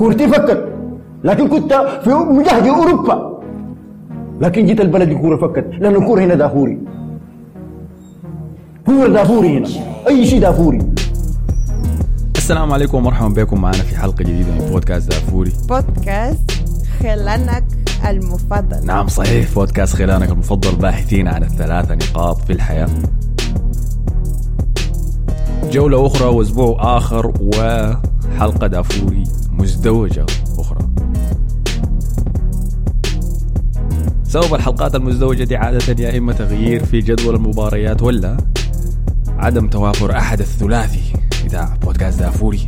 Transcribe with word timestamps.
كورتي 0.00 0.28
فكت 0.28 0.64
لكن 1.24 1.48
كنت 1.48 1.72
في 2.04 2.10
مجهد 2.10 2.66
أوروبا. 2.66 3.40
لكن 4.40 4.66
جيت 4.66 4.80
البلد 4.80 5.08
الكوره 5.08 5.36
فكت 5.36 5.70
لأن 5.78 5.94
الكورة 5.96 6.20
هنا 6.20 6.34
دافوري. 6.34 6.78
كورة 8.86 9.08
دافوري 9.08 9.58
هنا. 9.58 9.68
أي 10.08 10.26
شيء 10.26 10.40
دافوري. 10.40 10.78
السلام 12.36 12.72
عليكم 12.72 12.98
ومرحبا 12.98 13.28
بكم. 13.28 13.60
معنا 13.60 13.76
في 13.76 13.96
حلقة 13.96 14.24
جديدة 14.24 14.52
من 14.52 14.70
بودكاست 14.70 15.10
دافوري. 15.10 15.52
بودكاست 15.68 16.50
خلانك 17.00 17.64
المفضل. 18.08 18.86
نعم 18.86 19.08
صحيح. 19.08 19.54
بودكاست 19.54 19.96
خلانك 19.96 20.30
المفضل. 20.30 20.76
باحثين 20.76 21.28
عن 21.28 21.42
الثلاثة 21.42 21.94
نقاط 21.94 22.40
في 22.40 22.52
الحياة. 22.52 22.88
جولة 25.70 26.06
أخرى 26.06 26.28
وأسبوع 26.28 26.96
آخر 26.96 27.32
وحلقة 27.40 28.66
دافوري. 28.66 29.24
مزدوجة 29.60 30.26
أخرى. 30.58 30.88
سبب 34.24 34.54
الحلقات 34.54 34.94
المزدوجة 34.94 35.44
دي 35.44 35.56
عادة 35.56 36.04
يا 36.04 36.18
إما 36.18 36.32
تغيير 36.32 36.84
في 36.84 37.00
جدول 37.00 37.34
المباريات 37.34 38.02
ولا 38.02 38.36
عدم 39.38 39.68
توافر 39.68 40.16
أحد 40.16 40.40
الثلاثي 40.40 41.12
بتاع 41.44 41.76
بودكاست 41.82 42.18
دافوري. 42.18 42.66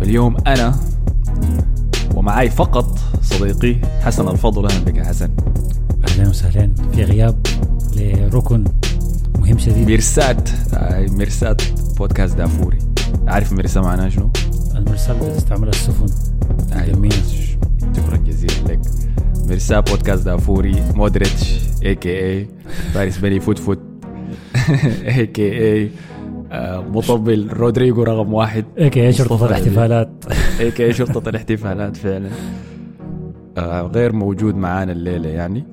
فاليوم 0.00 0.36
أنا 0.46 0.76
ومعاي 2.14 2.50
فقط 2.50 2.98
صديقي 3.22 3.76
حسن 4.00 4.28
الفضل. 4.28 4.66
أهلا 4.66 4.84
بك 4.84 4.96
يا 4.96 5.04
حسن. 5.04 5.30
أهلا 6.08 6.28
وسهلا. 6.28 6.74
في 6.92 7.04
غياب 7.04 7.46
لركن 7.96 8.64
مهم 9.38 9.58
شديد. 9.58 9.86
ميرسات 9.86 10.50
آه، 10.74 11.06
ميرسات 11.06 11.62
بودكاست 11.98 12.36
دافوري. 12.36 12.78
عارف 13.26 13.52
ميرسا 13.52 13.80
معناها 13.80 14.08
شنو؟ 14.08 14.30
المرسال 14.78 15.16
بتستعملها 15.16 15.68
السفن. 15.70 16.06
أيوة. 16.72 17.10
شكرا 17.96 18.16
جزيلا 18.16 18.72
لك. 18.72 18.80
ميرسا 19.46 19.80
بودكاست 19.80 20.24
دافوري 20.24 20.82
مودريتش 20.94 21.60
اي 21.84 21.94
كي 21.94 22.18
اي 22.18 22.48
فارس 22.94 23.18
بني 23.18 23.40
فوت 23.40 23.58
فوت. 23.58 23.78
اي 25.06 25.26
كي 25.26 25.58
اي 25.58 25.90
مطبل 26.92 27.48
رودريجو 27.52 28.02
رقم 28.02 28.32
واحد. 28.34 28.64
إيه 28.78 28.88
كي 28.88 29.12
شرطة 29.12 29.34
مصطفى 29.34 29.50
الاحتفالات. 29.50 30.24
اي 30.60 30.70
كي 30.70 30.92
شرطة 30.92 31.28
الاحتفالات 31.28 31.96
فعلا. 31.96 32.28
آه، 33.58 33.82
غير 33.82 34.12
موجود 34.12 34.54
معانا 34.54 34.92
الليلة 34.92 35.28
يعني. 35.28 35.64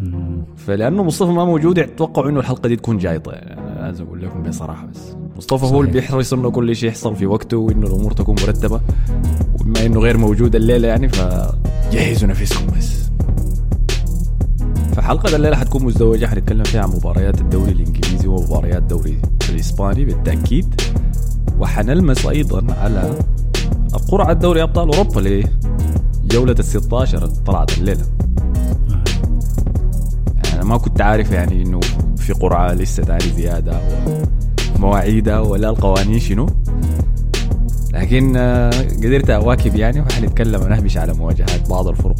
مم. 0.00 0.44
فلأنه 0.56 1.02
مصطفى 1.02 1.30
ما 1.32 1.44
موجود 1.44 1.78
اتوقعوا 1.78 2.30
إنه 2.30 2.40
الحلقة 2.40 2.68
دي 2.68 2.76
تكون 2.76 2.98
جايطة. 2.98 3.32
يعني 3.32 3.80
لازم 3.80 4.04
أقول 4.04 4.22
لكم 4.22 4.42
بصراحة 4.42 4.86
بس. 4.86 5.16
مصطفى 5.36 5.64
هو 5.64 5.80
اللي 5.80 5.92
صحيح. 5.92 6.04
بيحرص 6.04 6.32
انه 6.32 6.50
كل 6.50 6.76
شيء 6.76 6.88
يحصل 6.88 7.16
في 7.16 7.26
وقته 7.26 7.56
وإنه 7.56 7.86
الأمور 7.86 8.12
تكون 8.12 8.36
مرتبة. 8.42 8.80
وبما 9.60 9.86
إنه 9.86 10.00
غير 10.00 10.16
موجود 10.18 10.54
الليلة 10.54 10.88
يعني 10.88 11.08
فجهزوا 11.08 12.28
نفسكم 12.28 12.66
بس. 12.78 12.92
فحلقة 14.96 15.36
الليلة 15.36 15.56
حتكون 15.56 15.84
مزدوجة 15.84 16.26
حنتكلم 16.26 16.64
فيها 16.64 16.82
عن 16.82 16.88
مباريات 16.88 17.40
الدوري 17.40 17.72
الإنجليزي 17.72 18.28
ومباريات 18.28 18.76
الدوري 18.82 19.18
الإسباني 19.50 20.04
بالتأكيد. 20.04 20.80
وحنلمس 21.60 22.26
أيضا 22.26 22.74
على 22.74 23.18
قرعة 24.08 24.32
دوري 24.32 24.62
أبطال 24.62 24.94
أوروبا 24.94 25.44
لجولة 26.24 26.52
ال 26.58 26.64
16 26.64 27.26
طلعت 27.26 27.78
الليلة. 27.78 28.04
أنا 30.54 30.64
ما 30.64 30.76
كنت 30.76 31.00
عارف 31.00 31.32
يعني 31.32 31.62
إنه 31.62 31.80
في 32.16 32.32
قرعة 32.32 32.72
لسه 32.72 33.02
تاني 33.02 33.34
زيادة. 33.36 33.80
ومواعيدها 34.76 35.40
ولا 35.40 35.70
القوانين 35.70 36.20
شنو. 36.20 36.46
لكن 37.92 38.36
آه، 38.36 38.70
قدرت 38.70 39.30
أواكب 39.30 39.76
يعني 39.76 40.00
وحنتكلم 40.00 40.62
ونهبش 40.62 40.96
على 40.96 41.14
مواجهات 41.14 41.70
بعض 41.70 41.88
الفرق 41.88 42.16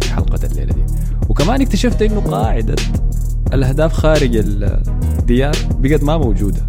في 0.00 0.10
حلقة 0.14 0.46
الليلة 0.46 0.72
دي. 0.72 0.82
وكمان 1.28 1.60
اكتشفت 1.60 2.02
إنه 2.02 2.20
قاعدة 2.20 2.74
الأهداف 3.52 3.92
خارج 3.92 4.36
الديار 4.36 5.56
بقت 5.78 6.02
ما 6.02 6.18
موجودة. 6.18 6.60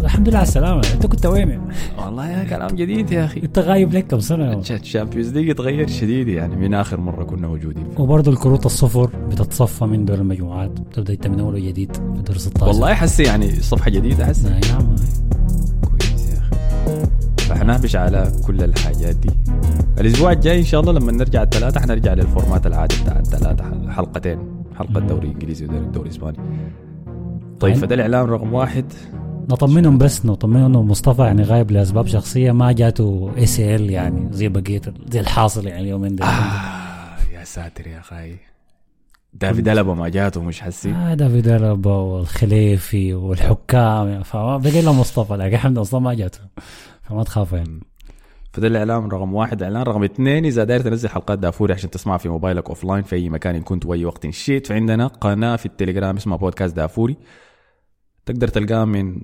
الحمد 0.00 0.28
لله 0.28 0.38
على 0.38 0.46
السلامة. 0.48 0.82
أنت 0.94 1.06
كنت 1.06 1.26
وين؟ 1.26 1.60
والله 1.98 2.30
يا 2.30 2.44
كلام 2.44 2.70
جديد 2.76 3.10
يا 3.10 3.24
أخي. 3.24 3.40
أنت 3.42 3.58
غايب 3.58 3.92
لك 3.94 4.06
كم 4.06 4.20
سنة؟ 4.20 4.52
ال 4.70 4.76
Champions 4.76 5.32
League 5.32 5.54
تغير 5.54 5.88
شديد 5.88 6.28
يعني 6.28 6.56
من 6.56 6.74
آخر 6.74 7.00
مرة 7.00 7.24
كنا 7.24 7.48
موجودين. 7.48 7.84
وبرضه 7.98 8.30
الكروت 8.32 8.66
الصفر 8.66 9.10
بتتصفى 9.30 9.84
من 9.84 10.04
دور 10.04 10.18
المجموعات. 10.18 10.70
تبدأ 10.92 11.12
انت 11.12 11.26
من 11.26 11.40
اول 11.40 11.54
وجديد 11.54 11.96
في 11.96 12.22
دور 12.22 12.36
16 12.38 12.66
والله 12.68 12.94
حسي 12.94 13.22
يعني 13.22 13.50
صفحة 13.52 13.90
جديدة 13.90 14.26
حسي 14.26 14.48
آه، 14.48 14.60
نعم. 14.72 14.96
كويس 15.84 16.30
يا 16.30 16.38
أخي. 16.38 17.06
فحنهبش 17.38 17.96
على 17.96 18.32
كل 18.46 18.62
الحاجات 18.64 19.16
دي. 19.16 19.30
الأسبوع 20.00 20.32
الجاي 20.32 20.58
إن 20.58 20.64
شاء 20.64 20.80
الله 20.80 20.92
لما 20.92 21.12
نرجع 21.12 21.42
الثلاثة 21.42 21.80
حنرجع 21.80 22.14
لل 22.14 22.27
format 22.27 22.66
العادي 22.66 22.94
بتاع 23.02 23.18
الثلاثة 23.18 23.90
حلقتين. 23.92 24.38
حلقة 24.78 25.00
مم. 25.00 25.06
دوري 25.06 25.28
إنجليزي 25.28 25.64
ودوري 25.66 26.08
إسباني. 26.10 26.38
طيب 27.60 27.74
عن- 27.74 27.80
فده 27.80 27.94
الإعلان 27.94 28.24
رقم 28.24 28.52
واحد. 28.54 28.84
نطمنهم 29.48 29.98
بس 29.98 30.26
نطمنهم 30.26 30.64
إنه 30.64 30.82
مصطفى 30.82 31.22
يعني 31.22 31.42
غايب 31.42 31.70
لأسباب 31.70 32.06
شخصية 32.06 32.52
ما 32.52 32.72
جاته 32.72 33.32
ACL 33.36 33.90
يعني 33.90 34.28
زي 34.32 34.48
بقية 34.48 34.80
زي 35.08 35.20
الحاصل 35.20 35.66
يعني 35.66 35.82
اليومين 35.82 36.16
دول. 36.16 36.26
آه 36.28 37.16
يا 37.32 37.44
ساتر 37.44 37.86
يا 37.86 37.98
أخي. 37.98 38.36
دافيد 39.34 39.68
ألابا 39.68 39.94
ما 39.94 40.08
جاته 40.08 40.42
مش 40.42 40.60
حسي؟ 40.60 40.90
آه 40.90 41.14
دافيد 41.14 41.48
ألابا 41.48 41.90
والخليفي 41.96 43.14
والحكام 43.14 44.22
فما 44.22 44.56
بقي 44.56 44.80
الا 44.80 44.92
مصطفى 44.92 45.32
لكن 45.34 45.54
الحمد 45.54 45.78
لله 45.78 46.00
ما 46.00 46.14
جاته 46.14 46.40
فما 47.02 47.22
تخافوا 47.24 47.58
يعني. 47.58 47.80
فده 48.52 48.66
الاعلان 48.68 49.08
رقم 49.08 49.34
واحد. 49.34 49.62
إعلان 49.62 49.82
رقم 49.82 50.04
اثنين 50.04 50.44
إذا 50.44 50.64
داير 50.64 50.80
تنزل 50.80 51.08
حلقات 51.08 51.38
دافوري 51.38 51.72
عشان 51.74 51.90
تسمعها 51.90 52.18
في 52.18 52.28
موبايلك 52.28 52.68
offline 52.68 53.02
في 53.02 53.16
أي 53.16 53.28
مكان 53.28 53.54
إن 53.54 53.62
كنت 53.62 53.86
وأي 53.86 54.04
وقت 54.04 54.30
شئت 54.30 54.66
فعندنا 54.66 55.06
قناة 55.06 55.56
في 55.56 55.66
التليجرام 55.66 56.16
اسمها 56.16 56.36
بودكاست 56.36 56.76
دافوري. 56.76 57.16
تقدر 58.26 58.48
تلقاها 58.48 58.84
من 58.84 59.20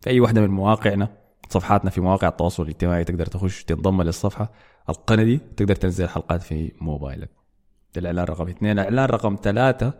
في 0.00 0.10
أي 0.10 0.20
واحدة 0.20 0.40
من 0.40 0.48
مواقعنا 0.50 1.08
صفحاتنا 1.48 1.90
في 1.90 2.00
مواقع 2.00 2.28
التواصل 2.28 2.62
الاجتماعي 2.62 3.04
تقدر 3.04 3.26
تخش 3.26 3.64
تنضم 3.64 4.02
للصفحة. 4.02 4.52
القناة 4.88 5.24
دي 5.24 5.40
تقدر 5.56 5.74
تنزل 5.74 6.04
الحلقات 6.04 6.42
في 6.42 6.72
موبايلك. 6.80 7.30
ده 7.94 8.00
الإعلان 8.00 8.24
رقم 8.24 8.48
اثنين. 8.48 8.72
الإعلان 8.72 9.04
رقم 9.04 9.36
ثلاثة 9.42 9.94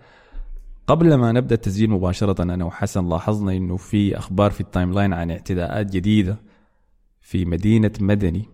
قبل 0.87 1.15
ما 1.15 1.33
نبدأ 1.33 1.55
التسجيل 1.55 1.91
مباشرة 1.91 2.43
أنا 2.43 2.65
وحسن 2.65 3.09
لاحظنا 3.09 3.53
إنه 3.53 3.77
في 3.77 4.19
أخبار 4.19 4.51
في 4.51 4.61
ال 4.61 4.93
timeline 4.93 5.13
عن 5.13 5.31
اعتداءات 5.31 5.87
جديدة 5.87 6.37
في 7.21 7.45
مدينة 7.45 7.93
مدني 8.01 8.49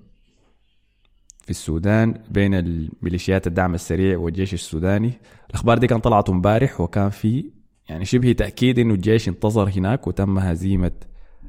في 1.42 1.50
السودان 1.50 2.22
بين 2.30 2.54
الميليشيات 2.54 3.46
الدعم 3.46 3.74
السريع 3.74 4.18
والجيش 4.18 4.54
السوداني. 4.54 5.12
الأخبار 5.50 5.78
دي 5.78 5.86
كان 5.86 6.00
طلعت 6.00 6.30
امبارح 6.30 6.80
وكان 6.80 7.10
في 7.10 7.50
يعني 7.88 8.04
شبه 8.04 8.32
تأكيد 8.32 8.78
إنه 8.78 8.94
الجيش 8.94 9.28
انتصر 9.28 9.68
هناك 9.68 10.06
وتم 10.06 10.38
هزيمة 10.38 10.92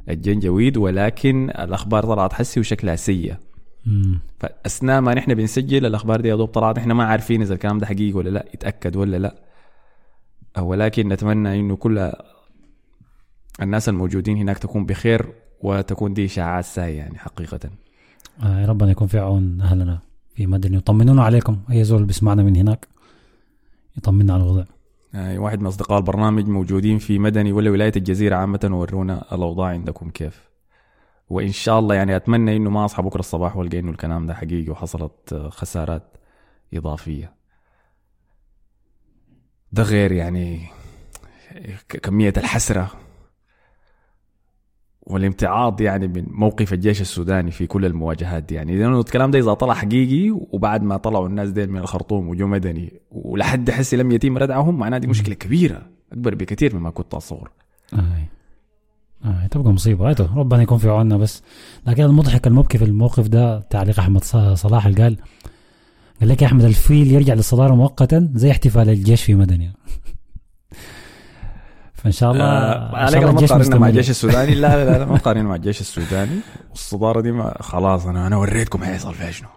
الجنجويد 0.10 0.78
ولكن 0.78 1.50
الأخبار 1.50 2.04
طلعت 2.04 2.34
حسي 2.34 2.60
وشكلها 2.60 2.96
سيء 2.96 3.36
مم. 3.86 4.20
فأثناء 4.40 5.02
ما 5.02 5.14
نحن 5.14 5.34
بنسجل 5.34 5.86
الأخبار 5.86 6.22
دي 6.22 6.28
يا 6.28 6.36
دوب 6.36 6.48
طلعت 6.50 6.78
نحن 6.80 6.92
ما 6.92 7.04
عارفين 7.04 7.42
إذا 7.42 7.54
الكلام 7.54 7.78
ده 7.78 7.86
حقيقي 7.86 8.14
ولا 8.14 8.30
لا 8.30 8.46
يتأكد 8.54 8.96
ولا 8.96 9.18
لا. 9.18 9.36
ولكن 10.60 11.08
نتمنى 11.08 11.60
إنه 11.60 11.76
كل 11.76 12.12
الناس 13.62 13.90
الموجودين 13.90 14.38
هناك 14.38 14.58
تكون 14.58 14.86
بخير 14.86 15.26
وتكون 15.62 16.14
دي 16.14 16.26
إشاعات 16.26 16.66
ساية 16.66 16.98
يعني 16.98 17.18
حقيقة. 17.18 17.60
آه 18.44 18.66
ربنا 18.66 18.92
يكون 18.92 19.08
في 19.08 19.20
عون 19.20 19.62
أهلنا 19.62 20.00
في 20.36 20.48
مدني. 20.48 20.78
يطمنونا 20.78 21.24
عليكم 21.24 21.58
أي 21.72 21.84
زول 21.84 22.04
بيسمعنا 22.04 22.44
من 22.44 22.56
هناك 22.56 22.88
يطمنا 23.98 24.34
على 24.34 24.44
الوضع. 24.44 24.66
واحد 25.16 25.60
من 25.62 25.68
أصدقاء 25.68 25.98
البرنامج 25.98 26.48
موجودين 26.48 26.98
في 26.98 27.20
مدني 27.20 27.52
ولا 27.52 27.70
ولاية 27.72 27.92
الجزيرة 27.96 28.36
عامة 28.36 28.70
ورونا 28.72 29.36
الأوضاع 29.36 29.68
عندكم 29.70 30.10
كيف؟ 30.10 30.50
وإن 31.30 31.52
شاء 31.52 31.80
الله 31.80 31.96
يعني 31.96 32.16
أتمنى 32.16 32.56
إنه 32.56 32.70
ما 32.70 32.86
أصحى 32.86 33.04
بكرة 33.04 33.20
الصباح 33.20 33.58
وألقى 33.58 33.80
إنه 33.80 33.92
الكلام 33.92 34.26
ده 34.26 34.34
حقيقي 34.34 34.70
وحصلت 34.72 35.34
آه، 35.34 35.50
خسارات 35.50 36.18
إضافية. 36.74 37.34
ده 39.72 39.84
غير 39.84 40.12
يعني 40.12 40.68
كمية 41.90 42.34
الحسرة 42.38 42.92
والامتعاض 45.06 45.82
يعني 45.82 46.08
من 46.08 46.26
موقف 46.28 46.74
الجيش 46.74 47.02
السوداني 47.02 47.52
في 47.52 47.68
كل 47.68 47.86
المواجهات 47.86 48.44
دي 48.44 48.56
يعني. 48.56 48.78
لأنه 48.78 49.00
الكلام 49.00 49.32
ده 49.32 49.40
إذا 49.40 49.54
طلع 49.54 49.74
حقيقي 49.74 50.32
وبعد 50.32 50.84
ما 50.84 50.98
طلعوا 50.98 51.28
الناس 51.28 51.50
ديل 51.50 51.72
من 51.72 51.80
الخرطوم 51.80 52.30
وجو 52.30 52.48
مدني 52.48 52.94
ولحد 53.12 53.72
حسي 53.72 53.98
لم 53.98 54.12
يتم 54.12 54.38
ردعهم 54.38 54.80
معناها 54.80 55.00
دي 55.00 55.08
مشكلة 55.08 55.36
كبيرة 55.36 55.82
أكبر 56.12 56.36
بكثير 56.36 56.76
مما 56.76 56.90
كنت 56.90 57.14
اتصور 57.14 57.52
آه. 57.94 58.28
آه 59.26 59.48
تبقى 59.48 59.74
مصيبة. 59.74 60.10
هاتوا 60.10 60.28
ربنا 60.36 60.62
يكون 60.62 60.78
في 60.78 60.90
عوننا 60.90 61.18
بس. 61.18 61.44
لكن 61.88 62.04
المضحك 62.04 62.48
المبكي 62.48 62.78
في 62.78 62.86
الموقف 62.86 63.28
ده 63.28 63.60
تعليق 63.60 64.00
أحمد 64.00 64.24
صلاح 64.54 64.86
اللي 64.86 65.04
قال 65.04 65.18
قال 66.20 66.30
لك 66.30 66.42
يا 66.42 66.48
أحمد 66.48 66.64
الفيل 66.64 67.12
يرجع 67.12 67.34
للصدارة 67.34 67.76
مؤقتا 67.76 68.30
زي 68.36 68.52
احتفال 68.52 68.90
الجيش 68.90 69.24
في 69.24 69.36
مدني 69.36 69.72
فإن 72.06 72.12
شاء 72.12 72.32
الله 72.32 72.44
آه 72.44 73.08
الله 73.08 73.32
ما 73.32 73.42
تقارننا 73.42 73.78
مع. 73.78 73.88
الجيش 73.90 74.10
السوداني 74.10 74.56
لا 74.56 74.86
لا 74.86 74.98
لا 74.98 75.06
ما 75.06 75.18
تقارننا 75.24 75.50
مع 75.50 75.56
الجيش 75.56 75.82
السوداني. 75.82 76.40
والصداره 76.70 77.22
دي 77.22 77.32
ما 77.32 77.58
خلاص 77.62 78.06
أنا 78.06 78.28
أنا 78.28 78.38
وريتكم 78.38 78.84
حيحصل 78.84 79.14
فيها 79.14 79.32
شنو. 79.32 79.50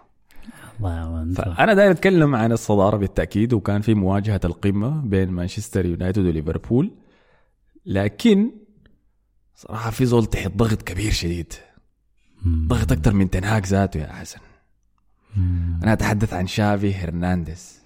فانا 1.35 1.73
داير 1.73 1.91
أتكلم 1.91 2.35
عن 2.35 2.51
الصدارة 2.51 2.97
بالتأكيد 2.97 3.53
وكان 3.53 3.81
في 3.81 3.93
مواجهة 3.93 4.41
القمة 4.45 5.01
بين 5.01 5.29
مانشستر 5.29 5.85
يونايتد 5.85 6.25
وليفربول. 6.25 6.91
لكن 7.85 8.51
صراحة 9.55 9.91
في 9.91 10.05
زول 10.05 10.25
تحت 10.25 10.51
ضغط 10.57 10.81
كبير 10.81 11.11
شديد. 11.11 11.53
ضغط 12.47 12.91
أكثر 12.91 13.13
من 13.13 13.29
تنهاك 13.29 13.67
ذاته 13.67 13.99
يا 13.99 14.07
حسن. 14.13 14.39
أنا 15.83 15.93
أتحدث 15.93 16.33
عن 16.33 16.47
شافي 16.47 16.93
هرنانديز. 16.93 17.78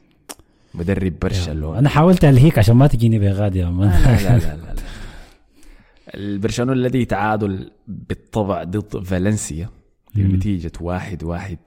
مدرب 0.74 1.20
برشلونة 1.22 1.80
أنا 1.80 1.90
حاولت 1.90 2.26
ألهيك 2.26 2.60
عشان 2.60 2.76
ما 2.76 2.88
تجيني 2.88 3.20
بغاد 3.20 3.56
يا 3.56 3.66
مان 3.66 3.90
لا 3.90 4.16
لا 4.24 4.38
لا, 4.40 4.56
لا, 4.56 4.74
لا. 4.74 4.76
البرشلونة 6.16 6.74
الذي 6.74 7.06
تعادل 7.06 7.72
بالطبع 7.88 8.64
ضد 8.64 9.04
فالنسيا 9.04 9.70
بنتيجة 10.16 10.72
واحد 10.82 11.24
واحد 11.24 11.58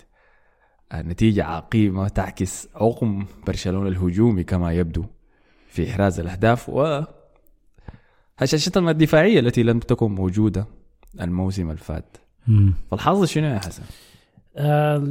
النتيجة 0.94 1.44
عقيمة 1.44 2.08
تعكس 2.08 2.68
عقم 2.74 3.26
برشلونة 3.46 3.88
الهجومي 3.88 4.44
كما 4.44 4.72
يبدو 4.72 5.04
في 5.68 5.90
إحراز 5.90 6.20
الأهداف 6.20 6.68
و 6.68 7.02
هشاشتهم 8.38 8.88
الدفاعية 8.88 9.40
التي 9.40 9.62
لم 9.62 9.78
تكن 9.80 10.10
موجودة 10.14 10.66
الموسم 11.20 11.70
الفات. 11.70 12.16
فالحظ 12.90 13.24
شنو 13.24 13.46
يا 13.46 13.58
حسن؟ 13.58 13.82
آه، 14.56 15.06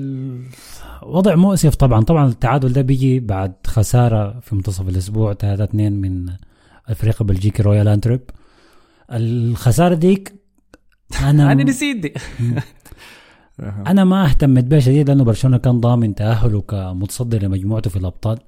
وضع 1.03 1.35
مؤسف 1.35 1.75
طبعا. 1.75 2.01
طبعا 2.03 2.27
التعادل 2.27 2.73
ده 2.73 2.81
بيجي 2.81 3.19
بعد 3.19 3.53
خسارة 3.67 4.39
في 4.39 4.55
منتصف 4.55 4.89
الأسبوع 4.89 5.33
3 5.33 5.63
2 5.63 5.93
من 5.93 6.29
الفريق 6.89 7.21
البلجيكي 7.21 7.63
رويال 7.63 7.87
انتويرب 7.87 8.21
الخسارة 9.11 9.95
ديك 9.95 10.35
أنا 11.21 11.43
أنا 11.51 11.63
نسيت 11.63 11.97
دي 11.97 12.13
أنا 13.87 14.03
ما 14.03 14.25
اهتمت 14.25 14.63
بها 14.63 14.79
شديد 14.79 15.09
لأنه 15.09 15.23
برشلونة 15.23 15.57
كان 15.57 15.79
ضامن 15.79 16.15
تأهله 16.15 16.61
كمتصدر 16.61 17.43
لمجموعته 17.43 17.89
في 17.89 17.97
الأبطال. 17.97 18.39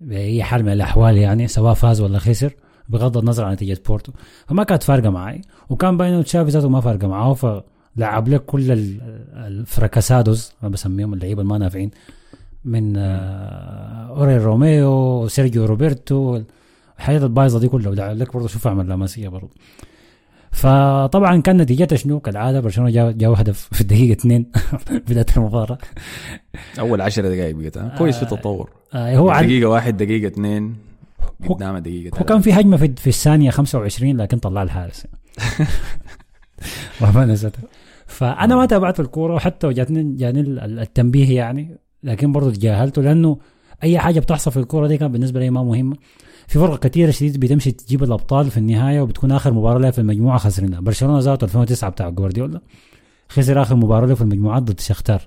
باي 0.00 0.42
حال 0.42 0.62
من 0.62 0.72
الأحوال 0.72 1.16
يعني 1.16 1.48
سواء 1.48 1.74
فاز 1.74 2.00
ولا 2.00 2.18
خسر 2.18 2.54
بغض 2.88 3.16
النظر 3.16 3.44
عن 3.44 3.52
نتيجة 3.52 3.80
بورتو. 3.86 4.12
فما 4.46 4.64
كانت 4.64 4.82
فارقة 4.82 5.10
معي 5.10 5.40
وكان 5.68 5.96
باين 5.96 6.12
انه 6.12 6.22
تشافي 6.22 6.50
ذاته 6.50 6.68
ما 6.68 6.80
فارقة 6.80 7.08
معاه 7.08 7.64
فلعب 7.96 8.28
لك 8.28 8.44
كل 8.44 8.72
ال- 8.72 9.00
ال 9.34 9.45
fracasados 9.45 10.52
ما 10.62 10.68
بسميهم 10.68 11.14
اللعيبة 11.14 11.42
الما 11.42 11.58
نافعين 11.58 11.90
من 12.64 12.96
آه، 12.96 14.08
اوريول 14.08 14.36
روميو 14.36 15.28
سيرجيو 15.28 15.64
روبرتو 15.64 16.40
الحاجات 16.98 17.22
البايظة 17.22 17.58
دي 17.60 17.68
كلها. 17.68 17.90
ولعب 17.90 18.16
لك 18.16 18.32
برضه 18.34 18.48
شوف 18.48 18.66
اعمل 18.66 18.88
لاماسيا 18.88 19.28
برضه. 19.28 19.50
فطبعا 20.52 21.40
كان 21.40 21.56
نتيجتها 21.56 21.96
شنو؟ 21.96 22.20
كالعادة 22.20 22.60
برشلونة 22.60 22.90
جاء 22.90 23.10
جاء 23.10 23.32
هدف 23.40 23.68
في 23.72 23.80
الدقيقة 23.80 24.12
اثنين 24.18 24.46
بداية 25.08 25.26
المباراة. 25.36 25.78
أول 26.78 27.00
عشر 27.00 27.22
دقائق 27.22 27.56
بقت 27.56 27.78
ها؟ 27.78 27.94
كويس 27.98 28.16
في 28.18 28.24
تطور 28.26 28.70
آه 28.94 29.16
هو 29.16 29.30
عن 29.30 29.46
دقيقة 29.46 29.68
واحد 29.68 29.96
دقيقة 29.96 30.26
اثنين 30.26 30.76
هو- 31.44 31.54
قدام 31.54 31.78
دقيقة 31.78 32.18
هو 32.18 32.24
كان 32.24 32.40
في 32.40 32.52
هجمة 32.52 32.76
في, 32.76 32.92
في 32.96 33.06
الثانية 33.06 33.50
25 33.50 34.16
لكن 34.16 34.38
طلع 34.38 34.62
الحارس. 34.62 35.06
فأنا 38.14 38.56
ما 38.56 38.66
تابعت 38.66 39.00
الكورة 39.00 39.34
وحتى 39.34 39.72
جاتني 39.72 40.16
جاني 40.16 40.40
ال- 40.40 40.78
التنبيه 40.78 41.36
يعني 41.36 41.78
لكن 42.02 42.32
برضه 42.32 42.50
تجاهلته 42.52 43.02
لأنه 43.02 43.38
أي 43.82 43.98
حاجة 43.98 44.20
بتحصل 44.20 44.50
في 44.50 44.56
الكورة 44.56 44.86
دي 44.86 44.98
كان 44.98 45.12
بالنسبة 45.12 45.40
لي 45.40 45.50
ما 45.50 45.62
مهمة. 45.62 45.96
في 46.46 46.58
فرق 46.58 46.78
كثيره 46.78 47.10
شديد 47.10 47.40
بتمشي 47.40 47.70
تجيب 47.72 48.02
الأبطال 48.02 48.50
في 48.50 48.56
النهاية 48.58 49.00
وبتكون 49.00 49.32
آخر 49.32 49.52
مباراة 49.52 49.78
لها 49.78 49.90
في 49.90 49.98
المجموعة 49.98 50.38
خسرنا. 50.38 50.80
برشلونة 50.80 51.18
ذاته 51.18 51.44
2009 51.44 51.90
بتاع 51.90 52.08
جوارديولا 52.08 52.60
خسر 53.28 53.62
آخر 53.62 53.76
مباراة 53.76 54.06
له 54.06 54.14
في 54.14 54.22
المجموعات 54.22 54.62
ضد 54.62 54.80
شختار. 54.80 55.22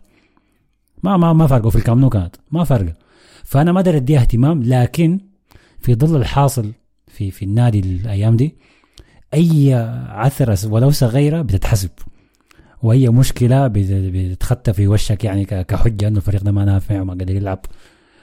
ما 1.04 1.18
ما 1.18 1.34
ما 1.34 1.48
فرقوا 1.48 1.70
في 1.70 1.76
الكامنو 1.76 2.10
كانت. 2.10 2.36
ما 2.52 2.64
فرقه 2.64 2.94
فأنا 3.44 3.72
ما 3.72 3.80
أدري 3.80 3.98
اديها 3.98 4.20
اهتمام 4.22 4.64
لكن 4.64 5.20
في 5.80 5.96
ظل 5.96 6.16
الحاصل 6.16 6.72
في 7.08 7.32
في 7.32 7.46
النادي 7.46 7.80
الأيام 7.80 8.36
دي 8.38 8.56
أي 9.34 9.74
عثرة 10.10 10.72
ولو 10.72 10.90
صغيرة 10.92 11.42
بتتحسب. 11.42 11.90
واي 12.84 13.10
مشكلة 13.10 13.68
بت- 13.68 13.92
بتتخطى 13.92 14.74
في 14.74 14.88
وشك 14.88 15.24
يعني 15.24 15.46
كحجة 15.46 16.08
إنه 16.08 16.18
الفريق 16.18 16.44
ده 16.44 16.52
ما 16.52 16.66
نافع 16.66 17.02
وما 17.02 17.14
قادر 17.14 17.36
يلعب. 17.36 17.60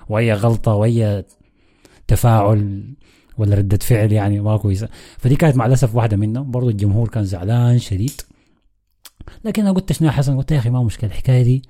واي 0.08 0.32
غلطة 0.32 0.74
واي 0.74 1.24
تفاعل 2.06 2.84
ولا 3.38 3.56
ردة 3.56 3.76
فعل 3.76 4.12
يعني 4.12 4.40
ما 4.40 4.56
كويسة. 4.56 4.88
فدي 5.18 5.36
كانت 5.36 5.56
مع 5.56 5.66
الأسف 5.66 5.94
واحدة 5.94 6.16
منهم. 6.16 6.50
برضو 6.50 6.68
الجمهور 6.70 7.08
كان 7.08 7.24
زعلان 7.24 7.78
شديد. 7.78 8.20
لكن 9.44 9.62
أنا 9.62 9.72
قلت 9.72 9.92
شنو 9.92 10.10
حسن؟ 10.10 10.36
قلت 10.36 10.50
يا 10.52 10.58
أخي 10.58 10.70
ما 10.70 10.82
مشكلة. 10.82 11.10
الحكاية 11.10 11.42
دي 11.42 11.62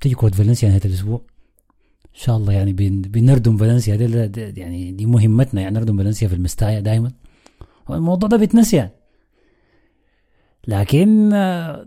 بتجي 0.00 0.14
كود 0.14 0.34
فالنسيا 0.34 0.68
نهاية 0.68 0.80
الأسبوع. 0.84 1.22
إن 2.04 2.20
شاء 2.20 2.36
الله 2.36 2.52
يعني 2.52 2.72
بن- 2.72 3.02
بنردم 3.02 3.56
فالنسيا. 3.56 3.96
دي 3.96 4.60
يعني 4.60 4.92
دي 4.92 5.06
مهمتنا. 5.06 5.60
يعني 5.60 5.74
نردم 5.74 5.96
فالنسيا 5.98 6.28
في 6.28 6.34
المستايا 6.34 6.80
دائما 6.80 7.12
الموضوع 7.90 8.28
ده 8.28 8.36
بيتنسي 8.36 8.76
يعني. 8.76 8.90
لكن 10.68 11.32
آه، 11.32 11.86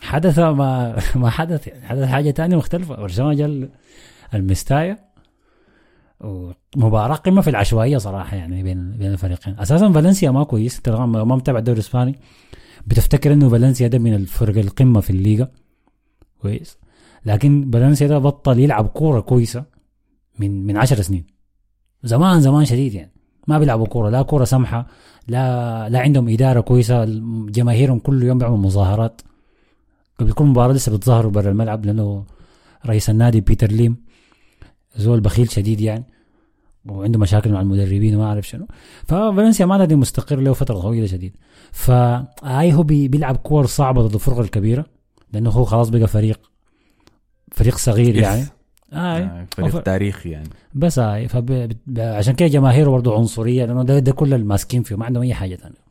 حدث 0.00 0.38
ما 0.38 0.96
ما 1.14 1.30
حدث. 1.30 1.66
يعني 1.66 1.86
حدث 1.86 2.08
حاجة 2.08 2.30
تانية 2.30 2.56
مختلفة. 2.56 2.96
برشلونه 2.96 3.34
جا 3.34 3.68
المستايا 4.34 4.98
ومباراة 6.20 7.14
قمة 7.14 7.40
في 7.40 7.50
العشوائية 7.50 7.98
صراحة 7.98 8.36
يعني 8.36 8.62
بين 8.62 8.90
بين 8.92 9.12
الفريقين. 9.12 9.58
أساسا 9.58 9.92
فالنسيا 9.92 10.30
ما 10.30 10.44
كويس. 10.44 10.76
انت 10.76 10.88
ما 10.88 11.24
متابع 11.24 11.58
الدوري 11.58 11.78
الإسباني. 11.78 12.18
بتفتكر 12.86 13.32
إنه 13.32 13.48
فالنسيا 13.48 13.88
ده 13.88 13.98
من 13.98 14.14
الفرق 14.14 14.58
القمة 14.58 15.00
في 15.00 15.10
الليغا. 15.10 15.48
كويس. 16.42 16.78
لكن 17.26 17.70
فالنسيا 17.72 18.06
ده 18.06 18.18
بطل 18.18 18.58
يلعب 18.58 18.86
كورة 18.88 19.20
كويسة 19.20 19.64
من 20.38 20.66
من 20.66 20.76
عشر 20.76 21.00
سنين. 21.00 21.26
زمان 22.02 22.40
زمان 22.40 22.64
شديد 22.64 22.94
يعني. 22.94 23.12
ما 23.48 23.58
بيلعبوا 23.58 23.86
كورة. 23.86 24.10
لا 24.10 24.22
كورة 24.22 24.44
سمحة 24.44 24.86
لا 25.30 25.88
لا 25.88 25.98
عندهم 26.00 26.28
إدارة 26.28 26.60
كويسة. 26.60 27.04
جماهيرهم 27.56 27.98
كل 27.98 28.22
يوم 28.22 28.38
بيعملوا 28.38 28.58
مظاهرات. 28.58 29.20
قبل 30.20 30.32
كل 30.32 30.44
مباراة 30.44 30.72
لسه 30.72 30.92
بيتظاهروا 30.92 31.30
برا 31.30 31.50
الملعب 31.50 31.86
لأنه 31.86 32.24
رئيس 32.86 33.10
النادي 33.10 33.40
بيتر 33.40 33.66
ليم 33.72 33.96
زول 34.96 35.20
بخيل 35.20 35.50
شديد 35.50 35.80
يعني 35.80 36.04
وعنده 36.88 37.18
مشاكل 37.18 37.52
مع 37.52 37.60
المدربين 37.60 38.14
وما 38.16 38.24
أعرف 38.24 38.48
شنو. 38.48 38.66
ففالنسيا 39.04 39.66
ما 39.66 39.76
نادي 39.76 39.96
مستقر 39.96 40.40
له 40.40 40.52
فترة 40.52 40.80
طويلة 40.80 41.06
شديد. 41.06 41.36
فاي 41.72 42.72
هو 42.74 42.82
بي- 42.82 43.08
بيلعب 43.08 43.36
كور 43.36 43.66
صعبة 43.66 44.02
ضد 44.02 44.14
الفرق 44.14 44.38
الكبيرة 44.38 44.84
لأنه 45.32 45.50
هو 45.50 45.64
خلاص 45.64 45.88
بقى 45.88 46.06
فريق 46.06 46.40
فريق 47.52 47.76
صغير. 47.76 48.16
يعني. 48.16 48.44
آي. 48.92 49.22
آه، 49.22 49.46
فريق 49.56 49.68
وف- 49.76 49.82
تاريخي 49.82 50.30
يعني. 50.30 50.48
بس 50.74 50.98
هاي 50.98 51.28
فب... 51.28 51.72
عشان 51.98 52.34
كده 52.34 52.48
جماهيره 52.48 52.90
برضه 52.90 53.16
عنصرية 53.18 53.64
لأنه 53.64 53.82
ده, 53.82 53.98
ده 53.98 54.12
كل 54.12 54.34
الماسكين 54.34 54.82
فيه 54.82 54.96
ما 54.96 55.04
عندهم 55.04 55.22
أي 55.22 55.34
حاجة 55.34 55.56
ثانية 55.56 55.90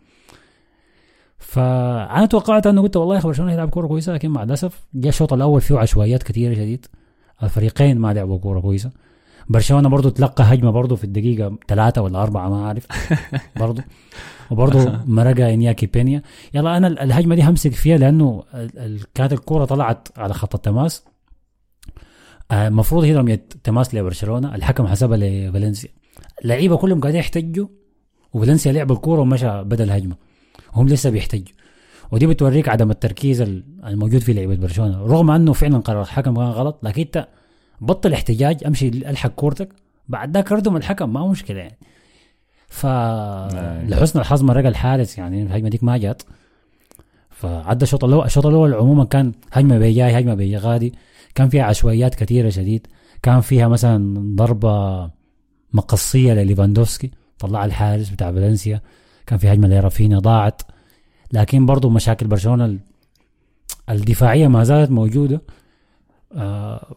فأنا 1.39 2.25
توقعت 2.25 2.67
أنه 2.67 2.81
قلت 2.81 2.97
والله 2.97 3.21
برشلونة 3.21 3.51
يلعب 3.53 3.69
كورة 3.69 3.87
كويسة 3.87 4.13
لكن 4.13 4.29
مع 4.29 4.43
الأسف 4.43 4.79
جاء 4.93 5.09
الشوط 5.09 5.33
الأول 5.33 5.61
فيه 5.61 5.77
عشوائيات 5.77 6.23
كثيرة 6.23 6.53
شديد 6.53 6.85
الفريقين 7.43 7.97
ما 7.99 8.13
لعبوا 8.13 8.39
كورة 8.39 8.59
كويسة. 8.59 8.91
برشلونة 9.49 9.89
برضه 9.89 10.09
تلقى 10.09 10.43
هجمة 10.43 10.71
برضه 10.71 10.95
في 10.95 11.03
الدقيقة 11.03 11.55
ثلاثة 11.67 12.01
ولا 12.01 12.23
أربعة 12.23 12.49
ما 12.49 12.65
أعرف. 12.65 12.87
برضه 13.59 13.83
وبرضه 14.51 14.99
مرقا 15.05 15.53
إنياكي 15.53 15.85
بينيا. 15.85 16.21
يلا 16.53 16.77
أنا 16.77 16.87
ال- 16.87 16.99
الهجمة 16.99 17.35
دي 17.35 17.43
همسك 17.43 17.71
فيها 17.73 17.97
لأنه 17.97 18.43
كانت 19.13 19.33
الكورة 19.33 19.65
طلعت 19.65 20.07
على 20.17 20.33
خط 20.33 20.55
التماس. 20.55 21.03
المفروض 22.51 23.03
هي 23.03 23.37
تماس 23.63 23.95
لبرشلونة 23.95 24.55
الحكم 24.55 24.87
حسبها 24.87 25.17
لفالنسيا. 25.17 25.89
اللعيبه 26.43 26.77
كلهم 26.77 26.99
قاعدين 27.01 27.19
يحتجوا 27.19 27.67
وفالنسيا 28.33 28.71
لعب 28.71 28.91
الكورة 28.91 29.21
ومشى 29.21 29.63
بدأ 29.63 29.83
الهجمة. 29.83 30.15
وهم 30.73 30.87
لسه 30.87 31.09
بيحتجوا. 31.09 31.55
ودي 32.11 32.27
بتوريك 32.27 32.69
عدم 32.69 32.91
التركيز 32.91 33.41
ال- 33.41 33.63
الموجود 33.85 34.21
في 34.21 34.33
لعيبة 34.33 34.55
برشلونة. 34.55 35.01
رغم 35.01 35.31
أنه 35.31 35.53
فعلا 35.53 35.77
قرار 35.77 36.01
الحكم 36.01 36.35
كان 36.35 36.43
غلط 36.43 36.79
لكن 36.83 37.01
أنت 37.01 37.27
بطل 37.81 38.13
احتجاج 38.13 38.63
أمشي 38.65 38.87
ألحق 38.87 39.29
كورتك 39.29 39.69
بعد 40.07 40.33
ذاك 40.37 40.51
ردم 40.51 40.77
الحكم 40.77 41.13
ما 41.13 41.27
مشكلة 41.27 41.59
يعني. 41.59 41.77
ف 42.67 42.85
لحسن 43.89 44.19
الحظ 44.19 44.43
مرق 44.43 44.65
الحارس 44.67 45.17
يعني 45.17 45.43
الهجمة 45.43 45.69
ديك 45.69 45.83
ما 45.83 45.97
جات. 45.97 46.21
فعدى 47.29 47.83
الشوط 47.83 48.03
الأول 48.03 48.25
الشوط 48.25 48.45
الأول 48.45 48.73
عموما 48.73 49.05
كان 49.05 49.31
هجمة 49.51 49.77
بيجاي 49.77 50.19
هجمة 50.19 50.33
بيجي 50.33 50.57
غادي. 50.57 50.93
كان 51.35 51.49
فيها 51.49 51.63
عشوائيات 51.63 52.15
كثيرة 52.15 52.49
شديد. 52.49 52.87
كان 53.23 53.41
فيها 53.41 53.67
مثلا 53.67 54.13
ضربة 54.35 55.09
مقصية 55.73 56.33
لليفاندوفسكي 56.33 57.11
طلع 57.39 57.65
الحارس 57.65 58.09
بتاع 58.09 58.31
فالنسيا. 58.31 58.81
كان 59.27 59.39
في 59.39 59.53
هجمة 59.53 59.67
لرافينيا 59.67 60.19
ضاعت. 60.19 60.61
لكن 61.33 61.65
برضو 61.65 61.89
مشاكل 61.89 62.27
برشلونة 62.27 62.65
ال- 62.65 62.79
الدفاعية 63.89 64.47
ما 64.47 64.63
زالت 64.63 64.91
موجودة. 64.91 65.41
آه 66.33 66.95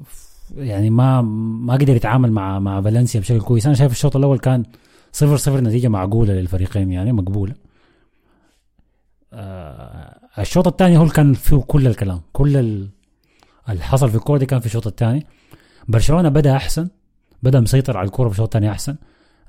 يعني 0.56 0.90
ما 0.90 1.22
ما 1.22 1.72
قدر 1.74 1.96
يتعامل 1.96 2.32
مع 2.32 2.58
مع 2.58 2.80
فالنسيا 2.80 3.20
بشكل 3.20 3.40
كويس. 3.40 3.66
أنا 3.66 3.74
شايف 3.74 3.92
الشوط 3.92 4.16
الأول 4.16 4.38
كان 4.38 4.64
صفر 5.12 5.36
صفر 5.36 5.60
نتيجة 5.60 5.88
معقولة 5.88 6.32
للفريقين 6.34 6.92
يعني 6.92 7.12
مقبولة. 7.12 7.54
آه 9.32 10.18
الشوط 10.38 10.66
الثاني 10.66 10.96
هو 10.98 11.02
اللي 11.02 11.14
كان 11.14 11.34
فيه 11.34 11.56
كل 11.56 11.86
الكلام 11.86 12.20
كل 12.32 12.86
اللي 13.68 13.82
حصل 13.82 14.10
في 14.10 14.16
الكورة 14.16 14.38
دي 14.38 14.46
كان 14.46 14.60
في 14.60 14.66
الشوط 14.66 14.86
الثاني. 14.86 15.26
برشلونة 15.88 16.28
بدأ 16.28 16.56
أحسن 16.56 16.88
بدأ 17.42 17.60
مسيطر 17.60 17.96
على 17.96 18.06
الكورة 18.06 18.28
في 18.28 18.34
الشوط 18.34 18.46
الثاني 18.56 18.70
أحسن. 18.70 18.96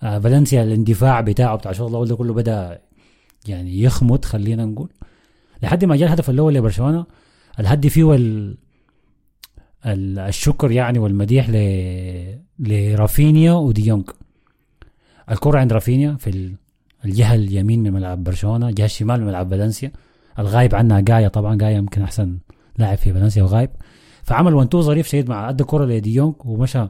آه 0.03 0.19
فالنسيا 0.19 0.63
الاندفاع 0.63 1.21
بتاعه 1.21 1.55
بتاع 1.55 1.71
الشوط 1.71 1.89
الأول 1.89 2.07
ده 2.07 2.15
كله 2.15 2.33
بدأ 2.33 2.81
يعني 3.47 3.81
يخمد 3.81 4.25
خلينا 4.25 4.65
نقول. 4.65 4.89
لحد 5.63 5.85
ما 5.85 5.95
جاء 5.95 6.07
الهدف 6.07 6.29
الأول 6.29 6.53
لبرشلونة 6.53 7.05
الهدف 7.59 7.79
ده 7.79 7.89
فيه 7.89 8.15
ال... 8.15 8.57
ال- 9.85 10.19
الشكر 10.19 10.71
يعني 10.71 10.99
والمديح 10.99 11.49
ل... 11.49 11.55
لرافينيا 12.59 13.53
وديونج. 13.53 14.09
الكرة 15.31 15.59
عند 15.59 15.73
رافينيا 15.73 16.15
في 16.19 16.29
ال- 16.29 16.55
الجهة 17.05 17.35
اليمين 17.35 17.83
من 17.83 17.93
ملعب 17.93 18.23
برشلونة 18.23 18.69
الجهة 18.69 18.85
الشمال 18.85 19.21
من 19.21 19.27
ملعب 19.27 19.49
فالنسيا. 19.49 19.91
الغايب 20.39 20.75
عنها 20.75 20.99
جاية 20.99 21.27
طبعا 21.27 21.55
جاية 21.55 21.75
يمكن 21.75 22.01
أحسن 22.01 22.37
لاعب 22.77 22.97
في 22.97 23.13
فالنسيا 23.13 23.43
وغايب. 23.43 23.69
فعمل 24.23 24.53
one 24.53 24.69
two 24.69 24.81
ظريف 24.81 25.07
شديد 25.07 25.29
مع 25.29 25.49
ادى 25.49 25.63
كرة 25.63 25.85
لديونج 25.85 26.33
ومشى 26.45 26.87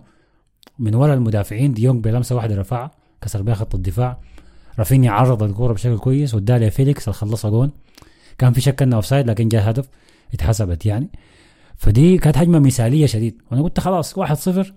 من 0.80 0.96
ورا 0.96 1.14
المدافعين. 1.14 1.74
ديونج 1.74 2.04
بلمسة 2.04 2.36
واحدة 2.36 2.56
رفعها 2.56 2.92
كسر 3.22 3.42
بها 3.42 3.54
خط 3.54 3.76
الدفاع. 3.76 4.20
رافينيا 4.80 5.12
عرض 5.12 5.44
الكرة 5.44 5.74
بشكل 5.74 5.98
كويس 5.98 6.34
واداها 6.34 6.60
لفيليكس 6.60 7.08
اللي 7.08 7.14
خلصها 7.14 7.52
جون. 7.52 7.72
كان 8.38 8.54
في 8.54 8.62
شك 8.62 8.82
انه 8.82 8.96
offside 8.96 9.28
لكن 9.28 9.48
جاء 9.48 9.70
هدف 9.70 9.90
اتحسبت 10.34 10.86
يعني. 10.86 11.10
فدي 11.76 12.18
كانت 12.18 12.38
هجمه 12.38 12.60
مثالية 12.60 13.06
شديد. 13.06 13.42
وأنا 13.52 13.64
قلت 13.64 13.80
خلاص 13.80 14.20
1-0 14.20 14.74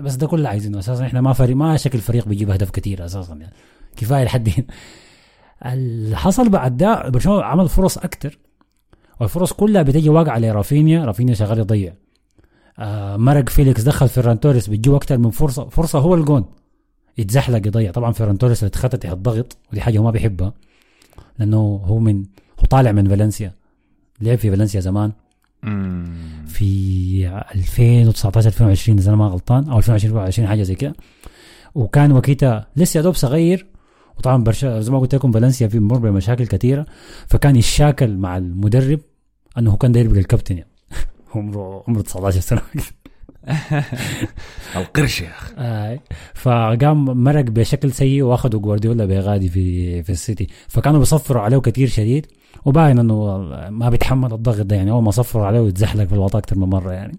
بس 0.00 0.14
ده 0.14 0.26
كله 0.26 0.38
اللي 0.38 0.48
عايزينه. 0.48 0.78
أساسا 0.78 1.06
إحنا 1.06 1.20
ما 1.20 1.32
فريق 1.32 1.56
ما 1.56 1.76
شكل 1.76 1.98
فريق 1.98 2.28
بيجيب 2.28 2.50
أهداف 2.50 2.70
كثير 2.70 3.04
أساسا 3.04 3.34
يعني. 3.34 3.52
كفاية 3.96 4.24
لحد 4.24 4.48
هنا. 4.48 4.66
اللي 5.74 6.16
حصل 6.16 6.48
بعد 6.48 6.76
ده 6.76 7.08
برشلونة 7.08 7.44
عمل 7.44 7.68
فرص 7.68 7.98
أكثر 7.98 8.38
والفرص 9.20 9.52
كلها 9.52 9.82
بتجي 9.82 10.08
واقعة 10.08 10.38
لرافينيا. 10.38 11.04
رافينيا 11.04 11.34
شغال 11.34 11.58
يضيع. 11.58 11.94
آه 12.78 13.16
مرق 13.16 13.48
فيليكس 13.48 13.82
دخل 13.82 14.08
فيران 14.08 14.40
توريس 14.40 14.68
بتجو 14.68 14.96
أكثر 14.96 15.18
من 15.18 15.30
فرصة. 15.30 15.68
فرصة 15.68 15.98
هو 15.98 16.14
الجون. 16.14 16.44
يتزحلق 17.18 17.66
يضيع. 17.66 17.90
طبعا 17.90 18.12
فيران 18.12 18.38
توريس 18.38 18.58
اللي 18.62 18.68
اتخطى 18.68 18.96
تحت 18.96 19.16
ضغط 19.16 19.56
ودي 19.72 19.80
حاجة 19.80 19.98
هو 19.98 20.04
ما 20.04 20.10
بيحبها 20.10 20.52
لأنه 21.38 21.82
هو 21.84 21.98
من 21.98 22.24
هو 22.60 22.64
طالع 22.70 22.92
من 22.92 23.08
فالنسيا. 23.08 23.52
لعب 24.20 24.38
في 24.38 24.50
فالنسيا 24.50 24.80
زمان. 24.80 25.12
في 26.46 27.42
2019 27.54 28.46
2020 28.46 28.98
إذا 28.98 29.08
أنا 29.08 29.16
ما 29.16 29.26
غلطان 29.26 29.68
أو 29.68 29.78
2020 29.78 30.16
2020 30.16 30.48
حاجة 30.48 30.62
زي 30.62 30.74
كده. 30.74 30.94
وكان 31.74 32.12
وكيتا 32.12 32.64
لسه 32.76 32.98
يا 32.98 33.02
دوب 33.02 33.14
صغير. 33.14 33.66
وطبعا 34.18 34.44
برشا 34.44 34.80
زي 34.80 34.92
ما 34.92 34.98
قلت 34.98 35.14
لكم 35.14 35.32
فالنسيا 35.32 35.68
في 35.68 35.78
مر 35.78 35.98
بمشاكل 35.98 36.46
كثيرة. 36.46 36.86
فكان 37.26 37.56
يتشاكل 37.56 38.16
مع 38.16 38.36
المدرب. 38.36 39.00
أنه 39.58 39.70
هو 39.70 39.76
كان 39.76 39.92
داير 39.92 40.06
يبقى 40.06 40.20
الكابتن 40.20 40.56
يعني. 40.56 40.70
عمره 41.34 41.84
عمره 41.88 42.02
19 42.02 42.40
سنة. 42.40 42.62
القرش 44.76 45.20
يا 45.20 45.28
أخي. 45.28 45.54
آه. 45.58 45.98
فقام 46.34 47.04
مرق 47.04 47.44
بشكل 47.44 47.92
سيء 47.92 48.22
واخذوا 48.22 48.60
جوارديولا 48.60 49.04
بغادي 49.04 49.48
في 49.48 50.02
في 50.02 50.10
السيتي. 50.10 50.46
فكانوا 50.68 50.98
بيصفروا 50.98 51.42
عليه 51.42 51.58
كثير 51.58 51.88
شديد. 51.88 52.26
وباين 52.64 52.98
إنه 52.98 53.38
ما 53.70 53.90
بيتحمل 53.90 54.32
الضغط 54.32 54.60
ده 54.60 54.76
يعني. 54.76 54.90
اول 54.90 55.02
ما 55.02 55.10
صفروا 55.10 55.46
عليه 55.46 55.60
ويتزحلق 55.60 56.04
في 56.04 56.12
الوطا 56.12 56.38
أكثر 56.38 56.58
من 56.58 56.68
مرة 56.68 56.92
يعني. 56.92 57.18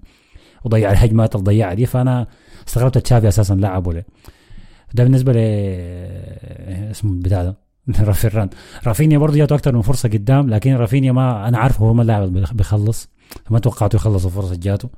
وضيع 0.65 0.91
الهجمات 0.91 1.35
اللي 1.35 1.45
ضيعها 1.45 1.73
دي. 1.73 1.85
فأنا 1.85 2.27
استغربت 2.67 2.97
تشافي 2.97 3.27
أساسا 3.27 3.53
لعبه 3.53 3.93
ليه. 3.93 4.05
ده 4.93 5.03
بالنسبة 5.03 5.33
ل 5.33 5.37
اسمه 6.91 7.21
بتاع 7.21 7.43
ده. 7.43 7.70
رافيران 7.99 8.49
رافينيا 8.87 9.17
برضه 9.17 9.37
جاته 9.37 9.55
أكثر 9.55 9.75
من 9.75 9.81
فرصة 9.81 10.09
قدام 10.09 10.49
لكن 10.49 10.73
رافينيا 10.75 11.11
ما 11.11 11.47
أنا 11.47 11.57
عارف 11.57 11.81
هو 11.81 11.93
ما 11.93 12.01
اللي 12.01 12.45
بيخلص. 12.53 13.09
ما 13.49 13.59
توقعته 13.59 13.95
يخلص 13.95 14.25
الفرصة 14.25 14.47
اللي 14.47 14.59
جاته. 14.59 14.89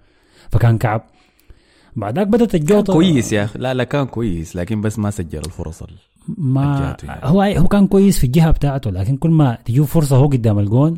فكان 0.51 0.77
كعب. 0.77 1.01
بعدك 1.95 2.27
بدأت 2.27 2.55
الجوطه 2.55 2.93
كويس 2.93 3.33
يا 3.33 3.43
أخي. 3.43 3.59
لا 3.59 3.73
لا 3.73 3.83
كان 3.83 4.05
كويس 4.05 4.55
لكن 4.55 4.81
بس 4.81 4.99
ما 4.99 5.09
سجل 5.11 5.39
الفرص 5.39 5.81
ال- 5.83 5.89
ما 6.37 6.95
يعني. 7.03 7.21
هو 7.23 7.41
هو 7.41 7.67
كان 7.67 7.87
كويس 7.87 8.17
في 8.17 8.23
الجهة 8.23 8.51
بتاعته 8.51 8.89
لكن 8.91 9.17
كل 9.17 9.29
ما 9.29 9.57
تجيب 9.65 9.83
فرصة 9.83 10.15
هو 10.17 10.25
قدام 10.27 10.59
الجون 10.59 10.97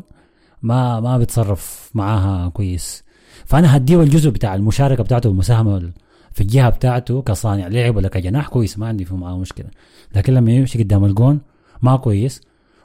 ما 0.62 1.00
ما 1.00 1.18
بيتصرف 1.18 1.90
معاها 1.94 2.48
كويس. 2.48 3.04
فأنا 3.44 3.76
هديه 3.76 4.02
الجزء 4.02 4.30
بتاع 4.30 4.54
المشاركة 4.54 5.02
بتاعته 5.04 5.28
والمساهمة 5.28 5.90
في 6.32 6.40
الجهة 6.40 6.68
بتاعته 6.70 7.22
كصانع 7.22 7.66
لعب 7.68 7.96
ولا 7.96 8.08
كجناح 8.08 8.48
كويس 8.48 8.78
ما 8.78 8.86
عندي 8.88 9.06
معاه 9.12 9.36
مشكلة. 9.38 9.66
لكن 10.14 10.34
لما 10.34 10.52
يمشي 10.52 10.82
قدام 10.82 11.04
الجون 11.04 11.40
ما 11.82 11.96
كويس. 11.96 12.40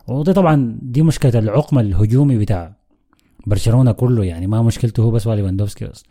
ودي 0.08 0.34
طبعا 0.34 0.78
دي 0.82 1.02
مشكلة 1.02 1.40
العقم 1.40 1.80
الهجومي 1.80 2.38
بتاع 2.38 2.76
برشلونة 3.48 3.92
كله 3.92 4.24
يعني 4.26 4.48
ما 4.48 4.62
مشكلته 4.62 5.04
هو 5.04 5.12
بس 5.12 5.28
ولا 5.28 5.36
ليفاندوفسكي 5.36 5.86
بس. 5.86 6.04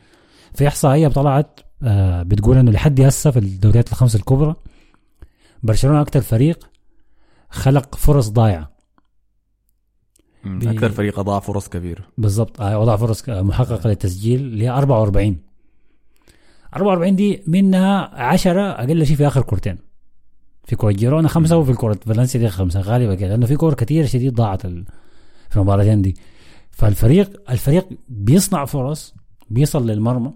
في 0.54 0.68
إحصائية 0.68 1.08
طلعت 1.08 1.60
آه 1.82 2.22
بتقول 2.22 2.56
إنه 2.56 2.70
لحد 2.70 3.00
هسه 3.00 3.30
في 3.30 3.38
الدوريات 3.38 3.88
الخمسه 3.92 4.16
الكبرى 4.16 4.54
برشلونة 5.62 6.00
أكثر 6.00 6.20
فريق 6.20 6.70
خلق 7.50 7.94
فرص 7.94 8.28
ضايعة. 8.28 8.70
أكثر 10.46 10.90
فريق 10.90 11.18
أضاع 11.18 11.40
فرص 11.40 11.68
كبيرة. 11.68 12.04
بالضبط. 12.18 12.60
آه، 12.60 12.78
وضع 12.78 12.96
فرص 12.96 13.28
محققة 13.28 13.88
للتسجيل 13.88 14.40
اللي 14.40 14.64
هي 14.64 14.70
44 14.70 15.38
44 16.76 17.16
دي 17.16 17.42
منها 17.46 18.10
10 18.14 18.60
أقل 18.70 19.06
شيء 19.06 19.16
في 19.16 19.26
آخر 19.26 19.42
كورتين. 19.42 19.78
في 20.70 20.76
كورة 20.76 20.92
جيرونا 20.92 21.28
خمسة 21.28 21.56
وفي 21.56 21.70
الكوره 21.70 21.98
فالنسيا 22.06 22.40
دي 22.40 22.48
خمسة 22.48 22.80
غالبا 22.80 23.14
كده 23.14 23.28
لأنه 23.28 23.46
في 23.46 23.56
كور 23.56 23.74
كثير 23.74 24.06
شديد 24.06 24.34
ضاعت 24.34 24.66
في 24.66 25.56
المباراتين 25.56 26.02
دي. 26.02 26.16
فالفريق 26.70 27.50
الفريق 27.50 27.88
بيصنع 28.08 28.64
فرص 28.64 29.14
بيصل 29.50 29.90
للمرمى 29.90 30.32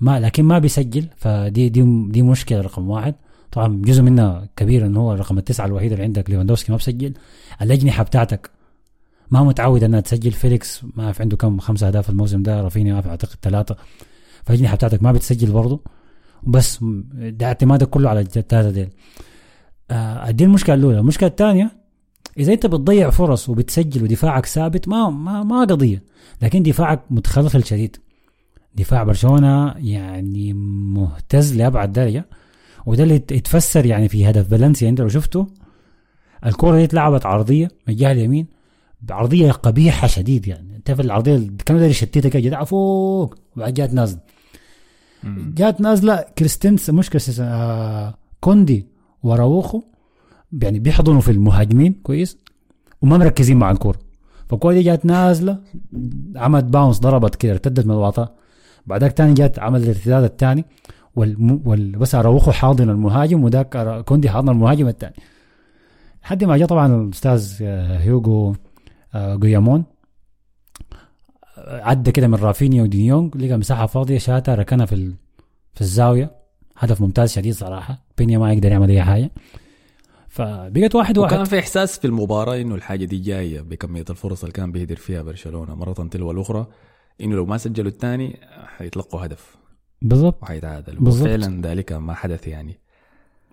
ما 0.00 0.20
لكن 0.20 0.44
ما 0.44 0.58
بيسجل 0.58 1.08
فدي 1.16 1.68
دي 1.68 2.08
دي 2.08 2.22
مشكلة 2.22 2.60
رقم 2.60 2.90
واحد. 2.90 3.14
طبعا 3.52 3.82
جزء 3.84 4.02
منها 4.02 4.48
كبير 4.56 4.86
انه 4.86 5.00
هو 5.00 5.12
الرقم 5.12 5.38
التسعة 5.38 5.66
الوحيد 5.66 5.92
اللي 5.92 6.04
عندك 6.04 6.30
ليفاندوفسكي 6.30 6.72
ما 6.72 6.78
بسجل. 6.78 7.14
الاجنحه 7.62 8.02
بتاعتك 8.02 8.50
ما 9.30 9.42
متعود 9.42 9.84
إنها 9.84 10.00
تسجل. 10.00 10.32
فيليكس 10.32 10.84
ما 10.96 11.12
في 11.12 11.22
عنده 11.22 11.36
كم 11.36 11.58
خمسة 11.58 11.86
أهداف 11.86 12.10
الموسم 12.10 12.42
ده 12.42 12.60
رافينيا 12.60 12.94
ما 12.94 13.10
أعتقد 13.10 13.36
ثلاثة. 13.42 13.76
فالاجنحه 14.44 14.76
بتاعتك 14.76 15.02
ما 15.02 15.12
بتسجل 15.12 15.52
برضه 15.52 15.80
بس 16.42 16.78
ده 17.14 17.46
اعتمادك 17.46 17.88
كله 17.88 18.10
على 18.10 18.20
الثلاثه 18.20 18.70
ديل. 18.70 18.88
آه 19.90 20.30
دي 20.30 20.44
المشكلة 20.44 20.74
الأولى. 20.74 20.98
المشكلة 20.98 21.28
الثانية 21.28 21.70
إذا 22.38 22.52
أنت 22.52 22.66
بتضيع 22.66 23.10
فرص 23.10 23.48
وبتسجل 23.48 24.02
ودفاعك 24.02 24.46
ثابت 24.46 24.88
ما 24.88 25.10
ما 25.10 25.42
ما 25.42 25.60
قضية. 25.60 26.02
لكن 26.42 26.62
دفاعك 26.62 27.02
متخلخل 27.10 27.64
شديد 27.64 27.96
دفاع 28.74 29.02
برشلونة 29.02 29.74
يعني 29.76 30.52
مهتز 30.52 31.56
لأبعد 31.56 31.92
درجة. 31.92 32.24
وده 32.86 33.02
اللي 33.02 33.14
يتفسر 33.14 33.86
يعني 33.86 34.08
في 34.08 34.30
هدف 34.30 34.48
فالنسيا. 34.48 34.88
أنت 34.88 35.00
لو 35.00 35.08
شفته 35.08 35.46
الكرة 36.46 36.76
دي 36.76 36.84
اتلعبت 36.84 37.26
عرضية 37.26 37.64
من 37.64 37.94
الجهة 37.94 38.12
اليمين. 38.12 38.46
بعرضيه 39.02 39.52
قبيحة 39.52 40.06
شديد 40.06 40.48
يعني. 40.48 40.76
أنت 40.76 40.90
في 40.90 41.02
العرضية 41.02 41.34
اللي 41.34 41.52
كانوا 41.66 41.80
داير 41.80 41.90
يشتتها 41.90 42.28
كده 42.28 42.40
جدع 42.40 42.64
فوق. 42.64 43.34
وبعد 43.56 43.74
جات 43.74 43.94
نازلة. 43.94 44.20
جات 45.54 45.80
نازلة 45.80 46.24
كريستنس 46.38 46.90
مش 46.90 47.10
كريستنس 47.10 47.40
آه 47.40 48.14
كوندي. 48.40 48.93
واراوخو 49.24 49.82
يعني 50.62 50.78
بيحضنوا 50.78 51.20
في 51.20 51.30
المهاجمين 51.30 51.92
كويس؟ 52.02 52.38
وما 53.02 53.18
مركزين 53.18 53.56
مع 53.56 53.70
الكورة. 53.70 53.98
فالكوره 54.48 54.74
دي 54.74 54.82
جات 54.82 55.06
نازلة 55.06 55.60
عملت 56.36 56.64
bounce 56.64 56.98
ضربت 57.00 57.34
كده 57.34 57.52
ارتدت 57.52 57.86
من 57.86 57.90
الوطا. 57.90 58.34
بعدك 58.86 59.12
تاني 59.12 59.34
جات 59.34 59.58
عمل 59.58 59.82
الارتداد 59.82 60.24
الثاني. 60.24 60.64
وال... 61.16 61.98
بس 61.98 62.14
اراوخو 62.14 62.52
حاضن 62.52 62.90
المهاجم 62.90 63.44
وذاك 63.44 64.04
كوندي 64.04 64.30
حاضن 64.30 64.48
المهاجم 64.48 64.88
الثاني 64.88 65.14
لحد 66.22 66.44
ما 66.44 66.56
جاء 66.56 66.68
طبعا 66.68 66.86
الأستاذ 67.02 67.58
آه، 67.62 67.98
هيوغو 67.98 68.54
جويامون 69.14 69.84
آه، 71.58 71.82
عدى 71.82 72.12
كده 72.12 72.28
من 72.28 72.34
رافينيا 72.34 72.82
وديونج 72.82 73.36
لقى 73.36 73.56
مساحة 73.56 73.86
فاضية 73.86 74.18
شاتها 74.18 74.54
ركنها 74.54 74.86
في. 74.86 75.14
في 75.74 75.80
الزاوية. 75.80 76.43
هدف 76.76 77.00
ممتاز 77.00 77.32
شديد 77.32 77.54
صراحة. 77.54 78.04
بينيا 78.18 78.38
ما 78.38 78.52
يقدر 78.52 78.72
يعمل 78.72 78.90
أي 78.90 79.02
حاجة. 79.02 79.30
فبقت 80.28 80.94
واحد 80.94 81.18
واحد. 81.18 81.32
وكان 81.32 81.44
في 81.44 81.58
إحساس 81.58 81.98
في 81.98 82.06
المباراة 82.06 82.56
إنه 82.56 82.74
الحاجة 82.74 83.04
دي 83.04 83.18
جاية 83.18 83.60
بكمية 83.60 84.04
الفرص 84.10 84.40
اللي 84.40 84.52
كان 84.52 84.72
بيهدر 84.72 84.96
فيها 84.96 85.22
برشلونة 85.22 85.74
مرة 85.74 85.92
تلو 85.92 86.30
الأخرى 86.30 86.66
إنه 87.20 87.36
لو 87.36 87.46
ما 87.46 87.58
سجلوا 87.58 87.90
الثاني 87.90 88.40
حيتلقوا 88.66 89.26
هدف. 89.26 89.56
بالضبط. 90.02 90.42
وحيتعادلوا. 90.42 91.02
بالضبط. 91.02 91.28
وفعلا 91.28 91.60
ذلك 91.62 91.92
ما 91.92 92.14
حدث 92.14 92.48
يعني. 92.48 92.80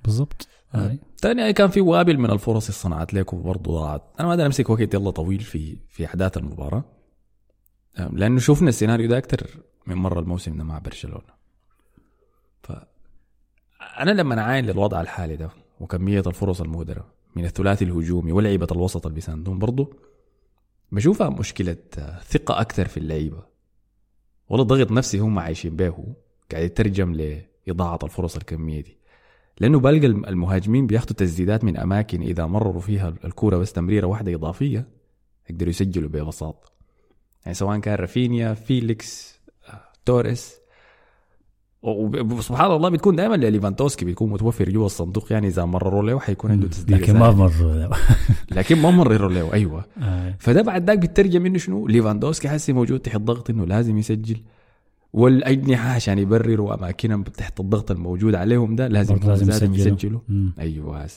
بالضبط. 0.04 0.48
آه. 0.75 0.98
ثاني 1.18 1.54
كان 1.54 1.68
في 1.68 1.82
وابل 1.82 2.18
من 2.18 2.32
الفرص 2.32 2.66
اللي 2.66 2.78
صنعت 2.78 3.13
لك 3.13 3.34
وبرضه 3.34 3.72
ضاعت. 3.72 4.04
أنا 4.20 4.28
ما 4.28 4.34
أدري 4.34 4.46
أمسك 4.46 4.70
وقت 4.70 4.94
يلا 4.94 5.12
طويل 5.12 5.40
في 5.40 5.78
في 5.90 6.06
أحداث 6.06 6.38
المباراة. 6.38 6.84
أم، 8.00 8.18
لأنه 8.18 8.40
شفنا 8.40 8.70
السيناريو 8.70 9.10
ده 9.10 9.18
أكثر 9.18 9.48
من 9.88 9.96
مرة 9.96 10.20
الموسم 10.20 10.58
ده 10.58 10.63
مع 10.63 10.80
برشلونة. 10.80 11.42
أنا 14.01 14.12
لما 14.12 14.39
أعاين 14.39 14.65
للوضع 14.65 15.01
الحالي 15.01 15.36
ده 15.36 15.50
وكمية 15.79 16.24
الفرص 16.27 16.62
المهدره 16.62 17.05
من 17.36 17.46
الثلاثي 17.46 17.86
الهجومي 17.86 18.31
ولعيبة 18.31 18.67
الوسط 18.72 19.05
اللي 19.05 19.15
بيساندهم 19.15 19.60
برضه 19.60 19.89
بشوفها 20.91 21.29
مشكلة 21.29 21.77
آه، 21.98 22.20
ثقة 22.20 22.62
أكثر 22.62 22.88
في 22.88 22.98
اللعيبة. 22.98 23.43
والله 24.50 24.65
ضغط 24.65 24.91
نفسي 24.91 25.20
هم 25.20 25.39
عايشين 25.39 25.75
به 25.75 26.15
قاعد 26.51 26.63
يترجم 26.63 27.13
لإضاعة 27.13 28.00
الفرص 28.03 28.36
الكمية 28.36 28.81
دي. 28.81 28.98
لأنه 29.60 29.79
بلقى 29.79 30.08
المهاجمين 30.08 30.88
بياخذوا 30.88 31.15
تسديدات 31.15 31.63
من 31.63 31.77
أماكن 31.77 32.22
إذا 32.22 32.46
مرروا 32.46 32.81
فيها 32.81 33.13
الكورة 33.25 33.58
بس 33.58 33.74
تمريرة 33.74 34.08
واحدة 34.08 34.34
إضافية 34.36 34.88
يقدروا 35.50 35.70
يسجلوا 35.70 36.10
ببساطه 36.10 36.72
يعني 37.46 37.53
سواء 37.55 37.79
كان 37.79 37.96
رافينيا 37.96 38.53
فيليكس 38.53 39.39
آه، 39.70 39.81
توريس 40.05 40.61
وسبحان 41.84 42.72
الله 42.72 42.90
بتكون 42.90 43.16
دائما 43.16 43.36
ليفاندوفسكي 43.36 44.06
بيكون 44.06 44.30
متوفر 44.30 44.70
جوا 44.70 44.86
الصندوق 44.86 45.34
يعني 45.34 45.48
إذا 45.48 45.66
مرروا 45.66 46.04
له 46.04 46.20
حيكون 46.20 46.52
عنده 46.52 46.68
تسديد 46.68 46.98
لكن 46.98 47.20
ما 47.20 47.32
مرروا 47.32 47.74
له. 47.74 47.90
لكن 48.58 48.78
ما 48.78 48.92
مرروا 48.92 49.30
له 49.30 49.54
أيوه 49.54 49.86
آه. 50.02 50.36
فده 50.40 50.62
بعد 50.62 50.88
ذاك 50.88 51.00
بيترجم 51.00 51.46
إنه 51.46 51.58
شنو 51.58 51.88
ليفاندوفسكي 51.88 52.50
حسي 52.50 52.74
موجود 52.74 53.00
تحت 53.00 53.18
ضغط 53.18 53.50
إنه 53.50 53.66
لازم 53.66 53.98
يسجل 53.98 54.38
والأجنحة 55.14 55.90
عشان 55.90 56.20
يبرروا 56.20 56.74
أماكنهم 56.76 57.24
تحت 57.24 57.60
الضغط 57.60 57.92
الموجود 57.92 58.36
عليهم 58.36 58.76
ده 58.76 58.88
لازم 58.88 59.16
لازم 59.16 59.50
يسجلوا. 59.50 59.76
يسجلوا. 59.76 60.20
أيوه. 60.60 61.08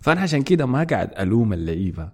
فأنا 0.00 0.20
عشان 0.20 0.42
كده 0.42 0.66
ما 0.66 0.84
قاعد 0.84 1.10
ألوم 1.18 1.52
اللعيبة 1.52 2.08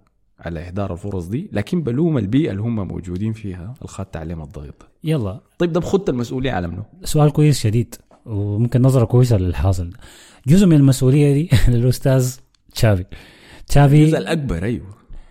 على 0.45 0.67
إهدار 0.67 0.93
الفرص 0.93 1.25
دي 1.25 1.49
لكن 1.51 1.83
بلوم 1.83 2.17
البيئة 2.17 2.51
اللي 2.51 2.61
هم 2.61 2.87
موجودين 2.87 3.33
فيها 3.33 3.73
الخط 3.81 4.17
عليهم 4.17 4.41
الضغط 4.41 4.87
يلا. 5.03 5.39
طيب 5.59 5.73
ده 5.73 5.79
بخط 5.79 6.09
المسؤولية 6.09 6.51
على 6.51 6.67
منه 6.67 6.83
سؤال 7.03 7.31
كويس 7.33 7.59
شديد 7.59 7.95
وممكن 8.25 8.81
نظرة 8.81 9.05
كويسة 9.05 9.37
للحاصل. 9.37 9.89
جزء 10.47 10.65
من 10.65 10.75
المسؤولية 10.75 11.33
دي 11.33 11.49
للأستاذ 11.71 12.35
تشافي. 12.73 13.05
تشافي 13.67 14.03
الجزء 14.03 14.17
الأكبر 14.17 14.63
أيوه, 14.63 14.85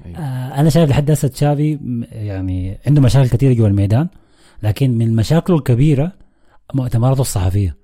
أيوة. 0.07 0.19
آه، 0.19 0.61
أنا 0.61 0.71
شايف 0.71 0.91
لحد 0.91 1.11
هسه 1.11 1.29
تشافي 1.29 1.79
يعني 2.13 2.79
عنده 2.87 3.01
مشاكل 3.03 3.29
كثيرة 3.29 3.53
جوا 3.53 3.69
الميدان 3.69 4.09
لكن 4.63 4.99
من 4.99 5.17
مشاكله 5.17 5.57
الكبيرة 5.57 6.13
مؤتمراته 6.75 7.21
الصحفية. 7.21 7.77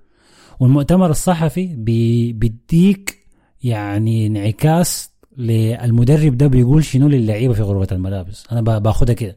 والمؤتمر 0.59 1.09
الصحفي 1.09 1.75
بي 1.75 2.33
بيديك 2.33 3.19
يعني 3.63 4.27
انعكاس 4.27 5.08
للمدرب 5.39 6.37
ده 6.37 6.47
بيقول 6.47 6.83
شنو 6.83 7.07
للعيبة 7.07 7.53
في 7.53 7.61
غرفة 7.61 7.95
الملابس. 7.95 8.45
أنا 8.51 8.61
با- 8.61 8.77
باخدها 8.77 9.15
كده. 9.15 9.35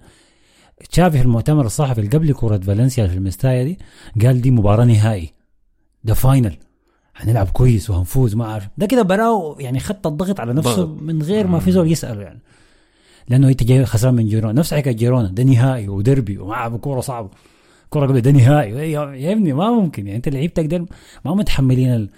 تشافي 0.91 1.19
في 1.19 1.25
المؤتمر 1.25 1.67
الصحفي 1.67 1.99
اللي 2.01 2.11
قبل 2.11 2.33
كرة 2.35 2.59
فالنسيا 2.59 3.07
في 3.07 3.15
المستايا 3.15 3.65
دي 3.65 3.79
قال 4.27 4.41
دي 4.41 4.51
مباراة 4.51 4.85
نهائي. 4.85 5.33
ده 6.05 6.15
final 6.15 6.57
هنلعب 7.17 7.49
كويس 7.49 7.91
وهنفوز 7.91 8.35
ما 8.35 8.45
أعرف. 8.45 8.69
ده 8.79 8.87
كده 8.87 9.03
براه 9.03 9.57
يعني 9.61 9.81
خت 9.81 10.07
الضغط 10.07 10.41
على 10.41 10.53
نفسه 10.53 10.77
ضغط. 10.85 11.03
من 11.03 11.23
غير 11.23 11.47
ما 11.47 11.59
في 11.59 11.73
زول 11.73 11.93
يسأله 11.93 12.23
يعني. 12.23 12.41
لأنه 13.29 13.49
انت 13.49 13.63
جاي 13.63 13.85
خسران 13.87 14.15
من 14.15 14.27
جيرونا 14.29 14.53
نفس 14.53 14.75
حكايه 14.75 14.93
جيرونا. 14.95 15.29
ده 15.29 15.43
نهائي 15.43 15.89
ودربي 15.89 16.39
ومع 16.39 16.69
كورة 16.69 17.01
صعبة. 17.01 17.31
كورة 17.91 18.07
قبل 18.07 18.21
ده 18.21 18.31
نهائي. 18.31 18.71
يا 18.93 19.13
يا 19.15 19.33
ابني 19.33 19.53
ما 19.53 19.71
ممكن 19.71 20.07
يعني. 20.07 20.17
أنت 20.17 20.29
لعيبتك 20.29 20.67
ده 20.67 20.87
ما 21.25 21.35
متحملين 21.35 22.09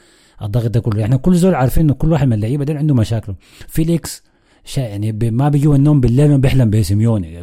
الضغط 0.44 0.66
ده 0.70 0.80
كله. 0.80 1.04
إحنا 1.04 1.16
كل 1.16 1.34
زول 1.36 1.54
عارفين 1.54 1.82
إنه 1.84 1.94
كل 1.94 2.12
واحد 2.12 2.26
من 2.26 2.32
اللعيبة 2.32 2.64
ده 2.64 2.74
عنده 2.74 2.94
مشاكله. 2.94 3.34
فيليكس 3.68 4.22
شا 4.64 4.80
يعني 4.80 5.12
ما 5.30 5.48
بيجوا 5.48 5.76
النوم 5.76 6.00
بالليل 6.00 6.38
بيحلم 6.38 6.70
بسيميوني 6.70 7.42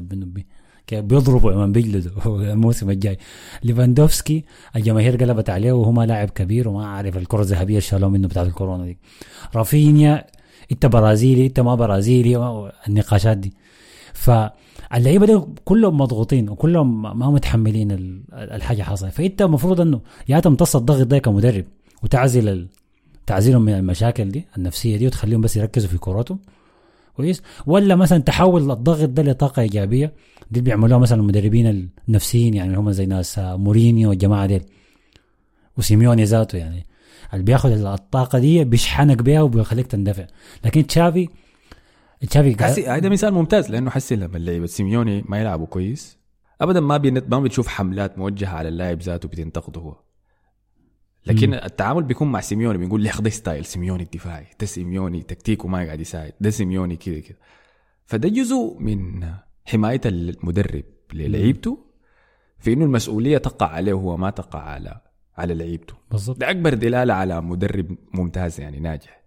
بيضربوا 0.91 1.51
لما 1.51 1.65
بيجلدوا 1.67 2.11
الموسم 2.53 2.89
الجاي. 2.89 3.17
ليفاندوفسكي 3.63 4.45
الجماهير 4.75 5.15
قلبت 5.23 5.49
عليه 5.49 5.71
وهو 5.71 5.91
ما 5.91 6.05
لاعب 6.05 6.29
كبير 6.29 6.69
وما 6.69 6.87
عارف 6.87 7.17
الكرة 7.17 7.41
الذهبية 7.41 7.79
شالوه 7.79 8.09
منه 8.09 8.27
بتاعت 8.27 8.47
الكورونا 8.47 8.85
دي. 8.85 8.97
رافينيا 9.55 10.25
انت 10.71 10.85
برازيلي 10.85 11.45
انت 11.45 11.59
ما 11.59 11.75
برازيلي 11.75 12.69
النقاشات 12.87 13.37
دي. 13.37 13.53
فاللعيبه 14.13 15.25
دي 15.25 15.39
كلهم 15.65 15.97
مضغوطين 15.97 16.49
وكلهم 16.49 17.01
ما 17.19 17.31
متحملين 17.31 17.91
ال- 17.91 18.23
الحاجة 18.33 18.81
حاصله 18.81 19.09
فانت 19.09 19.41
المفروض 19.41 19.81
إنه 19.81 20.01
يا 20.29 20.39
تمتص 20.39 20.75
الضغط 20.75 21.07
ده 21.07 21.17
كمدرب 21.19 21.65
وتعزل 22.03 22.67
تعزلهم 23.31 23.61
من 23.61 23.73
المشاكل 23.73 24.29
دي 24.29 24.45
النفسية 24.57 24.97
دي 24.97 25.07
وتخليهم 25.07 25.41
بس 25.41 25.57
يركزوا 25.57 25.89
في 25.89 25.97
كورتهم 25.97 26.39
كويس؟ 27.15 27.41
ولا 27.65 27.95
مثلا 27.95 28.19
تحول 28.19 28.71
الضغط 28.71 29.09
ده 29.09 29.23
لطاقة 29.23 29.61
إيجابية؟ 29.61 30.13
دي 30.51 30.61
بيعملوها 30.61 30.99
مثلا 30.99 31.19
المدربين 31.19 31.89
النفسيين 32.07 32.53
يعني 32.53 32.77
هم 32.77 32.91
زي 32.91 33.05
ناس 33.05 33.39
آه، 33.39 33.55
مورينيو 33.55 34.09
والجماعة 34.09 34.45
ديل 34.45 34.63
وسيميوني 35.77 36.23
ذاته 36.23 36.57
يعني. 36.57 36.85
اللي 37.33 37.43
بياخذ 37.43 37.85
الطاقة 37.85 38.39
دي 38.39 38.63
بيشحنك 38.63 39.21
بيها 39.21 39.41
وبيخليك 39.41 39.87
تندفع. 39.87 40.27
لكن 40.65 40.87
تشافي 40.87 41.27
تشافي 42.29 42.63
حسي 42.63 42.87
هذا 42.87 43.09
مثال 43.09 43.33
ممتاز 43.33 43.69
لأنه 43.69 43.89
حسي 43.89 44.15
لما 44.15 44.37
اللعيبة 44.37 44.65
سيميوني 44.65 45.23
ما 45.25 45.39
يلعبوا 45.41 45.65
كويس 45.65 46.17
ابدا 46.61 46.79
ما 46.79 46.97
ما 47.27 47.39
بتشوف 47.39 47.67
حملات 47.67 48.17
موجهة 48.17 48.49
على 48.49 48.69
اللاعب 48.69 49.01
ذاته 49.01 49.27
بتنتقده 49.29 49.81
هو. 49.81 49.95
لكن. 51.25 51.53
التعامل 51.53 52.03
بيكون 52.03 52.31
مع 52.31 52.41
سيميوني 52.41 52.77
بيقول 52.77 53.01
لي 53.01 53.11
ده 53.19 53.29
ستايل 53.29 53.65
سيميوني 53.65 54.03
الدفاعي؟ 54.03 54.47
ده 54.59 54.65
سيميوني 54.65 55.21
تكتيكه 55.21 55.67
ما 55.67 55.85
قاعد 55.85 55.99
يساعد 55.99 56.33
ده 56.41 56.49
سيميوني 56.49 56.95
كذا 56.95 57.19
كذا. 57.19 57.37
فده 58.05 58.29
جزء 58.29 58.77
من 58.79 59.29
حماية 59.65 60.01
المدرب 60.05 60.83
للعيبته 61.13 61.77
في 62.59 62.73
إنه 62.73 62.85
المسؤولية 62.85 63.37
تقع 63.37 63.67
عليه 63.67 63.93
هو 63.93 64.17
ما 64.17 64.29
تقع 64.29 64.59
على 64.59 65.01
على 65.37 65.53
لعيبته. 65.53 65.93
بالضبط. 66.11 66.37
ده 66.37 66.49
أكبر 66.49 66.73
دلالة 66.73 67.13
على 67.13 67.41
مدرب 67.41 67.97
ممتاز 68.13 68.59
يعني 68.59 68.79
ناجح. 68.79 69.21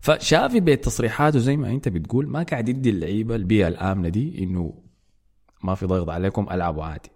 فشافي 0.00 0.60
بتصريحاته 0.60 1.38
زي 1.38 1.56
ما 1.56 1.68
أنت 1.70 1.88
بتقول 1.88 2.28
ما 2.28 2.42
قاعد 2.42 2.68
يدي 2.68 2.90
اللعيبة 2.90 3.36
البيئة 3.36 3.68
الآمنة 3.68 4.08
دي 4.08 4.42
إنه 4.44 4.74
ما 5.64 5.74
في 5.74 5.86
ضغط 5.86 6.10
عليكم 6.10 6.46
ألعبوا 6.50 6.84
عادي. 6.84 7.10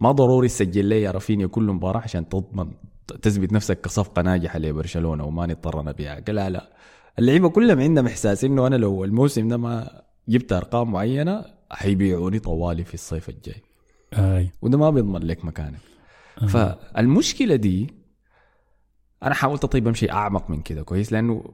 ما 0.00 0.12
ضروري 0.12 0.48
تسجل 0.48 0.84
لي 0.84 1.02
يا 1.02 1.10
رافينيا 1.10 1.46
كل 1.46 1.62
مباراة 1.64 2.00
عشان 2.00 2.28
تضمن 2.28 2.72
تثبت 3.12 3.52
نفسك 3.52 3.80
كصفقة 3.80 4.22
ناجحة 4.22 4.58
لبرشلونة 4.58 5.24
وما 5.24 5.46
نضطر 5.46 5.82
نبيعها 5.82 6.20
قال 6.20 6.34
لا 6.36 6.50
لا. 6.50 6.72
اللعيبة 7.18 7.48
كلهم 7.48 7.80
عندهم 7.80 8.06
إحساس 8.06 8.44
إنه 8.44 8.66
أنا 8.66 8.76
لو 8.76 9.04
الموسم 9.04 9.48
ده 9.48 9.56
ما 9.56 10.02
جبت 10.28 10.52
أرقام 10.52 10.92
معينة 10.92 11.44
حيبيعوني 11.70 12.38
طوالي 12.38 12.84
في 12.84 12.94
الصيف 12.94 13.28
الجاي. 13.28 13.62
أي. 14.14 14.50
وده 14.62 14.78
ما 14.78 14.90
بيضمن 14.90 15.22
لك 15.22 15.44
مكانك. 15.44 15.78
فالمشكلة 16.48 17.56
دي 17.56 17.90
أنا 19.22 19.34
حاولت 19.34 19.64
أطيب 19.64 19.88
أمشي 19.88 20.10
أعمق 20.10 20.50
من 20.50 20.62
كده 20.62 20.82
كويس 20.82 21.12
لأنه 21.12 21.44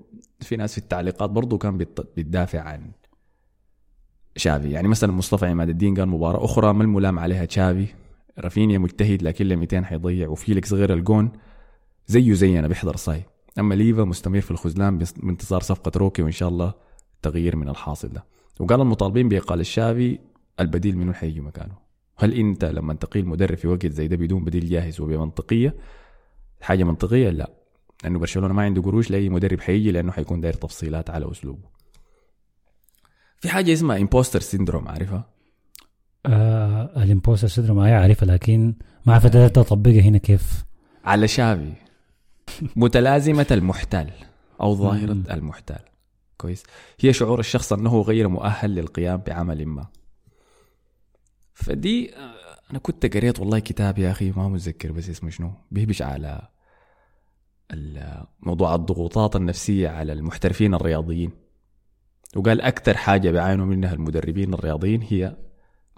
في 0.40 0.56
ناس 0.56 0.72
في 0.72 0.78
التعليقات 0.78 1.30
برضو 1.30 1.58
كان 1.58 1.78
بت- 1.78 2.00
بتدافع 2.16 2.60
عن 2.60 2.90
تشافي. 4.36 4.70
يعني 4.70 4.88
مثلا 4.88 5.12
مصطفى 5.12 5.46
عماد 5.46 5.68
الدين 5.68 5.94
قال 5.94 6.08
مباراة 6.08 6.44
أخرى 6.44 6.72
ما 6.74 6.82
الملام 6.82 7.18
عليها 7.18 7.44
تشافي. 7.44 7.86
رافينيا 8.38 8.78
مجتهد 8.78 9.22
لكن 9.22 9.46
ل 9.48 9.56
200 9.56 9.82
حيضيع 9.82 10.28
وفيليكس 10.28 10.72
غير 10.72 10.94
الجون 10.94 11.32
زيه 12.06 12.32
زينا 12.32 12.68
بيحضر 12.68 12.96
صاي. 12.96 13.22
أما 13.58 13.74
ليفا 13.74 14.04
مستمر 14.04 14.40
في 14.40 14.50
الخذلان 14.50 14.98
بانتظار 15.16 15.60
صفقة 15.60 15.98
روكي 15.98 16.22
وإن 16.22 16.32
شاء 16.32 16.48
الله 16.48 16.72
تغيير 17.22 17.56
من 17.56 17.68
الحاصل 17.68 18.08
ده. 18.08 18.24
وقال 18.60 18.80
المطالبين 18.80 19.28
بإقالة 19.28 19.60
تشافي 19.60 20.18
البديل 20.60 20.98
منه 20.98 21.12
حيجي 21.12 21.40
مكانه؟ 21.40 21.74
هل 22.16 22.34
أنت 22.34 22.64
لما 22.64 22.94
تقيل 22.94 23.26
مدرب 23.26 23.56
في 23.56 23.68
وقت 23.68 23.86
زي 23.86 24.08
ده 24.08 24.16
بدون 24.16 24.44
بديل 24.44 24.68
جاهز 24.68 25.00
وبمنطقية؟ 25.00 25.74
حاجة 26.60 26.84
منطقية؟ 26.84 27.30
لا. 27.30 27.50
لأنه 28.04 28.18
برشلونة 28.18 28.54
ما 28.54 28.62
عنده 28.62 28.82
قروش 28.82 29.10
لأي 29.10 29.28
مدرب 29.28 29.60
حيجي 29.60 29.90
لأنه 29.90 30.12
حيكون 30.12 30.40
داير 30.40 30.54
تفصيلات 30.54 31.10
على 31.10 31.30
أسلوبه. 31.30 31.68
في 33.40 33.48
حاجة 33.48 33.72
اسمها 33.72 33.96
imposter 33.98 34.40
syndrome 34.40 34.88
عارفها؟ 34.88 35.28
آه 36.26 37.02
ال 37.02 37.07
imposter 37.07 37.48
syndrome. 37.48 37.76
ما 37.76 37.96
عارفها 38.00 38.26
لكن 38.26 38.74
ما 39.06 39.12
عارف 39.12 39.26
ده 39.26 39.46
اطبقها 39.46 40.00
هنا 40.00 40.18
كيف. 40.18 40.64
على 41.04 41.28
تشافي. 41.28 41.72
متلازمة 42.76 43.46
المحتال 43.50 44.10
أو 44.60 44.74
ظاهرة. 44.74 45.12
المحتال 45.12 45.78
كويس. 46.38 46.62
هي 47.00 47.12
شعور 47.12 47.40
الشخص 47.40 47.72
أنه 47.72 48.00
غير 48.00 48.28
مؤهل 48.28 48.74
للقيام 48.74 49.16
بعمل 49.26 49.66
ما. 49.66 49.86
فدي 51.54 52.14
آه، 52.16 52.34
أنا 52.70 52.78
كنت 52.78 53.16
قريت 53.16 53.40
والله 53.40 53.58
كتاب 53.58 53.98
يا 53.98 54.10
أخي 54.10 54.30
ما 54.30 54.48
متذكر 54.48 54.92
بس 54.92 55.10
اسمه 55.10 55.30
شنو. 55.30 55.52
بيهبش 55.70 56.02
على 56.02 56.48
ال- 57.70 58.24
موضوع 58.40 58.74
الضغوطات 58.74 59.36
النفسية 59.36 59.88
على 59.88 60.12
المحترفين 60.12 60.74
الرياضيين. 60.74 61.30
وقال 62.36 62.60
أكثر 62.60 62.96
حاجة 62.96 63.30
بيعانوا 63.30 63.66
منها 63.66 63.92
المدربين 63.92 64.54
الرياضيين 64.54 65.02
هي 65.02 65.36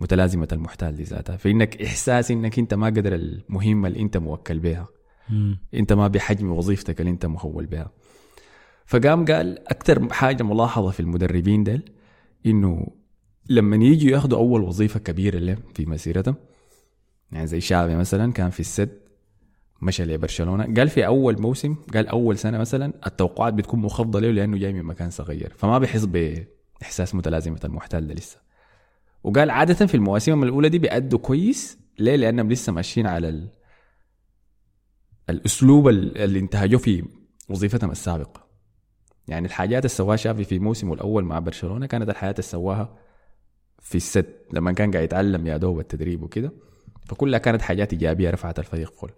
متلازمة 0.00 0.48
المحتال 0.52 0.96
دي 0.96 1.02
ذاتها. 1.02 1.36
فإنك 1.36 1.82
إحساس 1.82 2.30
إنك 2.30 2.58
أنت 2.58 2.74
ما 2.74 2.86
قدر 2.86 3.14
المهمة 3.14 3.88
اللي 3.88 4.00
أنت 4.00 4.16
موكل 4.16 4.58
بها. 4.58 4.88
أنت 5.74 5.92
ما 5.92 6.08
بحجم 6.08 6.52
وظيفتك 6.52 7.00
اللي 7.00 7.10
أنت 7.10 7.26
مخول 7.26 7.66
بها. 7.66 7.90
فقام 8.86 9.24
قال 9.24 9.68
أكثر 9.68 10.12
حاجة 10.12 10.42
ملاحظة 10.42 10.90
في 10.90 11.00
المدربين 11.00 11.64
ديل 11.64 11.92
إنه 12.46 12.86
لما 13.50 13.76
يجوا 13.76 14.10
ياخذوا 14.10 14.38
أول 14.38 14.62
وظيفة 14.62 15.00
كبيرة 15.00 15.38
لهم 15.38 15.62
في 15.74 15.86
مسيرتهم 15.86 16.34
يعني 17.32 17.46
زي 17.46 17.60
شافي 17.60 17.96
مثلا 17.96 18.32
كان 18.32 18.50
في 18.50 18.60
السد 18.60 18.98
مشى 19.82 20.04
لبرشلونة. 20.04 20.74
قال 20.74 20.88
في 20.88 21.06
أول 21.06 21.40
موسم 21.40 21.76
قال 21.94 22.08
أول 22.08 22.38
سنة 22.38 22.58
مثلا 22.58 22.92
التوقعات 23.06 23.54
بتكون 23.54 23.80
مخفضه 23.80 24.20
له 24.20 24.30
لأنه 24.30 24.56
جاي 24.58 24.72
من 24.72 24.82
مكان 24.82 25.10
صغير. 25.10 25.52
فما 25.56 25.78
بيحس 25.78 26.04
بإحساس 26.04 27.14
متلازمة 27.14 27.60
المحتال 27.64 28.06
ده 28.06 28.14
لسه. 28.14 28.43
وقال 29.24 29.50
عادة 29.50 29.86
في 29.86 29.94
المواسم 29.94 30.42
الأولى 30.42 30.68
دي 30.68 30.78
بيأدوا 30.78 31.18
كويس. 31.18 31.78
ليه؟ 31.98 32.16
لانهم 32.16 32.52
لسه 32.52 32.72
ماشيين 32.72 33.06
على 33.06 33.28
ال... 33.28 33.48
الأسلوب 35.30 35.88
ال- 35.88 36.18
اللي 36.18 36.38
انتهجوه 36.38 36.80
في 36.80 37.04
وظيفتهم 37.48 37.90
السابقة. 37.90 38.44
يعني 39.28 39.46
الحاجات 39.46 39.78
اللي 39.78 39.88
سواها 39.88 40.16
شافي 40.16 40.44
في 40.44 40.58
موسمه 40.58 40.94
الأول 40.94 41.24
مع 41.24 41.38
برشلونة 41.38 41.86
كانت 41.86 42.08
الحياة 42.10 42.30
اللي 42.30 42.42
سواها 42.42 42.98
في 43.78 43.94
الست 43.94 44.26
لما 44.52 44.72
كان 44.72 44.90
قاعد 44.90 45.04
يتعلم 45.04 45.46
يا 45.46 45.56
دوب 45.56 45.78
التدريب 45.80 46.22
وكده. 46.22 46.52
فكلها 47.06 47.38
كانت 47.38 47.62
حاجات 47.62 47.92
إيجابية 47.92 48.30
رفعت 48.30 48.58
الفريق 48.58 48.92
فل 49.00 49.10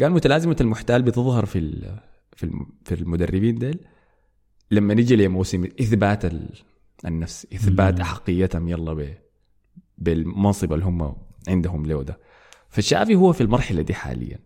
قال 0.00 0.12
متلازمة 0.12 0.56
المحتال 0.60 1.02
بتظهر 1.02 1.46
في 1.46 1.58
ال- 1.58 2.00
في 2.36 2.44
الم- 2.44 2.72
في 2.84 2.94
المدربين 2.94 3.58
ديل. 3.58 3.78
لما 4.70 4.94
نيجي 4.94 5.16
لموسم 5.16 5.64
إثبات 5.64 6.24
ال- 6.24 6.58
النفس 7.04 7.46
إثبات. 7.54 8.00
أحقيتهم 8.00 8.68
يلا 8.68 9.21
بالمنصب 9.98 10.72
اللي 10.72 10.84
هم 10.84 11.16
عندهم 11.48 11.86
له 11.86 12.02
ده. 12.02 12.18
فالشافي 12.68 13.14
هو 13.14 13.32
في 13.32 13.40
المرحلة 13.40 13.82
دي 13.82 13.94
حاليا. 13.94 14.38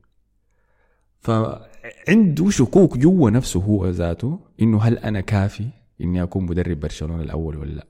فعنده 1.21 2.51
شكوك 2.51 2.99
جوا 2.99 3.31
نفسه 3.31 3.61
هو 3.61 3.89
ذاته 3.89 4.39
إنه 4.63 4.83
هل 4.83 4.99
أنا 4.99 5.21
كافي 5.21 5.69
إني 6.01 6.23
أكون 6.23 6.47
مدرب 6.47 6.81
برشلونة 6.81 7.23
الأول 7.23 7.57
ولا 7.57 7.71
لا؟ 7.73 7.87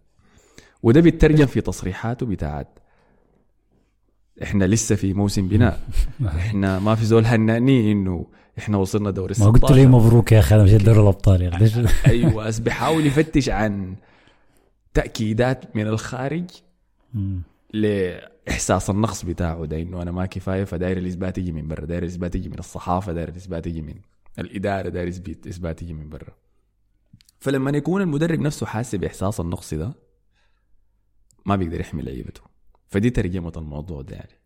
وده 0.82 1.00
بيترجم 1.00 1.46
في 1.46 1.60
تصريحاته 1.60 2.26
بتاعت 2.26 2.78
إحنا 4.42 4.64
لسه 4.64 4.94
في 4.94 5.12
موسم 5.14 5.48
بناء. 5.48 5.80
إحنا 6.26 6.78
ما 6.78 6.94
في 6.94 7.04
زول 7.04 7.26
هنأني 7.26 7.92
إنه 7.92 8.26
إحنا 8.58 8.76
وصلنا 8.78 9.10
دوري 9.10 9.34
ما 9.38 9.46
قلت 9.46 9.62
لي 9.62 9.68
16 9.68 9.88
مبروك 9.88 10.32
يا 10.32 10.38
أخي 10.38 10.54
أنا 10.54 10.64
مشيت 10.64 10.82
دوري 10.82 11.00
الأبطال 11.00 11.58
ليش 11.58 11.72
أيوه 12.06 12.44
بس 12.44 12.58
بيحاول 12.58 13.06
يفتش 13.06 13.48
عن 13.48 13.94
تأكيدات 14.94 15.76
من 15.76 15.86
الخارج. 15.86 16.44
لاحساس 17.72 18.90
النقص 18.90 19.24
بتاعه 19.24 19.64
ده 19.64 19.82
إنه 19.82 20.02
أنا 20.02 20.10
ما 20.10 20.26
كفاية 20.26 20.64
فداير 20.64 20.96
الإثبات 20.98 21.38
يجي 21.38 21.52
من 21.52 21.68
برا 21.68 21.84
داير 21.84 22.02
الإثبات 22.02 22.34
يجي 22.34 22.48
من 22.48 22.58
الصحافة 22.58 23.12
داير 23.12 23.28
الإثبات 23.28 23.66
يجي 23.66 23.82
من 23.82 23.94
الإدارة 24.38 24.88
داير 24.88 25.08
يثبت- 25.08 25.46
إثبات 25.46 25.82
يجي 25.82 25.92
من 25.94 26.08
برا 26.08 26.34
فلما 27.38 27.70
يكون 27.70 28.02
المدرب 28.02 28.40
نفسه 28.40 28.66
حاسس 28.66 28.94
بإحساس 28.94 29.40
النقص 29.40 29.74
ده 29.74 29.92
ما 31.46 31.56
بيقدر 31.56 31.80
يحمي 31.80 32.02
لعيبته 32.02 32.40
فدي 32.88 33.10
ترجمة 33.10 33.52
الموضوع 33.56 34.02
ده 34.02 34.16
يعني 34.16 34.38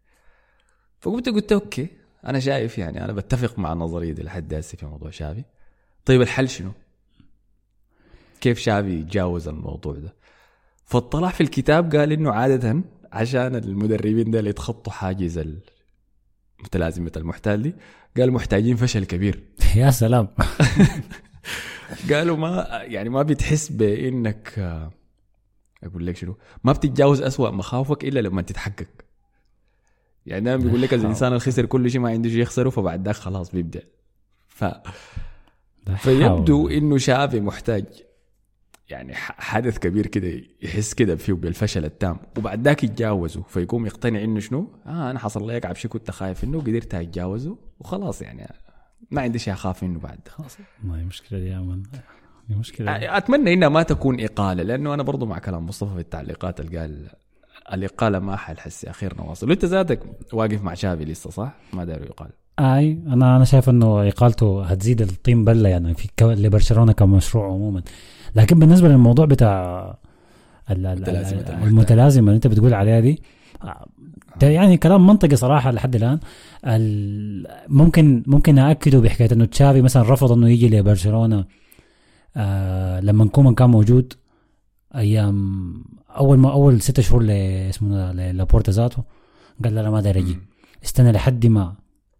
فقمت 1.00 1.28
قلت 1.28 1.52
أوكي 1.52 1.86
أنا 2.26 2.40
شايف 2.40 2.78
يعني 2.78 3.04
أنا 3.04 3.12
بتفق 3.12 3.58
مع 3.58 3.72
النظريه 3.72 4.12
دي 4.12 4.22
لحد 4.22 4.54
هسه 4.54 4.76
في 4.78 4.86
موضوع 4.86 5.10
شافي 5.10 5.44
طيب 6.04 6.22
الحل 6.22 6.48
شنو؟ 6.48 6.72
كيف 8.40 8.58
شافي 8.58 8.90
يتجاوز 9.00 9.48
الموضوع 9.48 9.92
ده؟ 9.94 10.14
فاطلع 10.90 11.28
في 11.28 11.40
الكتاب 11.40 11.94
قال 11.96 12.12
إنه 12.12 12.32
عادة 12.32 12.82
عشان 13.12 13.54
المدربين 13.54 14.30
ده 14.30 14.38
يتخطوا 14.38 14.92
حاجز 14.92 15.40
متلازمة 16.64 17.12
المحتال 17.16 17.62
دي 17.62 17.74
قال 18.16 18.32
محتاجين 18.32 18.76
فشل 18.76 19.04
كبير. 19.04 19.42
يا 19.76 19.90
سلام. 19.90 20.28
قالوا 22.10 22.36
ما 22.36 22.68
يعني 22.82 23.08
ما 23.08 23.22
بتحس 23.22 23.68
بإنك 23.68 24.58
أقول 25.84 26.06
لك 26.06 26.16
شنو 26.16 26.36
ما 26.64 26.72
بتتجاوز 26.72 27.22
أسوأ 27.22 27.50
مخاوفك 27.50 28.04
إلا 28.04 28.20
لما 28.20 28.42
تتحقق. 28.42 28.88
يعني 30.26 30.44
دائما 30.44 30.64
بيقول 30.64 30.82
لك 30.82 30.94
الإنسان 30.98 31.28
اللي 31.28 31.40
خسر 31.40 31.66
كل 31.66 31.90
شيء 31.90 32.00
ما 32.00 32.10
عنده 32.10 32.28
شيء 32.28 32.38
يخسره 32.38 32.70
فبعد 32.70 33.06
ذاك 33.06 33.14
خلاص 33.14 33.50
بيبدأ. 33.50 33.82
ف 34.48 34.64
فيبدو. 35.96 36.68
إنه 36.68 36.98
شافي 36.98 37.40
محتاج 37.40 37.84
يعني 38.90 39.14
حدث 39.14 39.78
كبير 39.78 40.06
كده 40.06 40.42
يحس 40.62 40.94
كده 40.94 41.16
فيه 41.16 41.32
بالفشل 41.32 41.84
التام. 41.84 42.16
وبعد 42.38 42.62
ذاك 42.62 42.84
يتجاوزه 42.84 43.42
فيقوم 43.42 43.86
يقتنع 43.86 44.24
إنه 44.24 44.40
شنو؟ 44.40 44.72
آه 44.86 45.10
أنا 45.10 45.18
حصل 45.18 45.46
لي 45.46 45.60
عب 45.64 45.76
شيء 45.76 45.90
كنت 45.90 46.10
خايف 46.10 46.44
إنه 46.44 46.60
قدرت 46.60 46.94
أتجاوزه 46.94 47.56
وخلاص 47.80 48.22
يعني. 48.22 48.54
ما 49.10 49.22
عندي 49.22 49.38
شيء 49.38 49.52
أخاف 49.54 49.82
منه 49.82 49.98
بعد. 49.98 50.18
خلاص. 50.28 50.58
ما 50.84 51.00
هي 51.00 51.04
مشكلة 51.04 51.38
دي 51.38 51.48
يا 51.48 51.58
من 51.58 51.82
مشكلة. 52.58 53.16
أتمنى 53.16 53.52
انها 53.52 53.68
ما 53.68 53.82
تكون 53.82 54.20
إقالة 54.20 54.62
لأنه 54.62 54.94
أنا 54.94 55.02
برضو 55.02 55.26
مع 55.26 55.38
كلام 55.38 55.66
مصطفى 55.66 55.94
في 55.94 56.00
التعليقات 56.00 56.60
اللي 56.60 56.78
قال 56.78 57.08
الإقالة 57.72 58.18
ما 58.18 58.36
حلحس 58.36 58.84
أخيرا 58.84 59.20
واصل 59.20 59.48
وانت 59.50 59.64
ذاتك 59.64 60.00
واقف 60.32 60.62
مع 60.62 60.74
شافي 60.74 61.04
لسه 61.04 61.30
صح؟ 61.30 61.54
ما 61.72 61.84
داري 61.84 62.04
يقال 62.06 62.30
أي 62.60 62.98
أنا 63.06 63.36
أنا 63.36 63.44
شايف 63.44 63.68
إنه 63.68 64.08
إقالته 64.08 64.64
هتزيد 64.64 65.02
الطين 65.02 65.44
بلة 65.44 65.68
يعني 65.68 65.94
في 65.94 66.08
لبرشلونة 66.20 66.92
كمشروع 66.92 67.46
عموما. 67.46 67.82
لكن 68.36 68.58
بالنسبة 68.58 68.88
للموضوع 68.88 69.24
بتاع. 69.26 69.96
المتلازمة 71.64 72.26
اللي 72.26 72.36
انت 72.36 72.46
بتقول 72.46 72.74
عليها 72.74 73.00
دي 73.00 73.22
آه، 73.62 73.86
ده 74.40 74.48
يعني 74.48 74.76
كلام 74.76 75.06
منطقي 75.06 75.36
صراحة 75.36 75.70
لحد 75.70 75.94
الآن. 75.96 76.18
ال- 76.66 77.46
ممكن 77.68 78.22
ممكن 78.26 78.58
أأكده 78.58 79.00
بحكاية 79.00 79.32
إنه 79.32 79.44
تشافي 79.44 79.82
مثلا 79.82 80.12
رفض 80.12 80.32
إنه 80.32 80.48
يجي 80.50 80.68
لبرشلونة 80.68 81.44
آه 82.36 83.00
لما 83.00 83.26
كومان 83.28 83.54
كان 83.54 83.70
موجود 83.70 84.12
أيام 84.94 85.72
أول 86.10 86.38
ما 86.38 86.52
أول 86.52 86.80
ستة 86.80 87.02
شهور 87.02 87.26
اسمه 87.70 88.12
لابورتا 88.12 88.72
ذاته 88.72 89.02
قال 89.64 89.74
لا 89.74 89.90
ما 89.90 90.00
داير 90.00 90.18
أجي. 90.18 90.38
استنى 90.84 91.12
لحد 91.12 91.46
ما 91.46 91.74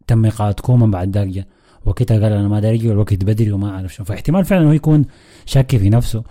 تم 0.06 0.26
إقالة 0.26 0.52
كومان 0.52 0.90
بعد 0.90 1.16
ذاك 1.16 1.46
وقتها 1.84 2.14
قال 2.22 2.32
أنا 2.32 2.48
ما 2.48 2.60
داير 2.60 2.74
أجي 2.74 2.88
والوقت 2.88 3.24
بدري 3.24 3.52
وما 3.52 3.70
أعرف 3.70 3.94
شو. 3.94 4.04
فاحتمال 4.04 4.44
فعلا 4.44 4.66
هو 4.68 4.72
يكون 4.72 5.04
شاك 5.46 5.76
في 5.76 5.90
نفسه. 5.90 6.24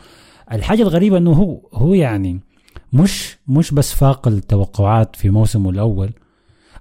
الحاجة 0.51 0.81
الغريبة 0.81 1.17
إنه 1.17 1.31
هو 1.33 1.61
هو 1.73 1.93
يعني 1.93 2.39
مش 2.93 3.37
مش 3.47 3.71
بس 3.71 3.93
فاق 3.93 4.27
التوقعات 4.27 5.15
في 5.15 5.29
موسمه 5.29 5.69
الأول 5.69 6.11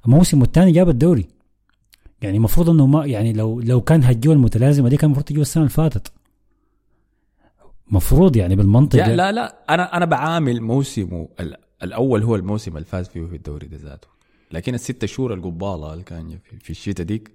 موسمه 0.07 0.45
الثاني 0.45 0.73
جاب 0.73 0.89
الدوري. 0.89 1.27
يعني 2.23 2.37
المفروض 2.37 2.71
إنه 2.71 2.87
ما 2.87 3.07
يعني 3.07 3.33
لو 3.33 3.61
لو 3.61 3.81
كان 3.81 4.05
جوه 4.05 4.35
المتلازمة 4.35 4.89
دي 4.89 4.97
كان 4.97 5.07
المفروض 5.07 5.27
تجيه 5.27 5.41
السنة 5.41 5.63
اللي 5.63 5.75
فاتت. 5.75 6.13
مفروض 7.91 8.37
يعني 8.37 8.57
بالمنطق 8.57 8.99
لا 8.99 9.17
لا 9.17 9.33
لا. 9.33 9.57
أنا 9.71 9.97
أنا 9.97 10.05
بعامل 10.05 10.61
موسمه 10.63 11.29
ال- 11.41 11.57
الأول 11.83 12.23
هو 12.23 12.37
الموسم 12.37 12.77
اللي 12.77 12.85
فاز 12.87 13.09
فيه 13.09 13.25
في 13.27 13.37
الدوري 13.37 13.67
ده 13.67 13.77
ذاته. 13.77 14.09
لكن 14.53 14.75
الستة 14.75 15.07
شهور 15.07 15.35
القبالة 15.35 15.93
اللي 15.93 16.05
كان 16.05 16.39
في 16.61 16.71
الشتاء 16.71 17.07
ديك 17.07 17.31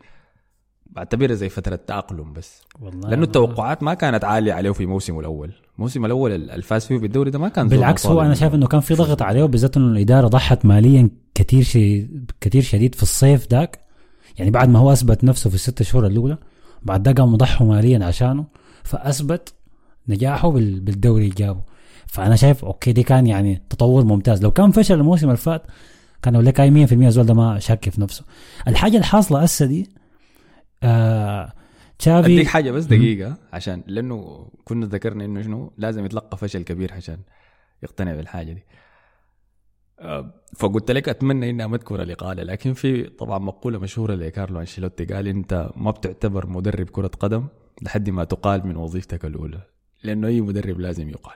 بعتبرها 0.95 1.36
زي 1.36 1.49
فترة 1.49 1.75
تأقلم 1.88 2.34
بس. 2.34 2.62
والله 2.82 3.10
لأنه 3.10 3.23
التوقعات 3.23 3.84
ما 3.84 3.93
كانت 3.93 4.23
عالية 4.23 4.53
عليه 4.53 4.71
في 4.71 4.86
موسمه 4.86 5.19
الأول. 5.19 5.51
الموسم 5.77 6.06
الأول 6.06 6.32
اللي 6.32 6.62
فاز 6.62 6.86
فيه 6.86 6.97
بالدوري 6.97 7.32
ده 7.32 7.39
ما 7.39 7.49
كان 7.49 7.67
بالعكس 7.67 8.06
هو 8.08 8.21
أنا. 8.21 8.34
شايف 8.34 8.53
إنه 8.56 8.67
كان 8.67 8.79
في 8.82 8.93
ضغط 8.93 9.21
عليه 9.21 9.43
وبالذات 9.43 9.77
إنه 9.77 9.88
الإدارة 9.88 10.27
ضحت 10.27 10.65
ماليا 10.65 11.10
كثير 11.36 11.63
شيء 11.63 12.08
كثير 12.41 12.62
شديد 12.62 12.95
في 12.95 13.03
الصيف 13.03 13.47
ذاك. 13.51 13.79
يعني 14.38 14.51
بعد 14.51 14.69
ما 14.69 14.79
هو 14.79 14.91
أثبت 14.91 15.23
نفسه 15.23 15.49
في 15.49 15.56
الست 15.56 15.84
شهور 15.84 16.08
الأولى 16.08 16.38
بعد 16.84 17.03
ده 17.03 17.12
قاموا 17.12 17.38
ضحوا 17.38 17.67
ماليا 17.67 18.06
عشانه 18.06 18.45
فأثبت 18.84 19.53
نجاحه 20.08 20.51
بال- 20.51 20.79
بالدوري 20.79 21.23
اللي 21.23 21.36
جابه. 21.36 21.62
فأنا 22.08 22.36
شايف 22.36 22.65
أوكي 22.65 22.91
دي 22.91 23.03
كان 23.03 23.27
يعني 23.27 23.62
تطور 23.69 24.03
ممتاز. 24.03 24.43
لو 24.43 24.51
كان 24.51 24.71
فشل 24.71 24.95
الموسم 24.95 25.25
اللي 25.27 25.38
فات 25.38 25.63
كان 26.21 26.34
أقول 26.36 26.45
لك 26.45 26.60
أي 26.62 26.71
100% 26.88 27.10
زول 27.10 27.25
ده 27.25 27.34
ما 27.34 27.60
شاك 27.60 27.89
في 27.89 28.01
نفسه. 28.01 28.23
الحاجة 28.67 28.97
الحاصلة 28.97 29.39
هسه 29.41 29.65
دي 29.65 29.89
آه 30.83 31.53
تشافي 31.99 32.25
أديك 32.25 32.47
حاجة 32.47 32.71
بس 32.71 32.85
دقيقة 32.85 33.37
عشان 33.53 33.83
لأنه 33.87 34.47
كنا 34.63 34.85
ذكرنا 34.85 35.25
إنه 35.25 35.41
شنو؟ 35.41 35.73
لازم 35.77 36.05
يتلقى 36.05 36.37
فشل 36.37 36.63
كبير 36.63 36.93
عشان 36.93 37.17
يقتنع 37.83 38.15
بالحاجة 38.15 38.53
دي. 38.53 38.63
آه، 39.99 40.33
فقلت 40.55 40.91
لك 40.91 41.09
أتمنى 41.09 41.49
إنها 41.49 41.67
ما 41.67 41.77
تكون 41.77 42.01
الاقاله 42.01 42.43
لكن 42.43 42.73
في 42.73 43.03
طبعا 43.03 43.39
مقولة 43.39 43.79
مشهورة 43.79 44.15
لكارلو 44.15 44.59
أنشيلوتي 44.59 45.05
قال 45.05 45.27
أنت 45.27 45.69
ما 45.75 45.91
بتعتبر 45.91 46.47
مدرب 46.47 46.89
كرة 46.89 47.07
قدم 47.07 47.47
لحد 47.81 48.09
ما 48.09 48.23
تقال 48.23 48.67
من 48.67 48.75
وظيفتك 48.75 49.25
الأولى 49.25 49.61
لأنه 50.03 50.27
أي 50.27 50.41
مدرب 50.41 50.79
لازم 50.79 51.09
يقال. 51.09 51.35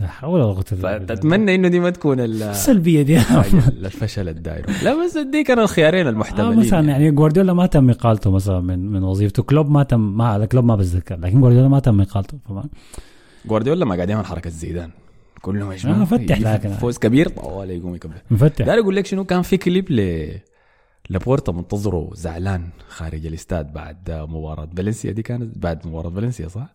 لا 0.00 0.06
حول 0.08 0.40
ولا 0.40 0.44
قوة 0.52 0.62
فاتمنى 0.62 1.54
إنه 1.54 1.68
دي 1.68 1.80
ما 1.80 1.90
تكون 1.90 2.20
ال- 2.20 2.42
السلبية 2.56 3.02
دي. 3.02 3.20
حاجة 3.20 3.68
الفشل 3.68 4.28
الدايره 4.28 4.70
لا 4.82 5.04
بس 5.04 5.18
دي 5.18 5.42
كانوا 5.44 5.62
الخيارين 5.64 6.06
آه 6.06 6.10
المحتملين 6.10 6.58
مثلا 6.58 6.88
يعني. 6.88 7.10
جوارديولا 7.10 7.52
ما 7.52 7.66
تم 7.66 7.90
اقالته 7.90 8.30
مثلا 8.30 8.60
من 8.60 8.78
من 8.92 9.02
وظيفته. 9.02 9.42
كلوب 9.42 9.70
ما 9.70 9.82
تم 9.82 10.16
ما 10.16 10.44
كلوب 10.46 10.64
ما 10.64 10.76
بتذكر 10.76 11.16
لكن 11.20 11.40
جوارديولا 11.40 11.68
ما 11.68 11.78
تم 11.78 12.00
اقالته 12.00 12.38
فما 12.48 12.64
جوارديولا 13.46 13.84
ما 13.84 13.94
قاعد 13.94 14.10
يعمل 14.10 14.26
حركة 14.26 14.50
زيدان. 14.50 14.90
كل 15.42 15.54
ما 15.62 15.70
آه، 15.70 15.74
يجمع 15.74 16.04
فتح 16.04 16.20
يجي 16.20 16.34
لكن. 16.44 16.68
فوز 16.70 16.98
كبير 16.98 17.28
طوال 17.28 17.70
يقوم 17.70 17.94
يكبر. 17.94 18.14
مفتح. 18.30 18.66
داير 18.66 18.80
أقول 18.80 18.96
لك 18.96 19.06
شنو؟ 19.06 19.24
كان 19.24 19.42
في 19.42 19.56
كليب 19.56 19.90
ل 19.90 20.28
لابورتا 21.10 21.52
منتظره 21.52 22.10
زعلان 22.14 22.68
خارج 22.88 23.26
الاستاد 23.26 23.72
بعد 23.72 24.10
مباراة 24.10 24.68
فالنسيا. 24.76 25.12
دي 25.12 25.22
كانت 25.22 25.58
بعد 25.58 25.86
مباراة 25.86 26.10
فالنسيا 26.10 26.48
صح؟ 26.48 26.66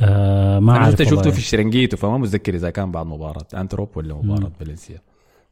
آه 0.00 0.58
ما 0.58 0.76
أنا 0.76 0.90
شفته 0.90 1.04
شفته. 1.04 1.30
في 1.30 1.38
الشرنجيتو 1.38 1.96
فما 1.96 2.18
متذكر 2.18 2.54
إذا 2.54 2.70
كان 2.70 2.92
بعد 2.92 3.06
مباراة. 3.06 3.46
أنتويرب 3.54 3.88
ولا 3.96 4.14
مباراة 4.14 4.52
فالنسيا. 4.60 4.98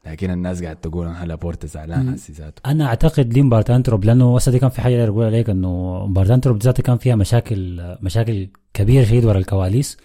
لكن 0.07 0.31
الناس 0.31 0.63
قاعد 0.63 0.77
تقول 0.77 1.07
أنا 1.07 1.25
لابورتا 1.25 1.67
زعلان 1.67 2.09
هسي 2.09 2.33
ذاته 2.33 2.71
أنا 2.71 2.87
أعتقد 2.87 3.29
دي 3.29 3.43
مباراة 3.43 3.77
أنتويرب 3.77 4.05
لأنه 4.05 4.37
هسه 4.37 4.53
دي 4.53 4.59
كان 4.59 4.71
في 4.71 4.81
حاجة 4.81 5.09
أقول 5.09 5.25
عليك 5.25 5.51
إنه 5.51 6.07
مباراة 6.07 6.35
أنتويرب 6.35 6.62
ذاتها 6.63 6.83
كان 6.83 6.97
فيها 6.97 7.17
مشاكل 7.17 7.83
مشاكل 8.03 8.49
كبيرة 8.75 9.05
شديد 9.05 9.25
ورا 9.25 9.39
الكواليس. 9.39 9.99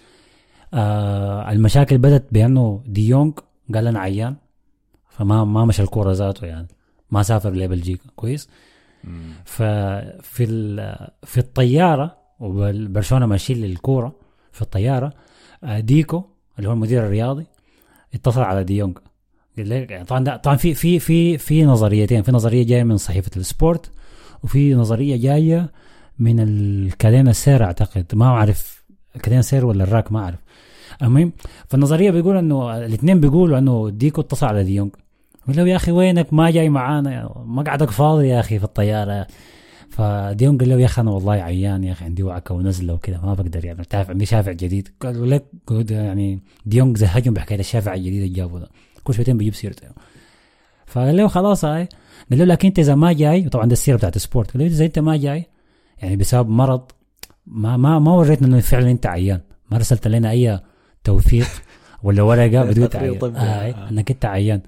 آه 0.74 1.52
المشاكل 1.52 1.98
بدت 1.98 2.24
بأنه 2.32 2.82
ديونج 2.86 3.32
قال 3.74 3.86
أنا 3.86 4.00
عيان 4.00 4.36
فما 5.08 5.44
ما 5.44 5.64
مشى 5.64 5.82
الكورة 5.82 6.12
ذاته 6.12 6.46
يعني. 6.46 6.68
ما 7.10 7.22
سافر 7.22 7.50
لبلجيكا. 7.50 8.04
كويس؟ 8.16 8.48
ففي 9.44 10.46
في 11.22 11.38
الطيارة 11.38 12.16
وبرشلونه 12.40 13.26
ماشيين 13.26 13.60
للكورة 13.60 14.29
في 14.52 14.62
الطيارة 14.62 15.12
آه، 15.64 15.80
ديكو 15.80 16.22
اللي 16.58 16.68
هو 16.68 16.72
المدير 16.72 17.06
الرياضي 17.06 17.46
اتصل 18.14 18.40
على 18.40 18.64
ديونج 18.64 18.98
قال 19.56 19.68
لك 19.68 19.90
يعني 19.90 20.04
طبعا 20.04 20.24
ده 20.24 20.36
طبعا 20.36 20.56
في 20.56 20.74
في 20.74 20.98
في 20.98 21.38
في 21.38 21.64
نظريتين. 21.64 22.22
في 22.22 22.32
نظرية 22.32 22.66
جاية 22.66 22.82
من 22.84 22.96
صحيفة 22.96 23.30
السبورت 23.36 23.90
وفي 24.44 24.74
نظرية 24.74 25.16
جاية 25.16 25.70
من 26.18 26.40
الكادينا 26.40 27.32
سير 27.32 27.64
أعتقد. 27.64 28.06
ما 28.12 28.26
أعرف 28.26 28.84
كادينا 29.22 29.42
سير 29.42 29.66
ولا 29.66 29.84
الراك 29.84 30.12
ما 30.12 30.20
أعرف. 30.20 30.38
المهم 31.02 31.32
فالنظرية 31.68 32.10
بيقول 32.10 32.36
إنه 32.36 32.76
الاثنين 32.78 33.20
بيقولوا 33.20 33.58
إنه 33.58 33.90
ديكو 33.90 34.20
اتصل 34.20 34.46
على 34.46 34.64
ديونج 34.64 34.90
قال 35.46 35.56
له 35.56 35.68
يا 35.68 35.76
أخي 35.76 35.92
وينك؟ 35.92 36.32
ما 36.32 36.50
جاي 36.50 36.68
معانا. 36.68 37.32
مقعدك 37.46 37.90
فاضي 37.90 38.28
يا 38.28 38.40
أخي 38.40 38.58
في 38.58 38.64
الطيارة. 38.64 39.26
فديونج 39.90 40.60
قال 40.60 40.68
له 40.68 40.80
يا 40.80 40.86
أخي 40.86 41.02
أنا 41.02 41.10
والله 41.10 41.32
عيان 41.32 41.84
يا 41.84 41.92
أخي 41.92 42.04
عندي 42.04 42.22
وعكة 42.22 42.54
ونزله 42.54 42.94
وكذا 42.94 43.20
ما 43.24 43.34
بقدر 43.34 43.64
يعني 43.64 43.84
تعرف 43.84 44.10
عندي 44.10 44.26
شافع 44.26 44.52
جديد. 44.52 44.88
قالوا 45.00 45.26
لك 45.26 45.44
قلت 45.66 45.90
يعني 45.90 46.40
ديونج 46.66 46.96
زهجهم 46.96 47.34
بحكاية 47.34 47.60
الشافع 47.60 47.94
الجديد 47.94 48.22
اللي 48.22 48.34
جابه 48.34 48.58
ده 48.58 48.68
كل 49.04 49.14
شويتين 49.14 49.36
بيجيب 49.36 49.54
سيرته. 49.54 49.88
فقال 50.86 51.16
له 51.16 51.28
خلاص 51.28 51.64
هاي. 51.64 51.88
قال 52.30 52.38
له 52.38 52.44
لكن 52.44 52.68
أنت 52.68 52.78
إذا 52.78 52.94
ما 52.94 53.12
جاي 53.12 53.48
طبعا 53.48 53.66
ده 53.66 53.72
السيرة 53.72 53.96
بتاعت 53.96 54.16
السبورت 54.16 54.50
قال 54.50 54.62
له 54.62 54.66
إذا 54.66 54.84
أنت 54.84 54.98
ما 54.98 55.16
جاي 55.16 55.46
يعني 56.02 56.16
بسبب 56.16 56.48
مرض 56.48 56.82
ما 57.46 57.76
ما 57.76 57.98
ما 57.98 58.12
وريتنا 58.14 58.48
إنه 58.48 58.60
فعلا 58.60 58.90
أنت 58.90 59.06
عيان 59.06 59.40
ما 59.70 59.78
رسلت 59.78 60.08
لنا 60.08 60.30
أي 60.30 60.60
توثيق 61.04 61.46
ولا 62.02 62.22
ورقة 62.22 62.64
بتقول 62.64 62.84
انت 62.84 62.92
تقرير 62.92 63.10
عيان 63.10 63.18
طبي. 63.18 63.38
آه 63.38 63.88
إنك 63.90 64.10
أنت 64.10 64.24
عيان. 64.24 64.60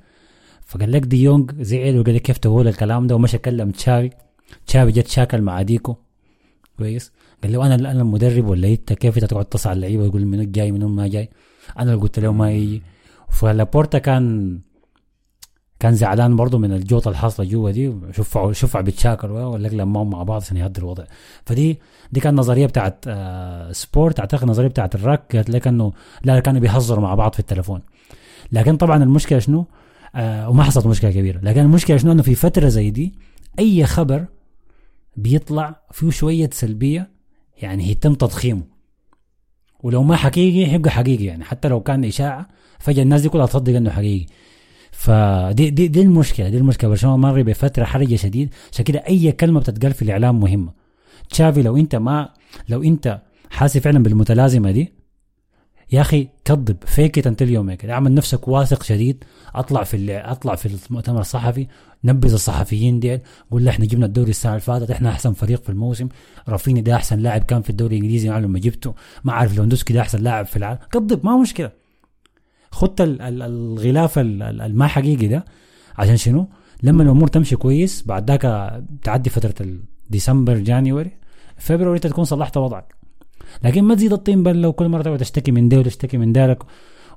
فقال 0.67 0.93
لك 0.93 1.03
دي 1.03 1.23
يونغ 1.23 1.47
زعل 1.61 1.99
وقال 1.99 2.15
لك 2.15 2.23
كيف 2.23 2.39
تقول 2.39 2.69
الكلام 2.69 3.07
ده 3.07 3.15
ومشى 3.15 3.39
كلم 3.39 3.71
تشافي 3.71 4.11
تشافي 4.67 4.93
جت 4.93 5.09
شاكل 5.09 5.41
مع 5.43 5.63
ديكو 5.63 5.97
كويس؟ 6.79 7.13
قال 7.43 7.53
له 7.53 7.67
أنا 7.67 7.75
أنا 7.75 8.03
المدرب 8.03 8.49
ولا 8.49 8.69
أنت 8.69 8.93
كيف 8.93 9.19
تقعد 9.19 9.45
تصل 9.45 9.69
على 9.69 9.77
اللعيبه 9.77 10.03
ويقول 10.03 10.27
منو 10.27 10.43
جاي 10.43 10.73
منو 10.73 10.89
ما 10.89 11.09
جاي؟ 11.09 11.29
أنا 11.79 11.93
اللي 11.93 12.03
قلت 12.03 12.19
له 12.19 12.33
ما 12.33 12.51
يجي. 12.51 12.83
فلابورتا 13.31 13.99
كان 13.99 14.59
كان 15.81 15.95
زعلان 15.95 16.37
برضه 16.37 16.59
من 16.59 16.73
الجوطة 16.73 17.09
الحاصله 17.09 17.47
جوا 17.47 17.71
دي. 17.71 17.93
شوف 18.11 18.39
شوف 18.53 18.77
بيتشاكل 18.77 19.31
ولا 19.31 19.69
لما 19.69 20.05
مع 20.05 20.23
بعض 20.23 20.43
عشان 20.43 20.57
يهدي 20.57 20.81
الوضع. 20.81 21.05
فدي 21.47 21.79
دي 22.13 22.21
كانت 22.21 22.39
نظرية 22.39 22.67
بتاعت 22.67 23.05
آه 23.09 23.73
سبورت. 23.73 24.21
أعتقد 24.21 24.49
نظرية 24.49 24.69
بتاعت 24.69 24.95
الراك 24.95 25.37
قالت 25.37 25.51
لك 25.51 25.67
إنه 25.67 25.93
لا 26.25 26.41
كانوا 26.41 26.61
بيهزروا 26.61 27.03
مع 27.03 27.15
بعض 27.15 27.33
في 27.33 27.41
التليفون. 27.41 27.81
لكن 28.53 28.77
طبعا 28.77 29.03
المشكلة 29.03 29.39
شنو؟ 29.39 29.67
آه 30.15 30.51
وما 30.51 30.63
حصلت 30.63 30.87
مشكلة 30.87 31.11
كبيرة. 31.11 31.41
لكن 31.43 31.61
المشكلة 31.61 31.97
شنو؟ 31.97 32.13
إنه 32.13 32.23
في 32.23 32.35
فترة 32.35 32.69
زي 32.69 32.91
دي 32.91 33.15
أي 33.59 33.87
خبر 33.87 34.25
بيطلع 35.17 35.81
فيه 35.93 36.11
شوية 36.11 36.51
سلبية 36.53 37.11
يعني 37.63 37.91
يتم 37.91 38.15
تضخيمه. 38.15 38.63
ولو 39.83 40.03
ما 40.03 40.17
حقيقي 40.17 40.75
يبقى 40.75 40.91
حقيقي 40.91 41.25
يعني. 41.25 41.45
حتى 41.45 41.69
لو 41.69 41.81
كان 41.81 42.05
إشاعة 42.05 42.49
فجأة 42.79 43.03
الناس 43.03 43.21
دي 43.21 43.29
كلها 43.29 43.47
تصدق 43.47 43.77
إنه 43.77 43.91
حقيقي. 43.91 44.27
فدي 44.93 45.71
دي, 45.71 45.89
دي 45.89 46.03
المشكلة 46.03 46.49
دي 46.49 46.57
المشكلة. 46.59 46.91
برشلونة 46.91 47.17
مر 47.17 47.43
بفترة 47.43 47.85
حرجة 47.85 48.17
شديد. 48.17 48.55
عشان 48.73 48.85
كده 48.85 48.99
أي 49.09 49.33
كلمة 49.33 49.61
بتتقال 49.61 49.95
في 49.95 50.03
الإعلام 50.03 50.41
مهمة. 50.41 50.73
تشافي 51.31 51.63
لو 51.63 51.77
أنت 51.77 51.97
ما 51.97 52.29
لو 52.69 52.83
أنت 52.83 53.23
حاسس 53.51 53.79
فعلا 53.79 54.03
بالمتلازمة 54.03 54.71
دي 54.71 54.93
يا 55.93 56.01
أخي 56.01 56.29
كذب 56.45 56.77
فيك 56.87 57.27
انت 57.27 57.43
اليوم 57.43 57.71
هيك 57.71 57.85
اعمل 57.85 58.15
نفسك 58.15 58.49
واثق 58.49 58.83
شديد. 58.83 59.25
اطلع 59.55 59.83
في 59.83 60.17
اطلع 60.17 60.55
في 60.55 60.79
المؤتمر 60.91 61.21
الصحفي. 61.21 61.67
نبذ 62.05 62.33
الصحفيين 62.33 63.01
ديل. 63.01 63.21
قول 63.51 63.69
إحنا 63.69 63.87
جبنا 63.87 64.07
الدوري 64.07 64.31
السنة 64.31 64.53
اللي 64.53 64.61
فاتت 64.61 64.91
إحنا 64.91 65.09
أحسن 65.09 65.33
فريق 65.33 65.63
في 65.63 65.69
الموسم. 65.71 66.09
رافيني 66.49 66.81
ده 66.81 66.95
أحسن 66.97 67.19
لاعب 67.19 67.43
كان 67.43 67.63
في 67.63 67.71
الدوري 67.71 67.97
الإنجليزي 67.97 68.29
معلم 68.29 68.45
لما 68.45 68.59
جبته. 68.59 68.95
ما 69.25 69.33
عارف 69.33 69.57
لوندوسكي 69.57 69.95
ده 69.95 70.01
أحسن 70.01 70.23
لاعب 70.23 70.47
في 70.47 70.57
العالم. 70.57 70.79
كذب 70.93 71.27
ما 71.27 71.37
مشكلة. 71.37 71.71
خدت 72.71 73.01
ال- 73.01 73.23
ال- 73.23 73.43
الغلاف 73.43 74.19
ال- 74.19 74.43
ال- 74.43 74.61
الما 74.61 74.87
حقيقي 74.87 75.27
ده. 75.29 75.45
عشان 75.99 76.17
شنو؟ 76.17 76.49
لما 76.83 77.03
الأمور 77.03 77.29
تمشي 77.29 77.57
كويس 77.57 78.03
بعد 78.07 78.31
ذاك 78.31 78.43
تعدي 79.03 79.31
فترة 79.31 79.67
ديسمبر 80.11 80.59
جانيوري 80.59 81.11
فبراير 81.57 81.97
تكون 81.97 82.25
صلحت 82.25 82.57
وضعك. 82.57 83.02
لكن 83.65 83.85
ما 83.85 83.95
تزيد 83.95 84.13
الطين 84.13 84.43
بله 84.43 84.69
وكل 84.69 84.89
مرة 84.89 85.03
تقعد 85.03 85.19
تشتكي 85.19 85.53
من 85.53 85.69
ده 85.69 85.79
وتشتكي 85.79 86.19
من 86.19 86.33
ذلك 86.33 86.63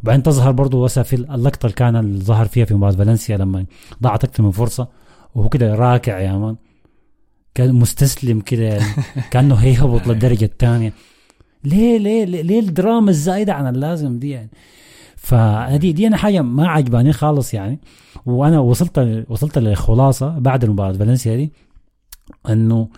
وبعدين 0.03 0.23
تظهر 0.23 0.51
برضه 0.51 0.77
وسا 0.77 1.03
في 1.03 1.15
اللقطه 1.15 1.65
اللي 1.65 1.75
كان 1.75 1.95
اللي 1.95 2.19
ظهر 2.19 2.45
فيها 2.45 2.65
في 2.65 2.73
مباراة 2.73 2.91
فالنسيا 2.93 3.37
لما 3.37 3.65
ضاعت 4.03 4.23
أكثر 4.23 4.43
من 4.43 4.51
فرصة. 4.51 4.87
وهو 5.35 5.49
كده 5.49 5.75
راكع 5.75 6.19
يا 6.19 6.33
مان. 6.33 6.55
كان 7.55 7.75
مستسلم 7.75 8.39
كده 8.39 8.63
يعني 8.63 8.85
كأنه 9.31 9.55
هيهبط 9.55 10.07
للدرجة 10.07 10.45
الثانية. 10.45 10.93
ليه 11.63 11.97
ليه 11.97 12.25
ليه, 12.25 12.41
ليه 12.41 12.59
الدراما 12.59 13.09
الزايدة 13.09 13.53
عن 13.53 13.75
اللازم 13.75 14.19
دي 14.19 14.29
يعني؟ 14.29 14.49
فدي 15.15 15.91
دي 15.91 16.07
أنا 16.07 16.17
حاجة 16.17 16.41
ما 16.41 16.67
عجباني 16.67 17.13
خالص 17.13 17.53
يعني. 17.53 17.79
وأنا 18.25 18.59
وصلت 18.59 19.25
وصلت 19.29 19.57
لخلاصة 19.57 20.39
بعد 20.39 20.65
مباراه 20.65 20.93
فالنسيا 20.93 21.35
دي 21.35 21.51
إنه 22.49 22.89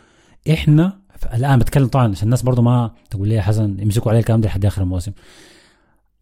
إحنا 0.52 1.00
الان 1.34 1.60
بتكلم 1.60 1.88
طبعا 1.88 2.12
عشان 2.12 2.24
الناس 2.24 2.42
برضو 2.42 2.62
ما 2.62 2.92
تقول 3.10 3.28
لي 3.28 3.36
يا 3.36 3.42
حسن 3.42 3.80
يمسكوا 3.80 4.12
عليه 4.12 4.20
الكلام 4.20 4.42
ده 4.42 4.48
لحد 4.48 4.66
آخر 4.66 4.82
الموسم. 4.82 5.12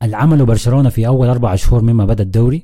العمل 0.03 0.45
برشلونه 0.45 0.89
في 0.89 1.07
أول 1.07 1.27
أربع 1.27 1.55
شهور 1.55 1.81
مما 1.81 2.05
بدأ 2.05 2.23
الدوري 2.23 2.63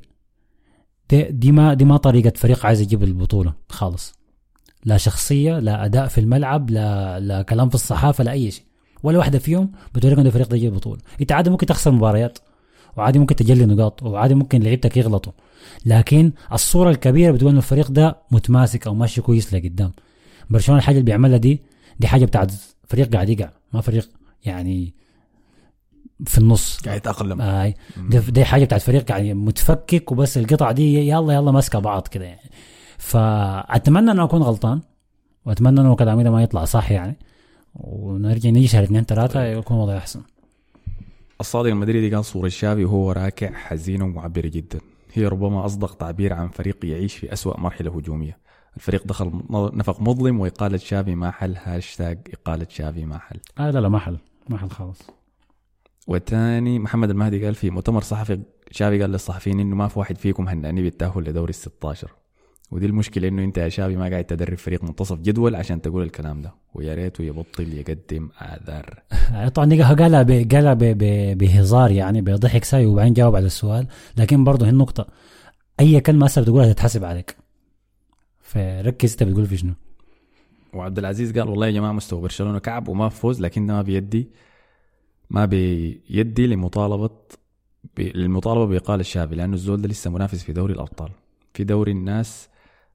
دي, 1.09 1.23
دي 1.23 1.51
ما 1.51 1.73
دي 1.73 1.85
ما 1.85 1.97
طريقة 1.97 2.33
فريق 2.35 2.65
عايز 2.65 2.81
يجيب 2.81 3.03
البطولة 3.03 3.53
خالص. 3.69 4.13
لا 4.85 4.97
شخصية 4.97 5.59
لا 5.59 5.85
أداء 5.85 6.07
في 6.07 6.17
الملعب 6.17 6.69
لا 6.69 7.19
لا 7.19 7.41
كلام 7.41 7.69
في 7.69 7.75
الصحافة 7.75 8.23
لا 8.23 8.31
أي 8.31 8.51
شيء. 8.51 8.63
ولا 9.03 9.17
واحدة 9.17 9.39
فيهم 9.39 9.71
بتوريك 9.95 10.17
انه 10.17 10.27
الفريق 10.27 10.47
ده 10.47 10.57
يجيب 10.57 10.73
البطولة. 10.73 11.01
إنت 11.21 11.31
عادي 11.31 11.49
ممكن 11.49 11.65
تخسر 11.65 11.91
مباريات 11.91 12.37
وعادي 12.97 13.19
ممكن 13.19 13.35
تجلي 13.35 13.65
نقاط 13.65 14.03
وعادي 14.03 14.35
ممكن 14.35 14.61
لعيبتك 14.61 14.97
يغلطوا. 14.97 15.33
لكن 15.85 16.31
الصورة 16.53 16.89
الكبيرة 16.89 17.31
بتقول 17.31 17.49
انه 17.49 17.59
الفريق 17.59 17.91
ده 17.91 18.17
متماسك 18.31 18.87
أو 18.87 18.95
ماشي 18.95 19.21
كويس 19.21 19.53
لقدام. 19.53 19.91
برشلونة 20.49 20.79
الحاجة 20.79 20.95
اللي 20.95 21.05
بيعملها 21.05 21.37
دي 21.37 21.61
دي 22.01 22.07
حاجة 22.07 22.25
بتاعت 22.25 22.51
فريق 22.87 23.13
قاعد 23.13 23.29
يقع 23.29 23.49
ما 23.73 23.81
فريق 23.81 24.09
يعني 24.45 24.93
في 26.25 26.37
النص. 26.37 26.79
قاعد 26.85 26.97
يتأقلم. 26.97 27.41
آي. 27.41 27.75
دي, 28.09 28.19
دي 28.19 28.45
حاجة 28.45 28.65
بتاعت 28.65 28.81
فريق 28.81 29.11
يعني 29.11 29.33
متفكك 29.33 30.11
وبس 30.11 30.37
القطع 30.37 30.71
دي 30.71 31.07
يلا 31.09 31.33
يلا 31.33 31.51
ماسكة 31.51 31.79
بعض 31.79 32.07
كده 32.07 32.25
يعني. 32.25 32.49
فأتمنى 32.97 34.11
إنه 34.11 34.23
أكون 34.23 34.41
غلطان 34.41 34.81
وأتمنى 35.45 35.81
إنه 35.81 35.95
كلامي 35.95 36.23
ده 36.23 36.31
ما 36.31 36.43
يطلع 36.43 36.65
صح 36.65 36.91
يعني. 36.91 37.17
ونرجع 37.75 38.49
نيجي 38.49 38.67
شهر 38.67 38.83
اثنين 38.83 39.03
ثلاثة 39.03 39.43
يكون 39.43 39.77
الوضع 39.77 39.97
أحسن. 39.97 40.21
الصادق 41.41 41.69
المدريدي 41.69 42.09
كان 42.09 42.21
صورة 42.21 42.47
شافي 42.47 42.85
وهو 42.85 43.11
راكع 43.11 43.53
حزين 43.53 44.01
ومعبرة 44.01 44.47
جدا. 44.47 44.79
هي 45.13 45.27
ربما 45.27 45.65
أصدق 45.65 45.93
تعبير 45.95 46.33
عن 46.33 46.47
فريق 46.47 46.85
يعيش 46.85 47.15
في 47.15 47.33
أسوأ 47.33 47.59
مرحلة 47.59 47.97
هجومية. 47.97 48.37
الفريق 48.77 49.07
دخل 49.07 49.31
نفق 49.51 50.01
مظلم 50.01 50.39
وإقالة 50.39 50.77
شافي 50.77 51.15
ما 51.15 51.31
حل 51.31 51.55
هاشتاج 51.63 52.19
إقالة 52.33 52.67
شافي 52.69 53.05
ما 53.05 53.17
حل. 53.17 53.39
آه 53.59 53.71
لا 53.71 53.79
لا 53.79 53.89
ما 53.89 53.99
حل 53.99 54.17
ما 54.49 54.57
حل 54.57 54.69
خالص. 54.69 54.99
والثاني 56.07 56.79
محمد 56.79 57.09
المهدي 57.09 57.45
قال 57.45 57.55
في 57.55 57.69
مؤتمر 57.69 58.01
صحفي 58.01 58.39
شافي 58.71 59.01
قال 59.01 59.09
للصحفيين 59.11 59.59
إنه 59.59 59.75
ما 59.75 59.87
في 59.87 59.99
واحد 59.99 60.17
فيكم 60.17 60.47
هنأني 60.47 60.81
بالتأهل 60.81 61.23
لدوري 61.23 61.49
ال 61.49 61.55
16 61.55 62.11
ودي 62.71 62.85
المشكلة 62.85 63.27
إنه 63.27 63.43
أنت 63.43 63.57
يا 63.57 63.69
شافي 63.69 63.95
ما 63.95 64.09
قاعد 64.09 64.23
تدرب 64.23 64.57
فريق 64.57 64.83
منتصف 64.83 65.19
جدول 65.19 65.55
عشان 65.55 65.81
تقول 65.81 66.03
الكلام 66.03 66.41
ده. 66.41 66.53
ويا 66.73 66.95
ريته 66.95 67.23
يبطل 67.23 67.73
يقدم 67.73 68.29
اعذار 68.41 68.99
آه، 69.33 69.47
طبعا 69.47 69.93
قالها 69.93 70.23
ب- 70.23 70.53
قالها 70.53 70.73
ب- 70.73 70.79
ب- 70.83 71.37
بهزار 71.37 71.91
يعني 71.91 72.21
بضحك 72.21 72.63
ساي 72.63 72.85
وبعدين 72.85 73.13
جاوب 73.13 73.35
على 73.35 73.45
السؤال. 73.45 73.87
لكن 74.17 74.43
برضه 74.43 74.65
هي 74.65 74.69
النقطة 74.69 75.07
أي 75.79 75.99
كلمة 75.99 76.25
هسه 76.25 76.41
بتقولها 76.41 76.73
تتحسب 76.73 77.03
عليك. 77.03 77.35
فركز 78.51 79.11
أنت 79.11 79.23
بتقول 79.23 79.45
في 79.45 79.57
شنو؟ 79.57 79.73
وعبد 80.73 80.97
العزيز 80.99 81.37
قال 81.37 81.49
والله 81.49 81.67
يا 81.67 81.71
جماعة 81.71 81.91
مستوى 81.91 82.21
برشلونة 82.21 82.59
كعب 82.59 82.87
وما 82.87 83.09
فوز 83.09 83.41
لكن 83.41 83.67
ما 83.67 83.81
بيدي 83.81 84.29
ما 85.29 85.45
بيدي 85.45 86.47
لمطالبة. 86.47 87.09
للمطالبه 87.97 88.65
باقاله 88.65 89.01
الشافي 89.01 89.35
لأنه 89.35 89.53
الزول 89.53 89.81
ده 89.81 89.87
لسه 89.87 90.09
منافس 90.09 90.43
في 90.43 90.53
دوري 90.53 90.73
الأبطال. 90.73 91.09
في 91.53 91.63
دوري 91.63 91.91
الناس 91.91 92.49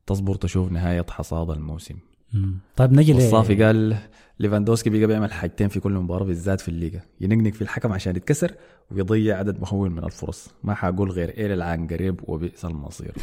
تصبر 0.07 0.35
تشوف 0.35 0.73
نهاية 0.73 1.07
حصاد 1.11 1.51
الموسم. 1.51 1.95
مم. 2.33 2.59
طيب 2.77 2.93
نجي 2.93 3.13
والصافي 3.13 3.65
قال 3.65 3.97
ليفاندوسكي 4.39 4.91
بقى 4.91 5.07
بيعمل 5.07 5.33
حاجتين 5.33 5.69
في 5.69 5.81
كل 5.81 5.93
مباراة 5.93 6.25
بالذات 6.25 6.61
في 6.61 6.69
الليغا. 6.69 7.01
ينقنق 7.21 7.53
في 7.53 7.63
الحكم 7.63 7.93
عشان 7.93 8.17
يتكسر 8.17 8.55
ويضيع 8.91 9.39
عدد 9.39 9.61
مهول 9.61 9.91
من 9.91 10.05
الفرص. 10.05 10.49
ما 10.65 10.75
حقول 10.75 11.11
غير 11.11 11.29
إلى 11.29 11.55
العن 11.55 11.87
قريب 11.87 12.21
وبئس 12.25 12.65
المصير. 12.65 13.15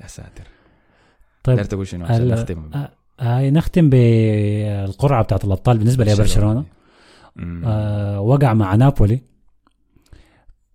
يا 0.00 0.06
ساتر. 0.06 0.44
طيب 1.44 1.56
طيب 1.56 1.66
تقول 1.66 1.86
شنو 1.86 2.04
عشان 2.04 2.28
نختم؟ 2.28 2.70
آه، 2.74 2.90
هاي 3.20 3.50
نختم 3.50 3.90
بالقرعة 3.90 5.22
بتاعت 5.22 5.44
الأبطال 5.44 5.78
بالنسبة 5.78 6.04
لبرشلونة 6.04 6.64
مم. 7.36 7.62
آه 7.66 8.20
وقع 8.20 8.54
مع 8.54 8.74
نابولي. 8.74 9.20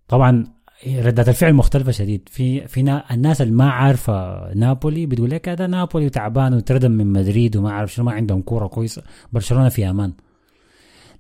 طبعا 0.08 0.44
ردات 0.88 1.30
الفعل 1.30 1.54
مختلفة 1.54 1.92
شديد. 1.92 2.30
في 2.32 2.68
في 2.68 2.82
نا 2.82 3.14
الناس 3.14 3.42
اللي 3.42 3.54
ما 3.54 3.70
عارفة 3.72 4.48
نابولي 4.54 5.06
بتقول 5.06 5.30
لك 5.30 5.50
هذا 5.50 5.68
نابولي 5.68 6.10
تعبان 6.10 6.54
وتردم 6.54 6.92
من 6.92 7.08
مدريد 7.14 7.58
وما 7.58 7.72
عارف 7.72 7.94
شنو 7.94 8.06
ما 8.06 8.12
عندهم 8.12 8.42
كورة 8.42 8.68
كويسة. 8.68 9.04
برشلونة 9.34 9.70
في 9.70 9.90
أمان. 9.90 10.14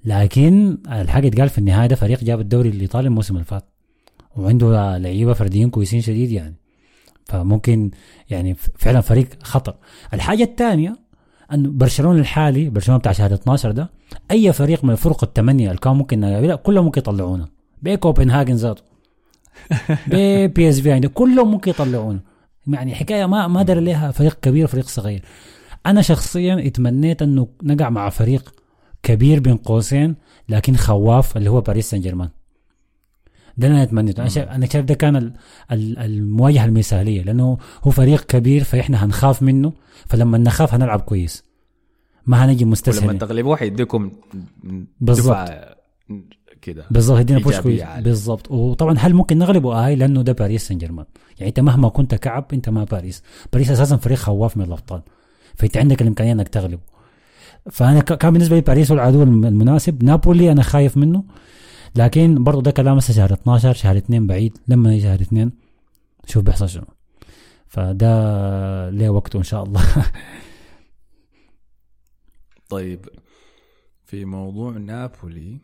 لكن 0.05 0.77
الحاجة 0.91 1.27
اتقال 1.27 1.49
في 1.49 1.57
النهاية 1.57 1.87
ده 1.87 1.95
فريق 1.95 2.23
جاب 2.23 2.39
الدوري 2.39 2.69
الإيطالي 2.69 3.07
الموسم 3.07 3.33
اللي 3.33 3.45
فات. 3.45 3.65
وعنده 4.35 4.97
لعيبة 4.97 5.33
فرديين 5.33 5.69
كويسين 5.69 6.01
شديد 6.01 6.31
يعني. 6.31 6.55
فممكن 7.29 7.91
يعني 8.29 8.55
فعلا 8.55 9.01
فريق 9.01 9.29
خطر. 9.43 9.75
الحاجة 10.13 10.43
الثانية 10.43 10.95
أن 11.53 11.77
برشلونة 11.77 12.19
الحالي 12.19 12.69
برشلونة 12.69 12.99
بتاع 12.99 13.11
شهر 13.11 13.33
12 13.33 13.71
ده 13.71 13.89
أي 14.31 14.53
فريق 14.53 14.83
من 14.83 14.91
الفرق 14.91 15.23
الثمانية 15.23 15.67
اللي 15.67 15.79
كان 15.79 15.93
ممكن 15.93 16.19
نقابلها 16.19 16.55
كلهم 16.55 16.85
ممكن 16.85 16.99
يطلعونا 16.99 17.47
بكوبنهاجن 17.81 18.55
ذاته. 18.55 18.83
ببي 20.07 20.69
اس 20.69 20.79
في 20.79 20.89
يعني 20.89 21.07
كلهم 21.07 21.51
ممكن 21.51 21.71
يطلعونا 21.71 22.19
يعني 22.67 22.95
حكاية 22.95 23.25
ما 23.25 23.47
ما 23.47 23.63
دار 23.63 23.79
لها 23.79 24.11
فريق 24.11 24.39
كبير 24.41 24.65
وفريق 24.65 24.87
صغير. 24.87 25.23
أنا 25.85 26.01
شخصيا 26.01 26.67
اتمنيت 26.67 27.21
أنه 27.21 27.47
نقع 27.63 27.89
مع 27.89 28.09
فريق 28.09 28.53
كبير 29.03 29.39
بين 29.39 29.57
قوسين 29.57 30.15
لكن 30.49 30.75
خواف 30.75 31.37
اللي 31.37 31.49
هو 31.49 31.61
باريس 31.61 31.89
سان 31.89 32.01
جيرمان. 32.01 32.29
ده 33.57 33.67
اللي 33.67 33.75
أنا 33.75 33.83
اتمنيته 33.83 34.21
أنا 34.21 34.29
شايف 34.29 34.49
أنا 34.49 34.65
شايف 34.65 34.85
ده 34.85 34.93
كان 34.93 35.15
ال- 35.15 35.33
ال- 35.71 35.99
المواجهة 35.99 36.65
المثالية 36.65 37.21
لأنه 37.23 37.57
هو 37.83 37.91
فريق 37.91 38.21
كبير 38.25 38.63
فإحنا 38.63 39.05
هنخاف 39.05 39.41
منه 39.41 39.73
فلما 40.05 40.37
نخاف 40.37 40.73
هنلعب 40.73 40.99
كويس. 40.99 41.43
ما 42.25 42.45
هنجي 42.45 42.63
ولما 42.63 42.71
مستسهلين 42.71 43.17
تغلبوه 43.19 43.55
حيديكم 43.55 44.11
بالضبط. 45.01 45.27
دفعة 45.27 45.75
كده. 46.61 46.85
بالضبط 46.91 47.19
يدينا 47.19 47.39
بوش 47.39 47.59
كويس. 47.59 47.83
بالضبط. 47.99 48.51
وطبعا 48.51 48.95
هل 48.99 49.13
ممكن 49.13 49.37
نغلبه؟ 49.37 49.87
اي 49.87 49.95
لأنه 49.95 50.21
ده 50.21 50.33
باريس 50.33 50.67
سان 50.67 50.77
جيرمان 50.77 51.05
يعني 51.39 51.49
أنت 51.49 51.59
مهما 51.59 51.89
كنت 51.89 52.15
كعب 52.15 52.45
أنت 52.53 52.69
ما 52.69 52.83
باريس. 52.83 53.23
باريس 53.53 53.71
أساسا 53.71 53.97
فريق 53.97 54.17
خواف 54.17 54.57
من 54.57 54.63
الأبطال. 54.63 55.01
فأنت 55.55 55.77
عندك 55.77 56.01
الإمكانية 56.01 56.31
إنك 56.31 56.47
تغلبه. 56.47 56.81
فأنا 57.71 57.99
كان 57.99 58.33
بالنسبة 58.33 58.55
لي 58.55 58.61
باريس 58.61 58.91
هو 58.91 58.95
العدو 58.95 59.23
الم- 59.23 59.45
المناسب. 59.45 60.03
نابولي 60.03 60.51
أنا 60.51 60.63
خايف 60.63 60.97
منه. 60.97 61.23
لكن 61.97 62.43
برضه 62.43 62.61
ده 62.61 62.71
كلام 62.71 62.97
هسه 62.97 63.13
شهر 63.13 63.33
12 63.33 63.73
شهر 63.73 63.97
2 63.97 64.27
بعيد 64.27 64.57
لما 64.67 64.93
يجي 64.93 65.03
شهر 65.03 65.21
2 65.21 65.51
شوف 66.25 66.43
بيحصل 66.43 66.69
شنو. 66.69 66.85
فده 67.67 68.89
ليه 68.89 69.09
وقته 69.09 69.37
إن 69.37 69.43
شاء 69.43 69.63
الله. 69.63 69.81
طيب 72.69 73.09
في 74.05 74.25
موضوع 74.25 74.71
نابولي. 74.71 75.59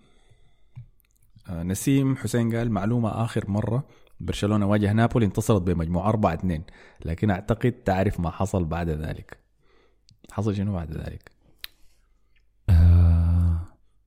آه، 1.50 1.64
نسيم 1.64 2.16
حسين 2.16 2.56
قال 2.56 2.72
معلومة 2.72 3.24
آخر 3.24 3.50
مرة. 3.50 3.88
برشلونة 4.20 4.66
واجه 4.66 4.94
نابولي 4.94 5.26
انتصرت 5.26 5.62
بمجموع 5.62 6.10
4 6.10 6.34
2 6.34 6.64
لكن 7.06 7.30
أعتقد 7.30 7.72
تعرف 7.72 8.20
ما 8.20 8.30
حصل 8.30 8.66
بعد 8.66 8.90
ذلك. 8.90 9.38
حصل 10.32 10.56
شنو 10.56 10.74
بعد 10.74 10.92
ذلك؟ 10.92 11.32
آه، 12.70 13.60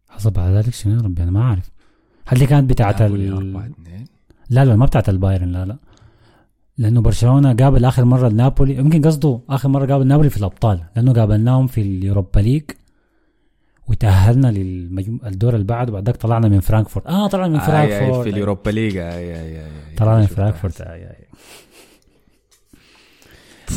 حصل 0.09 0.31
بعد 0.31 0.51
ذلك 0.51 0.75
شنو 0.75 0.97
يا 0.97 1.01
ربي؟ 1.01 1.23
أنا 1.23 1.31
ما 1.31 1.43
أعرف. 1.43 1.76
هل 2.27 2.39
دي 2.39 2.47
كانت 2.47 2.71
بتاعت 2.71 3.03
نابولي 3.03 3.29
ال... 3.29 3.33
4 3.33 3.67
2 3.67 4.05
لا 4.51 4.65
لا 4.65 4.77
ما 4.77 4.87
بتاعت 4.87 5.09
البايرن 5.09 5.53
لا 5.53 5.65
لا. 5.65 5.77
لأنه 6.79 7.01
برشلونة 7.01 7.55
قابل 7.55 7.85
آخر 7.85 8.05
مرة 8.05 8.29
النابولي 8.29 8.75
يمكن 8.77 9.03
قصده 9.03 9.41
آخر 9.51 9.69
مرة 9.69 9.87
قابل 9.87 10.07
نابولي 10.07 10.31
في 10.31 10.37
الأبطال 10.37 10.81
لأنه 10.97 11.12
قابلناهم 11.12 11.67
في 11.67 11.81
اليوروبا 11.81 12.41
ليج 12.41 12.62
وتأهلنا 13.89 14.47
للدور 14.53 15.55
اللي 15.55 15.65
بعد 15.65 15.91
وبعد 15.91 16.07
ذاك 16.07 16.17
طلعنا 16.17 16.49
من 16.49 16.61
فرانكفورت. 16.61 17.07
آه 17.07 17.29
طلعنا 17.29 17.49
من 17.49 17.57
آه، 17.61 17.67
آي- 17.67 17.71
آي، 17.71 17.89
فرانكفورت. 17.99 18.25
في 18.29 18.31
اليوروبا 18.35 18.71
ليج. 18.71 18.93
آي- 18.93 18.97
آي- 18.97 19.01
آي- 19.01 19.89
آي. 19.91 19.95
طلعنا 19.97 20.21
من. 20.21 20.27
فرانكفورت. 20.27 20.81
آي 20.81 21.07
آي. 21.07 21.27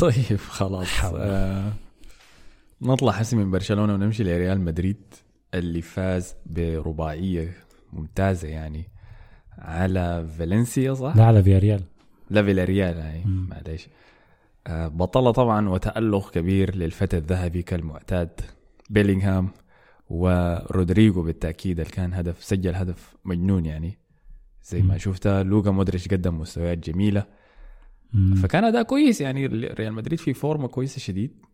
طيب 0.00 0.38
خلاص. 0.38 0.86
آه 1.14 1.72
نطلع 2.82 3.12
حسي 3.12 3.36
من 3.36 3.50
برشلونة 3.50 3.94
ونمشي 3.94 4.24
لريال 4.24 4.60
مدريد 4.60 4.96
اللي 5.54 5.82
فاز 5.82 6.34
برباعية 6.46 7.52
ممتازة 7.92 8.48
يعني. 8.48 8.84
على 9.58 10.28
فالنسيا 10.38 10.94
صح؟ 10.94 11.16
لا 11.16 11.24
على 11.24 11.42
فياريال. 11.42 11.82
لا 12.30 12.42
فيلاريال 12.42 12.96
يعني 12.96 13.24
معليش. 13.24 13.88
آه 14.66 14.88
بطلة 14.88 15.30
طبعا 15.30 15.68
وتألق 15.68 16.30
كبير 16.30 16.76
للفتى 16.76 17.16
الذهبي 17.16 17.62
كالمعتاد 17.62 18.40
بيلينغهام 18.90 19.48
ورودريجو 20.10 21.22
بالتأكيد 21.22 21.80
اللي 21.80 21.92
كان 21.92 22.14
هدف 22.14 22.44
سجل 22.44 22.74
هدف 22.74 23.16
مجنون 23.24 23.66
يعني. 23.66 23.98
زي 24.64 24.82
ما 24.82 24.98
شفتها 24.98 25.42
لوكا 25.42 25.70
مودريتش 25.70 26.08
قدم 26.08 26.38
مستويات 26.38 26.78
جميلة. 26.78 27.26
فكان 28.42 28.64
أداء 28.64 28.82
كويس 28.82 29.20
يعني. 29.20 29.46
ريال 29.46 29.92
مدريد 29.92 30.18
في 30.18 30.34
فورمة 30.34 30.68
كويسة 30.68 30.98
شديد 30.98 31.44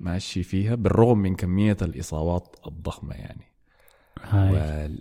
ماشي 0.00 0.42
فيها 0.42 0.74
بالرغم 0.74 1.18
من 1.18 1.34
كمية 1.34 1.76
الإصابات 1.82 2.56
الضخمة 2.66 3.14
يعني. 3.14 3.44
هاي. 4.22 4.98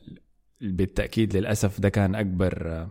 وبالتاكيد 0.63 1.37
للأسف 1.37 1.79
ده 1.81 1.89
كان 1.89 2.15
أكبر 2.15 2.71
آه، 2.71 2.89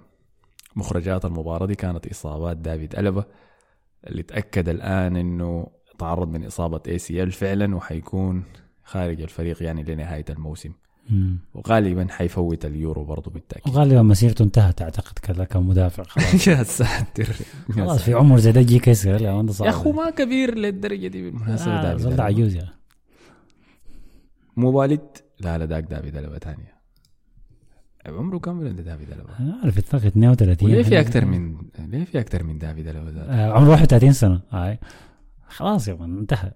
مخرجات 0.76 1.24
المباراة 1.24 1.66
دي 1.66 1.74
كانت 1.74 2.06
إصابات 2.06 2.56
دافيد 2.56 2.94
ألابا 2.96 3.24
اللي 4.06 4.22
تأكد 4.22 4.68
الآن 4.68 5.16
إنه 5.16 5.66
تعرض 5.98 6.28
من 6.28 6.44
إصابة 6.44 6.80
ACL 6.88 7.32
فعلا 7.32 7.76
وحيكون 7.76 8.44
خارج 8.84 9.20
الفريق 9.20 9.62
يعني 9.62 9.82
لنهاية 9.82 10.24
الموسم. 10.30 10.72
مم. 11.10 11.38
وغالبا 11.54 12.06
حيفوت 12.10 12.64
اليورو 12.64 13.04
برضه 13.04 13.30
بالتأكيد. 13.30 13.74
وغالبا 13.74 14.02
مسيرته 14.02 14.42
انتهت 14.42 14.82
أعتقد 14.82 15.18
كذا 15.18 15.44
كمدافع 15.44 16.02
خلاص. 16.02 16.46
يا 16.48 16.62
ساتر 16.62 17.28
يا 17.68 17.74
خلاص 17.74 18.02
في. 18.02 18.14
عمر 18.14 18.38
زي 18.38 18.52
ده 18.52 18.62
ده 19.42 19.52
صعب. 19.52 19.66
يا 19.66 19.70
أخو 19.70 19.92
ما 19.92 20.10
كبير 20.10 20.54
للدرجة 20.54 21.06
دي 21.06 21.30
بالمناسبة 21.30 21.72
آه 21.72 21.82
دافيد. 21.94 22.20
عجوز 22.20 22.54
يعني. 22.54 22.70
مو 24.56 24.70
والد؟ 24.70 25.08
لا 25.40 25.58
لا 25.58 25.64
داك 25.64 25.84
دافيد 25.84 26.16
ألبا 26.16 26.38
تانية 26.38 26.77
عمره 28.16 28.38
كم 28.38 28.66
عند 28.66 28.80
دافيد 28.80 29.08
ألبا؟ 29.10 29.38
أنا 29.40 29.58
عارف 29.62 29.78
اتفق 29.78 30.06
32 30.06 30.70
وليه 30.70 30.82
في 30.82 31.00
أكثر. 31.00 31.24
من 31.24 31.56
ليه 31.78 32.04
في 32.04 32.20
أكثر 32.20 32.42
من 32.44 32.58
دافيد 32.58 32.88
ذاته؟ 32.88 33.20
آه 33.22 33.52
عمره 33.52 33.70
31 33.70 34.12
سنة. 34.12 34.40
هاي. 34.50 34.78
خلاص 35.48 35.88
يا 35.88 35.94
من 35.94 36.18
انتهى. 36.18 36.50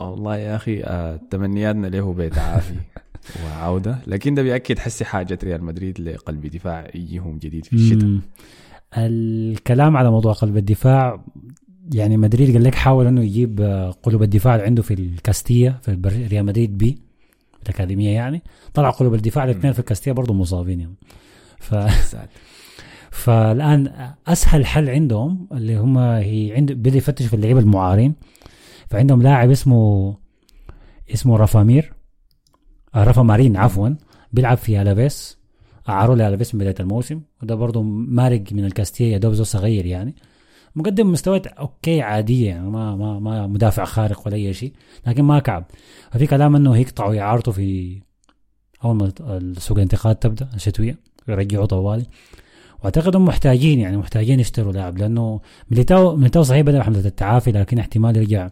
والله 0.00 0.36
يا 0.36 0.56
أخي 0.56 0.82
آه، 0.84 1.20
تمنياتنا 1.30 1.86
له 1.86 2.12
بيت 2.12 2.38
عافي 2.38 2.74
وعودة. 3.44 3.98
لكن 4.06 4.34
ده 4.34 4.42
بياكد 4.42 4.78
حسي 4.78 5.04
حاجة 5.04 5.38
ريال 5.44 5.64
مدريد 5.64 6.00
لقلب 6.00 6.46
دفاع 6.46 6.90
يجيهم 6.94 7.38
جديد 7.38 7.64
في 7.64 7.72
الشتاء. 7.72 8.18
الكلام 8.96 9.96
على 9.96 10.10
موضوع 10.10 10.32
قلب 10.32 10.56
الدفاع 10.56 11.24
يعني 11.94 12.16
مدريد 12.16 12.52
قال 12.52 12.64
لك 12.64 12.74
حاول 12.74 13.06
إنه 13.06 13.20
يجيب 13.22 13.60
آه، 13.60 13.90
قلوب 13.90 14.22
الدفاع 14.22 14.54
اللي 14.54 14.66
عنده 14.66 14.82
في 14.82 14.94
الكاستيا 14.94 15.78
في 15.82 16.00
ريال 16.30 16.44
مدريد 16.44 16.78
بي. 16.78 16.98
الأكاديمية 17.68 18.10
يعني 18.10 18.42
طلع 18.74 18.90
قلوب 18.90 19.14
الدفاع 19.14 19.44
الاثنين 19.44 19.72
في 19.72 19.78
الكاستيا 19.78 20.12
برضه 20.12 20.34
مصابين 20.34 20.80
يعني. 20.80 20.94
ف... 21.58 21.74
فالآن 23.10 24.12
أسهل 24.26 24.66
حل 24.66 24.90
عندهم 24.90 25.48
اللي 25.52 25.76
هم 25.76 25.98
هي 25.98 26.52
عند 26.56 26.72
بدأ 26.72 26.96
يفتشوا 26.96 27.28
في 27.28 27.34
اللعيبة 27.34 27.60
المعارين. 27.60 28.14
فعندهم 28.90 29.22
لاعب 29.22 29.50
اسمه 29.50 30.16
اسمه 31.14 31.36
رافامير 31.36 31.92
آه 32.94 33.04
رافا 33.04 33.22
مارين 33.22 33.56
عفوا 33.56 33.88
بيلعب 34.32 34.56
في 34.56 34.82
ألافيس 34.82 35.38
اعاروا 35.88 36.16
لألافيس 36.16 36.54
من 36.54 36.60
بداية 36.60 36.74
الموسم 36.80 37.20
وده 37.42 37.54
برضه 37.54 37.82
مارق 37.82 38.42
من 38.52 38.64
الكاستيا 38.64 39.06
يا 39.06 39.18
دوب 39.18 39.34
صغير 39.34 39.86
يعني. 39.86 40.14
مقدم 40.78 41.12
مستويات 41.12 41.46
okay 41.46 42.02
عادية 42.02 42.48
يعني 42.48 42.70
ما 42.70 42.96
ما 42.96 43.18
ما 43.18 43.46
مدافع 43.46 43.84
خارق 43.84 44.26
ولا 44.26 44.36
أي 44.36 44.54
شيء 44.54 44.72
لكن 45.06 45.22
ما 45.24 45.38
كعب. 45.38 45.64
ففي 46.10 46.26
كلام 46.26 46.56
إنه 46.56 46.76
يقطعوا 46.76 47.20
اعارته 47.20 47.52
في 47.52 47.98
أول 48.84 48.96
ما 48.96 49.12
سوق 49.58 49.76
الانتقالات 49.76 50.22
تبدأ 50.22 50.48
الشتوية 50.54 50.98
يرجعوا 51.28 51.66
طوالي. 51.66 52.06
وأعتقد 52.82 53.16
هم 53.16 53.24
محتاجين 53.24 53.80
يعني 53.80 53.96
محتاجين 53.96 54.40
يشتروا 54.40 54.72
لاعب 54.72 54.98
لأنه 54.98 55.40
ميليتاو 55.70 56.16
ميليتاو 56.16 56.42
صحيح 56.42 56.60
بدأ 56.62 56.82
حمله 56.82 57.06
التعافي 57.06 57.52
لكن 57.52 57.78
احتمال 57.78 58.16
يرجع 58.16 58.50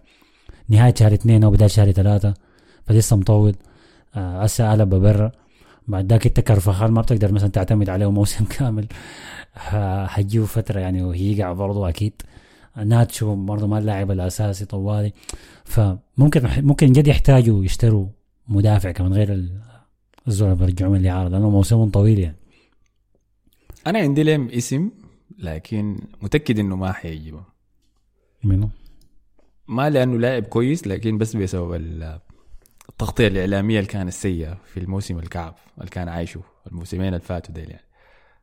نهاية 0.68 0.94
شهر 0.98 1.14
اثنين 1.14 1.44
أو 1.44 1.50
بداية 1.50 1.68
شهر 1.68 1.92
ثلاثة 1.92 2.34
فلسه 2.86 3.16
مطول. 3.16 3.54
آه، 4.16 4.42
هسه 4.42 4.72
قلب 4.72 4.94
برا. 4.94 5.32
بعد 5.88 6.12
ذاك 6.12 6.26
انت 6.26 6.40
كرفخال 6.40 6.92
ما 6.92 7.00
بتقدر 7.02 7.32
مثلا 7.32 7.48
تعتمد 7.50 7.88
عليه 7.88 8.10
موسم 8.10 8.44
كامل. 8.58 8.86
حتجيه 10.06 10.40
فترة 10.44 10.80
يعني 10.80 11.02
وهيقع 11.02 11.52
برضه 11.52 11.88
أكيد. 11.88 12.12
ناتشو 12.84 13.34
برضه 13.34 13.66
ما 13.66 13.78
اللاعب 13.78 14.10
الأساسي 14.10 14.64
طوالي. 14.64 15.12
فممكن 15.64 16.48
ممكن 16.66 16.92
جد 16.92 17.06
يحتاجوا 17.06 17.64
يشتروا 17.64 18.06
مدافع 18.48 18.90
كمان 18.92 19.12
غير 19.12 19.32
ال- 19.32 19.60
الزول 20.28 20.52
اللي 20.52 20.66
بيرجعوا 20.66 20.92
من 20.92 21.00
الإعارة 21.00 21.28
لأنه 21.28 21.50
موسمهم 21.50 21.90
طويل 21.90 22.18
يعني. 22.18 22.36
أنا 23.86 23.98
عندي 23.98 24.22
لهم 24.22 24.48
اسم 24.48 24.90
لكن 25.38 25.98
متأكد 26.22 26.58
إنه 26.58 26.76
ما 26.76 26.92
حيجيبه. 26.92 27.40
منو؟ 28.44 28.68
ما 29.68 29.90
لأنه 29.90 30.18
لاعب 30.18 30.42
كويس 30.42 30.86
لكن 30.86 31.18
بس 31.18 31.36
بسبب 31.36 31.72
التغطية 32.88 33.28
الإعلامية 33.28 33.78
اللي 33.78 33.90
كانت 33.90 34.12
سيئه 34.12 34.58
في 34.66 34.80
الموسم 34.80 35.18
الكعب 35.18 35.54
اللي 35.78 35.90
كان 35.90 36.08
عايشه 36.08 36.40
الموسمين 36.66 37.08
اللي 37.08 37.20
فاتوا 37.20 37.54
ديل 37.54 37.70
يعني. 37.70 37.84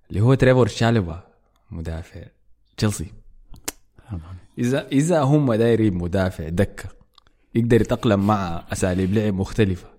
اللي 0.09 0.21
هو 0.21 0.33
تريفور 0.33 0.67
شالبا 0.67 1.23
مدافع 1.71 2.21
تشيلسي. 2.77 3.13
إذا 4.57 4.87
إذا 4.87 5.21
هم 5.21 5.53
دايرين 5.53 5.93
مدافع 5.93 6.49
دكة 6.49 6.89
يقدر 7.55 7.81
يتأقلم 7.81 8.27
مع 8.27 8.63
أساليب 8.71 9.13
لعب 9.13 9.33
مختلفة. 9.33 9.93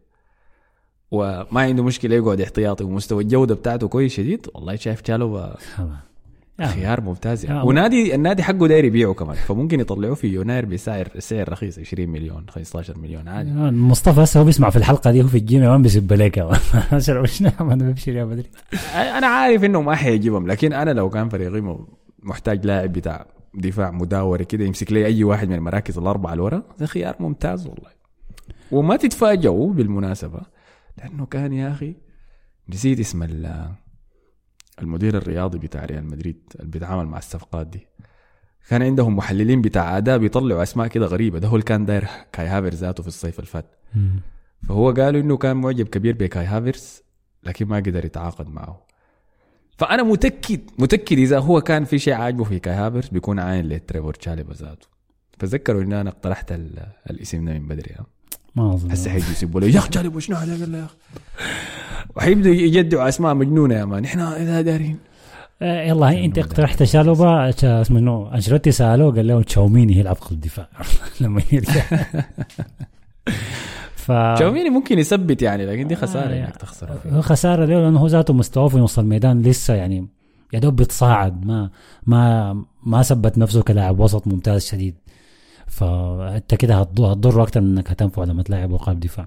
وما 1.10 1.60
عنده 1.62 1.82
مشكلة 1.82 2.16
يقعد 2.16 2.40
احتياطي 2.40 2.84
ومستوى 2.84 3.22
الجودة 3.22 3.54
بتاعته 3.54 3.88
كويس 3.88 4.12
شديد 4.12 4.46
والله 4.54 4.76
شايف 4.76 5.00
تشالوبا 5.00 5.56
يا 6.58 6.66
خيار 6.66 7.00
ممتاز 7.00 7.44
يعني. 7.44 7.58
يا 7.58 7.62
ونادي 7.62 8.14
النادي 8.14 8.42
حقه 8.42 8.66
داير 8.68 8.84
يبيعه 8.84 9.14
كمان 9.14 9.36
فممكن 9.36 9.80
يطلعوه 9.80 10.14
في 10.14 10.34
يناير 10.34 10.64
بسعر 10.64 11.08
سعر 11.18 11.52
رخيص 11.52 11.78
20 11.78 12.08
مليون 12.08 12.46
15 12.48 12.98
مليون 12.98 13.28
عادي. 13.28 13.50
مصطفى 13.70 14.22
هسه 14.22 14.40
هو 14.40 14.44
بيسمع 14.44 14.70
في 14.70 14.76
الحلقة 14.76 15.10
دي 15.12 15.22
هو 15.22 15.26
في 15.26 15.38
الجيم 15.38 15.60
ما 15.70 15.76
بيسب 15.76 16.12
أنا 17.72 17.90
بمشي 17.90 18.10
ريال 18.10 18.28
مدريد 18.28 18.46
أنا 18.94 19.26
عارف 19.26 19.64
إنه 19.64 19.82
ما 19.82 19.94
حيجيبهم 19.94 20.46
لكن 20.46 20.72
أنا 20.72 20.90
لو 20.90 21.10
كان 21.10 21.28
فريقي 21.28 21.78
محتاج 22.22 22.66
لاعب 22.66 22.92
بتاع 22.92 23.26
دفاع 23.54 23.90
مداوري 23.90 24.44
كده 24.44 24.64
يمسك 24.64 24.92
لي 24.92 25.06
أي 25.06 25.24
واحد 25.24 25.48
من 25.48 25.54
المراكز 25.54 25.98
الأربعة 25.98 26.32
اللي 26.32 26.42
ورا 26.42 26.62
ده 26.78 26.86
خيار 26.86 27.16
ممتاز 27.20 27.66
والله. 27.66 27.90
وما 28.72 28.96
تتفاجئوا 28.96 29.72
بالمناسبة 29.72 30.40
لأنه 30.98 31.26
كان 31.26 31.52
يا 31.52 31.70
أخي 31.70 31.94
نسيت 32.68 33.00
اسم 33.00 33.22
المدير 34.82 35.16
الرياضي 35.16 35.58
بتاع 35.58 35.84
ريال 35.84 36.04
مدريد 36.06 36.38
اللي 36.60 36.70
بيتعامل 36.70 37.06
مع 37.06 37.18
الصفقات 37.18 37.66
دي. 37.66 37.86
كان 38.68 38.82
عندهم 38.82 39.16
محللين 39.16 39.62
بتاع 39.62 39.96
أداء 39.98 40.18
بيطلعوا 40.18 40.62
أسماء 40.62 40.86
كده 40.86 41.06
غريبة. 41.06 41.38
ده 41.38 41.48
هو 41.48 41.54
اللي 41.54 41.64
كان 41.64 41.86
داير 41.86 42.06
كاي 42.32 42.46
هافرز 42.46 42.74
ذاته 42.78 43.02
في 43.02 43.08
الصيف 43.08 43.38
اللي 43.38 43.50
فات. 43.50 43.66
فهو 44.68 44.90
قالوا 44.90 45.20
إنه 45.20 45.36
كان 45.36 45.56
معجب 45.56 45.88
كبير 45.88 46.14
بكاي 46.16 46.44
هافرز 46.44 47.02
لكن 47.42 47.66
ما 47.66 47.76
قدر 47.76 48.04
يتعاقد 48.04 48.48
معه. 48.48 48.86
فأنا 49.78 50.02
متأكد 50.02 50.60
متأكد 50.78 51.18
إذا 51.18 51.38
هو 51.38 51.60
كان 51.60 51.84
في 51.84 51.98
شيء 51.98 52.14
عاجبه 52.14 52.44
في 52.44 52.58
كاي 52.58 52.74
هافرز 52.74 53.08
بيكون 53.08 53.38
عاين 53.38 53.68
لتريفور 53.68 54.14
تشالوبا 54.14 54.52
ذاته. 54.52 54.86
فذكروا 55.38 55.82
إن 55.82 55.92
أنا 55.92 56.10
اقترحت 56.10 56.52
ال- 56.52 56.86
الاسم 57.10 57.44
ده 57.44 57.52
من 57.52 57.68
بدري 57.68 57.94
ها. 57.94 58.06
ما 58.56 58.74
أظن. 58.74 58.90
هسه 58.90 59.10
حيجي 59.10 59.30
يسبوا 59.32 59.60
له 59.60 59.66
يا 59.66 59.78
أخي 59.78 59.88
تشاليبا 59.88 60.20
شنو 60.20 60.36
عليك 60.36 60.60
قال 60.60 60.72
له 60.72 60.78
يا 60.78 60.84
أخي. 60.84 60.94
وحيبدوا 62.16 62.54
يجدعوا 62.54 63.08
أسماء 63.08 63.34
مجنونة 63.34 63.74
يا 63.74 63.84
مان. 63.84 64.04
إحنا 64.04 64.36
إذا 64.42 64.60
دارين. 64.60 64.98
آه، 65.62 65.82
يلا 65.82 66.24
أنت 66.24 66.38
اقترحت 66.38 66.82
شالوبا 66.82 67.50
شا- 67.50 67.80
اسمه 67.80 68.34
أنشيلوتي 68.34 68.70
سألوه 68.72 69.14
قال 69.14 69.26
له 69.26 69.42
تشاوميني 69.42 69.96
يلعب 69.98 70.16
قلب 70.16 70.40
دفاع 70.40 70.68
لما 71.20 71.42
يرجع 71.52 71.82
ف 73.96 74.12
تشاوميني 74.36 74.70
ممكن 74.70 74.98
يثبت 74.98 75.42
يعني 75.42 75.66
لكن 75.66 75.88
دي 75.88 75.96
خسارة 75.96 76.28
آه، 76.34 76.44
إنك 76.46 76.56
تخسر 76.56 76.88
فيه 77.02 77.20
خسارة 77.20 77.64
له 77.64 77.80
لأنه 77.80 77.98
هو 78.00 78.06
ذاته 78.06 78.34
مستواه 78.34 78.68
في 78.68 78.76
نص 78.78 78.98
الميدان 78.98 79.42
لسه 79.42 79.74
يعني 79.74 80.08
يا 80.52 80.58
دوب 80.58 80.76
بيتصاعد. 80.76 81.46
ما 81.46 81.70
ما 82.06 82.52
ما 82.86 83.02
ثبت 83.02 83.38
نفسه 83.38 83.62
كلاعب 83.62 83.98
وسط 84.00 84.26
ممتاز 84.26 84.66
شديد. 84.66 84.94
فأنت 85.74 86.54
كده 86.54 86.74
هتض- 86.82 87.00
هتضره 87.00 87.42
أكثر 87.42 87.60
من 87.60 87.66
إنك 87.78 87.90
هتنفعه 87.90 88.24
لما 88.24 88.42
تلاعبه 88.42 88.76
قلب 88.76 89.00
دفاع. 89.00 89.26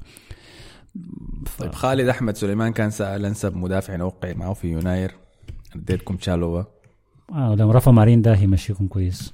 طيب 1.59 1.73
خالد 1.75 2.07
أحمد 2.07 2.37
سليمان 2.37 2.73
كان 2.73 2.89
سأل 2.89 3.25
أنسب 3.25 3.57
مدافع 3.57 3.95
نوقع 3.95 4.33
معه 4.33 4.53
في 4.53 4.71
يناير؟ 4.71 5.11
اديتكم 5.75 6.15
تشالوبا 6.15 6.65
آه 7.31 7.55
لما 7.55 7.73
رفا 7.73 7.91
مارين 7.91 8.21
ده 8.21 8.35
يمشيكم 8.35 8.87
كويس. 8.87 9.33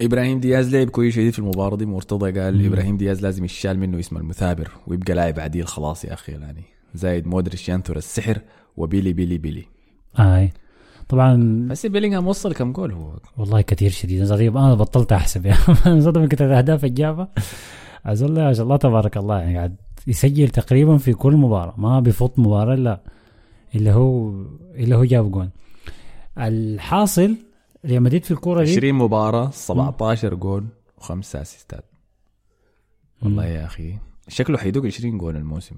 إبراهيم 0.00 0.40
دياز 0.40 0.74
لعب 0.74 0.90
كويس 0.90 1.14
شديد 1.14 1.32
في 1.32 1.38
المباراة 1.38 1.76
دي 1.76 1.86
مرتضى 1.86 2.40
قال 2.40 2.66
إبراهيم 2.66 2.96
دياز 2.96 3.22
لازم 3.22 3.44
يشال 3.44 3.78
منه 3.78 3.98
اسم 3.98 4.16
المثابر 4.16 4.70
ويبقى 4.86 5.14
لاعب 5.14 5.40
عديل 5.40 5.66
خلاص 5.66 6.04
يا 6.04 6.12
أخي 6.12 6.32
يعني. 6.32 6.64
زايد 6.94 7.26
مودريتش 7.26 7.68
ينثر 7.68 7.96
السحر 7.96 8.38
وبيلي 8.76 9.12
بيلي 9.12 9.38
بيلي. 9.38 9.64
اي 10.18 10.52
طبعا 11.08 11.66
بس 11.70 11.86
بيلينغهام 11.86 12.26
وصل 12.26 12.54
كم 12.54 12.72
جول 12.72 12.92
هو؟ 12.92 13.12
والله 13.36 13.60
كثير 13.60 13.90
شديد. 13.90 14.30
أنا 14.30 14.74
بطلت 14.74 15.12
أحسب 15.12 15.46
يا 15.46 15.56
زاد 15.86 16.18
من 16.18 16.28
كثر 16.28 16.46
الأهداف 16.46 16.84
اللي 16.84 16.94
جابها 16.94 17.28
الله 18.06 18.44
ما 18.44 18.52
شاء 18.52 18.64
الله 18.64 18.76
تبارك 18.76 19.16
الله 19.16 19.38
يعني 19.38 19.56
قاعد 19.56 19.76
يسجل 20.06 20.48
تقريبا 20.48 20.96
في 20.96 21.12
كل 21.12 21.36
مباراة. 21.36 21.74
ما 21.76 22.00
بيفوت 22.00 22.38
مباراة 22.38 22.74
الا 22.74 23.00
اللي 23.74 23.90
هو 23.90 24.30
اللي 24.74 24.96
هو 24.96 25.04
جاب 25.04 25.30
جول. 25.30 25.50
الحاصل 26.38 27.36
ريال 27.86 28.02
مدريد 28.02 28.24
في 28.24 28.30
الكورة 28.30 28.64
دي. 28.64 28.70
20 28.70 28.94
مباراة 28.94 29.50
17 29.50 30.34
جول 30.34 30.64
وخمسة 30.98 31.42
أسيستات. 31.42 31.84
والله 33.22 33.46
يا 33.46 33.66
أخي 33.66 33.94
شكله 34.28 34.58
حيدوق 34.58 34.86
20 34.86 35.18
جول 35.18 35.36
الموسم. 35.36 35.76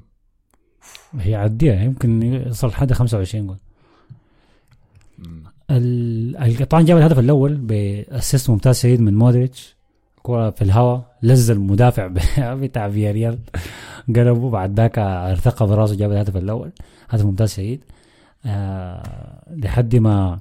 هي 1.19 1.35
عديها 1.35 1.83
يمكن 1.83 2.23
يوصل 2.23 2.69
لحد 2.69 2.93
25 2.93 3.47
جول. 3.47 3.57
طبعا 6.71 6.83
جاب 6.83 6.97
الهدف 6.99 7.19
الأول 7.19 7.55
بأسيست 7.57 8.51
ممتاز 8.51 8.79
شديد 8.81 9.01
من 9.01 9.15
مودريتش. 9.15 9.77
كرة 10.23 10.51
في 10.51 10.63
الهواء 10.63 11.17
لزه 11.23 11.51
المدافع 11.51 12.07
بتاع 12.63 12.91
فياريال. 12.91 13.39
قلبه 14.09 14.51
بعد 14.51 14.81
ذاك 14.81 14.99
ارتقى 14.99 15.67
براسه 15.67 15.97
جاب 15.97 16.13
الهدف 16.13 16.37
الأول. 16.37 16.73
هدف 17.09 17.25
ممتاز 17.25 17.53
شديد. 17.53 17.85
آه 18.47 19.55
لحد 19.57 19.97
ما 19.97 20.41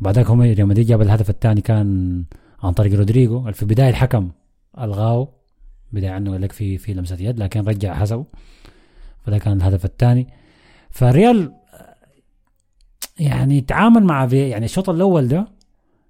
بعد 0.00 0.14
ذاك 0.14 0.30
هم 0.30 0.42
ريال 0.42 0.66
مدريد 0.66 0.86
جاب 0.86 1.02
الهدف 1.02 1.30
الثاني 1.30 1.60
كان 1.60 2.24
عن 2.62 2.72
طريق 2.72 2.98
رودريجو. 2.98 3.52
في 3.52 3.62
البداية 3.62 3.88
الحكم 3.88 4.30
ألغاه 4.80 5.28
بداية 5.92 6.16
انه 6.16 6.30
قال 6.30 6.40
لك 6.40 6.52
في 6.52 6.78
في 6.78 6.94
لمسة 6.94 7.16
يد 7.20 7.38
لكن 7.38 7.60
رجع 7.60 7.94
حسبه. 7.94 8.24
فده 9.26 9.38
كان 9.38 9.56
الهدف 9.56 9.84
الثاني. 9.84 10.26
فالريال 10.90 11.61
يعني 13.18 13.60
تعامل 13.60 14.04
مع 14.04 14.26
في 14.26 14.48
يعني 14.48 14.64
الشوط 14.64 14.90
الأول 14.90 15.28
ده 15.28 15.48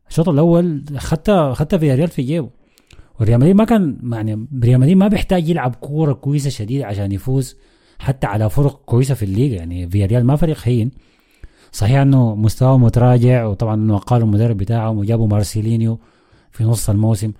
الشوط 0.09 0.29
الأول 0.29 0.85
خدت 0.97 1.31
خدت 1.31 1.75
في 1.75 1.95
ريال 1.95 2.09
في 2.09 2.23
جيبه. 2.23 2.51
وريال 3.21 3.41
مدريد 3.41 3.57
ما 3.57 3.65
كان 3.65 3.99
يعني 4.13 4.47
ريال 4.65 4.81
مدريد 4.81 4.97
ما 4.97 5.09
بيحتاج 5.09 5.49
يلعب 5.49 5.75
كورة 5.75 6.13
كويسة 6.13 6.51
شديدة 6.51 6.87
عشان 6.87 7.13
يفوز 7.13 7.57
حتى 7.99 8.27
على 8.27 8.51
فرق 8.51 8.83
كويسة 8.85 9.15
في 9.15 9.25
الليغا. 9.25 9.55
يعني 9.55 9.89
في 9.89 10.07
ريال 10.07 10.25
ما 10.25 10.37
فريق 10.37 10.59
هين 10.65 10.91
صحيح 11.73 11.97
إنه 12.01 12.35
مستواه 12.35 12.79
متراجع 12.79 13.45
وطبعا 13.47 13.75
إنه 13.75 13.99
قالوا 13.99 14.27
المدرب 14.27 14.57
بتاعهم 14.57 14.99
وجابوا 14.99 15.29
مارسيلينيو 15.29 15.99
في 16.51 16.65
نص 16.65 16.91
الموسم. 16.91 17.33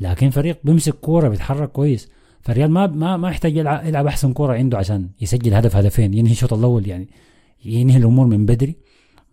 لكن 0.00 0.30
فريق 0.30 0.58
بيمسك 0.64 0.94
كورة 0.94 1.28
بيتحرك 1.28 1.72
كويس. 1.72 2.08
فالريال 2.42 2.70
ما 2.70 2.86
ما 2.86 3.16
ما 3.16 3.30
يحتاج 3.30 3.56
يلعب, 3.56 3.86
يلعب 3.86 4.06
أحسن 4.06 4.32
كورة 4.32 4.54
عنده 4.54 4.78
عشان 4.78 5.08
يسجل 5.20 5.54
هدف 5.54 5.76
هدفين 5.76 6.14
ينهي 6.14 6.32
الشوط 6.32 6.52
الأول 6.52 6.88
يعني 6.88 7.08
ينهي 7.64 7.96
الأمور 7.96 8.26
من 8.26 8.46
بدري. 8.46 8.76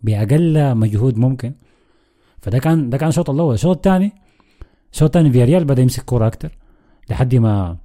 بأقل 0.02 0.74
مجهود 0.74 1.18
ممكن. 1.18 1.52
فده 2.42 2.58
كان 2.58 2.90
ده 2.90 2.98
كان 2.98 3.08
الشوط 3.08 3.30
الأول. 3.30 3.54
الشوط 3.54 3.76
الثاني 3.76 4.12
الشوط 4.92 5.16
الثاني 5.16 5.32
فياريال 5.32 5.64
بدأ 5.64 5.82
يمسك 5.82 6.04
كورة 6.04 6.26
أكتر 6.26 6.58
لحد 7.10 7.34
ما 7.34 7.76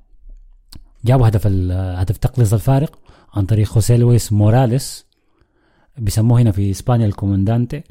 جابوا 1.05 1.27
هدف 1.27 1.47
هدف 1.71 2.17
تقليص 2.17 2.53
الفارق 2.53 2.99
عن 3.33 3.45
طريق 3.45 3.67
خوسيه 3.67 3.95
لويس 3.95 4.33
موراليس 4.33 5.05
بيسموه 5.97 6.41
هنا 6.41 6.51
في 6.51 6.71
إسبانيا 6.71 7.05
الكومندانتي. 7.05 7.83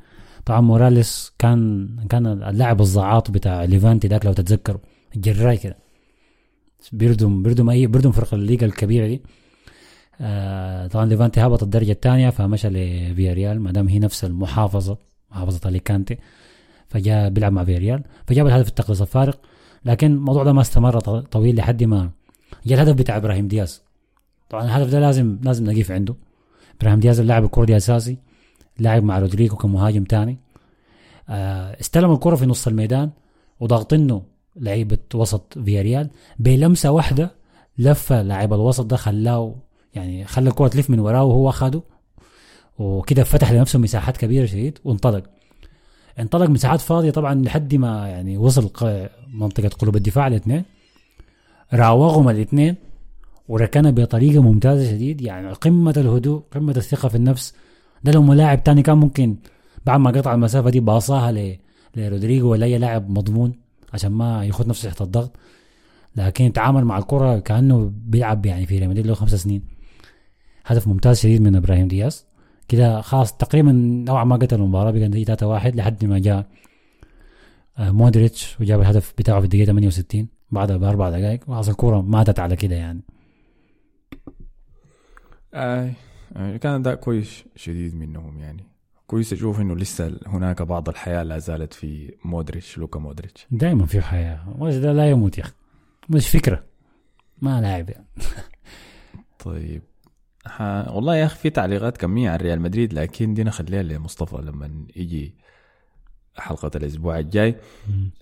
طبعا 0.45 0.61
موراليس 0.61 1.33
كان 1.39 1.89
كان 2.09 2.27
اللاعب 2.27 2.81
الزعاط 2.81 3.31
بتاع 3.31 3.64
ليفانتي 3.64 4.09
ذاك 4.09 4.27
لو 4.27 4.33
تتذكروا 4.33 4.81
الجراي 5.16 5.57
كده. 5.57 5.77
بيردم 6.93 7.43
بيردم 7.43 7.70
أي 7.70 7.87
بيردم 7.87 8.12
فرق 8.12 8.35
الليغا 8.35 8.66
الكبيرة 8.66 9.07
دي. 9.07 9.23
آه 10.21 10.87
طبعا 10.87 11.07
ليفانتي 11.07 11.41
هبط 11.41 11.63
الدرجة 11.63 11.93
الثانية 11.93 12.31
فمشى 12.31 12.69
لفياريال. 12.69 13.61
ما 13.61 13.73
دام 13.73 13.89
هي 13.89 13.99
نفس 13.99 14.25
المحافظة 14.25 14.99
محافظة 15.31 15.69
أليكانتي 15.69 16.19
فجاء 16.89 17.29
بيلعب 17.29 17.53
مع 17.53 17.65
فياريال. 17.65 18.03
فجاب 18.27 18.47
الهدف 18.47 18.69
التقليص 18.69 19.01
الفارق. 19.01 19.41
لكن 19.85 20.13
الموضوع 20.13 20.45
ده 20.45 20.53
ما 20.53 20.61
استمر 20.61 21.01
طويل 21.21 21.57
لحد 21.57 21.85
ما 21.85 22.11
جاء 22.67 22.83
الهدف 22.83 22.99
بتاع 22.99 23.17
إبراهيم 23.17 23.49
دياز. 23.49 23.83
طبعا 24.51 24.65
الهدف 24.65 24.91
ده 24.91 25.01
لازم 25.01 25.39
لازم 25.43 25.65
نقيف 25.65 25.91
عنده. 25.91 26.15
إبراهيم 26.81 27.01
دياز 27.01 27.21
اللاعب 27.21 27.45
الكره 27.45 27.65
دي 27.65 27.77
أساسي 27.77 28.19
لاعب 28.79 29.05
مع 29.05 29.19
رودريجو 29.19 29.57
كمهاجم 29.57 30.05
تاني 30.05 30.39
آه 31.29 31.81
استلم 31.81 32.13
الكرة 32.13 32.37
في 32.37 32.47
نص 32.47 32.67
الميدان 32.67 33.11
وضاغطينه 33.61 34.23
لعيبة 34.57 34.99
وسط 35.15 35.59
فياريال. 35.65 36.11
بلمسة 36.39 36.91
واحدة 36.91 37.31
لفه 37.79 38.23
لاعب 38.23 38.53
الوسط 38.53 38.87
ده 38.87 38.97
خلاه 38.97 39.55
يعني 39.95 40.24
خلى 40.24 40.49
الكره 40.49 40.68
تلف 40.68 40.90
من 40.90 40.99
وراه 40.99 41.24
وهو 41.24 41.49
أخده 41.49 41.82
وكده 42.78 43.24
فتح 43.24 43.53
لنفسه 43.53 43.78
مساحات 43.78 44.16
كبيرة 44.16 44.47
شديد 44.47 44.78
وانطلق. 44.84 45.24
انطلق 46.18 46.49
مساحات 46.49 46.80
فاضية 46.80 47.11
طبعا 47.11 47.34
لحد 47.34 47.74
ما 47.74 48.09
يعني 48.09 48.36
وصل 48.36 48.70
منطقة 49.34 49.68
قلوب 49.68 49.97
الدفاع 49.97 50.26
الاثنين 50.26 50.64
راوغهم 51.74 52.28
الاثنين 52.28 52.76
وركنها 53.49 53.90
بطريقة 53.90 54.43
ممتازة 54.43 54.90
شديد. 54.90 55.20
يعني 55.20 55.53
قمة 55.53 55.95
الهدوء 55.97 56.43
قمة 56.53 56.74
الثقة 56.76 57.09
في 57.09 57.14
النفس. 57.14 57.55
ده 58.05 58.12
لو 58.12 58.22
ملاعب 58.22 58.64
تاني 58.64 58.82
كان 58.82 58.99
ممكن 58.99 59.36
بعد 59.86 60.01
ما 60.01 60.11
قطع 60.11 60.34
المسافة 60.34 60.70
دي 60.70 60.80
باصاها 60.80 61.32
ل 61.32 61.59
لرودريجو 61.97 62.51
ولا 62.51 62.66
أي 62.66 62.78
لاعب 62.78 63.11
مضمون 63.11 63.53
عشان 63.95 64.12
ما 64.12 64.45
ياخد 64.45 64.68
نفسه 64.68 64.88
تحت 64.88 65.03
الضغط. 65.03 65.30
لكن 66.16 66.53
تعامل 66.53 66.84
مع 66.84 66.99
الكرة 66.99 67.38
كأنه 67.38 67.93
بيلعب 68.07 68.47
يعني 68.47 68.66
في 68.66 68.78
ريال 68.78 68.90
مدريد 68.90 69.07
له 69.07 69.14
خمس 69.14 69.34
سنين. 69.34 69.62
هدف 70.67 70.89
ممتاز 70.89 71.21
شديد 71.21 71.43
من 71.43 71.57
إبراهيم 71.57 71.89
دياز. 71.89 72.27
كده 72.69 73.01
خلاص 73.01 73.37
تقريبا 73.37 73.73
نوعا 73.73 74.25
ما 74.25 74.37
قتل 74.37 74.57
المباراة 74.57 74.91
بقى 74.91 75.09
نتيجه 75.09 75.25
3 75.25 75.47
1 75.47 75.77
لحد 75.77 76.05
ما 76.05 76.19
جاء 76.19 76.47
آه، 77.79 77.91
مودريتش 77.91 78.61
وجاب 78.61 78.81
الهدف 78.81 79.15
بتاعه 79.19 79.39
في 79.41 79.45
الدقيقة 79.45 79.67
68 79.67 80.29
بعدها 80.51 80.77
بأربع 80.77 81.11
دقائق. 81.11 81.41
وخلاص 81.49 81.69
الكورة 81.69 82.01
ماتت 82.01 82.39
على 82.39 82.57
كده 82.57 82.77
يعني. 82.77 83.01
آه 85.55 85.93
آه، 86.37 86.57
كان 86.57 86.73
أداء 86.73 86.95
كويس 86.95 87.45
شديد 87.57 87.95
منهم 87.95 88.39
يعني. 88.39 88.65
كويس 89.07 89.33
أشوف 89.33 89.61
إنه 89.61 89.77
لسه 89.77 90.19
هناك 90.27 90.63
بعض 90.63 90.89
الحياة 90.89 91.23
لا 91.23 91.39
زالت 91.39 91.75
في 91.75 92.15
مودريتش 92.25 92.79
لوكا 92.79 92.99
مودريتش. 93.01 93.47
دائما 93.51 93.87
في 93.87 94.01
حياة. 94.01 94.45
ده 94.61 94.93
لا 94.93 95.11
يموت 95.11 95.39
يا 95.39 95.43
أخي. 95.43 95.53
مش 96.09 96.29
فكرة. 96.29 96.65
ما 97.43 97.61
لاعب 97.61 97.91
يعني. 97.91 98.07
طيب. 99.39 99.83
ح... 100.47 100.62
والله 100.90 101.16
يا 101.16 101.24
أخي 101.24 101.38
في 101.38 101.51
تعليقات 101.51 101.97
كميه 101.97 102.30
عن 102.30 102.36
ريال 102.36 102.61
مدريد 102.61 102.93
لكن 102.93 103.34
دي 103.34 103.45
نخليها 103.45 103.82
لمصطفى 103.82 104.36
لما 104.36 104.86
يجي 104.97 105.34
حلقة 106.36 106.70
الأسبوع 106.74 107.18
الجاي. 107.18 107.57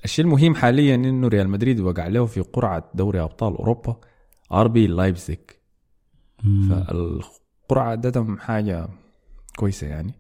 الشيء 0.05 0.25
المهم 0.25 0.55
حاليا 0.55 0.95
إنه 0.95 1.29
ريال 1.29 1.49
مدريد 1.49 1.81
وقع 1.81 2.07
له 2.07 2.27
في 2.27 2.41
قرعة 2.41 2.91
دوري 2.95 3.21
أبطال 3.21 3.57
أوروبا 3.57 3.97
آر 4.53 4.69
بي 4.69 4.87
لايبزيج. 4.87 5.39
فالقرعة 6.69 7.89
عادة 7.89 8.37
حاجة 8.39 8.89
كويسة 9.57 9.87
يعني. 9.87 10.15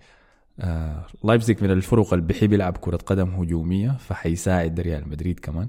آه 0.60 1.06
لايبزيج 1.24 1.62
من 1.64 1.70
الفرق 1.70 2.12
اللي 2.14 2.26
بيحب 2.26 2.52
يلعب 2.52 2.76
كرة 2.76 2.96
قدم 2.96 3.30
هجومية 3.34 3.90
فحيساعد 3.90 4.80
ريال 4.80 5.08
مدريد 5.08 5.40
كمان. 5.40 5.68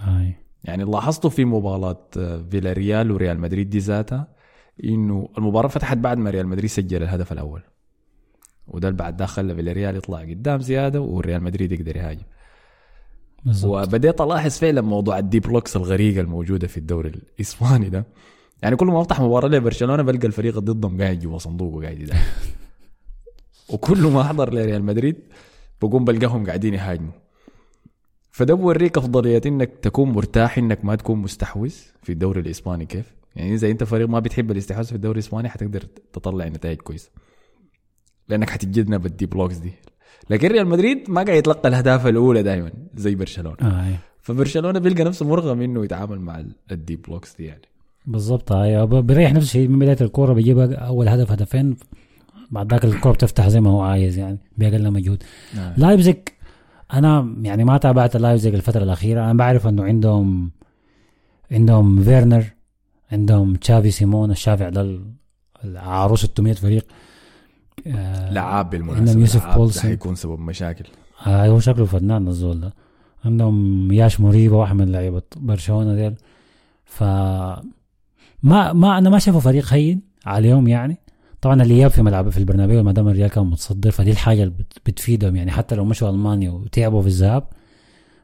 هاي. 0.00 0.34
يعني 0.64 0.84
لاحظته 0.84 1.28
في 1.28 1.44
مباراة 1.44 2.08
آه، 2.16 2.44
فيلاريال 2.50 3.10
وريال 3.10 3.40
مدريد 3.40 3.70
دي 3.70 3.78
ذاتها؟ 3.78 4.39
إنه 4.84 5.28
المباراة 5.38 5.68
فتحت 5.68 5.96
بعد 5.96 6.18
ما 6.18 6.30
ريال 6.30 6.46
مدريد 6.46 6.70
سجل 6.70 7.02
الهدف 7.02 7.32
الأول. 7.32 7.62
وده 8.68 8.88
اللي 8.88 8.98
بعد 8.98 9.16
ده 9.16 9.26
خلى 9.26 9.54
فيلاريال 9.54 9.96
يطلع 9.96 10.20
قدام 10.20 10.60
زيادة 10.60 11.00
وريال 11.00 11.42
مدريد 11.42 11.72
يقدر 11.72 11.96
يهاجم. 11.96 12.22
وبديت 13.64 14.20
ألاحظ 14.20 14.50
فعلا 14.50 14.80
موضوع 14.80 15.18
ال 15.18 15.24
deep 15.24 15.46
blocks 15.46 15.76
الغريقة 15.76 16.20
الموجودة 16.20 16.66
في 16.66 16.76
الدوري 16.76 17.08
الإسباني 17.08 17.88
ده. 17.88 18.04
يعني 18.62 18.76
كل 18.76 18.86
ما 18.86 19.00
أفتح 19.00 19.20
مباراة 19.20 19.48
لبرشلونة 19.48 20.02
بلقى 20.02 20.26
الفريق 20.26 20.58
ضدهم 20.58 21.02
قاعد 21.02 21.18
جوا 21.18 21.38
صندوق 21.38 21.74
وقاعد 21.74 22.00
يدافع. 22.00 22.20
وكل 23.72 24.02
ما 24.02 24.20
أحضر 24.20 24.54
لريال 24.54 24.84
مدريد 24.84 25.16
بقوم 25.82 26.04
بلقاهم 26.04 26.46
قاعدين 26.46 26.74
يهاجموا. 26.74 27.12
فده 28.30 28.54
بوريك 28.54 28.98
أفضلية 28.98 29.42
إنك 29.46 29.70
تكون 29.82 30.10
مرتاح 30.10 30.58
إنك 30.58 30.84
ما 30.84 30.96
تكون 30.96 31.18
مستحوذ 31.18 31.74
في 32.02 32.12
الدوري 32.12 32.40
الإسباني. 32.40 32.86
كيف؟ 32.86 33.19
يعني 33.36 33.54
اذا 33.54 33.70
انت 33.70 33.84
فريق 33.84 34.08
ما 34.08 34.18
بتحب 34.20 34.50
الاستحواذ 34.50 34.84
في 34.84 34.94
الدوري 34.94 35.14
الإسباني 35.18 35.48
حتقدر 35.48 35.80
تطلع 36.12 36.48
نتائج 36.48 36.78
كويسة. 36.78 37.10
لأنك 38.28 38.50
حتتجنب 38.50 39.06
ال 39.06 39.10
deep 39.10 39.26
blocks 39.26 39.56
دي. 39.56 39.72
لكن 40.30 40.48
ريال 40.48 40.66
مدريد 40.66 41.10
ما 41.10 41.22
قاعد 41.22 41.38
يتلقى 41.38 41.68
الأهداف 41.68 42.06
الأولى 42.06 42.42
دائما 42.42 42.70
زي 42.94 43.14
برشلونة. 43.14 43.56
هاي 43.60 43.94
فبرشلونة 44.20 44.78
بيلقى 44.78 45.04
نفسه 45.04 45.26
مرغم 45.26 45.62
إنه 45.62 45.84
يتعامل 45.84 46.20
مع 46.20 46.44
ال 46.72 46.77
deep 46.77 46.96
blocks 46.96 47.36
دي 47.36 47.44
يعني. 47.44 47.62
بالظبط 48.06 48.52
هاي 48.52 48.86
ب- 48.86 48.94
بيريح 49.06 49.32
نفس 49.32 49.46
الشيء 49.46 49.68
من 49.68 49.78
بداية 49.78 49.96
الكورة 50.00 50.32
بيجيب 50.32 50.58
أول 50.58 51.08
هدف 51.08 51.32
هدفين 51.32 51.76
بعد 52.50 52.72
ذاك 52.72 52.84
الكورة 52.84 53.12
بتفتح 53.12 53.48
زي 53.48 53.60
ما 53.60 53.70
هو 53.70 53.80
عايز 53.80 54.18
يعني 54.18 54.38
بأقل 54.58 54.90
مجهود. 54.90 55.22
لايبزيج 55.76 56.16
أنا 56.92 57.34
يعني 57.42 57.64
ما 57.64 57.78
تابعت 57.78 58.16
لايبزيج 58.16 58.54
الفترة 58.54 58.82
الأخيرة. 58.82 59.24
أنا 59.24 59.34
بعرف 59.34 59.66
إنه 59.66 59.84
عندهم 59.84 60.50
عندهم 61.50 62.02
فيرنر. 62.02 62.44
عندهم 63.12 63.54
تشافي 63.54 63.90
سيمونز 63.90 64.30
الشافع 64.30 64.68
ده 64.68 64.80
ال- 64.80 65.12
العروس 65.64 66.20
600 66.26 66.52
فريق 66.52 66.86
آه 67.86 68.32
لعاب 68.32 68.74
عندهم 68.74 68.86
بالمناسبه 68.88 69.20
يوسف 69.20 69.36
لعاب 69.40 69.50
ده 69.52 69.56
بولسن. 69.56 69.80
حيكون 69.88 70.14
سبب 70.14 70.38
مشاكل. 70.38 70.84
آه 71.26 71.46
هو 71.48 71.60
شكله 71.60 71.84
فنان 71.84 72.28
الزول 72.28 72.60
ده. 72.60 72.74
عندهم 73.24 73.92
ياش 73.92 74.20
مريبة 74.20 74.56
واحد 74.56 74.74
من 74.76 74.92
لعيبة 74.92 75.22
برشلونة 75.36 75.94
ديل. 75.94 76.14
ف 76.84 77.02
ما 78.42 78.72
ما 78.72 78.98
أنا 78.98 79.10
ما 79.10 79.18
شايفه 79.18 79.38
فريق 79.40 79.72
هين 79.72 80.02
عليهم 80.26 80.68
يعني. 80.68 80.96
طبعا 81.40 81.62
الإياب 81.62 81.90
في 81.90 82.02
ملعب 82.02 82.30
في 82.30 82.38
البرنابيو 82.38 82.82
ما 82.82 82.92
دام 82.92 83.08
الريال 83.08 83.30
كان 83.30 83.46
متصدر 83.46 83.90
فدي 83.90 84.10
الحاجة 84.10 84.42
اللي 84.42 84.54
بت- 84.58 84.78
بتفيدهم 84.86 85.36
يعني. 85.36 85.50
حتى 85.50 85.74
لو 85.74 85.84
مشوا 85.84 86.10
ألمانيا 86.10 86.50
وتعبوا 86.50 87.02
في 87.02 87.08
الذهاب 87.08 87.44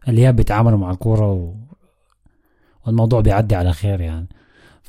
الإياب 0.08 0.36
بيتعاملوا 0.36 0.78
مع 0.78 0.90
الكورة 0.90 1.32
و... 1.32 1.54
والموضوع 2.86 3.20
بيعدي 3.20 3.54
على 3.54 3.72
خير 3.72 4.00
يعني. 4.00 4.26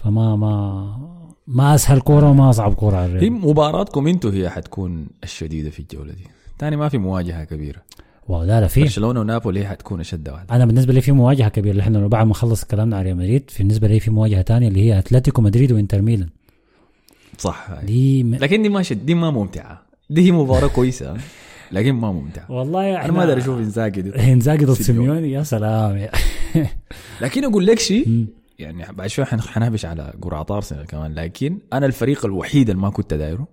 فما 0.03 0.35
ما 0.35 1.17
ما 1.47 1.75
أسهل 1.75 1.99
كورة 1.99 2.29
وما 2.29 2.49
أصعب 2.49 2.73
كورة 2.73 2.97
على 2.97 3.11
هي 3.11 3.15
الريال 3.15 3.33
مباراتكم 3.33 4.07
أنتوا 4.07 4.31
هي 4.31 4.49
حتكون 4.49 5.07
الشديدة 5.23 5.69
في 5.69 5.79
الجولة 5.79 6.13
دي. 6.13 6.23
تاني 6.59 6.75
ما 6.75 6.89
في 6.89 6.97
مواجهة 6.97 7.43
كبيرة. 7.43 7.81
واو 8.27 8.43
لا 8.43 8.61
لا 8.61 8.67
في. 8.67 8.81
برشلونة 8.81 9.19
ونابولي 9.19 9.59
هي 9.59 9.67
حتكون 9.67 9.99
أشد 9.99 10.29
واحدة. 10.29 10.55
أنا 10.55 10.65
بالنسبة 10.65 10.93
لي 10.93 11.01
في 11.01 11.11
مواجهة 11.11 11.49
كبيرة. 11.49 11.81
إحنا 11.81 12.07
بعد 12.07 12.25
ما 12.25 12.31
نخلص 12.31 12.63
كلامنا 12.63 12.95
على 12.95 13.05
ريال 13.05 13.17
مدريد 13.17 13.49
في 13.49 13.63
بالنسبة 13.63 13.87
لي 13.87 13.99
في 13.99 14.11
مواجهة 14.11 14.41
تانية 14.41 14.67
اللي 14.67 14.81
هي 14.81 14.99
أتلتيكو 14.99 15.41
مدريد 15.41 15.71
وإنتر 15.71 16.01
ميلان. 16.01 16.29
صح. 17.37 17.69
هاي. 17.69 17.85
دي 17.85 18.23
م... 18.23 18.35
لكن 18.35 18.61
دي 18.61 18.69
ما 18.69 18.81
شد 18.81 19.05
دي 19.05 19.15
ما 19.15 19.31
ممتعة. 19.31 19.81
دي 20.09 20.27
هي 20.27 20.31
مباراة 20.31 20.67
كويسة. 20.67 21.17
لكن 21.71 21.93
ما 21.93 22.11
ممتعة. 22.11 22.51
والله 22.51 23.05
أنا 23.05 23.11
ما 23.11 23.19
أقدر 23.19 23.37
أشوف 23.37 23.57
إنزاجي 23.57 24.01
دي 24.01 24.33
إنزاجي 24.33 24.65
ضد 24.65 24.73
سيميوني. 24.73 25.31
يا 25.31 25.43
سلام. 25.43 25.97
يا 25.97 26.11
لكن 27.21 27.43
أقول 27.45 27.65
لك 27.65 27.79
شيء. 27.79 28.25
يعني 28.59 28.85
بعد 28.93 29.07
شوي 29.09 29.25
حن- 29.25 29.41
حنهبش 29.41 29.85
على 29.85 30.13
قرعة 30.21 30.45
أرسنال 30.51 30.85
كمان. 30.85 31.13
لكن 31.13 31.59
أنا 31.73 31.85
الفريق 31.85 32.25
الوحيد 32.25 32.69
اللي 32.69 32.81
ما 32.81 32.89
كنت 32.89 33.13
دايره 33.13 33.47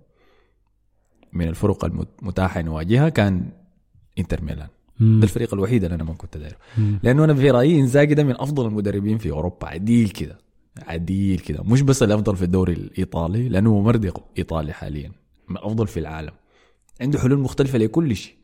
من 1.33 1.47
الفرق 1.47 1.85
المتاحه 1.85 2.61
نواجهها 2.61 3.09
كان 3.09 3.49
إنتر 4.19 4.41
ميلان. 4.41 4.67
ده 4.99 5.23
الفريق 5.23 5.53
الوحيد 5.53 5.83
اللي 5.83 5.95
أنا 5.95 6.03
ما 6.03 6.13
كنت 6.13 6.37
دايره. 6.37 6.57
لأنه 7.03 7.23
أنا 7.23 7.33
في 7.33 7.51
رأيي 7.51 7.79
إنزاجي 7.79 8.13
ده 8.13 8.23
من 8.23 8.31
أفضل 8.41 8.65
المدربين 8.65 9.17
في 9.17 9.31
أوروبا. 9.31 9.67
عديل 9.67 10.09
كده. 10.09 10.37
عديل 10.87 11.39
كده. 11.39 11.63
مش 11.63 11.81
بس 11.81 12.03
الأفضل 12.03 12.35
في 12.35 12.43
الدوري 12.45 12.73
الإيطالي 12.73 13.49
لأنه 13.49 13.81
مرضي 13.81 14.11
إيطالي 14.37 14.73
حاليا. 14.73 15.11
من 15.49 15.57
أفضل 15.57 15.87
في 15.87 15.99
العالم. 15.99 16.31
عنده 17.01 17.19
حلول 17.19 17.39
مختلفة 17.39 17.77
لكل 17.77 18.15
شيء. 18.15 18.35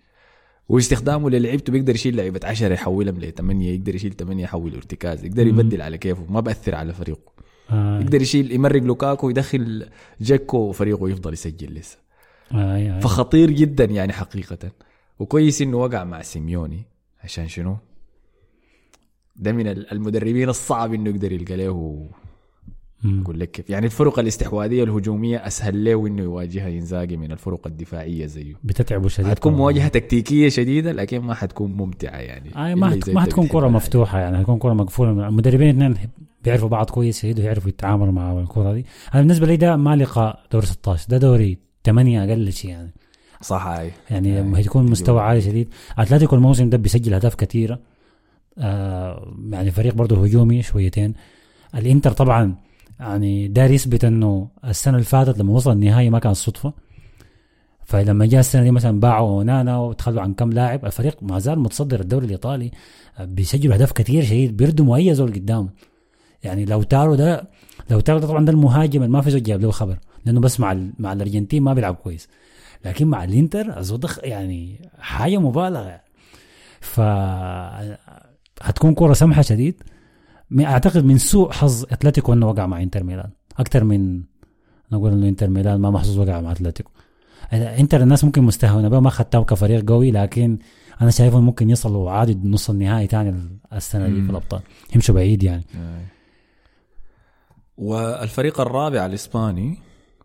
واستخدامه 0.71 1.29
للعيبته 1.29 1.73
بيقدر 1.73 1.95
يشيل 1.95 2.15
لعيبة 2.15 2.39
10 2.43 2.73
يحولهم 2.73 3.19
ل 3.19 3.31
8 3.33 3.71
يقدر 3.71 3.95
يشيل 3.95 4.13
8 4.13 4.43
يحول 4.43 4.75
ارتكاز 4.75 5.25
يقدر 5.25 5.47
يبدل 5.47 5.81
على 5.81 5.97
كيفه 5.97 6.25
ما 6.29 6.39
بأثر 6.39 6.75
على 6.75 6.93
فريقه 6.93 7.31
آه. 7.69 7.99
يقدر 8.01 8.21
يشيل 8.21 8.51
يمرق 8.51 8.81
لوكاكو 8.83 9.29
يدخل 9.29 9.89
جاكو 10.21 10.57
وفريقه 10.57 11.09
يفضل 11.09 11.33
يسجل 11.33 11.73
لسه 11.73 11.97
آه. 12.51 12.55
آه. 12.77 12.99
فخطير 12.99 13.51
جدا 13.51 13.85
يعني 13.85 14.13
حقيقة 14.13 14.71
وكويس 15.19 15.61
إنه 15.61 15.77
وقع 15.77 16.03
مع 16.03 16.21
سيميوني 16.21 16.83
عشان 17.23 17.47
شنو؟ 17.47 17.77
ده 19.35 19.51
من 19.51 19.67
ال- 19.67 19.91
المدربين 19.91 20.49
الصعب 20.49 20.93
إنه 20.93 21.09
يقدر 21.09 21.31
يلقى 21.31 21.55
له. 21.57 22.09
أقول 23.05 23.39
لك 23.39 23.51
كيف. 23.51 23.69
يعني 23.69 23.85
الفرق 23.85 24.19
الاستحواذية 24.19 24.83
الهجومية 24.83 25.47
أسهل 25.47 25.83
له 25.83 26.07
انه 26.07 26.21
يواجهها 26.23 26.67
ينزاجي 26.67 27.17
من 27.17 27.31
الفرق 27.31 27.67
الدفاعية 27.67 28.25
زيه. 28.25 28.53
بتتعبوا 28.63 29.09
شديد 29.09 29.29
حتكون. 29.29 29.53
مواجهة 29.53 29.87
تكتيكية 29.87 30.49
شديدة 30.49 30.91
لكن 30.91 31.19
ما 31.19 31.33
حتكون 31.33 31.71
ممتعة 31.71 32.17
يعني. 32.17 32.49
آه 32.55 32.75
ما 32.75 32.99
ما 33.07 33.21
حتكون 33.21 33.47
كرة 33.47 33.57
اللاعب. 33.57 33.73
مفتوحة 33.75 34.19
يعني 34.19 34.37
حتكون 34.37 34.57
كرة 34.57 34.73
مقفولة. 34.73 35.27
المدربين 35.27 35.69
اثنين 35.69 36.09
بيعرفوا 36.43 36.69
بعض 36.69 36.89
كويس 36.89 37.21
شديد 37.21 37.39
ويعرفوا 37.39 37.69
يتعاملوا 37.69 38.11
مع 38.11 38.39
الكرة 38.39 38.73
دي. 38.73 38.85
أنا 39.13 39.21
بالنسبة 39.21 39.47
لي 39.47 39.57
ده 39.57 39.75
ما 39.75 39.95
لقاء 39.95 40.39
دور 40.51 40.65
16 40.65 41.07
ده 41.09 41.17
دوري 41.17 41.57
8 41.85 42.23
أقل 42.23 42.53
شيء 42.53 42.71
يعني. 42.71 42.91
صح 43.41 43.67
هاي. 43.67 43.91
يعني 44.09 44.39
هاي. 44.39 44.63
تجي 44.63 44.79
مستوى. 44.79 45.21
عالي 45.21 45.41
شديد. 45.41 45.69
أتلتيكو 45.97 46.35
الموسم 46.35 46.69
ده 46.69 46.77
بيسجل 46.77 47.13
أهداف 47.13 47.35
كثيره 47.35 47.79
آه 48.57 49.33
يعني 49.49 49.71
فريق 49.71 49.93
برضه 49.93 50.23
هجومي 50.23 50.61
شويتين. 50.61 51.13
الإنتر 51.75 52.11
طبعا 52.11 52.55
يعني 53.01 53.47
دار 53.47 53.71
يثبت 53.71 54.05
إنه 54.05 54.47
السنة 54.65 54.93
اللي 54.93 55.05
فاتت 55.05 55.37
لما 55.39 55.53
وصل 55.53 55.71
النهائي 55.71 56.09
ما 56.09 56.19
كان 56.19 56.33
صدفة. 56.33 56.73
فلما 57.85 58.25
جاء 58.25 58.39
السنة 58.39 58.63
دي 58.63 58.71
مثلا 58.71 58.99
باعوا 58.99 59.29
أونانا 59.29 59.77
وتخلوا 59.77 60.21
عن 60.21 60.33
كم 60.33 60.49
لاعب 60.53 60.85
الفريق 60.85 61.23
ما 61.23 61.39
زال 61.39 61.59
متصدر 61.59 61.99
الدوري 61.99 62.25
الإيطالي 62.25 62.71
آه، 63.17 63.25
بيسجلوا 63.25 63.73
أهداف 63.73 63.91
كثير 63.91 64.23
شديد 64.23 64.57
بيردموا 64.57 64.97
اي 64.97 65.13
زول 65.15 65.33
قدامه. 65.33 65.69
يعني 66.43 66.65
لو 66.65 66.83
تارو 66.83 67.15
ده 67.15 67.47
لو 67.89 67.99
تارو 67.99 68.19
ده 68.19 68.27
طبعا 68.27 68.45
ده 68.45 68.51
المهاجم 68.51 69.11
ما 69.11 69.21
في 69.21 69.31
زول 69.31 69.43
جاب 69.43 69.61
له 69.61 69.71
خبر 69.71 69.97
لأنه 70.25 70.39
بس 70.39 70.59
مع 70.59 70.73
مع 70.99 71.13
الأرجنتين 71.13 71.63
ما 71.63 71.73
بيلعب 71.73 71.95
كويس. 71.95 72.27
لكن 72.85 73.07
مع 73.07 73.23
الإنتر 73.23 73.77
الزول 73.79 73.99
ده 73.99 74.07
خ- 74.07 74.19
يعني 74.23 74.89
حاجة 74.99 75.37
مبالغة. 75.37 76.01
ف 76.81 76.99
هتكون 78.61 78.93
كرة 78.93 79.13
سمحة 79.13 79.41
شديد. 79.41 79.83
أعتقد 80.59 81.05
من 81.05 81.17
سوء 81.17 81.51
حظ 81.51 81.83
أتلتيكو 81.91 82.33
إنه 82.33 82.49
وقع 82.49 82.65
مع 82.65 82.81
إنتر 82.81 83.03
ميلان 83.03 83.29
أكثر 83.59 83.83
من 83.83 84.21
نقول 84.91 85.11
إنه 85.11 85.27
إنتر 85.27 85.49
ميلان 85.49 85.79
ما 85.81 85.91
محظوظ 85.91 86.19
وقع 86.19 86.41
مع 86.41 86.51
أتلتيكو 86.51 86.91
إنتر 87.53 88.01
الناس 88.01 88.23
ممكن 88.23 88.43
مستهونة 88.43 88.87
بقى 88.87 89.01
ما 89.01 89.09
خدتهم 89.09 89.43
كفريق 89.43 89.89
قوي 89.89 90.11
لكن 90.11 90.57
أنا 91.01 91.11
شايفهم 91.11 91.45
ممكن 91.45 91.69
يصلوا 91.69 92.11
عادي 92.11 92.39
نص 92.43 92.69
النهائي 92.69 93.07
تاني 93.07 93.59
السنة 93.73 94.07
دي. 94.07 94.21
في 94.23 94.29
الأبطال 94.29 94.61
يمشوا 94.95 95.15
بعيد 95.15 95.43
يعني 95.43 95.63
هاي. 95.73 96.05
والفريق 97.77 98.61
الرابع 98.61 99.05
الإسباني 99.05 99.77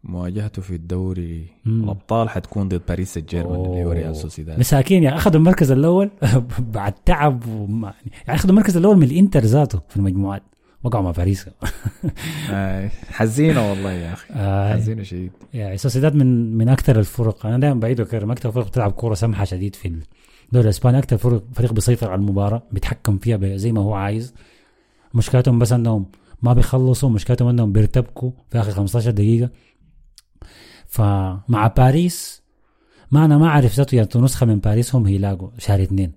مواجهته 0.08 0.62
في 0.62 0.74
الدوري 0.74 1.46
مم. 1.64 1.84
الأبطال 1.84 2.28
حتكون 2.28 2.68
ضد 2.68 2.82
باريس 2.88 3.14
سان 3.14 3.24
جيرمان 3.24 3.64
اللي 3.64 3.84
هو 3.84 3.92
ريال 3.92 4.16
سوسيداد. 4.16 4.58
مساكين 4.58 5.02
يعني 5.02 5.16
أخذوا 5.16 5.36
المركز 5.36 5.70
الأول 5.70 6.10
بعد 6.74 6.92
تعب 6.92 7.46
وما 7.46 7.94
يعني 8.06 8.38
أخذوا 8.38 8.50
المركز 8.50 8.76
الأول 8.76 8.96
من 8.96 9.02
الإنتر 9.02 9.40
ذاته 9.40 9.80
في 9.88 9.96
المجموعات. 9.96 10.42
وقعوا 10.84 11.04
مع 11.04 11.10
باريس. 11.10 11.46
آه، 12.50 12.90
حزينة 13.08 13.70
والله 13.70 13.92
يا 13.92 14.12
أخي. 14.12 14.34
آه 14.34 14.72
حزينة 14.74 15.02
شديد. 15.02 15.32
يعني 15.54 15.76
سوسيداد 15.76 16.14
من 16.14 16.56
من 16.56 16.68
أكثر 16.68 16.98
الفرق. 16.98 17.46
أنا 17.46 17.58
دائما 17.58 17.80
بعيد 17.80 18.00
وكرر 18.00 18.32
أكثر 18.32 18.50
فرق 18.50 18.66
بتلعب 18.66 18.92
كورة 18.92 19.14
سمحة 19.14 19.44
شديد 19.44 19.74
في 19.74 19.88
الدوري 19.88 20.64
الإسباني. 20.64 20.98
أكثر 20.98 21.16
فرق 21.16 21.42
فريق 21.52 21.72
بيسيطر 21.72 22.10
على 22.10 22.18
المباراة 22.18 22.62
بيتحكم 22.72 23.18
فيها 23.18 23.56
زي 23.56 23.72
ما 23.72 23.80
هو 23.80 23.94
عايز. 23.94 24.34
مشكلتهم 25.14 25.58
بس 25.58 25.72
إنهم 25.72 26.06
ما 26.42 26.52
بيخلصوا 26.52 27.10
مشكلتهم 27.10 27.48
إنهم 27.48 27.72
بيرتبكوا 27.72 28.30
في 28.50 28.60
آخر 28.60 28.70
15 28.70 29.10
دقيقة. 29.10 29.50
فمع 30.96 31.66
باريس 31.66 32.42
ما 33.10 33.24
أنا 33.24 33.38
ما 33.38 33.46
أعرف 33.46 33.74
ذاته 33.74 33.96
يعني 33.96 34.08
نسخه 34.16 34.46
من 34.46 34.58
باريس 34.58 34.94
هم 34.94 35.06
هيلاقوا 35.06 35.50
شهر 35.58 35.82
اثنين. 35.82 36.12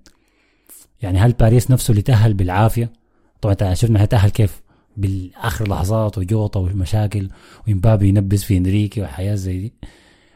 يعني 1.01 1.19
هل 1.19 1.32
باريس 1.32 1.71
نفسه 1.71 1.91
اللي 1.91 2.01
تأهل 2.01 2.34
بالعافية؟ 2.34 2.93
طبعا 3.41 3.73
شفنا 3.73 4.01
هيتاهل 4.01 4.30
كيف؟ 4.30 4.61
بالآخر 4.97 5.67
لحظات 5.69 6.17
وجوطة 6.17 6.59
ومشاكل 6.59 7.30
ويمبابي 7.67 8.07
ينبس 8.07 8.43
في 8.43 8.57
إنريكي 8.57 9.01
وحياة 9.01 9.36
زي 9.36 9.59
دي 9.59 9.73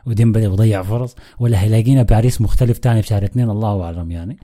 وديمبلي 0.05 0.49
بيضيع 0.49 0.83
فرص. 0.83 1.15
ولا 1.39 1.61
هيلاقينا 1.61 2.03
باريس 2.03 2.41
مختلف 2.41 2.77
تاني 2.77 3.01
في 3.01 3.07
شهر 3.07 3.23
اثنين 3.23 3.49
الله 3.49 3.83
أعلم 3.83 4.11
يعني. 4.11 4.39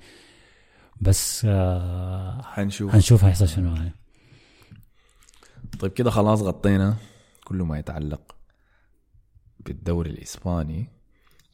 بس 1.01 1.41
آه 1.45 2.41
حنشوف. 2.43 2.95
هنشوف 2.95 3.23
هيحصل 3.23 3.47
شنو 3.47 3.75
يعني. 3.75 3.93
طيب 5.79 5.91
كده 5.91 6.11
خلاص 6.11 6.41
غطينا 6.41 6.95
كل 7.45 7.55
ما 7.55 7.79
يتعلق. 7.79 8.38
بالدوري 9.65 10.09
الإسباني. 10.09 10.87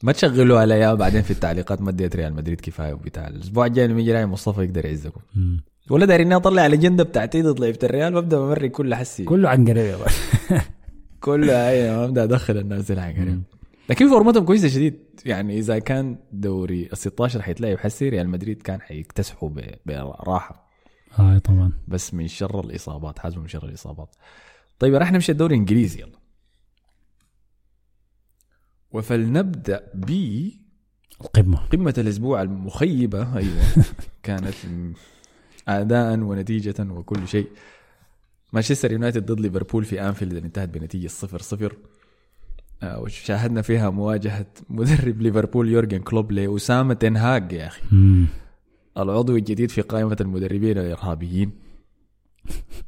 ما 0.02 0.12
تشغلوا 0.12 0.60
عليا 0.60 0.94
بعدين 0.94 1.22
في 1.22 1.30
التعليقات 1.30 1.82
ما 1.82 1.90
اديت 1.90 2.16
ريال 2.16 2.34
مدريد 2.34 2.60
كفايه 2.60 2.92
وبتاع. 2.92 3.28
الأسبوع 3.28 3.66
الجاي 3.66 3.86
لما 3.86 4.00
يجي 4.00 4.26
مصطفى 4.26 4.62
يقدر 4.62 4.86
يعزكم. 4.86 5.20
ولا 5.90 6.06
داري 6.06 6.22
إني 6.22 6.36
أطلع 6.36 6.66
الأجندة 6.66 7.04
بتاعتي 7.04 7.42
ضد 7.42 7.60
لعيبة 7.60 7.78
الريال 7.82 8.14
وأبدأ 8.14 8.38
بمرق 8.38 8.70
كل 8.70 8.94
حسي. 8.94 9.24
كله 9.24 9.48
عن 9.48 9.68
قريب. 9.68 9.96
كلها 11.20 11.70
أي 11.70 11.90
أبدأ 11.90 12.24
أدخل 12.24 12.56
الناس 12.58 12.84
دي 12.84 12.92
الحاجة 12.92 13.38
لكن 13.90 14.08
فورمتهم 14.08 14.44
كويسة 14.44 14.68
شديد. 14.68 15.00
يعني 15.24 15.58
إذا 15.58 15.78
كان 15.78 16.16
دوري 16.32 16.88
ال 16.92 16.98
16 16.98 17.42
حيتلعب 17.42 17.78
حسي 17.78 18.08
ريال 18.08 18.28
مدريد 18.28 18.62
كان 18.62 18.80
حيكتسحوا 18.80 19.50
براحة. 19.86 20.66
آه 21.18 21.38
طبعا. 21.38 21.72
بس 21.88 22.14
من 22.14 22.28
شر 22.28 22.64
الإصابات 22.64 23.18
حازموا 23.18 23.42
من 23.42 23.48
شر 23.48 23.64
الإصابات. 23.64 24.16
طيب 24.78 24.94
راح 24.94 25.12
نمشي 25.12 25.32
الدوري 25.32 25.54
الإنجليزي. 25.54 26.00
يلا 26.00 26.18
وفلنبدأ 28.92 29.86
بقمه 29.94 30.52
القمة. 31.64 31.94
الأسبوع 31.98 32.42
المخيبة 32.42 33.36
أيوه. 33.36 33.62
كانت 34.22 34.54
م- 34.66 34.92
اداء 35.68 36.18
ونتيجة 36.18 36.74
وكل 36.90 37.28
شيء. 37.28 37.46
مانشستر 38.52 38.92
يونايتد 38.92 39.32
ضد 39.32 39.40
ليفربول 39.40 39.84
في 39.84 40.02
أنفيلد 40.02 40.32
اللي 40.32 40.46
انتهت 40.46 40.68
بنتيجة 40.68 41.06
0 41.06 41.40
0 41.42 41.76
آه، 42.82 43.00
وشاهدنا 43.00 43.62
فيها 43.62 43.90
مواجهة 43.90 44.46
مدرب 44.70 45.22
ليفربول 45.22 45.68
يورجن 45.68 45.98
كلوب 45.98 46.32
لأسامة 46.32 46.94
تين 46.94 47.29
هاج 47.29 47.52
يا 47.52 47.70
مم. 47.92 48.26
العضو 48.98 49.36
الجديد 49.36 49.70
في 49.70 49.80
قائمة 49.80 50.16
المدربين 50.20 50.78
الإرهابيين. 50.78 51.50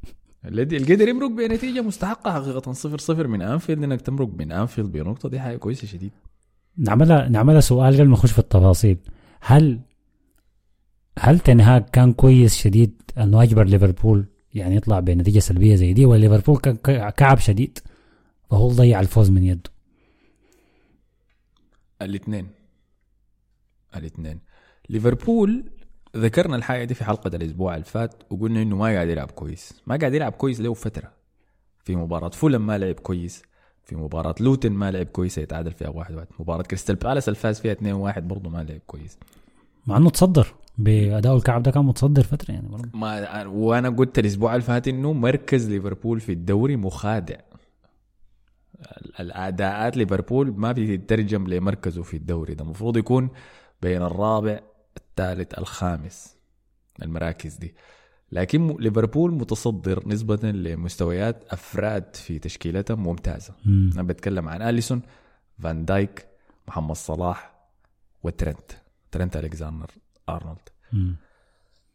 الذي 0.48 0.76
قدر 0.76 1.08
يمرق 1.08 1.30
بنتيجة 1.30 1.80
مستحقة 1.80 2.32
حقيقة. 2.32 2.72
صفر 2.72 2.98
صفر 2.98 3.26
من 3.26 3.42
أنفيلد 3.42 3.82
إنك 3.82 4.00
تمرق 4.00 4.28
من 4.38 4.52
أنفيلد 4.52 4.92
بنقطة 4.92 5.28
دي 5.28 5.40
حاجة 5.40 5.56
كويسة 5.56 5.86
شديد. 5.86 6.12
نعملها 6.76 7.28
نعملها 7.28 7.60
سؤال 7.60 7.94
قبل 7.94 8.06
ما 8.06 8.12
نخش 8.12 8.32
في 8.32 8.38
التفاصيل. 8.38 8.98
هل 9.40 9.80
هل 11.18 11.38
تنهاج 11.38 11.84
كان 11.84 12.12
كويس 12.12 12.56
شديد 12.56 13.02
إنه 13.18 13.42
أجبر 13.42 13.64
ليفربول 13.64 14.26
يعني 14.54 14.76
يطلع 14.76 15.00
بنتيجة 15.00 15.38
سلبية 15.38 15.74
زي 15.74 15.92
دي 15.92 16.04
ولا 16.04 16.20
ليفربول 16.20 16.58
كان 16.58 16.76
كعب 17.10 17.38
شديد 17.38 17.78
فهو 18.50 18.68
ضيع 18.68 19.00
الفوز 19.00 19.30
من 19.30 19.44
يده؟ 19.44 19.70
الاثنين. 22.02 22.48
الاثنين. 23.96 24.40
ليفربول 24.88 25.70
ذكرنا 26.16 26.56
الحاجة 26.56 26.84
دي 26.84 26.94
في 26.94 27.04
حلقة 27.04 27.28
الأسبوع 27.36 27.74
اللي 27.74 27.84
فات 27.84 28.14
وقلنا 28.30 28.62
إنه 28.62 28.76
ما 28.76 28.84
قاعد 28.84 29.08
يلعب 29.08 29.30
كويس. 29.30 29.82
ما 29.86 29.96
قاعد 29.96 30.14
يلعب 30.14 30.32
كويس 30.32 30.60
له 30.60 30.74
فترة. 30.74 31.12
في 31.84 31.96
مباراة 31.96 32.28
فولم 32.28 32.66
ما 32.66 32.78
لعب 32.78 32.94
كويس. 32.94 33.42
في 33.84 33.96
مباراة 33.96 34.34
لوتن 34.40 34.72
ما 34.72 34.90
لعب 34.90 35.06
كويس 35.06 35.38
يتعادل 35.38 35.72
فيها 35.72 35.88
واحد 35.88 36.14
واحد. 36.14 36.26
مباراة 36.40 36.62
كريستال 36.62 36.96
بالاس 36.96 37.28
اللي 37.28 37.38
فاز 37.40 37.60
فيها 37.60 37.72
2 37.72 37.94
واحد 37.94 38.28
برضه 38.28 38.50
ما 38.50 38.58
لعب 38.64 38.80
كويس. 38.86 39.18
مع 39.86 39.96
إنه 39.96 40.10
تصدر 40.10 40.54
بأداء 40.78 41.36
الكعب 41.36 41.62
ده 41.62 41.70
كان 41.70 41.84
متصدر 41.84 42.22
فترة 42.22 42.52
يعني 42.54 42.68
برضه 42.68 42.88
ما 42.94 43.46
وأنا 43.46 43.88
قلت 43.88 44.18
الأسبوع 44.18 44.52
اللي 44.54 44.64
فات 44.64 44.88
إنه 44.88 45.12
مركز 45.12 45.68
ليفربول 45.70 46.20
في 46.20 46.32
الدوري 46.32 46.76
مخادع. 46.76 47.36
ال- 48.80 49.20
الأداءات 49.20 49.96
ليفربول 49.96 50.54
ما 50.56 50.72
بتترجم 50.72 51.46
لمركزه 51.46 52.02
في 52.02 52.16
الدوري 52.16 52.54
ده. 52.54 52.64
المفروض 52.64 52.96
يكون 52.96 53.28
بين 53.82 54.02
الرابع 54.02 54.60
الثالث 55.18 55.58
الخامس 55.58 56.36
المراكز 57.02 57.54
دي. 57.54 57.74
لكن 58.32 58.76
ليفربول 58.80 59.32
متصدر 59.32 60.08
نسبة 60.08 60.50
لمستويات 60.50 61.44
أفراد 61.50 62.16
في 62.16 62.38
تشكيلتهم 62.38 63.02
ممتازة. 63.02 63.54
مم. 63.64 63.90
أنا 63.94 64.02
بتكلم 64.02 64.48
عن 64.48 64.62
أليسون 64.62 65.02
فان 65.58 65.84
دايك 65.84 66.26
محمد 66.68 66.96
صلاح 66.96 67.54
وترنت. 68.22 68.72
ترنت 69.10 69.36
ألكساندر 69.36 69.90
أرنولد. 70.28 70.68
مم. 70.92 71.16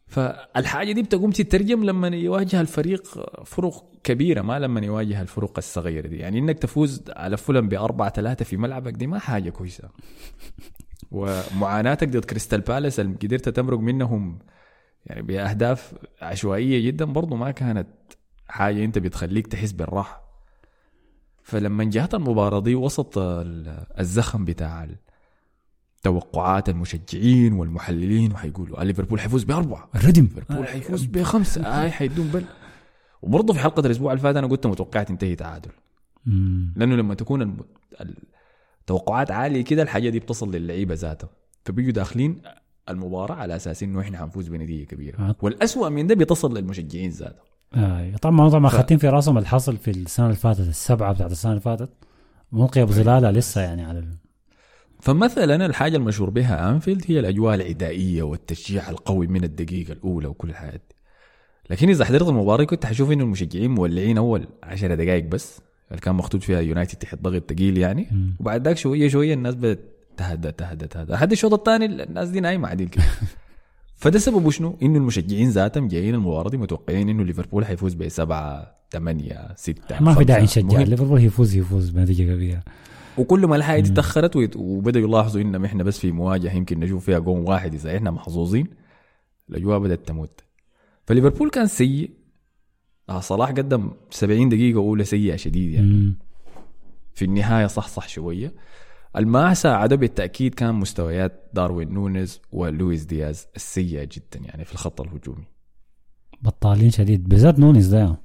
فالحاجة 0.06 0.92
دي 0.92 1.02
بتقوم 1.02 1.30
تترجم 1.30 1.84
لما 1.84 2.08
يواجه 2.08 2.60
الفريق 2.60 3.06
فرق 3.44 3.84
كبيرة 4.04 4.42
ما 4.42 4.58
لما 4.58 4.80
يواجه 4.80 5.22
الفرق 5.22 5.58
الصغيرة 5.58 6.06
دي. 6.06 6.16
يعني 6.16 6.38
إنك 6.38 6.58
تفوز 6.58 7.02
على 7.08 7.36
فلان 7.36 7.68
بأربعة 7.68 8.10
ثلاثة 8.10 8.44
في 8.44 8.56
ملعبك 8.56 8.92
دي 8.92 9.06
ما 9.06 9.18
حاجة 9.18 9.50
كويسة. 9.50 9.88
ومعاناتك 11.10 12.08
ضد 12.08 12.24
كريستال 12.24 12.60
بالاس 12.60 13.00
اللي 13.00 13.16
قدرت 13.22 13.48
تمرق 13.48 13.78
منهم 13.78 14.38
يعني 15.06 15.22
بأهداف 15.22 15.94
عشوائية 16.22 16.86
جدا 16.86 17.04
برضو 17.04 17.36
ما 17.36 17.50
كانت 17.50 17.88
حاجة 18.48 18.84
أنت 18.84 18.98
بتخليك 18.98 19.46
تحس 19.46 19.72
بالراحة. 19.72 20.24
فلما 21.42 21.84
جات 21.84 22.14
المباراة 22.14 22.60
دي 22.60 22.74
وسط 22.74 23.18
ال- 23.18 23.86
الزخم 23.98 24.44
بتاع 24.44 24.88
توقعات 26.02 26.68
المشجعين 26.68 27.52
والمحللين 27.52 28.32
وحيقولوا 28.32 28.80
آه 28.80 28.84
ليفربول 28.84 29.20
حيفوز 29.20 29.44
بأربعة. 29.44 29.88
الردم 29.94 30.22
ليفربول 30.22 30.66
حيفوز 30.66 31.04
بخمسة. 31.04 31.82
اي 31.82 31.90
حيدون 31.90 32.26
بل. 32.28 32.44
وبرضه 33.22 33.52
في 33.54 33.58
حلقة 33.60 33.80
الأسبوع 33.86 34.12
اللي 34.12 34.22
فات 34.22 34.36
أنا 34.36 34.46
قلت 34.46 34.66
متوقع 34.66 35.02
تنتهي 35.02 35.36
تعادل. 35.36 35.70
لأنه 36.76 36.96
لما 36.96 37.14
تكون 37.14 37.56
التوقعات 38.88 39.30
عالية 39.30 39.64
كده 39.64 39.82
الحاجة 39.82 40.08
دي 40.08 40.20
بتصل 40.20 40.54
للعيبة 40.54 40.94
ذاتها. 40.94 41.28
فبيجوا 41.64 41.92
داخلين 41.92 42.42
المباراة 42.88 43.34
على 43.34 43.56
أساس 43.56 43.82
إنه 43.82 44.00
إحنا 44.00 44.18
حنفوز 44.18 44.48
بنتيجة 44.48 44.84
كبيرة. 44.86 45.18
آه. 45.18 45.36
والأسوأ 45.42 45.88
من 45.88 46.06
ده 46.06 46.14
بيتصل 46.14 46.56
للمشجعين 46.58 47.10
ذاتهم. 47.10 47.44
آه. 47.74 48.16
طبعا 48.16 48.48
طبعا 48.48 48.68
ف- 48.68 48.72
خاتين 48.76 48.98
في 48.98 49.08
راسهم 49.08 49.36
اللي 49.38 49.48
حصل 49.48 49.76
في 49.76 49.90
السنة 49.90 50.26
اللي 50.26 50.36
فاتت 50.36 50.60
السبعة 50.60 51.12
بتاعت 51.12 51.32
السنة 51.32 51.50
اللي 51.52 51.60
فاتت. 51.62 51.90
ملقيه 52.52 52.84
بظلالها 52.84 53.32
لسه 53.32 53.60
يعني 53.60 53.84
على 53.84 53.98
ال... 53.98 54.16
فمثلا 55.00 55.66
الحاجة 55.66 55.96
المشهور 55.96 56.30
بها 56.30 56.70
أنفيلد 56.70 57.04
هي 57.08 57.20
الأجواء 57.20 57.54
العدائية 57.54 58.22
والتشجيع 58.22 58.90
القوي 58.90 59.26
من 59.26 59.44
الدقيقة 59.44 59.92
الأولى 59.92 60.26
وكل 60.26 60.50
الحاجات 60.50 60.82
دي. 60.90 60.96
لكن 61.70 61.88
إذا 61.88 62.04
حضرت 62.04 62.28
المباراة 62.28 62.64
كنت 62.64 62.86
حشوف 62.86 63.10
إنه 63.12 63.24
المشجعين 63.24 63.70
مولعين 63.70 64.18
أول 64.18 64.46
10 64.62 64.94
دقائق 64.94 65.24
بس. 65.24 65.60
اللي 65.94 66.04
كان 66.04 66.14
مخطوط 66.14 66.42
فيها 66.42 66.60
يونايتد 66.60 66.98
تحت 66.98 67.18
ضغط 67.22 67.52
ثقيل 67.52 67.78
يعني 67.78 68.08
مم. 68.10 68.36
وبعد 68.40 68.64
ذاك 68.64 68.76
شوية 68.76 69.08
شوية 69.08 69.34
الناس 69.34 69.54
بدأت 69.54 69.80
تهدى 70.16 70.52
تهدى 70.52 70.86
تهدى 70.86 71.12
لحد 71.12 71.32
الشوط 71.32 71.52
الثاني 71.52 71.84
الناس 71.84 72.28
دي 72.28 72.40
نايمة 72.40 72.68
عديل 72.68 72.88
كده 72.88 73.04
فده 73.96 74.18
سببه 74.18 74.50
شنو؟ 74.50 74.78
إنه 74.82 74.98
المشجعين 74.98 75.50
ذاتهم 75.50 75.88
جايين 75.88 76.14
المباراة 76.14 76.50
دي 76.50 76.56
متوقعين 76.56 77.08
إنه 77.08 77.24
ليفربول 77.24 77.66
حيفوز 77.66 77.94
بسبعة 77.94 78.74
ثمانية 78.90 79.54
ستة 79.56 80.00
ما 80.00 80.14
في 80.14 80.24
داعي. 80.24 80.42
نشجع. 80.42 80.82
ليفربول 80.82 81.24
يفوز 81.24 81.56
يفوز 81.56 81.90
بنتيجة 81.90 82.34
كبيره 82.34 82.62
وكل 83.18 83.46
ما 83.46 83.56
الحاجة 83.56 83.80
دي 83.80 83.90
تأخرت 83.90 84.56
وبدأوا 84.56 85.08
يلاحظوا 85.08 85.40
إننا 85.40 85.66
إحنا 85.66 85.82
بس 85.82 85.98
في 85.98 86.12
مواجهة 86.12 86.52
يمكن 86.52 86.80
نشوف 86.80 87.04
فيها 87.04 87.18
جون 87.18 87.40
واحد 87.40 87.74
إذا 87.74 87.96
إحنا 87.96 88.10
محظوظين 88.10 88.66
الأجواء 89.50 89.78
بدأت 89.78 90.08
تموت 90.08 90.40
فليفربول 91.06 91.50
كان 91.50 91.66
سيء 91.66 92.10
صلاح 93.20 93.50
قدم 93.50 93.90
70 94.10 94.48
دقيقة 94.48 94.78
أولى 94.78 95.04
سيئة 95.04 95.36
شديد 95.36 95.72
يعني. 95.72 95.86
مم. 95.86 96.16
في 97.14 97.24
النهاية 97.24 97.66
صح 97.66 97.88
صح 97.88 98.08
شوية. 98.08 98.54
الما 99.16 99.54
ساعده 99.54 99.96
بالتاكيد 99.96 100.54
كان 100.54 100.74
مستويات 100.74 101.50
داروين 101.54 101.94
نونيز 101.94 102.40
ولويس 102.52 103.04
دياز 103.04 103.46
السيئة 103.56 104.04
جدا 104.04 104.40
يعني 104.44 104.64
في 104.64 104.72
الخط 104.72 105.00
الهجومي. 105.00 105.44
بطالين 106.42 106.90
شديد. 106.90 107.28
بالذات 107.28 107.58
نونيز 107.58 107.88
ده. 107.88 108.16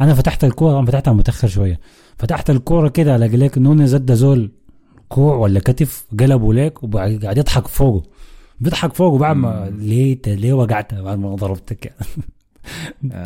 أنا 0.00 0.14
فتحت 0.14 0.44
الكورة 0.44 0.78
أنا 0.78 0.86
فتحتها 0.86 1.12
متأخر 1.12 1.48
شوية. 1.48 1.80
فتحت 2.18 2.50
الكورة 2.50 2.88
كده 2.88 3.16
الاقي 3.16 3.36
لك 3.36 3.58
نونيز 3.58 3.94
أدى 3.94 4.14
زول 4.14 4.52
كوع 5.08 5.36
ولا 5.36 5.60
كتف 5.60 6.06
قلبوا 6.20 6.54
ليك 6.54 6.82
وقاعد 6.84 7.38
يضحك 7.38 7.66
فوقه. 7.66 8.02
بيضحك 8.60 8.94
فوقه 8.94 9.18
بعد 9.18 9.36
ما 9.36 9.70
ليه 9.78 10.18
ليه 10.26 10.52
وقعت؟ 10.52 10.94
بعد 10.94 11.18
ما 11.18 11.34
ضربتك. 11.34 11.92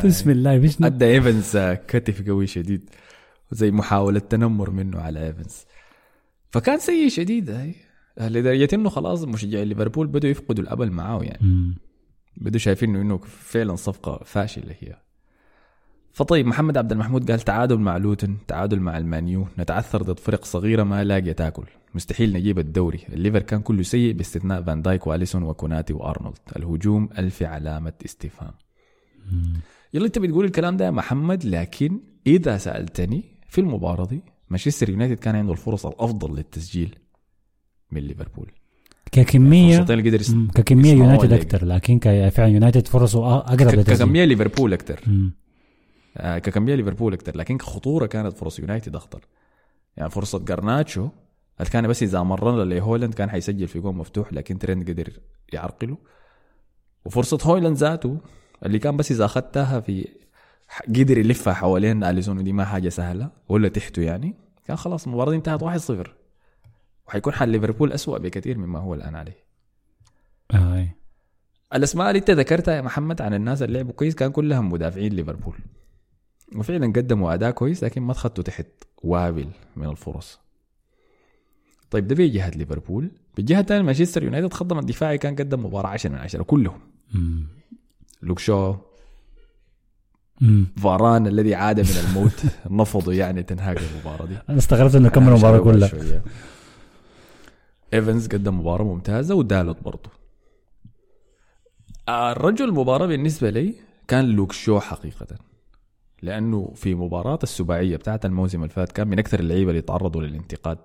بسم 0.05 0.29
الله 0.29 0.57
مش 0.57 0.77
أدى 0.81 1.05
إيفنز 1.05 1.55
آه، 1.55 1.73
كتف 1.73 2.27
قوي 2.27 2.47
شديد 2.47 2.89
زي 3.51 3.71
محاولة 3.71 4.19
تنمر 4.19 4.69
منه 4.69 4.99
على 4.99 5.27
إيفنز. 5.27 5.65
فكان 6.49 6.79
سيء 6.79 7.09
شديد 7.09 7.49
آي. 7.49 7.75
لدرجة 8.17 8.69
إنه 8.73 8.89
خلاص 8.89 9.23
مشجعي 9.23 9.65
ليفربول 9.65 10.07
بدوا 10.07 10.29
يفقدوا 10.29 10.63
الأمل 10.63 10.91
معاه 10.91 11.23
يعني. 11.23 11.73
بدوا 12.37 12.59
شايفين 12.59 12.95
إنه 12.95 13.17
فعلا 13.17 13.75
صفقة 13.75 14.23
فاشلة 14.25 14.75
هي. 14.79 14.97
فطيب 16.13 16.45
محمد 16.45 16.77
عبد 16.77 16.91
المحمود 16.91 17.31
قال 17.31 17.39
تعادل 17.39 17.77
مع 17.77 17.97
لوتن 17.97 18.37
تعادل 18.47 18.79
مع 18.79 18.97
المانيو 18.97 19.47
نتعثر 19.59 20.01
ضد 20.01 20.19
فرق 20.19 20.45
صغيرة 20.45 20.83
ما 20.83 21.03
لاقية 21.03 21.31
تاكل. 21.31 21.65
مستحيل 21.95 22.33
نجيب 22.33 22.59
الدوري. 22.59 22.99
الليفر 23.09 23.39
كان 23.39 23.61
كله 23.61 23.83
سيء 23.83 24.13
باستثناء 24.13 24.63
فان 24.63 24.81
دايك 24.81 25.07
وأليسون 25.07 25.43
وكوناتي 25.43 25.93
وأرنولد. 25.93 26.37
الهجوم 26.55 27.09
ألف 27.17 27.43
علامة 27.43 27.93
استفهام. 28.05 28.53
يلا 29.93 30.05
انت 30.05 30.19
بتقول 30.19 30.45
الكلام 30.45 30.77
ده 30.77 30.85
يا 30.85 30.91
محمد 30.91 31.45
لكن 31.45 31.99
إذا 32.27 32.57
سألتني 32.57 33.23
في 33.49 33.61
المباراة 33.61 34.05
دي 34.05 34.21
مانشستر 34.49 34.89
يونايتد 34.89 35.19
كان 35.19 35.35
عنده 35.35 35.51
الفرص 35.51 35.85
الأفضل 35.85 36.35
للتسجيل 36.35 36.95
من 37.91 38.01
ليفربول. 38.01 38.51
ككميه 39.11 39.79
اللي 39.89 40.09
قدر. 40.09 40.21
ككمية 40.55 40.93
يونايتد 40.93 41.33
أكثر 41.33 41.65
لكن 41.65 41.99
فعلا 42.29 42.49
يونايتد 42.49 42.87
فرصه 42.87 43.37
أقرب 43.37 43.81
ككمية 43.81 44.25
ليفربول 44.25 44.73
أكثر. 44.73 44.99
آه 46.17 46.37
ككمية 46.37 46.75
ليفربول 46.75 47.13
أكثر 47.13 47.37
لكن 47.37 47.57
كخطورة 47.57 48.05
كانت 48.05 48.37
فرص 48.37 48.59
يونايتد 48.59 48.95
أخطر. 48.95 49.21
يعني 49.97 50.09
فرصة 50.09 50.39
جرناتشو 50.39 51.09
كان 51.71 51.87
بس 51.87 52.03
إذا 52.03 52.23
مررها 52.23 52.63
لهويلاند 52.63 53.13
كان 53.13 53.29
حيسجل 53.29 53.67
في 53.67 53.79
جول 53.79 53.95
مفتوح 53.95 54.33
لكن 54.33 54.59
ترند 54.59 54.89
قدر 54.89 55.09
يعرقله. 55.53 55.97
وفرصة 57.05 57.37
هويلاند 57.43 57.77
ذاته 57.77 58.17
اللي 58.65 58.79
كان 58.79 58.97
بس 58.97 59.11
إذا 59.11 59.25
أخذتها 59.25 59.79
في 59.79 60.07
قدر 60.87 61.17
يلفها 61.17 61.53
حوالين 61.53 62.03
أليسون 62.03 62.37
ودي 62.37 62.53
ما 62.53 62.65
حاجة 62.65 62.89
سهلة 62.89 63.29
ولا 63.49 63.67
تحته 63.67 64.01
يعني 64.01 64.35
كان 64.67 64.77
خلاص 64.77 65.07
المباراة 65.07 65.33
انتهت 65.33 65.63
1-0 65.63 66.09
وحيكون 67.07 67.33
حال 67.33 67.49
ليفربول 67.49 67.93
أسوأ 67.93 68.17
بكثير 68.17 68.57
مما 68.57 68.79
هو 68.79 68.93
الآن 68.93 69.15
عليه. 69.15 69.45
آه. 70.51 70.87
الأسماء 71.73 72.07
اللي 72.07 72.19
انت 72.19 72.31
ذكرتها 72.31 72.75
يا 72.75 72.81
محمد 72.81 73.21
عن 73.21 73.33
الناس 73.33 73.61
اللي 73.61 73.77
لعبوا 73.77 73.93
كويس 73.93 74.15
كان 74.15 74.31
كلهم 74.31 74.71
مدافعين 74.71 75.13
ليفربول. 75.13 75.55
وفعلا 76.55 76.85
قدموا 76.87 77.33
أداء 77.33 77.51
كويس 77.51 77.83
لكن 77.83 78.01
ما 78.01 78.13
تخطوا 78.13 78.43
تحت 78.43 78.67
وابل 79.03 79.49
من 79.75 79.89
الفرص. 79.89 80.39
طيب 81.91 82.07
ده 82.07 82.15
بجهه 82.15 82.49
ليفربول. 82.49 83.11
بالجهه 83.35 83.59
الثانية 83.59 83.83
مانشستر 83.83 84.23
يونايتد 84.23 84.53
خطهم 84.53 84.79
الدفاعي 84.79 85.17
كان 85.17 85.35
قدم 85.35 85.65
مباراة 85.65 85.89
10 85.89 86.09
من 86.09 86.17
10 86.17 86.43
كلهم. 86.43 86.79
مم. 87.13 87.60
لوك 88.21 88.39
شو. 88.39 88.75
مم. 90.41 90.67
فاران 90.77 91.27
الذي 91.27 91.55
عاد 91.55 91.79
من 91.79 92.05
الموت 92.07 92.43
نفضه 92.81 93.13
يعني 93.13 93.43
تنهاج 93.43 93.77
المباراة 93.77 94.25
دي. 94.25 94.37
أنا 94.49 94.57
استغربت 94.57 94.95
إنه 94.95 95.09
كمل 95.09 95.27
المباراة 95.27 95.59
كلها. 95.59 96.21
إيفنز 97.93 98.27
قدم 98.27 98.59
مباراة 98.59 98.83
ممتازة 98.83 99.35
ودالوت 99.35 99.83
برضه 99.83 100.09
الرجل 102.09 102.65
المباراة 102.65 103.05
بالنسبة 103.05 103.49
لي 103.49 103.75
كان 104.07 104.25
لوك 104.25 104.51
شو 104.51 104.79
حقيقة. 104.79 105.27
لأنه 106.21 106.73
في 106.75 106.95
مباراة 106.95 107.39
السباعية 107.43 107.97
بتاعت 107.97 108.25
الموسم 108.25 108.57
اللي 108.63 108.73
فات 108.73 108.91
كان 108.91 109.07
من 109.07 109.19
أكثر 109.19 109.39
اللعيبة 109.39 109.71
اللي 109.71 109.81
تعرضوا 109.81 110.21
للانتقاد. 110.21 110.77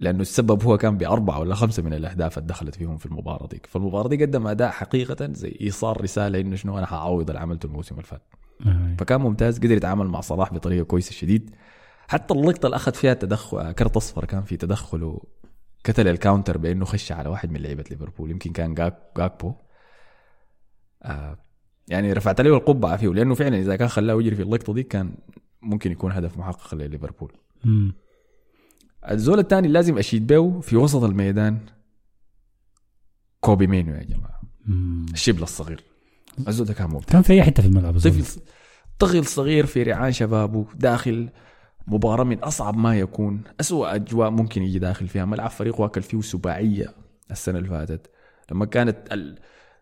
لأنه 0.00 0.20
السبب 0.20 0.62
هو 0.62 0.78
كان 0.78 0.98
بأربعة 0.98 1.38
ولا 1.38 1.54
خمسة 1.54 1.82
من 1.82 1.94
الأهداف 1.94 2.38
اللي 2.38 2.48
دخلت 2.48 2.74
فيهم 2.74 2.96
في 2.96 3.06
المباراة 3.06 3.46
دي 3.46 3.62
فالمباراة 3.68 4.08
دي 4.08 4.24
قدم 4.24 4.46
أداء 4.46 4.70
حقيقة 4.70 5.32
زي 5.32 5.58
إيصال 5.60 6.00
رسالة 6.00 6.40
إنه 6.40 6.56
شنو 6.56 6.78
أنا 6.78 6.86
حاعوض 6.86 7.30
اللي 7.30 7.40
عملته 7.40 7.66
الموسم 7.66 7.94
اللي 7.94 8.06
فات. 8.06 8.22
آه. 8.66 8.96
فكان 8.98 9.20
ممتاز 9.20 9.58
قدر 9.58 9.70
يتعامل 9.70 10.06
مع 10.06 10.20
صلاح 10.20 10.54
بطريقة 10.54 10.84
كويسة 10.84 11.12
شديد. 11.12 11.50
حتى 12.08 12.34
اللقطة 12.34 12.66
اللي 12.66 12.76
أخذ 12.76 12.94
فيها 12.94 13.14
تدخل 13.14 13.72
كرت 13.72 13.96
أصفر 13.96 14.24
كان 14.24 14.42
في 14.42 14.56
تدخل 14.56 15.18
كتل 15.84 16.08
ال 16.08 16.14
counter 16.14 16.58
بإنه 16.58 16.84
خش 16.84 17.12
على 17.12 17.28
واحد 17.28 17.50
من 17.50 17.60
لعيبة 17.60 17.84
ليفربول 17.90 18.30
يمكن 18.30 18.52
كان 18.52 18.74
جاك 18.74 18.98
جاكبو. 19.16 19.52
آه 21.02 21.38
يعني 21.88 22.12
رفعت 22.12 22.40
له 22.40 22.56
القبعة 22.56 22.96
فيه 22.96 23.08
لأنه 23.08 23.34
فعلا 23.34 23.56
إذا 23.56 23.76
كان 23.76 23.88
خلاه 23.88 24.14
يجري 24.14 24.36
في 24.36 24.42
اللقطة 24.42 24.74
دي 24.74 24.82
كان 24.82 25.14
ممكن 25.62 25.92
يكون 25.92 26.12
هدف 26.12 26.38
محقق 26.38 26.74
لليفربول. 26.74 27.32
الزول 29.10 29.38
الثاني 29.38 29.68
لازم 29.68 29.98
أشيد 29.98 30.26
به 30.26 30.60
في 30.60 30.76
وسط 30.76 31.02
الميدان. 31.02 31.58
كوبي 33.40 33.66
مينو 33.66 33.94
يا 33.94 34.02
جماعة. 34.02 34.40
مم. 34.66 35.06
الشبل 35.12 35.42
الصغير. 35.42 35.84
الزول 36.48 36.66
ده 36.66 36.74
كان 36.74 36.90
ممتاز 36.90 37.12
كان 37.12 37.22
في 37.22 37.32
أي 37.32 37.42
حتة 37.42 37.62
في 37.62 37.68
الملعب. 37.68 37.98
طفل 37.98 38.40
طفل 38.98 39.26
صغير 39.26 39.66
في 39.66 39.82
ريعان 39.82 40.12
شبابه 40.12 40.66
داخل 40.74 41.28
مباراة 41.86 42.24
من 42.24 42.38
أصعب 42.38 42.76
ما 42.76 42.98
يكون. 42.98 43.42
أسوأ 43.60 43.94
أجواء 43.94 44.30
ممكن 44.30 44.62
يجي 44.62 44.78
داخل 44.78 45.08
فيها. 45.08 45.24
ملعب 45.24 45.50
فريق 45.50 45.80
واكل 45.80 46.02
فيه 46.02 46.20
سباعية 46.20 46.94
السنة 47.30 47.58
اللي 47.58 47.68
فاتت. 47.68 48.10
لما 48.50 48.66
كانت 48.66 48.98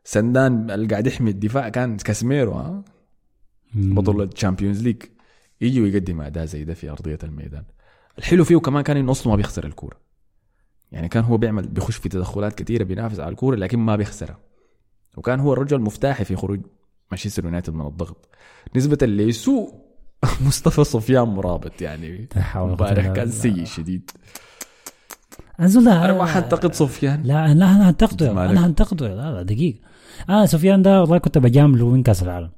السندان 0.05 0.71
اللي 0.71 0.87
قاعد 0.87 1.07
يحمي 1.07 1.31
الدفاع 1.31 1.69
كان 1.69 1.97
كاسميرو 1.97 2.53
ها. 2.53 2.85
بطل 3.75 4.23
الشامبيونز 4.23 4.83
ليج 4.83 5.03
يجي 5.61 5.81
ويقدم 5.81 6.21
أداء 6.21 6.45
زي 6.45 6.65
ده 6.65 6.75
في 6.75 6.91
أرضية 6.91 7.19
الميدان. 7.23 7.65
الحلو 8.19 8.45
فيه 8.45 8.57
كمان 8.57 8.83
كان 8.83 8.97
إنه 8.97 9.11
أصله 9.13 9.31
ما 9.31 9.37
بيخسر 9.37 9.65
الكورة. 9.65 9.97
يعني 10.93 11.09
كان 11.09 11.25
هو 11.25 11.37
بيعمل 11.37 11.69
بيخش 11.69 11.97
في 11.97 12.09
تدخلات 12.09 12.55
كثيرة 12.55 12.85
بينافس 12.85 13.21
على 13.21 13.29
الكورة 13.31 13.57
لكن 13.57 13.79
ما 13.79 13.97
بيخسرها. 13.97 14.39
وكان 15.17 15.41
هو 15.41 15.53
الرجل 15.53 15.77
المفتاحي 15.77 16.25
في 16.25 16.37
خروج 16.37 16.61
مانشستر 17.11 17.45
يونايتد 17.45 17.75
من 17.75 17.87
الضغط. 17.87 18.29
نسبة 18.77 19.07
لسوء 19.07 19.75
مصطفى 20.47 20.85
سفيان 20.85 21.29
مرابط 21.29 21.83
يعني 21.83 22.29
امبارح 22.57 23.07
كان. 23.07 23.31
سيء 23.31 23.65
شديد. 23.65 24.11
ده 25.59 26.05
أنا 26.05 26.13
ما 26.13 26.27
حنتقد 26.27 26.75
سفيان 26.75 27.23
لا 27.23 27.55
لا 27.55 27.73
أنا 27.73 27.91
هنتقده؟ 27.91 28.31
أنا 28.31 28.67
هنتقده 28.67 29.09
لا 29.09 29.33
لا 29.33 29.43
دقيقة. 29.43 29.79
أنا 30.29 30.47
سفيان 30.47 30.83
ده 30.83 31.01
والله 31.01 31.19
كنت 31.19 31.39
بجامله 31.39 31.89
من 31.89 32.03
كأس 32.03 32.23
العالم. 32.23 32.51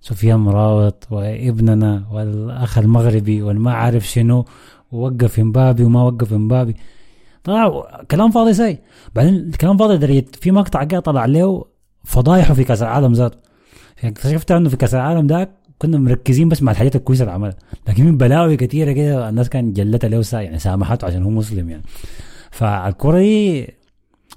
سفيان 0.00 0.40
مراوط 0.40 1.06
وابننا 1.10 2.06
والأخ 2.12 2.78
المغربي 2.78 3.42
والما 3.42 3.72
عارف 3.72 4.06
شنو 4.08 4.44
ووقف 4.92 5.38
امبابي 5.40 5.84
وما 5.84 6.02
وقف 6.02 6.32
امبابي 6.32 6.76
طلع 7.44 7.90
كلام 8.10 8.30
فاضي 8.30 8.54
ساي. 8.54 8.78
بعدين 9.14 9.34
الكلام 9.34 9.76
فاضي 9.76 9.96
درجة 9.96 10.24
في 10.40 10.50
مقطع 10.50 10.82
جاء 10.82 11.00
طلع 11.00 11.24
له 11.26 11.64
فضايحه 12.04 12.54
في 12.54 12.64
كأس 12.64 12.82
العالم 12.82 13.12
ذاته. 13.12 13.38
يعني 14.02 14.14
اكتشفت 14.14 14.50
إنه 14.50 14.68
في 14.68 14.76
كأس 14.76 14.94
العالم 14.94 15.26
ده 15.26 15.50
كنا 15.78 15.98
مركزين 15.98 16.48
بس 16.48 16.62
مع 16.62 16.72
الحاجات 16.72 16.96
الكويسة 16.96 17.22
اللي 17.22 17.32
عملها. 17.32 17.56
لكن 17.88 18.16
بلاوي 18.16 18.56
كثيره 18.56 18.92
كده 18.92 19.28
الناس 19.28 19.48
كانت 19.48 19.76
جلتها 19.76 20.08
له 20.08 20.24
يعني 20.32 20.58
سامحته 20.58 21.06
عشان 21.06 21.22
هو 21.22 21.30
مسلم 21.30 21.70
يعني. 21.70 21.82
فالكرة 22.50 23.18
دي 23.18 23.68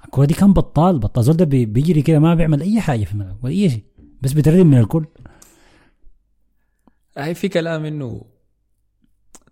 الكرة 0.05 0.25
دي 0.25 0.33
كان 0.33 0.53
بطال 0.53 0.99
بطال. 0.99 1.23
زول 1.23 1.37
ده 1.37 1.45
بي- 1.45 1.65
بيجري 1.65 2.01
كده 2.01 2.19
ما 2.19 2.35
بيعمل 2.35 2.61
أي 2.61 2.81
حاجة 2.81 3.03
في 3.03 3.11
الملعب 3.13 3.35
ولا 3.43 3.53
أي 3.53 3.69
شيء. 3.69 3.83
بس 4.21 4.33
بيتردد 4.33 4.59
من 4.59 4.77
الكل. 4.77 5.05
هاي 7.17 7.33
في 7.35 7.49
كلام 7.49 7.85
إنه 7.85 8.21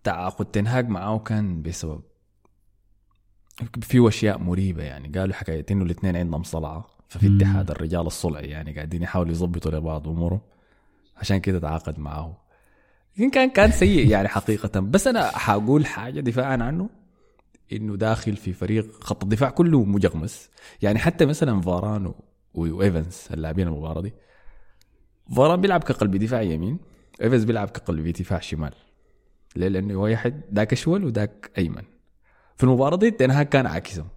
تعاقد 0.08 0.46
تنهاج 0.46 0.90
معاه 0.90 1.20
كان 1.20 1.62
بسبب 1.62 2.02
في 3.82 4.08
أشياء 4.08 4.38
مريبة 4.40 4.84
يعني. 4.84 5.08
قالوا 5.20 5.36
حكايه 5.36 5.66
انه 5.72 5.86
الاثنين 5.86 6.16
عندهم 6.16 6.44
صلعة. 6.44 6.88
ففي. 7.08 7.38
اتحاد 7.38 7.72
الرجال 7.72 8.02
الصلعي 8.02 8.46
يعني 8.46 8.74
قاعدين 8.74 9.02
يحاولوا 9.04 9.32
يظبطوا 9.32 9.72
لبعض 9.72 10.08
أمورهم. 10.08 10.42
عشان 11.18 11.38
كده 11.38 11.60
تعاقد 11.60 12.00
معاه 12.00 12.38
لكن 13.18 13.30
كان 13.30 13.50
كان 13.50 13.72
سيء 13.72 14.08
يعني 14.08 14.28
حقيقة. 14.28 14.80
بس 14.80 15.08
أنا 15.08 15.24
حاقول 15.38 15.86
حاجة 15.86 16.20
دفاعا 16.20 16.58
عنه. 16.64 16.90
إنه 17.72 17.96
داخل 17.96 18.36
في 18.36 18.54
فريق 18.54 19.04
خط 19.04 19.24
الدفاع 19.24 19.50
كله 19.50 19.84
مجغمس 19.84 20.50
يعني 20.82 21.00
حتى 21.00 21.26
مثلا 21.26 21.62
فاران 21.62 22.14
وايفنز 22.54 23.28
اللاعبين 23.32 23.68
المباراة 23.68 24.02
دي. 24.02 24.14
فاران 25.36 25.62
بيلعب 25.62 25.84
كقلب 25.84 26.16
دفاع 26.16 26.42
يمين 26.42 26.80
إيفنز 27.22 27.44
بيلعب 27.44 27.70
كقلب 27.70 28.08
دفاع 28.08 28.40
شمال. 28.40 28.74
ليه؟ 29.58 29.68
لأنه 29.68 29.96
واحد 29.96 30.42
ذاك 30.54 30.74
اشول 30.74 31.06
وذاك 31.06 31.52
أيمن. 31.58 31.84
في 32.58 32.64
المباراة 32.64 32.98
دي 32.98 33.12
تنهاج 33.12 33.46
كان 33.46 33.66
عاكسهم. 33.66 34.08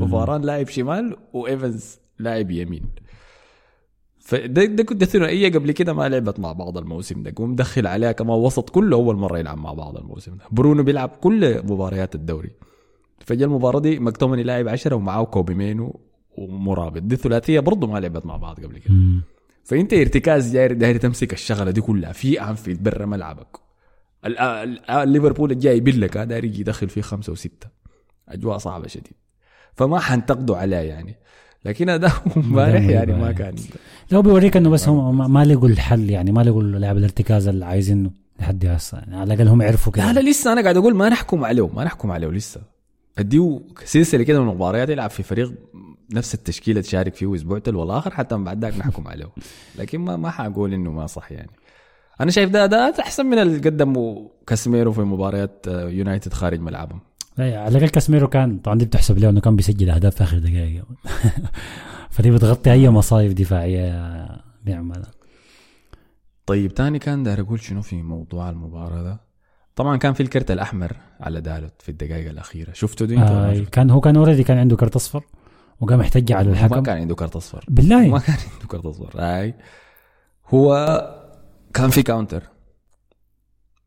ففاران 0.00 0.42
لاعب 0.42 0.68
شمال 0.68 1.16
وإيفنز 1.32 1.98
لاعب 2.18 2.50
يمين. 2.50 2.82
فده 4.18 4.64
ده 4.64 4.82
كنت 4.82 5.04
ثنائيه 5.04 5.52
قبل 5.52 5.72
كده 5.72 5.92
ما 5.92 6.08
لعبت 6.08 6.40
مع 6.40 6.52
بعض 6.52 6.78
الموسم 6.78 7.22
ده. 7.22 7.34
ومدخل 7.38 7.86
عليها 7.86 8.12
كمان 8.12 8.38
وسط 8.38 8.70
كله 8.70 8.96
أول 8.96 9.16
مرة 9.16 9.38
يلعب 9.38 9.58
مع 9.58 9.72
بعض 9.72 9.96
الموسم 9.96 10.36
ده. 10.36 10.44
برونو 10.50 10.82
بيلعب 10.82 11.08
كل 11.08 11.66
مباريات 11.66 12.14
الدوري. 12.14 12.50
فجاء 13.20 13.48
المباراة 13.48 13.80
دي 13.80 13.98
مكتومني 13.98 14.42
لاعب 14.42 14.68
10 14.68 14.96
ومعاه 14.96 15.24
كوبي 15.24 15.54
مينو 15.54 16.00
ومرابط. 16.36 17.02
دي 17.02 17.16
ثلاثيه 17.16 17.60
برضه 17.60 17.86
ما 17.86 17.98
لعبت 17.98 18.26
مع 18.26 18.36
بعض 18.36 18.60
قبل 18.60 18.78
كده. 18.78 18.94
فأنت 19.64 19.92
ارتكاز 19.92 20.52
جاي 20.52 20.68
داير 20.68 20.96
تمسك 20.96 21.32
الشغلة 21.32 21.70
دي 21.70 21.80
كلها 21.80 22.12
في 22.12 22.42
أنفيلد 22.42 22.82
برا 22.82 23.06
ملعبك. 23.06 23.67
ليفربول 25.04 25.50
الجاي 25.52 25.76
يبلك 25.76 26.16
آه، 26.16 26.24
داير 26.24 26.44
يجي 26.44 26.60
يدخل 26.60 26.88
فيه 26.88 27.00
خمسة 27.02 27.32
وستة. 27.32 27.68
أجواء 28.28 28.58
صعبة 28.58 28.88
شديد. 28.88 29.12
فما 29.74 29.98
حنتقدوا 30.00 30.56
عليه 30.56 30.76
يعني. 30.76 31.16
لكن 31.64 31.86
ده 32.00 32.12
امبارح 32.36 32.82
يعني 32.82 33.12
ما 33.12 33.32
كان. 33.32 33.54
لو 34.12 34.22
بيوريك 34.22 34.56
إنه 34.56 34.70
بس 34.70 34.88
هم 34.88 35.32
ما- 35.32 35.44
لقوا 35.44 35.68
الحل 35.68 36.10
يعني 36.10 36.32
ما 36.32 36.40
لقوا 36.40 36.62
لاعب 36.62 36.96
الارتكاز 36.96 37.48
اللي 37.48 37.64
عايزينه 37.64 38.10
لحد 38.40 38.66
هسه 38.66 38.98
يعني 38.98 39.16
على 39.16 39.34
الأقل 39.34 39.48
هم 39.48 39.62
عرفوا 39.62 39.92
كده. 39.92 40.12
لا 40.12 40.20
لا 40.20 40.30
لسه 40.30 40.52
أنا 40.52 40.62
قاعد 40.62 40.76
أقول 40.76 40.94
ما 40.94 41.08
نحكم 41.08 41.44
عليه 41.44 41.68
ما 41.68 41.84
نحكم 41.84 42.10
عليه 42.10 42.28
لسه. 42.28 42.60
اديه 43.18 43.60
سلسلة 43.84 44.22
كده 44.24 44.40
من 44.42 44.48
المباريات 44.48 44.88
يلعب 44.88 45.10
في 45.10 45.22
فريق 45.22 45.52
نفس 46.12 46.34
التشكيلة 46.34 46.80
تشارك 46.80 47.14
فيه 47.14 47.34
أسبوع 47.34 47.58
تلو 47.58 47.82
الآخر 47.82 48.10
حتى 48.10 48.36
من 48.36 48.44
بعد 48.44 48.64
ذاك 48.64 48.78
نحكم 48.78 49.08
عليه 49.08 49.28
لكن 49.78 49.98
ما 50.00 50.16
ما 50.16 50.30
حاقول 50.30 50.74
إنه 50.74 50.92
ما 50.92 51.06
صح 51.06 51.32
يعني. 51.32 51.50
أنا 52.20 52.30
شايف 52.30 52.50
ده 52.50 52.66
ده 52.66 52.94
أحسن 53.00 53.26
من 53.26 53.38
اللي 53.38 53.58
قدمه 53.58 54.30
كاسميرو 54.46 54.92
في 54.92 55.00
مباريات 55.00 55.66
آه، 55.68 55.88
يونايتد 55.88 56.32
خارج 56.32 56.60
ملعبهم. 56.60 57.00
لا 57.38 57.60
على 57.60 57.68
الأقل 57.68 57.88
كاسميرو 57.88 58.28
كان 58.28 58.58
طبعا 58.58 58.78
دي 58.78 58.84
بتحسب 58.84 59.18
له 59.18 59.28
إنه 59.28 59.40
كان 59.40 59.56
بيسجل 59.56 59.90
أهداف 59.90 60.14
في 60.14 60.22
آخر 60.24 60.38
دقائق. 60.38 60.84
فدي 62.10 62.30
بتغطي 62.30 62.72
أي 62.72 62.88
مصايب 62.88 63.34
دفاعية 63.34 64.26
بيعملها. 64.64 65.10
طيب 66.46 66.74
تاني 66.74 66.98
كان 66.98 67.22
داير 67.22 67.40
أقول 67.40 67.60
شنو 67.60 67.82
في 67.82 68.02
موضوع 68.02 68.50
المباراة 68.50 69.02
ده؟ 69.02 69.20
طبعا 69.76 69.96
كان 69.96 70.12
في 70.12 70.22
الكرت 70.22 70.50
الأحمر 70.50 70.96
على 71.20 71.40
دالوت 71.40 71.82
في 71.82 71.88
الدقائق 71.88 72.30
الأخيرة. 72.30 72.72
شفتوا 72.72 73.06
دي 73.06 73.16
ما 73.16 73.50
آه؟ 73.50 73.64
كان 73.72 73.90
هو 73.90 74.00
كان 74.00 74.16
already 74.16 74.44
كان 74.44 74.58
عنده 74.58 74.76
كرت 74.76 74.96
أصفر 74.96 75.24
وقام 75.80 76.00
يحتج 76.00 76.32
على 76.32 76.48
هو 76.48 76.52
مع 76.52 76.58
الحكم. 76.58 76.82
كان 76.82 76.96
عنده 76.96 77.14
كرت 77.14 77.36
أصفر. 77.36 77.64
ما 77.68 77.74
بالله 77.74 78.18
كان 78.18 78.36
عنده 78.52 78.66
كرت 78.68 78.86
أصفر. 78.86 79.12
آي 79.20 79.54
هو 80.48 80.74
كان 81.74 81.90
في 81.90 82.02
counter 82.02 82.42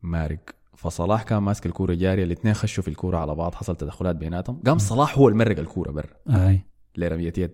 مارق 0.02 0.38
فصلاح 0.76 1.22
كان 1.22 1.38
ماسك 1.38 1.66
الكورة 1.66 1.94
جارية 1.94 2.24
الاثنين 2.24 2.54
خشوا 2.54 2.82
في 2.82 2.88
الكورة 2.88 3.16
على 3.16 3.34
بعض 3.34 3.54
حصل 3.54 3.76
تدخلات 3.76 4.16
بيناتهم. 4.16 4.62
قام 4.66 4.78
صلاح 4.78 5.18
هو 5.18 5.28
اللي 5.28 5.38
مرق 5.38 5.58
الكورة 5.58 5.90
برا. 5.90 6.08
أي. 6.48 6.60
لرميه 6.96 7.32
يد. 7.38 7.50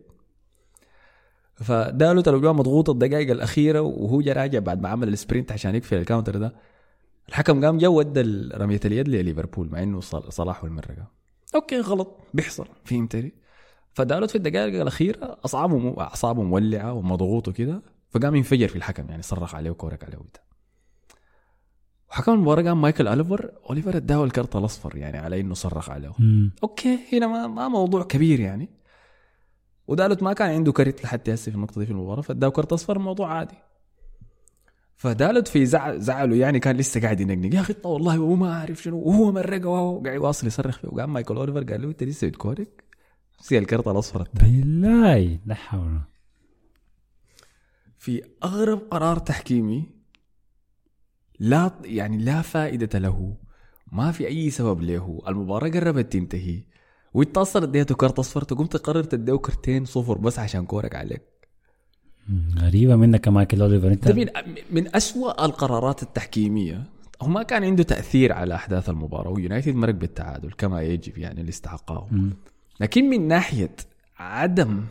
فدالوت 1.55 2.29
الاجواء 2.29 2.53
مضغوطه 2.53 2.91
الدقائق 2.91 3.31
الأخيرة 3.31 3.81
وهو 3.81 4.21
جا 4.21 4.33
راجع 4.33 4.59
بعد 4.59 4.83
ما 4.83 4.89
عمل 4.89 5.09
ال 5.09 5.15
sprint 5.15 5.53
عشان 5.53 5.75
يقفل 5.75 5.97
ال 5.97 6.02
counter 6.02 6.37
ده. 6.37 6.55
الحكم 7.29 7.65
قام 7.65 7.79
جا 7.79 7.99
ودى 7.99 8.21
رمية 8.55 8.81
اليد 8.85 9.09
لليفربول 9.09 9.69
مع 9.73 9.83
إنه 9.83 10.01
صل- 10.01 10.33
صلاح 10.33 10.65
هو 10.65 10.77
المرقه 10.77 11.07
okay 11.55 11.81
غلط. 11.81 12.17
بيحصل. 12.35 12.67
فهمتني؟ 12.85 13.33
فدالوت 13.93 14.31
في 14.31 14.37
الدقائق 14.37 14.81
الأخيرة 14.81 15.39
أصعابه 15.45 16.01
أعصابه 16.01 16.43
مولعة 16.43 16.93
ومضغوط 16.93 17.49
وكده. 17.49 17.83
فقام 18.11 18.35
ينفجر 18.35 18.69
في 18.69 18.77
الحكم 18.77 19.11
يعني 19.11 19.23
صرخ 19.23 19.55
عليه 19.55 19.71
وكورك 19.71 20.05
عليه 20.05 20.19
وده 20.19 20.49
وحكم 22.11 22.33
المباراة 22.33 22.63
قام 22.63 22.81
مايكل 22.81 23.07
اوليفر 23.07 23.51
أوليفر 23.71 23.97
اداه 23.97 24.25
الكرت 24.25 24.57
الأصفر 24.57 24.97
يعني 24.97 25.19
على 25.19 25.41
إنه 25.41 25.55
صرخ 25.55 25.91
عليه. 25.91 26.13
مم. 26.19 26.51
okay 26.63 26.99
هنا 27.13 27.27
ما, 27.27 27.47
ما 27.47 27.69
موضوع 27.69 28.03
كبير 28.03 28.41
يعني. 28.41 28.69
ودالوت 29.89 30.23
ما 30.23 30.33
كان 30.33 30.51
عنده 30.51 30.73
كرت 30.73 31.05
لحد 31.05 31.31
هسه 31.31 31.51
في 31.51 31.57
النقطة 31.57 31.79
دي 31.79 31.87
في 31.87 31.93
المباراة 31.93 32.21
فاداه 32.23 32.49
كرت 32.49 32.73
أصفر 32.73 32.97
الموضوع 32.97 33.33
عادي. 33.33 33.55
فدالوت 34.97 35.49
في 35.49 35.67
زعل 35.67 36.01
زعله 36.01 36.37
يعني 36.37 36.61
كان 36.61 36.77
لسه 36.77 37.01
قاعد 37.01 37.21
ينقنق. 37.21 37.55
يا 37.55 37.61
أخي 37.61 37.75
والله 37.85 38.17
هو 38.17 38.35
ما 38.35 38.55
عارف 38.55 38.83
شنو 38.83 38.99
وهو 38.99 39.33
مرقه 39.33 39.69
وهو 39.69 40.03
قاعد 40.03 40.17
يواصل 40.17 40.47
يصرخ 40.47 40.79
فيه. 40.79 40.89
وقام 40.89 41.13
مايكل 41.13 41.37
أوليفر 41.37 41.65
قال 41.65 41.83
له 41.83 41.89
أنت 41.89 42.03
لسه 42.03 42.29
بتكورك؟ 42.29 42.85
سي 43.41 43.59
الكرت 43.59 43.89
الأصفر 43.89 44.29
بالله 44.35 45.39
لا 45.47 45.55
حول. 45.55 46.01
في 47.99 48.23
أغرب 48.45 48.79
قرار 48.91 49.19
تحكيمي 49.19 49.87
لا 51.39 51.73
يعني 51.85 52.19
لا 52.19 52.43
فائدة 52.43 52.99
له 52.99 53.37
ما 53.93 54.13
في 54.13 54.27
أي 54.27 54.51
سبب 54.51 54.83
له 54.83 55.23
المباراة 55.29 55.69
قربت 55.69 56.13
تنتهي 56.13 56.63
وانت 57.15 57.39
أصلا 57.39 57.65
اديته 57.65 57.95
كرت 57.95 58.19
اصفر 58.19 58.43
تقوم 58.43 58.67
تقرر 58.67 59.05
تديه 59.05 59.37
كرتين 59.37 59.85
صفر 59.85 60.19
بس 60.19 60.39
عشان 60.39 60.67
كورك 60.67 60.95
عليك. 60.95 61.23
غريبة 62.59 62.97
منك 62.97 63.27
يا 63.27 63.33
مايكل 63.33 63.63
أوليفر 63.63 63.89
أنت 63.89 64.09
من 64.09 64.27
من 64.71 64.97
اسوء 64.97 65.45
القرارات 65.45 66.03
التحكيمية 66.03 66.85
هو 67.23 67.29
ما 67.29 67.43
كان 67.43 67.65
عنده 67.65 67.83
تأثير 67.83 68.33
على 68.33 68.55
أحداث 68.55 68.89
المباراة 68.89 69.31
ويونايتد 69.31 69.75
مرق 69.75 69.95
بالتعادل 69.95 70.53
كما 70.53 70.83
يجب 70.83 71.19
يعني 71.19 71.41
اللي 71.41 71.51
استحقاه. 71.51 72.09
لكن 72.81 73.11
من 73.11 73.29
ناحية 73.29 73.77
عدم 74.19 74.85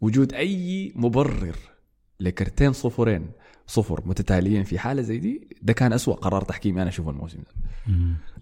وجود 0.00 0.32
أي 0.34 0.92
مبرر 0.96 1.56
لكرتين 2.20 2.72
صفرين 2.72 3.30
صفر 3.66 4.02
متتاليين 4.06 4.64
في 4.64 4.78
حالة 4.78 5.02
زي 5.02 5.18
دي 5.18 5.48
ده 5.62 5.72
كان 5.72 5.92
أسوأ 5.92 6.14
قرار 6.14 6.42
تحكيمي 6.42 6.82
أنا 6.82 6.90
أشوفه 6.90 7.10
الموسم 7.10 7.38
ده. 7.38 7.94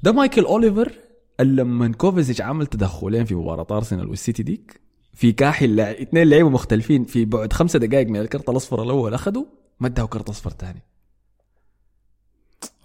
ده 0.03 0.13
مايكل 0.13 0.45
أوليفر 0.45 0.93
لما 1.41 1.89
كوفيزيتش 1.93 2.41
عمل 2.41 2.67
تدخلين 2.67 3.25
في 3.25 3.35
مباراة 3.35 3.67
أرسنال 3.71 4.09
والسيتي 4.09 4.43
ديك 4.43 4.81
في 5.15 5.33
كاحل. 5.33 5.81
اثنين 5.81 6.29
لعيبة 6.29 6.49
مختلفين 6.49 7.05
في 7.05 7.25
بعد 7.25 7.53
خمسة 7.53 7.79
دقائق 7.79 8.07
من 8.09 8.21
الكرت 8.21 8.49
الأصفر 8.49 8.83
الأول 8.83 9.15
أخذوا 9.15 9.45
ما 9.81 9.87
اداه 9.87 10.05
كرت 10.05 10.29
أصفر 10.29 10.51
ثاني 10.51 10.83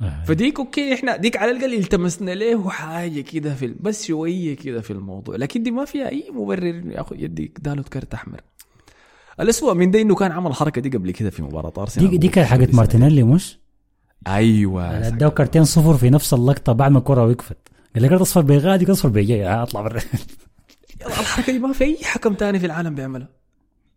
آه. 0.01 0.23
فديك 0.23 0.59
okay 0.59 0.93
إحنا 0.93 1.17
ديك 1.17 1.37
على 1.37 1.51
الأقل 1.51 1.73
التمسنا 1.73 2.31
له 2.31 2.69
حاجة 2.69 3.21
كده 3.21 3.55
في 3.55 3.67
بس 3.79 4.05
شوية 4.05 4.55
كده 4.55 4.81
في 4.81 4.91
الموضوع 4.91 5.35
لكن 5.35 5.63
دي 5.63 5.71
ما 5.71 5.85
فيها 5.85 6.09
أي 6.09 6.31
مبرر 6.31 6.91
ياخذ 6.91 7.19
يديك 7.19 7.59
دالوت 7.61 7.89
كرت 7.89 8.13
أحمر 8.13 8.41
الاسوء 9.39 9.73
من 9.73 9.91
ده 9.91 10.01
إنه 10.01 10.15
كان 10.15 10.31
عمل 10.31 10.47
الحركه 10.47 10.81
دي 10.81 10.97
قبل 10.97 11.11
كده 11.11 11.29
في 11.29 11.41
مباراة 11.43 11.73
أرسنال 11.77 12.09
دي 12.09 12.17
دي 12.17 12.27
كانت 12.27 12.47
حاجت 12.47 12.75
مارتينيلي 12.75 13.23
مش؟ 13.23 13.59
أيوه. 14.27 15.07
اداه 15.07 15.27
كرتين 15.29 15.63
صفر 15.63 15.97
في 15.97 16.09
نفس 16.09 16.33
اللقطة 16.33 16.73
بعد 16.73 16.91
ما 16.91 16.99
الكرة 16.99 17.25
وقفت. 17.25 17.57
قال 17.95 18.07
كرت 18.09 18.21
اصفر 18.21 18.41
بيغادي 18.41 18.91
اصفر 18.91 19.09
بيجي 19.09 19.47
أطلع 19.47 19.81
برا. 19.81 20.01
الحركة 21.05 21.53
دي 21.53 21.59
ما 21.59 21.73
في 21.73 21.83
أي 21.83 21.97
حكم 22.03 22.33
تاني 22.33 22.59
في 22.59 22.65
العالم 22.65 22.95
بيعملها 22.95 23.27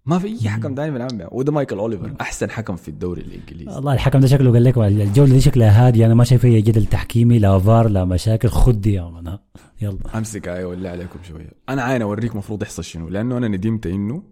ما 0.06 0.18
في 0.18 0.26
أي 0.26 0.48
حكم 0.48 0.74
تاني 0.74 0.90
في 0.90 0.96
العالم 0.96 1.16
بيعملها 1.16 1.34
وده 1.38 1.52
مايكل 1.52 1.78
أوليفر 1.78 2.12
أحسن 2.20 2.50
حكم 2.50 2.76
في 2.76 2.88
الدوري 2.88 3.22
الإنجليزي. 3.22 3.70
والله 3.70 3.92
الحكم 3.94 4.20
ده 4.20 4.26
شكله 4.26 4.52
قال 4.52 4.64
لك 4.64 4.78
الجولة 4.78 5.32
دي 5.32 5.40
شكلها 5.40 5.86
هادية 5.86 6.06
أنا 6.06 6.14
ما 6.14 6.24
شايف 6.24 6.40
فيها 6.40 6.60
جدل 6.60 6.86
تحكيمي 6.86 7.38
لا 7.38 7.58
فار 7.58 7.88
لا 7.88 8.04
مشاكل 8.04 8.48
خد 8.48 8.86
يا 8.86 9.02
man 9.10 9.36
يلا. 9.82 9.98
أمسك 10.14 10.48
إيه 10.48 10.64
ولا 10.64 10.90
عليكم 10.90 11.18
شوية. 11.28 11.50
أنا 11.68 11.82
عاين 11.82 12.02
أوريك 12.02 12.36
مفروض 12.36 12.62
يحصل 12.62 12.84
شنو 12.84 13.08
لأنه 13.08 13.36
أنا 13.36 13.48
ندمت 13.48 13.86
إنه 13.86 14.22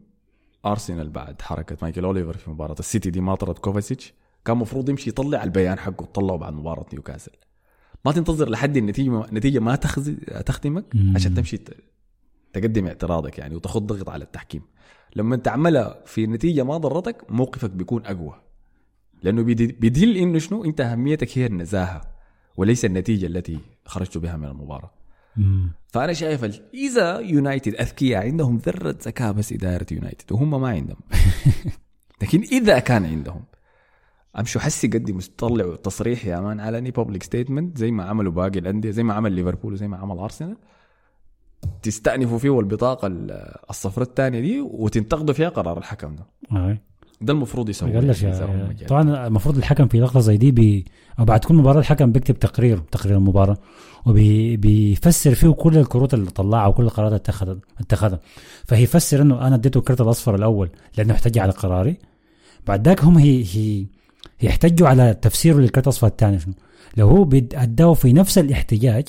أرسنال 0.73 1.09
بعد 1.11 1.43
حركة 1.43 1.77
مايكل 1.83 2.05
أوليفر 2.05 2.37
في 2.37 2.51
مباراة 2.51 2.77
السيتي 2.79 3.11
دي 3.11 3.21
ما 3.21 3.35
طرد 3.35 3.59
كوفاسيتش 3.59 4.14
كان 4.45 4.57
مفروض 4.57 4.89
يمشي 4.89 5.11
يطلع 5.11 5.45
البيان 5.45 5.79
حقه 5.79 6.05
طلعه 6.05 6.37
بعد 6.37 6.53
مباراة 6.53 6.87
نيوكاسل. 6.93 7.33
ما 8.05 8.12
تنتظر 8.12 8.49
لحد 8.51 8.77
النتيجة 8.77 9.25
النتيجه 9.25 9.59
ما 9.59 9.77
تخدي 9.76 10.14
تخدمك. 10.47 10.85
عشان 11.14 11.35
تمشي 11.35 11.59
تقدم 12.53 12.87
اعتراضك 12.87 13.39
يعني 13.39 13.57
وتاخذ 13.57 13.81
ضغط 13.81 14.09
على 14.09 14.25
التحكيم. 14.25 14.62
لما 15.16 15.37
تعملها 15.37 16.03
في 16.07 16.27
نتيجة 16.27 16.62
ما 16.62 16.77
ضرتك 16.77 17.25
موقفك 17.29 17.71
بيكون 17.71 18.07
أقوى. 18.07 18.35
لأنه 19.23 19.43
بيدل 19.43 20.16
إنه 20.16 20.39
شنو؟ 20.39 20.64
أنت 20.64 20.81
أهميتك 20.81 21.39
هي 21.39 21.47
النزاهة 21.47 22.01
وليس 22.57 22.85
النتيجة 22.85 23.27
التي 23.27 23.59
خرجت 23.85 24.19
بها 24.19 24.37
من 24.37 24.45
المباراة. 24.45 24.91
مم. 25.39 25.72
فأنا 25.89 26.12
شايف 26.12 26.61
إذا 26.74 27.18
يونايتد 27.18 27.74
أذكياء 27.74 28.22
عندهم 28.24 28.57
ذرة 28.57 28.97
ذكاء 29.03 29.32
بس 29.32 29.53
إدارة 29.53 29.86
يونايتد 29.93 30.32
وهم 30.32 30.61
ما 30.61 30.68
عندهم 30.68 30.99
لكن 32.22 32.41
إذا 32.41 32.78
كان 32.78 33.05
عندهم 33.07 33.45
امشوا 34.39 34.61
حسي 34.61 34.86
قدموا 34.86 35.20
طلعوا 35.39 35.76
تصريح 35.76 36.26
يا 36.26 36.41
man 36.41 36.61
علني 36.61 36.91
public 36.91 37.22
statement 37.22 37.78
زي 37.78 37.91
ما 37.91 38.05
عملوا 38.05 38.32
باقي 38.32 38.59
الأندية 38.59 38.91
زي 38.91 39.03
ما 39.03 39.14
عمل 39.14 39.32
ليفربول 39.32 39.72
وزي 39.72 39.89
ما 39.89 39.97
عمل 39.97 40.18
أرسنال 40.18 40.57
تستأنفوا 41.82 42.39
فيه 42.39 42.61
البطاقه 42.61 43.07
ال- 43.07 43.55
الصفراء 43.70 44.09
الثانية 44.09 44.41
دي 44.41 44.61
وتنتقدوا 44.61 45.34
فيها 45.34 45.49
قرار 45.49 45.78
الحكم 45.78 46.16
ده. 46.16 46.26
ده 47.91 48.01
المفروض 48.33 48.41
يا- 48.69 48.73
جاد. 48.73 48.89
طبعا 48.89 49.27
المفروض 49.27 49.57
الحكم 49.57 49.89
في 49.89 50.01
لقطة 50.01 50.21
زي 50.21 50.37
دي 50.37 50.51
بي 50.51 50.85
أو 51.19 51.25
بعد 51.25 51.45
كل 51.45 51.55
مباراة 51.55 51.81
الحكم 51.81 52.12
بيكتب 52.12 52.39
تقرير 52.39 52.79
تقرير 52.79 53.16
المباراة 53.16 53.57
وبيفسر 54.07 55.35
فيه 55.35 55.49
كل 55.49 55.79
الكروت 55.79 56.14
اللي 56.14 56.31
طلعها 56.31 56.66
وكل 56.66 56.83
القرارات 56.85 57.11
اللي 57.12 57.21
اتخذها 57.23 57.57
اتخذها. 57.81 58.21
فهيفسر 58.64 59.23
إنه 59.23 59.47
أنا 59.47 59.55
اديته 59.55 59.79
الكرت 59.79 60.01
الأصفر 60.01 60.35
الأول 60.35 60.71
لأنه 60.99 61.14
احتج 61.14 61.39
على 61.39 61.53
قراري. 61.53 61.97
بعد 62.66 62.89
ذاك 62.89 63.05
هم 63.05 63.19
هي 63.19 63.45
هي 63.55 63.87
يحتجوا 64.43 64.89
على 64.89 65.14
تفسيره 65.23 65.57
للكرت 65.59 65.85
الأصفر 65.85 66.07
الثاني 66.07 66.39
شنو؟ 66.39 66.55
لو 66.97 67.09
هو 67.09 67.29
اداه 67.55 67.95
في 67.95 68.12
نفس 68.12 68.39
الاحتجاج 68.39 69.05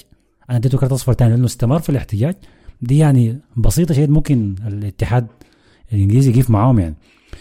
أنا 0.49 0.57
اديته 0.57 0.77
كرت 0.77 0.91
أصفر 0.91 1.13
ثاني 1.13 1.31
لأنه 1.31 1.45
استمر 1.45 1.79
في 1.79 1.89
الاحتجاج 1.89 2.35
دي 2.81 2.97
يعني 2.97 3.39
بسيطة 3.57 3.93
شيء 3.93 4.09
ممكن 4.09 4.55
الاتحاد 4.67 5.27
الإنجليزي 5.93 6.31
يقيف 6.31 6.49
معاهم 6.49 6.79
يعني. 6.79 6.95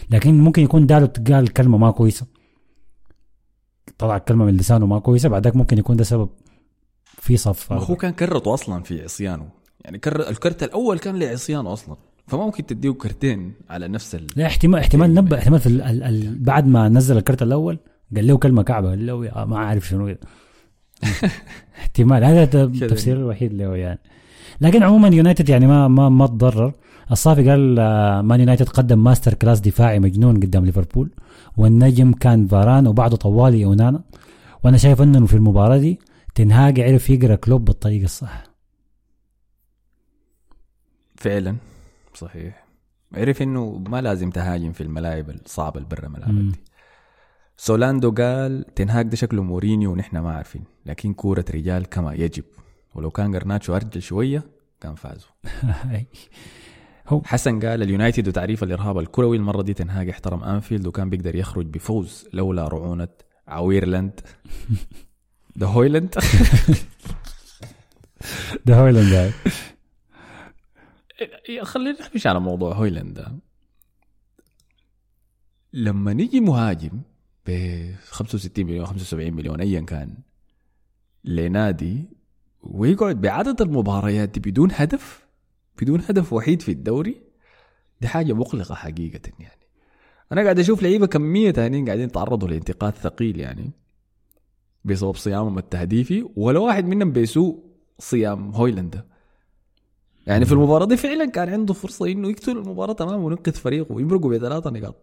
لكن 0.09 0.39
ممكن 0.39 0.61
يكون 0.63 0.85
دالوت 0.87 1.31
قال 1.31 1.53
كلمه 1.53 1.77
ما 1.77 1.91
كويسة. 1.91 2.25
طلع 3.97 4.17
كلمه 4.17 4.45
من 4.45 4.57
لسانه 4.57 4.85
ما 4.85 4.99
كويسة 4.99 5.29
بعدك 5.29 5.55
ممكن 5.55 5.77
يكون 5.77 5.95
ده 5.97 6.03
سبب 6.03 6.29
في 7.17 7.37
صف 7.37 7.73
هو 7.73 7.95
كان 7.95 8.11
كرته 8.13 8.53
أصلا 8.53 8.83
في 8.83 9.03
عصيانه. 9.03 9.49
يعني 9.85 9.97
كر 9.97 10.29
الكرت 10.29 10.63
الأول 10.63 10.99
كان 10.99 11.19
لعصيانه 11.19 11.73
أصلا. 11.73 11.95
فممكن 12.27 12.65
تديه 12.65 12.91
كرتين 12.91 13.53
على 13.69 13.87
نفس 13.87 14.15
ال... 14.15 14.27
لا 14.35 14.45
احتمال 14.45 14.79
احتمال 14.79 15.13
نبأ 15.13 15.37
احتمال 15.37 15.59
في 15.59 15.67
ال 15.67 15.81
ال 15.81 16.03
ال 16.03 16.39
بعد 16.43 16.67
ما 16.67 16.89
نزل 16.89 17.17
الكرت 17.17 17.41
الأول 17.41 17.79
قال 18.15 18.27
له 18.27 18.37
كلمة 18.37 18.63
كعبة 18.63 18.89
قال 18.89 19.05
له 19.05 19.45
ما 19.45 19.59
عارف 19.59 19.87
شنو. 19.87 20.15
احتمال 21.79 22.23
هذا 22.23 22.43
الت- 22.43 22.55
التفسير 22.55 23.17
الوحيد 23.17 23.53
له 23.53 23.75
يعني. 23.75 23.99
لكن 24.61 24.83
عموما 24.83 25.07
يونايتد 25.07 25.49
يعني 25.49 25.67
ما 25.67 25.87
ما 25.87 26.09
ما 26.09 26.27
تضرر. 26.27 26.73
الصافي 27.11 27.49
قال 27.49 27.79
آه، 27.79 28.21
مان 28.21 28.39
يونايتد 28.39 28.69
قدم 28.69 29.03
masterclass 29.03 29.59
دفاعي 29.59 29.99
مجنون 29.99 30.35
قدام 30.35 30.65
ليفربول 30.65 31.11
والنجم 31.57 32.13
كان 32.13 32.47
فاران 32.47 32.87
وبعده 32.87 33.15
طوالي 33.15 33.65
اونانا 33.65 34.03
وأنا 34.63 34.77
شايف 34.77 35.01
إنه 35.01 35.25
في 35.25 35.33
المباراة 35.33 35.77
دي 35.77 35.99
تنهاج 36.35 36.79
عرف 36.79 37.09
يقرأ 37.09 37.35
كلوب 37.35 37.65
بالطريقة 37.65 38.05
الصح. 38.05 38.43
فعلا. 41.15 41.55
صحيح. 42.13 42.65
عرف 43.13 43.41
إنه 43.41 43.83
ما 43.87 44.01
لازم 44.01 44.29
تهاجم 44.29 44.71
في 44.71 44.81
الملاعب 44.81 45.29
الصعبة 45.29 45.77
اللي 45.77 45.89
برا 45.89 46.07
ملعبك. 46.07 46.51
دي 46.53 46.59
سولاندو 47.57 48.11
قال 48.11 48.65
تنهاك 48.75 49.05
ده 49.05 49.15
شكله 49.15 49.43
مورينيو 49.43 49.91
ونحن 49.91 50.17
ما 50.17 50.31
عارفين 50.31 50.63
لكن 50.85 51.13
كورة 51.13 51.45
رجال 51.53 51.85
كما 51.85 52.13
يجب. 52.13 52.43
ولو 52.95 53.09
كان 53.09 53.35
قرناتشو 53.35 53.75
أرجل 53.75 54.01
شوية 54.01 54.43
كان 54.81 54.95
فازوا. 54.95 55.31
حسن 57.25 57.59
قال 57.59 57.81
اليونايتد 57.83 58.27
وتعريف 58.27 58.63
الإرهاب 58.63 58.99
الكروي 58.99 59.37
المرة 59.37 59.61
دي 59.61 59.73
تنهاج 59.73 60.09
احترم 60.09 60.43
أنفيلد 60.43 60.87
وكان 60.87 61.09
بيقدر 61.09 61.35
يخرج 61.35 61.65
بفوز 61.65 62.27
لولا 62.33 62.67
رعونة 62.67 63.07
عويرلاند 63.47 64.19
ده 65.55 65.67
هويلاند 65.67 66.15
ده 68.65 68.75
هويلاند 68.75 69.31
خلينا 71.63 71.99
نحكيش 71.99 72.27
على 72.27 72.39
موضوع 72.39 72.73
هويلاند 72.73 73.13
ده 73.13 73.31
لما 75.73 76.13
نيجي 76.13 76.39
مهاجم 76.39 77.01
ب 77.47 77.51
65 78.05 78.65
مليون 78.65 78.85
75 78.85 79.33
مليون 79.33 79.61
ايا 79.61 79.81
كان 79.81 80.17
لنادي 81.23 82.09
ويقعد 82.61 83.21
بعدد 83.21 83.61
المباريات 83.61 84.39
بدون 84.39 84.69
هدف 84.73 85.28
بدون 85.81 86.01
هدف 86.01 86.33
وحيد 86.33 86.61
في 86.61 86.71
الدوري 86.71 87.21
دي 88.01 88.07
حاجة 88.07 88.33
مقلقة 88.33 88.75
حقيقة 88.75 89.31
يعني 89.39 89.67
أنا 90.31 90.41
قاعد 90.43 90.59
أشوف 90.59 90.83
لعيبة 90.83 91.07
كميه 91.07 91.51
تانيين 91.51 91.85
قاعدين 91.85 92.05
يتعرضوا 92.05 92.47
لانتقاد 92.47 92.93
ثقيل 92.93 93.39
يعني 93.39 93.71
بسبب 94.85 95.15
صيامهم 95.15 95.57
التهديفي 95.57 96.29
ولا 96.35 96.59
واحد 96.59 96.85
منهم 96.85 97.11
بيسوء 97.11 97.63
صيام 97.99 98.55
هويلاند. 98.55 99.03
يعني 100.27 100.45
في 100.45 100.51
المباراة 100.51 100.85
دي 100.85 100.97
فعلا 100.97 101.25
كان 101.25 101.49
عنده 101.49 101.73
فرصة 101.73 102.11
إنه 102.11 102.29
يقتل 102.29 102.57
المباراة 102.57 102.93
تمام 102.93 103.23
وينقذ 103.23 103.53
فريقه 103.53 103.93
ويمرقوا 103.93 104.31
بثلاثة 104.31 104.69
نقاط 104.69 104.95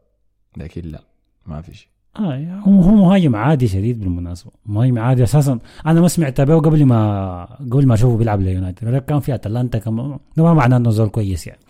لكن 0.56 0.82
لا 0.82 1.04
ما 1.46 1.62
في 1.62 1.74
شيء 1.74 1.88
آه 2.18 2.60
هو 2.68 2.80
هو 2.80 2.94
مهاجم 2.94 3.36
عادي 3.36 3.68
شديد 3.68 4.00
بالمناسبة. 4.00 4.50
مهاجم 4.66 4.98
عادي. 4.98 5.22
أساسا 5.22 5.58
أنا 5.86 6.00
ما 6.00 6.08
سمعت 6.08 6.40
به 6.40 6.58
قبل 6.58 6.84
ما 6.84 7.44
قبل 7.70 7.86
ما 7.86 7.94
أشوفه 7.94 8.16
بيلعب 8.16 8.40
ليونايتد. 8.40 8.98
كان 8.98 9.20
في 9.20 9.34
أتلانتا 9.34 9.78
كم 9.78 10.16
ده 10.36 10.44
ما 10.44 10.54
معناه 10.54 10.76
إنه 10.76 10.90
زول 10.90 11.08
كويس 11.08 11.46
يعني. 11.46 11.60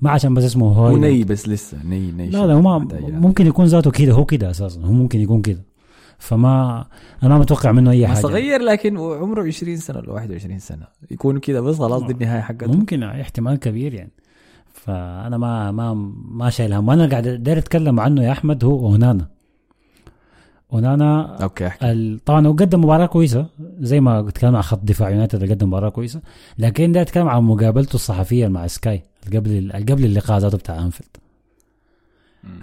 ما 0.00 0.10
عشان 0.10 0.34
بس 0.34 0.44
اسمه 0.44 0.72
هو 0.72 0.96
ني 0.96 1.24
بس 1.24 1.48
لسه 1.48 1.78
ني 1.84 2.12
ني 2.12 2.30
لا 2.30 2.46
لا 2.46 2.54
هو 2.54 2.78
ممكن 3.08 3.46
يكون 3.46 3.64
ذاته 3.64 3.90
كده 3.90 4.12
هو 4.12 4.24
كده 4.24 4.50
أساسا. 4.50 4.80
هو 4.80 4.92
ممكن 4.92 5.20
يكون 5.20 5.42
كده. 5.42 5.62
فما 6.18 6.84
أنا 7.22 7.34
ما 7.34 7.38
متوقع 7.38 7.72
منه 7.72 7.90
أي 7.90 8.06
حاجة. 8.06 8.18
صغير 8.18 8.60
لكن 8.60 8.96
عمره 8.96 9.42
20 9.46 9.76
سنة 9.76 9.98
ولا 9.98 10.12
21 10.12 10.58
سنة. 10.58 10.86
يكون 11.10 11.38
كده 11.38 11.60
بس 11.60 11.78
خلاص 11.78 12.02
دي 12.02 12.12
النهاية 12.12 12.40
حقته. 12.40 12.72
ممكن 12.72 13.02
احتمال 13.02 13.56
كبير 13.56 13.94
يعني. 13.94 14.12
فأنا 14.72 15.38
ما 15.38 15.70
ما 15.70 15.94
ما 16.30 16.50
شايل 16.50 16.72
هم. 16.72 16.88
وأنا 16.88 17.06
قاعد 17.06 17.28
داير 17.28 17.58
أتكلم 17.58 18.00
عنه 18.00 18.22
يا 18.24 18.32
أحمد 18.32 18.64
هو 18.64 18.86
اونانا 18.86 19.28
أونانا 20.72 21.36
okay 21.42 21.66
أحكي. 21.66 21.92
ال- 21.92 22.24
طبعا 22.24 22.46
هو 22.46 22.52
قدم 22.52 22.80
مباراة 22.84 23.06
كويسة 23.06 23.46
زي 23.80 24.00
ما 24.00 24.20
اتكلم 24.28 24.56
عن 24.56 24.62
خط 24.62 24.80
دفاع 24.84 25.10
يونايتد 25.10 25.50
قدم 25.50 25.68
مباراة 25.68 25.88
كويسة 25.88 26.20
لكن 26.58 26.92
ده 26.92 27.00
اتكلم 27.02 27.28
عن 27.28 27.42
مقابلته 27.42 27.94
الصحفية 27.94 28.48
مع 28.48 28.66
سكاي 28.66 29.02
قبل 29.34 29.72
قبل 29.90 30.04
اللقاء 30.04 30.38
ذاته 30.38 30.58
بتاع 30.58 30.82
أنفيلد. 30.82 31.08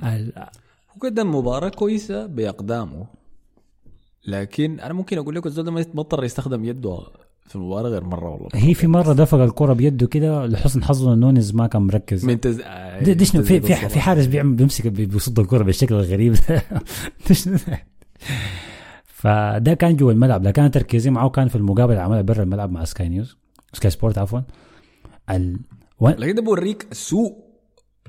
ال- 0.03 0.33
هو 0.37 1.07
قدم 1.09 1.35
مباراة 1.35 1.69
كويسة 1.69 2.25
بأقدامه 2.25 3.05
لكن 4.27 4.79
أنا 4.79 4.93
ممكن 4.93 5.17
أقول 5.17 5.35
لك 5.35 5.45
الزول 5.45 5.69
ما 5.69 5.79
يتبطل 5.81 6.23
يستخدم 6.23 6.65
يده 6.65 6.99
في 7.47 7.55
المباراة 7.55 7.89
غير 7.89 8.03
مرة 8.03 8.29
والله. 8.29 8.49
هي 8.53 8.73
في 8.73 8.87
مرة 8.87 9.13
دفق 9.13 9.37
الكرة 9.37 9.73
بيده 9.73 10.07
كده 10.07 10.45
لحسن 10.45 10.83
حظه 10.83 11.13
ان 11.13 11.19
نونيز 11.19 11.55
ما 11.55 11.67
كان 11.67 11.81
مركز. 11.81 12.25
من 12.25 12.39
تز... 12.39 12.61
دي, 13.01 13.13
دي 13.13 13.25
شنو؟ 13.25 13.43
في 13.43 13.61
في, 13.61 13.89
في 13.89 13.99
حارس 13.99 14.25
بيعمل 14.25 14.53
بيمسك 14.55 14.87
بي- 14.87 15.05
بيصد 15.05 15.39
الكرة 15.39 15.63
بالشكل 15.63 15.95
الغريب 15.95 16.35
ده؟ 16.49 16.63
فده 19.05 19.73
كان 19.73 19.95
جوا 19.95 20.11
الملعب 20.11 20.43
لكن 20.43 20.61
أنا 20.61 20.71
تركيزي 20.71 21.09
معه 21.09 21.29
كان 21.29 21.47
في 21.47 21.55
المقابله 21.55 21.93
اللي 21.93 22.03
عملها 22.03 22.21
برا 22.21 22.43
الملعب 22.43 22.71
مع 22.71 22.83
سكاي 22.83 23.09
نيوز 23.09 23.37
سكاي 23.73 23.91
سبورت 23.91 24.17
عفوا. 24.17 24.39
ال... 25.29 25.59
و... 25.99 26.09
لكن 26.09 26.35
ده 26.35 26.41
بوريك 26.41 26.87
سوء 26.93 27.49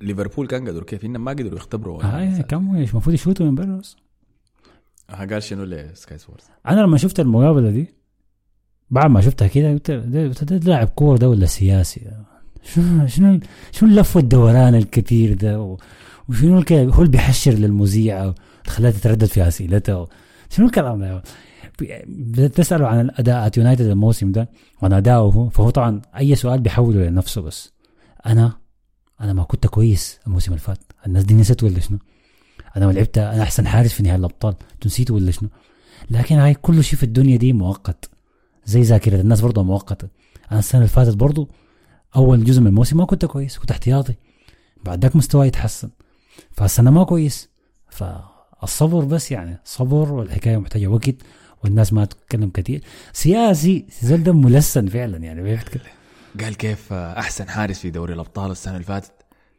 ليفربول 0.00 0.46
كان 0.46 0.68
قدروا 0.68 0.84
كيف 0.84 1.04
انهم 1.04 1.24
ما 1.24 1.30
قدروا 1.30 1.56
يختبروا 1.56 2.04
آه 2.04 2.40
كم 2.40 2.76
المفروض 2.76 3.14
يشوتوا 3.14 3.46
من 3.46 3.54
برا 3.54 3.80
قال 5.30 5.42
شنو 5.42 5.64
لسكاي 5.64 6.18
سبورت 6.18 6.42
أنا 6.68 6.80
لما 6.80 6.96
شفت 6.96 7.20
المقابلة 7.20 7.70
دي 7.70 7.94
بعد 8.90 9.10
ما 9.10 9.20
شفتها 9.20 9.48
كده 9.48 9.72
قلت 9.72 9.90
ده, 9.90 10.56
لاعب 10.56 10.88
كورة 10.88 11.18
ده 11.18 11.28
ولا 11.28 11.46
سياسي؟ 11.46 12.10
شنو 12.62 13.06
شنو 13.06 13.40
شنو 13.72 13.88
اللف 13.88 14.16
والدوران 14.16 14.74
الكثير 14.74 15.34
ده؟ 15.34 15.76
وشنو 16.28 16.64
هو 16.70 16.98
اللي 17.02 17.10
بيحشر 17.10 17.52
للمذيعة؟ 17.52 18.34
خلاها 18.66 18.90
تتردد 18.90 19.24
في 19.24 19.48
أسئلتها. 19.48 20.06
شنو 20.50 20.66
الكلام 20.66 21.00
ده 21.00 21.22
بدأت 22.06 22.56
تسأله 22.56 22.86
عن 22.88 23.00
الأداء 23.00 23.50
يونايتد 23.56 23.86
الموسم 23.86 24.32
ده 24.32 24.48
وعن 24.82 24.92
أداؤه 24.92 25.32
هو 25.32 25.48
فهو 25.48 25.70
طبعا 25.70 26.02
أي 26.16 26.34
سؤال 26.34 26.60
بيحوله 26.60 27.08
لنفسه 27.08 27.40
بس. 27.40 27.72
أنا 28.26 28.52
أنا 29.20 29.32
ما 29.32 29.42
كنت 29.42 29.66
كويس 29.66 30.18
الموسم 30.26 30.52
اللي 30.52 30.60
فات. 30.60 30.78
الناس 31.06 31.24
دي 31.24 31.34
نسيت 31.34 31.62
ولا 31.62 31.80
شنو؟ 31.80 31.98
أنا 32.76 32.86
ما 32.86 32.92
لعبت 32.92 33.18
أنا 33.18 33.42
أحسن 33.42 33.66
حارس 33.66 33.92
في 33.92 34.02
نهائي 34.02 34.18
الأبطال. 34.18 34.54
أنتوا 34.72 34.86
نسيتوا 34.86 35.16
ولا 35.16 35.30
شنو؟ 35.30 35.48
لكن 36.10 36.36
هاي 36.36 36.54
كل 36.54 36.84
شيء 36.84 36.98
في 36.98 37.02
الدنيا 37.02 37.36
دي 37.36 37.52
مؤقت. 37.52 38.10
زي 38.64 38.82
ذاكرة 38.82 39.20
الناس 39.20 39.40
برضه 39.40 39.62
مؤقتة. 39.62 40.08
أنا 40.50 40.58
السنة 40.58 40.80
اللي 40.80 40.88
فاتت 40.88 41.16
برضه 41.16 41.48
أول 42.16 42.44
جزء 42.44 42.60
من 42.60 42.66
الموسم 42.66 42.96
ما 42.96 43.04
كنت 43.04 43.24
كويس 43.24 43.58
كنت 43.58 43.70
احتياطي. 43.70 44.14
بعد 44.84 45.02
ذاك 45.02 45.16
مستواي 45.16 45.48
يتحسن. 45.48 45.90
فالسنة 46.52 46.90
ما 46.90 47.04
كويس. 47.04 47.48
فالصبر 48.60 49.04
بس 49.04 49.32
يعني 49.32 49.60
صبر 49.64 50.12
والحكاية 50.12 50.56
محتاجة 50.56 50.86
وقت 50.86 51.14
والناس 51.64 51.92
ما 51.92 52.04
تتكلم 52.04 52.50
كثير 52.50 52.82
سياسي 53.12 53.86
زول 54.02 54.22
ده 54.22 54.32
ملسن 54.32 54.86
فعلا 54.86 55.16
يعني 55.18 55.42
بيحكي 55.42 55.78
قال 56.40 56.56
كيف 56.56 56.92
أحسن 56.92 57.48
حارس 57.48 57.78
في 57.78 57.90
دوري 57.90 58.14
الأبطال 58.14 58.50
السنة 58.50 58.74
اللي 58.74 58.84
فاتت؟ 58.84 59.12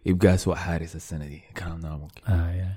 يبقى 0.06 0.34
اسوء 0.34 0.56
حارس 0.56 0.96
السنة 0.96 1.26
دي. 1.26 1.42
الكلام 1.50 1.80
ده 1.80 1.98
ممكن. 1.98 2.22
آه 2.28 2.52
يا. 2.52 2.76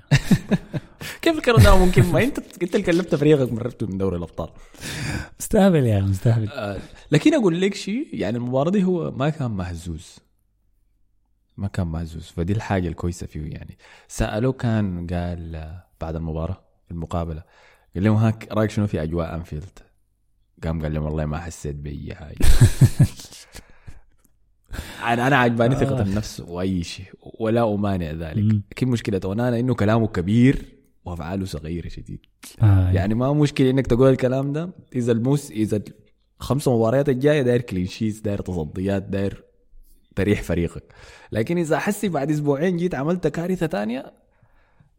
كيف 1.21 1.37
الكلام 1.37 1.63
ده 1.63 1.77
ممكن؟ 1.77 2.03
ما 2.05 2.23
أنت 2.23 2.39
أنت 2.63 2.75
اللي 2.75 2.85
كلمت 2.85 3.15
فريقك 3.15 3.53
مررته 3.53 3.87
من 3.87 3.97
دوري 3.97 4.17
الأبطال. 4.17 4.49
مستهبل 5.39 5.85
يا 5.85 6.01
مستهبل. 6.01 6.49
آه، 6.49 6.79
لكن 7.11 7.33
أقول 7.33 7.61
لك 7.61 7.73
شيء 7.73 8.07
يعني 8.13 8.37
المباراة 8.37 8.71
دي 8.71 8.83
هو 8.83 9.11
ما 9.11 9.29
كان 9.29 9.51
مهزوز. 9.51 10.15
ما 11.57 11.67
كان 11.67 11.87
مهزوز. 11.87 12.23
فدي 12.23 12.53
الحاجة 12.53 12.87
الكويسة 12.87 13.27
فيه 13.27 13.51
يعني. 13.51 13.77
سألوه 14.07 14.53
كان 14.53 15.07
قال 15.07 15.55
آه، 15.55 15.84
بعد 16.01 16.15
المباراة 16.15 16.61
المقابلة. 16.91 17.43
قال 17.95 18.03
لهم 18.03 18.15
هاك 18.15 18.47
رأيك 18.51 18.69
شنو 18.69 18.87
في 18.87 19.03
أجواء 19.03 19.35
أنفيلد؟ 19.35 19.79
قام 20.63 20.81
قال 20.81 20.93
لهم 20.93 21.03
والله 21.03 21.25
ما 21.25 21.37
حسيت 21.37 21.75
باي 21.75 22.15
حاجة 22.15 22.37
أنا 25.03 25.27
أنا 25.27 25.35
عجباني 25.35 25.75
ثقة 25.75 26.01
النفس 26.01 26.39
وأي 26.39 26.83
شيء 26.83 27.05
ولا 27.39 27.73
أمانع 27.73 28.11
ذلك. 28.11 28.61
لكن 28.71 28.87
مشكلة 28.87 29.21
أونانا 29.25 29.59
إنه 29.59 29.75
كلامه 29.75 30.07
كبير 30.07 30.65
وأفعاله 31.05 31.45
صغيرة 31.45 31.87
شديد. 31.87 32.19
آه 32.61 32.91
يعني 32.91 33.13
ما 33.15 33.33
مشكلة 33.33 33.69
إنك 33.69 33.87
تقول 33.87 34.09
الكلام 34.09 34.53
ده 34.53 34.69
إذا 34.95 35.11
الموس 35.11 35.51
إذا 35.51 35.81
الخمسه 36.41 36.77
مباريات 36.77 37.09
الجاية 37.09 37.41
داير 37.41 37.61
clean 37.61 37.85
sheet 37.85 38.25
داير 38.25 38.41
تصديات 38.41 39.03
داير 39.03 39.43
تريح 40.15 40.41
فريقك. 40.41 40.83
لكن 41.31 41.57
إذا 41.57 41.79
حسي 41.79 42.09
بعد 42.09 42.31
أسبوعين 42.31 42.77
جيت 42.77 42.95
عملت 42.95 43.27
كارثة 43.27 43.65
تانية 43.65 44.13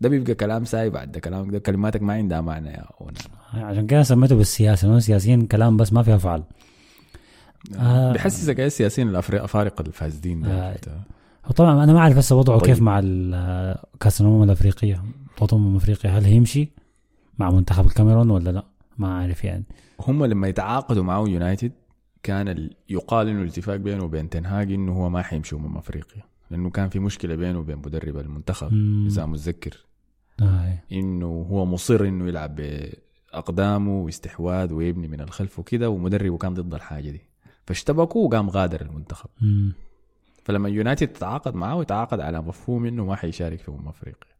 ده 0.00 0.08
بيبقى 0.08 0.34
كلام 0.34 0.64
ساي 0.64 0.90
بعد 0.90 1.12
ده 1.12 1.20
كلامك 1.20 1.52
ده 1.52 1.58
كلماتك 1.58 2.02
ما 2.02 2.12
عندها 2.12 2.40
معنى 2.40 2.68
يا 2.70 2.84
أونانا. 3.00 3.18
عشان 3.54 3.86
كده 3.86 4.02
سميته 4.02 4.36
بالسياسة 4.36 4.88
لأنه 4.88 4.98
سياسيين 5.00 5.46
كلام 5.46 5.76
بس 5.76 5.92
ما 5.92 6.02
فيها 6.02 6.18
فعل 6.18 6.42
آه. 7.78 8.12
بحسسك 8.12 8.60
إيه 8.60 8.66
السياسيين 8.66 9.08
الأفارقة 9.08 9.82
الفاسدين 9.86 10.44
آه. 10.44 10.76
وطبعا 11.50 11.84
أنا 11.84 11.92
ما 11.92 11.98
أعرف 11.98 12.16
هسه 12.16 12.36
وضعه 12.36 12.58
طيب. 12.58 12.66
كيف 12.66 12.82
مع 12.82 13.00
كاس 14.00 14.20
الامم 14.20 14.42
الأفريقية 14.42 15.02
بطولة 15.40 15.62
امم 15.62 15.76
أفريقيا 15.76 16.10
هل 16.10 16.24
هيمشي 16.24 16.68
مع 17.38 17.50
منتخب 17.50 17.86
الكاميرون 17.86 18.30
ولا 18.30 18.50
لا 18.50 18.64
ما 18.98 19.14
عارف 19.18 19.44
يعني 19.44 19.64
هم 20.00 20.24
لما 20.24 20.48
يتعاقدوا 20.48 21.02
معه 21.04 21.20
يونايتد 21.28 21.72
كان 22.22 22.48
ال- 22.48 22.74
يقال 22.88 23.28
إنه 23.28 23.42
الاتفاق 23.42 23.76
بينه 23.76 24.04
وبين 24.04 24.28
تنهاج 24.30 24.72
إنه 24.72 24.92
هو 24.92 25.08
ما 25.10 25.22
حيمشي 25.22 25.56
امم 25.56 25.76
أفريقيا 25.76 26.22
لأنه 26.50 26.70
كان 26.70 26.88
في 26.88 26.98
مشكلة 26.98 27.34
بينه 27.34 27.58
وبين 27.58 27.76
مدرب 27.76 28.18
المنتخب 28.18 28.72
مم. 28.72 29.06
إذا 29.06 29.26
متذكر 29.26 29.84
آه. 30.42 30.78
إنه 30.92 31.46
هو 31.50 31.66
مصر 31.66 32.04
إنه 32.04 32.28
يلعب 32.28 32.56
بأقدامه 32.56 34.00
واستحواذ 34.00 34.72
ويبني 34.72 35.08
من 35.08 35.20
الخلف 35.20 35.58
وكده 35.58 35.90
ومدربه 35.90 36.36
كان 36.38 36.54
ضد 36.54 36.74
الحاجة 36.74 37.10
دي 37.10 37.20
فاشتبكوا 37.66 38.26
وقام 38.26 38.50
غادر 38.50 38.80
المنتخب 38.80 39.30
مم. 39.40 39.72
فلما 40.44 40.68
يونايتد 40.68 41.08
تتعاقد 41.08 41.54
معه 41.54 41.82
يتعاقد 41.82 42.20
على 42.20 42.42
مفهوم 42.42 42.86
إنه 42.86 43.04
ما 43.04 43.16
حيشارك 43.16 43.58
في 43.58 43.68
أمم 43.68 43.88
أفريقيا 43.88 44.36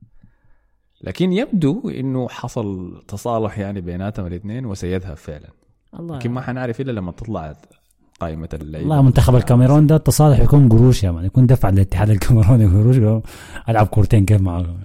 لكن 1.03 1.33
يبدو 1.33 1.89
إنه 1.89 2.29
حصل 2.29 3.03
تصالح 3.09 3.59
يعني 3.59 3.81
بيناتهم 3.81 4.27
الاثنين 4.27 4.67
وسيذهب 4.67 5.17
فعلا 5.17 5.49
الله 5.99 6.17
لكن 6.17 6.31
ما 6.31 6.41
حنعرف 6.41 6.81
إلا 6.81 6.93
لما 6.93 7.13
تطلع 7.13 7.57
قائمة 8.21 8.49
اللعيبة. 8.55 8.89
والله 8.89 9.03
منتخب 9.03 9.37
الكاميرون 9.37 9.87
ده 9.87 9.97
التصالح 9.97 10.39
يكون 10.39 10.69
قروش 10.69 11.05
يا 11.05 11.11
مان 11.11 11.25
يكون 11.25 11.47
دفع 11.47 11.71
للاتحاد 11.71 12.11
الكاميروني 12.11 12.67
قروش. 12.67 13.23
ألعب 13.69 13.87
كورتين 13.87 14.25
كيف 14.25 14.41
معاكم 14.41 14.79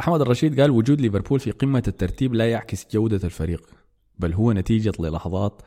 أحمد 0.00 0.20
الرشيد 0.20 0.60
قال 0.60 0.70
وجود 0.70 1.00
ليفربول 1.00 1.40
في 1.40 1.50
قمة 1.50 1.82
الترتيب 1.88 2.34
لا 2.34 2.50
يعكس 2.50 2.86
جودة 2.92 3.20
الفريق 3.24 3.70
بل 4.18 4.32
هو 4.32 4.52
نتيجة 4.52 4.92
للحظات 5.00 5.62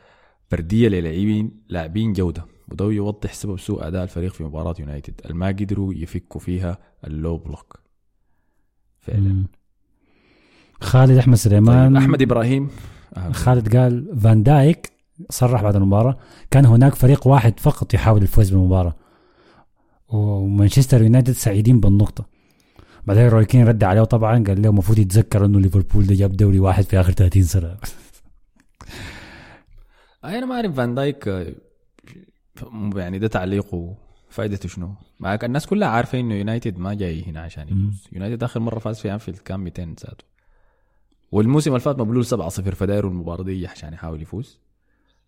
فردية 0.50 0.88
للاعبين 0.88 1.50
لاعبين 1.68 2.12
جودة 2.12 2.46
وده 2.68 2.84
يوضح 2.84 3.32
سبب 3.32 3.58
سوء 3.58 3.86
أداء 3.86 4.02
الفريق 4.02 4.32
في 4.32 4.44
مباراة 4.44 4.74
يونايتد. 4.78 5.20
الما 5.30 5.46
قدروا 5.46 5.94
يفكوا 5.94 6.40
فيها 6.40 6.78
ال 7.06 7.13
low 7.13 7.36
block. 7.36 7.80
فعلا. 9.00 9.20
مم. 9.20 9.46
خالد 10.80 11.18
أحمد 11.18 11.36
طيب 11.36 11.44
سليمان 11.44 11.96
أحمد 11.96 12.22
إبراهيم. 12.22 12.68
آه، 13.16 13.32
خالد 13.32 13.76
قال 13.76 14.20
فان 14.20 14.42
دايك 14.42 14.92
صرح 15.30 15.62
بعد 15.62 15.76
المباراة 15.76 16.16
كان 16.50 16.66
هناك 16.66 16.94
فريق 16.94 17.26
واحد 17.26 17.60
فقط 17.60 17.94
يحاول 17.94 18.22
الفوز 18.22 18.50
بالمباراة 18.50 18.94
ومانشستر 20.08 21.02
يونايتد 21.02 21.32
سعيدين 21.32 21.80
بالنقطة 21.80 22.26
بعدين 23.06 23.28
روي 23.28 23.44
كين 23.44 23.68
رد 23.68 23.84
عليه 23.84 24.04
طبعا 24.04 24.44
قال 24.44 24.62
له 24.62 24.68
المفروض 24.68 24.98
يتذكر 24.98 25.44
إنه 25.44 25.60
ليفربول 25.60 26.06
ده 26.06 26.14
جاب 26.14 26.36
دوري 26.36 26.58
واحد 26.60 26.84
في 26.84 27.00
آخر 27.00 27.12
30 27.12 27.42
سنة 27.42 27.76
أنا 30.24 30.46
ما 30.46 30.54
أعرف 30.54 30.74
فان 30.74 30.94
دايك 30.94 31.46
يعني 32.96 33.18
ده 33.18 33.26
تعليقه 33.26 33.94
فائدته 34.28 34.68
شنو؟ 34.68 34.94
معك 35.20 35.44
الناس 35.44 35.66
كلها 35.66 35.88
عارفة 35.88 36.20
إنه 36.20 36.34
يونايتد 36.34 36.78
ما 36.78 36.94
جاي 36.94 37.24
هنا 37.24 37.40
عشان 37.40 37.68
يفوز، 37.68 38.08
يونايتد 38.12 38.42
آخر 38.42 38.60
مرة 38.60 38.78
فاز 38.78 38.98
في 39.00 39.12
أنفيلد 39.12 39.38
كان 39.38 39.60
200 39.60 39.82
ذاته. 39.82 40.24
والموسم 41.32 41.70
اللي 41.70 41.80
فات 41.80 41.98
مبلول 41.98 42.26
7-0 42.26 42.28
فدايروا 42.50 43.10
المباراة 43.10 43.42
دي 43.42 43.66
عشان 43.66 43.92
يحاول 43.92 44.22
يفوز. 44.22 44.58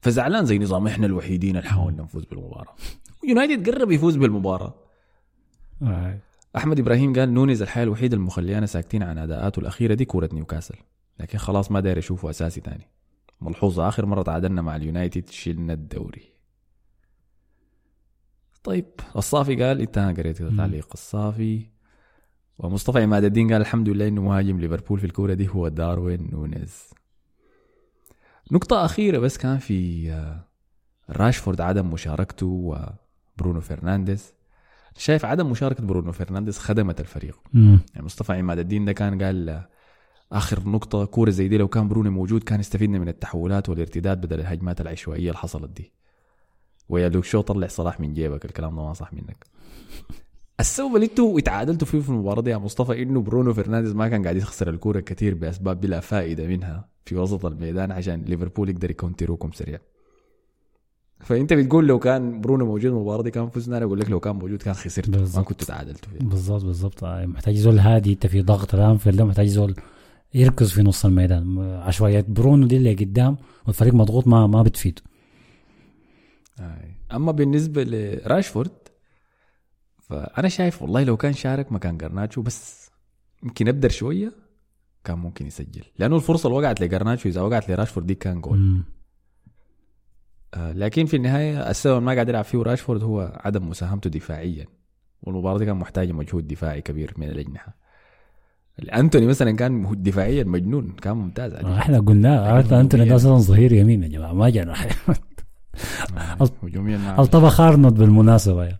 فزعلان 0.02 0.44
زي 0.44 0.58
نظام 0.58 0.86
إحنا 0.86 1.06
الوحيدين 1.06 1.56
اللي 1.56 1.68
حاولنا 1.68 2.02
نفوز 2.02 2.24
بالمباراة. 2.24 2.74
يونايتد 3.28 3.70
قرب 3.70 3.90
يفوز 3.90 4.16
بالمباراة. 4.16 4.74
آه. 5.82 6.18
أحمد 6.56 6.80
إبراهيم 6.80 7.12
قال 7.12 7.34
نونيز 7.34 7.62
الحياة 7.62 7.84
الوحيدة 7.84 8.14
اللي 8.14 8.26
مخليانا 8.26 8.66
ساكتين 8.66 9.02
عن 9.02 9.18
أداءاته 9.18 9.60
الأخيرة 9.60 9.94
دي 9.94 10.04
كورة 10.04 10.28
نيوكاسل 10.32 10.74
لكن 11.20 11.38
خلاص 11.38 11.70
ما 11.70 11.80
داير 11.80 11.98
اشوفه 11.98 12.30
أساسي 12.30 12.60
تاني 12.60 12.88
ملحوظة 13.40 13.88
آخر 13.88 14.06
مرة 14.06 14.22
تعادلنا 14.22 14.62
مع 14.62 14.76
اليونايتد 14.76 15.28
شلنا 15.28 15.72
الدوري 15.72 16.32
طيب 18.64 18.86
الصافي 19.16 19.62
قال 19.64 19.80
إنت 19.80 19.98
قريت 19.98 20.42
تعليق 20.42 20.88
الصافي 20.94 21.66
ومصطفى 22.58 23.02
عماد 23.02 23.24
الدين 23.24 23.52
قال 23.52 23.60
الحمد 23.60 23.88
لله 23.88 24.08
إنه 24.08 24.22
مهاجم 24.22 24.60
ليفربول 24.60 24.98
في 24.98 25.06
الكورة 25.06 25.34
دي 25.34 25.48
هو 25.48 25.68
داروين 25.68 26.28
نونيز 26.32 26.90
نقطة 28.50 28.84
أخيرة 28.84 29.18
بس 29.18 29.38
كان 29.38 29.58
في 29.58 30.10
آه، 30.12 30.44
راشفورد 31.10 31.60
عدم 31.60 31.90
مشاركته 31.90 32.46
وبرونو 32.46 33.60
فرنانديز. 33.60 34.32
شايف 34.96 35.24
عدم 35.24 35.50
مشاركة 35.50 35.84
برونو 35.84 36.12
فرنانديز 36.12 36.58
خدمت 36.58 37.00
الفريق. 37.00 37.38
مم. 37.52 37.80
يعني 37.94 38.06
مصطفى 38.06 38.32
عماد 38.32 38.58
الدين 38.58 38.84
ده 38.84 38.92
كان 38.92 39.22
قال 39.22 39.48
آه، 39.48 39.68
آخر 40.32 40.68
نقطة 40.68 41.04
كورة 41.04 41.30
زي 41.30 41.48
دي 41.48 41.56
لو 41.58 41.68
كان 41.68 41.88
برونو 41.88 42.10
موجود 42.10 42.42
كان 42.42 42.60
استفدنا 42.60 42.98
من 42.98 43.08
التحولات 43.08 43.68
والارتداد 43.68 44.20
بدل 44.20 44.40
الهجمات 44.40 44.80
العشوائية 44.80 45.28
اللي 45.28 45.38
حصلت 45.38 45.70
دي. 45.70 45.92
ويا 46.88 47.08
لوك 47.08 47.24
شو 47.24 47.40
طلع 47.40 47.66
صلاح 47.66 48.00
من 48.00 48.14
جيبك 48.14 48.44
الكلام 48.44 48.76
ده 48.76 48.82
ما 48.82 48.92
صح 48.92 49.12
منك. 49.12 49.46
السبب 50.60 50.94
اللي 50.94 51.06
أنتوا 51.06 51.38
اتعادلتوا 51.38 51.86
فيه 51.86 52.00
في 52.00 52.08
المباراة 52.08 52.42
دي 52.42 52.50
يا 52.50 52.56
مصطفى 52.56 53.02
انه 53.02 53.20
برونو 53.20 53.54
فرنانديز 53.54 53.92
ما 53.92 54.08
كان 54.08 54.22
قاعد 54.22 54.36
يخسر 54.36 54.70
الكورة 54.70 55.00
كثير 55.00 55.34
بأسباب 55.34 55.80
بلا 55.80 56.00
فائدة 56.00 56.46
منها. 56.46 56.91
في 57.04 57.16
وسط 57.16 57.46
الميدان 57.46 57.92
عشان 57.92 58.22
ليفربول 58.22 58.68
يقدر 58.70 58.90
يكونتروكم 58.90 59.52
سريع. 59.52 59.78
فأنت 61.20 61.52
بتقول 61.52 61.86
لو 61.86 61.98
كان 61.98 62.40
برونو 62.40 62.66
موجود 62.66 62.84
المباراة 62.84 63.22
دي 63.22 63.30
كان 63.30 63.48
فزنا 63.50 63.76
أنا 63.76 63.84
أقول 63.86 64.00
لك 64.00 64.10
لو 64.10 64.20
كان 64.20 64.36
موجود 64.36 64.62
كان 64.62 64.74
خسرت. 64.74 65.08
ما 65.10 65.16
بالظبط. 65.16 65.44
كنتوا 65.46 65.66
تعادلتوا 65.66 66.10
فيها. 66.12 66.28
بالضبط 66.28 66.64
بالضبط. 66.64 67.04
آه، 67.04 67.26
محتاج 67.26 67.54
زول 67.54 67.78
هادي 67.78 68.12
أنت 68.12 68.26
في 68.26 68.42
ضغط 68.42 68.74
الأنفيلد 68.74 69.16
ده 69.16 69.24
محتاج 69.24 69.46
زول 69.46 69.74
يركز 70.34 70.72
في 70.72 70.82
نص 70.82 71.04
الميدان. 71.04 71.46
م- 71.46 71.60
عشوائيات 71.60 72.30
برونو 72.30 72.66
دي 72.66 72.76
اللي 72.76 72.94
قدام 72.94 73.36
والفريق 73.66 73.94
مضغوط 73.94 74.26
ما 74.26 74.46
ما 74.46 74.62
بتفيد. 74.62 74.98
آي. 76.60 76.94
أما 77.12 77.32
بالنسبة 77.32 77.84
لراشفورد 77.84 78.70
فأنا 80.00 80.48
شايف 80.48 80.82
والله 80.82 81.04
لو 81.04 81.16
كان 81.16 81.32
شارك 81.32 81.72
مكان 81.72 81.98
جرناتشو 81.98 82.42
بس 82.42 82.90
يمكن 83.42 83.68
أبدر 83.68 83.88
شوية. 83.88 84.32
كان 85.04 85.18
ممكن 85.18 85.46
يسجل. 85.46 85.82
لأنه 85.98 86.16
الفرصة 86.16 86.46
اللي 86.46 86.58
وقعت 86.58 86.80
لجرناتشو 86.80 87.28
إذا 87.28 87.40
وقعت 87.40 87.70
لراشفورد 87.70 88.06
دي 88.06 88.14
كان 88.14 88.40
جول. 88.40 88.80
آه 90.54 90.72
لكن 90.72 91.06
في 91.06 91.16
النهاية 91.16 91.70
السبب 91.70 92.02
ما 92.02 92.12
قاعد 92.12 92.28
يلعب 92.28 92.44
فيه 92.44 92.58
راشفورد 92.58 93.02
هو 93.02 93.40
عدم 93.44 93.68
مساهمته 93.68 94.10
دفاعيا. 94.10 94.66
والمباراة 95.22 95.58
دي 95.58 95.64
كان 95.66 95.76
محتاجه 95.76 96.12
مجهود 96.12 96.46
دفاعي 96.48 96.80
كبير 96.80 97.14
من 97.16 97.28
الأجنحة. 97.28 97.76
أنتوني 98.94 99.26
مثلا 99.26 99.50
كان 99.56 100.02
دفاعيا 100.02 100.44
مجنون 100.44 100.88
كان 101.02 101.16
ممتاز. 101.16 101.54
عليه 101.54 101.78
إحنا 101.78 102.00
قلنا 102.00 102.60
أنتوني 102.80 103.04
ده 103.08 103.14
أصلا 103.14 103.38
ظهير 103.38 103.72
يمين 103.72 104.02
يا 104.02 104.08
جماعة 104.08 104.32
ما 104.32 104.50
جناح 104.50 104.86
آه، 106.18 106.50
هجوميا 106.62 107.20
الطبخ 107.20 107.60
أرنولد 107.60 107.94
بالمناسبة 107.94 108.64
يعني. 108.64 108.78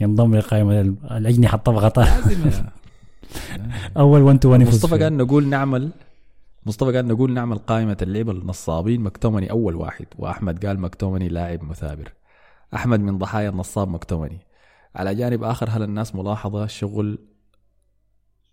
ينضم 0.00 0.36
لقائمة 0.36 0.80
ال- 0.80 0.96
الاجنحه 1.10 1.62
لازم 1.66 2.46
يا- 2.48 2.72
أول 3.96 4.22
1 4.22 4.38
تو 4.38 4.50
1 4.50 4.60
يفوز 4.60 4.74
مصطفى. 4.74 5.02
قال 5.04 5.16
نقول 5.16 5.48
نعمل 5.48 5.90
مصطفى 6.66 6.96
قال 6.96 7.08
نقول 7.08 7.32
نعمل 7.32 7.58
قائمة 7.58 7.96
اللعبة 8.02 8.32
النصابين 8.32 9.00
مكتومني 9.00 9.50
أول 9.50 9.76
واحد 9.76 10.06
وأحمد 10.18 10.66
قال 10.66 10.80
مكتومني 10.80 11.28
لاعب 11.28 11.64
مثابر. 11.64 12.12
أحمد 12.74 13.00
من 13.00 13.18
ضحايا 13.18 13.48
النصاب 13.48 13.88
مكتومني. 13.88 14.38
على 14.94 15.14
جانب 15.14 15.42
آخر 15.44 15.68
هل 15.70 15.82
الناس 15.82 16.14
ملاحظة 16.14 16.64
الشغل 16.64 17.18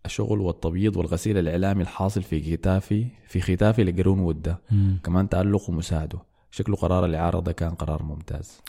الشغل 0.06 0.42
والتبييض 0.42 0.98
والغسيل 0.98 1.38
الإعلامي 1.38 1.82
الحاصل 1.82 2.22
في 2.24 2.58
ختافي 2.58 3.08
في 3.28 3.42
ختافي 3.42 3.84
لقرون 3.84 4.20
وده. 4.20 4.60
كمان 5.04 5.30
تألق 5.30 5.70
ومساعده 5.70 6.20
شكله 6.52 6.76
قرار 6.76 7.06
الإعارة 7.06 7.40
ده 7.40 7.52
كان 7.52 7.70
قرار 7.70 8.04
ممتاز. 8.04 8.62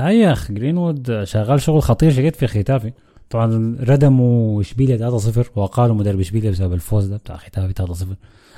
اي 0.00 0.18
يا 0.18 0.32
اخ 0.32 0.52
جرينوود 0.52 1.24
شغال 1.24 1.60
شغل 1.60 1.82
خطير 1.82 2.10
شديد 2.10 2.34
في 2.34 2.46
ختافي. 2.46 2.92
طبعا 3.30 3.76
ردموا 3.80 4.60
اشبيليا 4.60 5.10
3-0 5.10 5.46
وقالوا 5.56 5.94
مدرب 5.96 6.20
اشبيليا 6.20 6.50
بسبب 6.50 6.72
الفوز 6.72 7.06
ده 7.06 7.16
بتاع 7.16 7.36
ختافي 7.36 7.72
3-0 7.86 8.06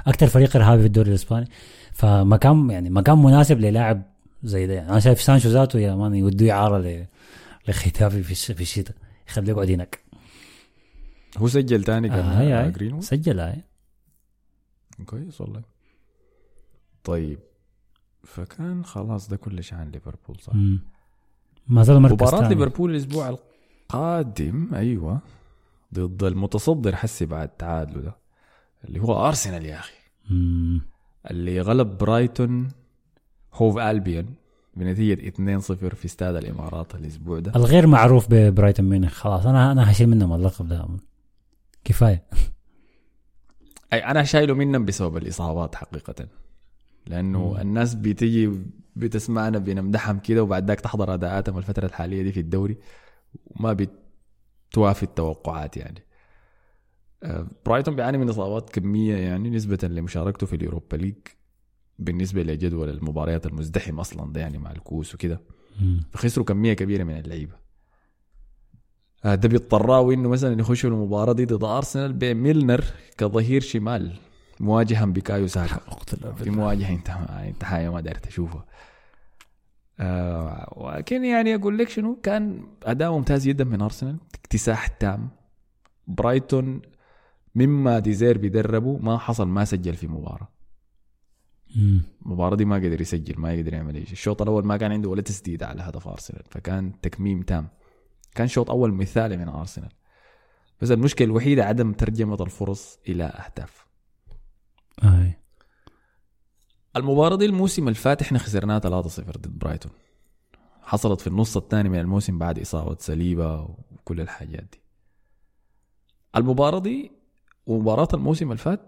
أكثر 0.07 0.27
فريق 0.27 0.57
ارهابي 0.57 0.81
في 0.81 0.87
الدوري 0.87 1.09
الإسباني. 1.11 1.49
فمكان 1.93 2.71
يعني 2.71 2.91
مكان 2.91 3.19
مناسب 3.19 3.59
للاعب 3.59 4.03
زي 4.43 4.67
ده. 4.67 4.75
يعني 4.75 4.91
أنا 4.91 5.01
شايف 5.01 5.23
سانشو 5.23 5.49
ذاته 5.49 5.79
يا 5.79 5.95
man 5.95 6.15
يودوه 6.15 6.51
اعاره 6.51 7.07
لخيتافي 7.69 8.23
في 8.23 8.31
الش- 8.31 8.53
في 8.53 8.61
الشتاء. 8.61 8.97
يخليه 9.29 9.53
يقعد 9.53 9.71
هناك. 9.71 10.01
هو 11.39 11.49
سجل 11.49 11.85
تاني 11.85 12.09
كان 12.09 12.19
آه 12.19 12.67
آه. 12.67 12.69
جرينوود؟ 12.69 13.03
سجل 13.03 13.41
هاي. 13.41 13.63
كويس 15.07 15.41
والله. 15.41 15.63
طيب. 17.05 17.39
فكان 18.25 18.85
خلاص 18.85 19.29
ده 19.29 19.37
كل 19.37 19.65
شيء 19.65 19.79
عن 19.79 19.91
ليفربول 19.91 20.37
صح؟ 20.41 20.55
مم. 20.55 20.81
ما 21.69 21.83
زال 21.83 22.01
مركز 22.01 22.13
مباراة 22.15 22.41
ثاني. 22.41 22.55
ليفربول 22.55 22.91
الأسبوع 22.91 23.39
القادم 23.95 24.75
أيوة 24.75 25.21
ضد 25.95 26.25
المتصدر. 26.25 26.97
حسي 26.97 27.27
بعد 27.27 27.49
تعادله 27.49 28.01
ده 28.01 28.17
اللي 28.85 29.01
هو 29.01 29.27
أرسنال 29.27 29.67
يا 29.67 29.81
مم. 30.31 30.81
اللي 31.31 31.61
غلب 31.61 31.99
برايتون 31.99 32.69
هوف 33.55 33.79
ألبيون 33.79 34.35
بنتيجة 34.77 35.31
2-0 35.31 35.61
في 35.95 36.05
استاد 36.05 36.37
الإمارات 36.37 36.95
الأسبوع 36.95 37.39
ده. 37.39 37.53
الغير 37.57 37.87
معروف 37.87 38.27
ببرايتون 38.31 38.89
ميونخ. 38.89 39.13
خلاص 39.13 39.47
أنا 39.47 39.73
أنا 39.73 39.91
هشيل 39.91 40.07
منهم 40.09 40.33
اللقب 40.33 40.69
ده. 40.69 40.89
كفاية. 41.85 42.25
أي 43.93 43.99
أنا 43.99 44.25
شايله 44.25 44.55
منهم 44.55 44.85
بسبب 44.85 45.17
الإصابات 45.17 45.75
حقيقة. 45.75 46.27
لأنه 47.07 47.61
الناس 47.61 47.95
بتيجي 47.95 48.51
بتسمعنا 48.97 49.59
بنمدحهم 49.59 50.19
كده 50.19 50.43
وبعد 50.43 50.69
ذاك 50.69 50.81
تحضر 50.81 51.15
أداءاتهم 51.15 51.59
الفترة 51.59 51.87
الحالية 51.87 52.23
دي 52.23 52.33
في 52.33 52.41
الدوري. 52.41 52.77
وما 53.47 53.77
بتوافي 54.71 55.03
التوقعات 55.03 55.77
يعني. 55.77 56.05
آه، 57.23 57.47
برايتون 57.67 57.97
بيعاني 57.97 58.19
من 58.19 58.29
إصابات 58.29 58.71
كمية 58.71 59.17
يعني 59.17 59.51
نسبة 59.51 59.79
لمشاركته 59.83 60.47
في 60.47 60.57
اليوروبا 60.57 60.97
ليج 60.97 61.15
بالنسبة 61.99 62.43
لجدول 62.43 62.89
المباريات 62.89 63.47
المزدحم 63.47 64.01
أصلا 64.01 64.33
ده 64.33 64.41
يعني 64.41 64.59
مع 64.59 64.71
الكاس 64.71 65.15
وكده. 65.15 65.41
فخسروا 66.11 66.47
كمية 66.47 66.73
كبيرة 66.73 67.05
من 67.05 67.19
اللعيبة. 67.19 67.53
آه، 69.25 69.35
ده 69.35 69.49
بيضطروا 69.49 70.13
إنه 70.13 70.29
مثلا 70.29 70.61
يخشوا 70.61 70.91
المباراة 70.91 71.33
دي 71.33 71.45
ضد 71.45 71.65
أرسنال 71.65 72.13
بميلنر 72.13 72.85
كظهير 73.19 73.61
شمال 73.61 74.17
مواجها 74.61 75.05
بكايو 75.05 75.47
ساكا. 75.47 75.81
في 76.37 76.51
مواجهة 76.51 76.93
انت 76.95 77.11
انت 77.49 77.65
حاجة 77.65 77.91
ما 77.91 78.01
داير 78.01 78.27
تشوفها 78.27 78.65
آه 80.01 80.73
ولكن 80.77 81.25
يعني 81.25 81.55
أقول 81.55 81.79
لك 81.79 81.89
شنو؟ 81.89 82.21
كان 82.23 82.67
أداء 82.83 83.13
ممتاز 83.13 83.49
جدا 83.49 83.65
من 83.65 83.83
أرسنال 83.83 84.17
اكتساح 84.35 84.87
تام. 84.87 85.31
برايتون 86.07 86.83
مما 87.55 87.99
ديزيربي 87.99 88.39
بيدربه 88.39 88.99
ما 88.99 89.19
حصل 89.19 89.49
ما 89.49 89.65
سجل 89.65 89.95
في 89.95 90.07
مباراة. 90.09 90.49
المباراة 92.27 92.57
دي 92.57 92.65
ما 92.65 92.77
قدر 92.77 93.01
يسجل 93.01 93.41
ما 93.41 93.53
يقدر 93.53 93.75
يعمل 93.75 93.95
أي 93.95 94.05
شيء. 94.05 94.13
الشوط 94.13 94.43
الأول 94.43 94.67
ما 94.67 94.77
كان 94.77 94.93
عنده 94.93 95.09
ولا 95.09 95.23
تسديد 95.23 95.63
على 95.63 95.83
هدف 95.83 96.09
أرسنال 96.09 96.43
فكان 96.51 97.01
تكميم 97.01 97.43
تام. 97.43 97.69
كان 98.35 98.47
شوط 98.47 98.71
أول 98.71 98.93
مثالي 98.93 99.37
من 99.37 99.49
أرسنال. 99.49 99.93
بس 100.81 100.91
المشكلة 100.91 101.29
الوحيدة 101.29 101.65
عدم 101.65 101.93
ترجمة 101.93 102.37
الفرص 102.41 102.99
إلى 103.09 103.25
أهداف. 103.25 103.87
أي. 105.05 105.33
المباراة 106.97 107.37
دي 107.37 107.45
الموسم 107.45 107.89
الفات 107.89 108.23
إحنا 108.23 108.39
خسرناها 108.39 108.81
3-0 108.81 108.85
ضد 109.39 109.59
برايتون. 109.59 109.93
حصلت 110.83 111.21
في 111.21 111.27
النص 111.27 111.57
الثاني 111.57 111.89
من 111.89 111.99
الموسم 111.99 112.39
بعد 112.39 112.59
إصابة 112.59 112.97
سليبة 113.01 113.63
وكل 113.63 114.21
الحاجات 114.21 114.63
دي. 114.73 114.81
المباراة 116.37 116.79
دي 116.79 117.13
ومباراة 117.67 118.09
الموسم 118.15 118.53
الفات 118.53 118.81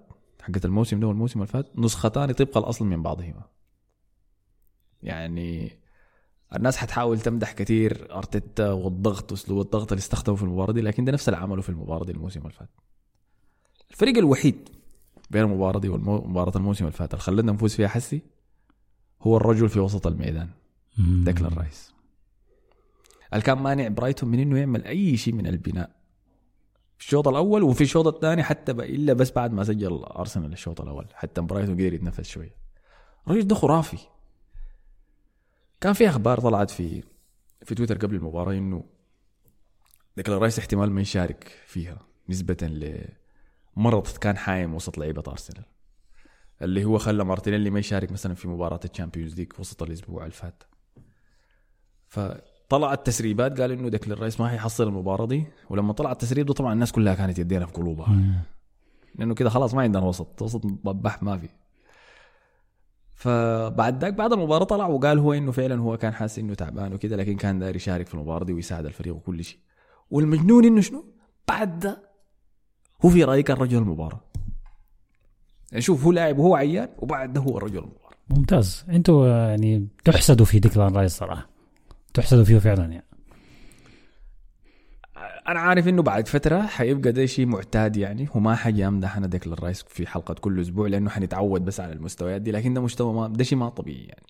حقت 0.43 0.65
الموسم 0.65 1.01
ده 1.01 1.07
والموسم 1.07 1.43
الفات 1.43 1.79
نسختان 1.79 2.33
طبق 2.33 2.59
الأصل 2.59 2.85
من 2.85 3.03
بعضهما. 3.03 3.43
يعني 5.03 5.79
الناس 6.57 6.77
حتحاول 6.77 7.21
تمدح 7.21 7.53
كثير 7.53 8.17
أرتيتا 8.17 8.71
والضغط 8.73 9.33
وأسلوب 9.33 9.61
الضغط 9.61 9.93
اللي 9.93 10.01
استخدمه 10.01 10.37
في 10.37 10.43
المباراة 10.43 10.73
دي 10.73 10.81
لكن 10.81 11.05
ده 11.05 11.13
نفس 11.13 11.29
اللي 11.29 11.41
عمله 11.41 11.63
في 11.63 11.69
المباراة 11.69 12.05
دي 12.05 12.13
الموسم 12.13 12.41
اللي 12.41 12.53
فات 12.53 12.69
الفرق 13.91 14.19
الوحيد 14.19 14.69
بين 15.33 15.43
المباراه 15.43 15.81
دي 15.81 15.89
ومباراه 15.89 16.57
الموسم 16.57 16.85
اللي 16.85 16.97
فات. 16.97 17.11
اللي 17.15 17.23
خلتنا 17.23 17.53
نفوز 17.53 17.75
فيها 17.75 17.89
حسي 17.89 18.23
هو 19.23 19.37
الرجل 19.37 19.69
في 19.69 19.81
وسط 19.81 20.07
الميدان. 20.07 20.49
ديكلان 20.99 21.53
رايس. 21.53 21.93
اللي 23.33 23.45
كان 23.45 23.59
مانع 23.59 23.89
برايتون 23.89 24.29
من 24.29 24.39
إنه 24.39 24.59
يعمل 24.59 24.85
أي 24.85 25.17
شيء 25.17 25.35
من 25.35 25.47
البناء. 25.47 25.91
في 26.99 27.05
الشوط 27.05 27.29
الأول 27.29 27.63
وفي 27.63 27.81
الشوط 27.81 28.07
الثاني 28.07 28.43
حتى 28.43 28.73
إلا 28.73 29.13
بس 29.13 29.31
بعد 29.33 29.53
ما 29.53 29.65
سجل 29.65 30.05
أرسنال 30.05 30.53
الشوط 30.53 30.81
الأول. 30.81 31.07
حتى 31.15 31.41
برايتون 31.41 31.75
قدر 31.75 31.95
يتنفس 31.95 32.29
شوية. 32.29 32.55
الرجل 33.27 33.47
ده 33.47 33.55
خرافي 33.55 33.99
كان 35.81 35.93
في 35.93 36.09
أخبار 36.09 36.41
طلعت 36.41 36.71
في 36.71 37.03
في 37.65 37.75
تويتر 37.75 37.99
قبل 37.99 38.15
المباراة 38.15 38.53
إنه 38.53 38.85
ديكلان 40.17 40.39
رايس 40.39 40.59
احتمال 40.59 40.91
ما 40.91 41.01
يشارك 41.01 41.59
فيها 41.67 41.99
نسبة 42.29 42.57
لمرض 43.77 44.07
كان 44.07 44.37
حايم 44.37 44.75
وسط 44.75 44.99
لعيبة 44.99 45.23
أرسنال. 45.29 45.65
اللي 46.63 46.85
هو 46.85 46.99
خلى 46.99 47.25
مارتينيلي 47.25 47.71
ما 47.71 47.79
يشارك 47.79 48.13
مثلا 48.13 48.35
في 48.35 48.49
مباراة 48.49 48.81
الشامبيونز 48.85 49.35
ليج 49.35 49.53
وسط 49.59 49.83
الأسبوع 49.83 50.23
اللي 50.23 50.35
فات. 50.35 50.63
فطلعت 52.09 53.07
تسريبات 53.07 53.61
قال 53.61 53.73
إنه 53.73 53.89
ديكلان 53.89 54.19
رايس 54.19 54.41
ما 54.41 54.49
حيحصل 54.49 54.89
المباراة 54.89 55.27
دي. 55.27 55.47
ولما 55.71 55.93
طلع 55.93 56.13
التسريب 56.13 56.47
ده 56.47 56.55
طبعا 56.55 56.73
الناس 56.73 56.93
كلها 56.93 57.15
كانت 57.15 57.39
يدينا 57.39 57.67
في 57.67 57.73
قلوبها. 57.73 58.45
لأنه 59.15 59.35
كده 59.35 59.51
خلاص 59.51 59.75
ما 59.75 59.83
عندنا 59.83 60.05
وسط. 60.05 60.43
وسط 60.43 60.65
مبح 60.65 61.23
ما 61.23 61.39
في. 61.39 61.49
فبعد 63.15 64.05
ذاك 64.05 64.15
بعد 64.15 64.33
المباراة 64.33 64.65
طلع 64.65 64.87
وقال 64.87 65.19
هو 65.19 65.33
إنه 65.33 65.53
فعلا 65.53 65.81
هو 65.81 65.97
كان 65.97 66.15
حاسس 66.15 66.39
إنه 66.39 66.55
تعبان 66.55 66.93
وكده 66.93 67.17
لكن 67.17 67.37
كان 67.37 67.59
داير 67.59 67.77
يشارك 67.77 68.07
في 68.07 68.15
المباراة 68.15 68.45
دي 68.45 68.53
ويساعد 68.53 68.87
الفريق 68.87 69.15
وكل 69.15 69.45
شيء. 69.45 69.59
والمجنون 70.11 70.65
إنه 70.65 70.81
شنو؟ 70.81 71.05
بعد 71.49 71.79
ده 71.79 72.12
هو 73.05 73.11
في 73.11 73.25
رايي 73.25 73.43
كان 73.43 73.57
رجل 73.57 73.79
المباراه 73.79 74.21
يعني 75.73 75.83
شوف 75.83 76.05
هو 76.05 76.13
لاعب 76.13 76.39
وهو 76.39 76.55
عيان 76.55 76.89
وبعد 76.99 77.33
ده 77.33 77.41
هو 77.41 77.59
رجل 77.59 77.79
المباراه 77.79 78.03
ممتاز. 78.31 78.85
أنتوا 78.89 79.29
يعني 79.29 79.89
تحسدوا 80.05 80.47
في 80.47 80.59
ديكلان 80.59 80.97
رايس 80.97 81.17
صراحة. 81.17 81.49
تحسدوا 82.15 82.45
فيه 82.45 82.59
فعلا 82.59 82.85
يعني. 82.93 83.05
أنا 85.49 85.61
عارف 85.61 85.89
إنه 85.89 86.03
بعد 86.03 86.29
فترة 86.29 86.63
حيبقى 86.63 87.13
ده 87.13 87.27
شيء 87.27 87.47
معتاد 87.47 87.97
يعني 87.97 88.29
وما 88.35 88.55
حاجة 88.55 88.89
امدح 88.89 89.17
أنا 89.17 89.27
ديكلان 89.27 89.57
رايس 89.59 89.83
في 89.83 90.07
حلقة 90.07 90.35
كل 90.35 90.61
أسبوع 90.61 90.89
لأنه 90.89 91.11
حنتعود 91.11 91.65
بس 91.65 91.81
على 91.81 91.93
المستويات 91.93 92.43
دي 92.43 92.51
لكن 92.51 92.75
ده 92.75 92.81
مستوى 92.81 93.15
ما 93.15 93.29
ده 93.29 93.45
شيء 93.45 93.59
ما 93.59 93.69
طبيعي 93.69 94.05
يعني. 94.05 94.27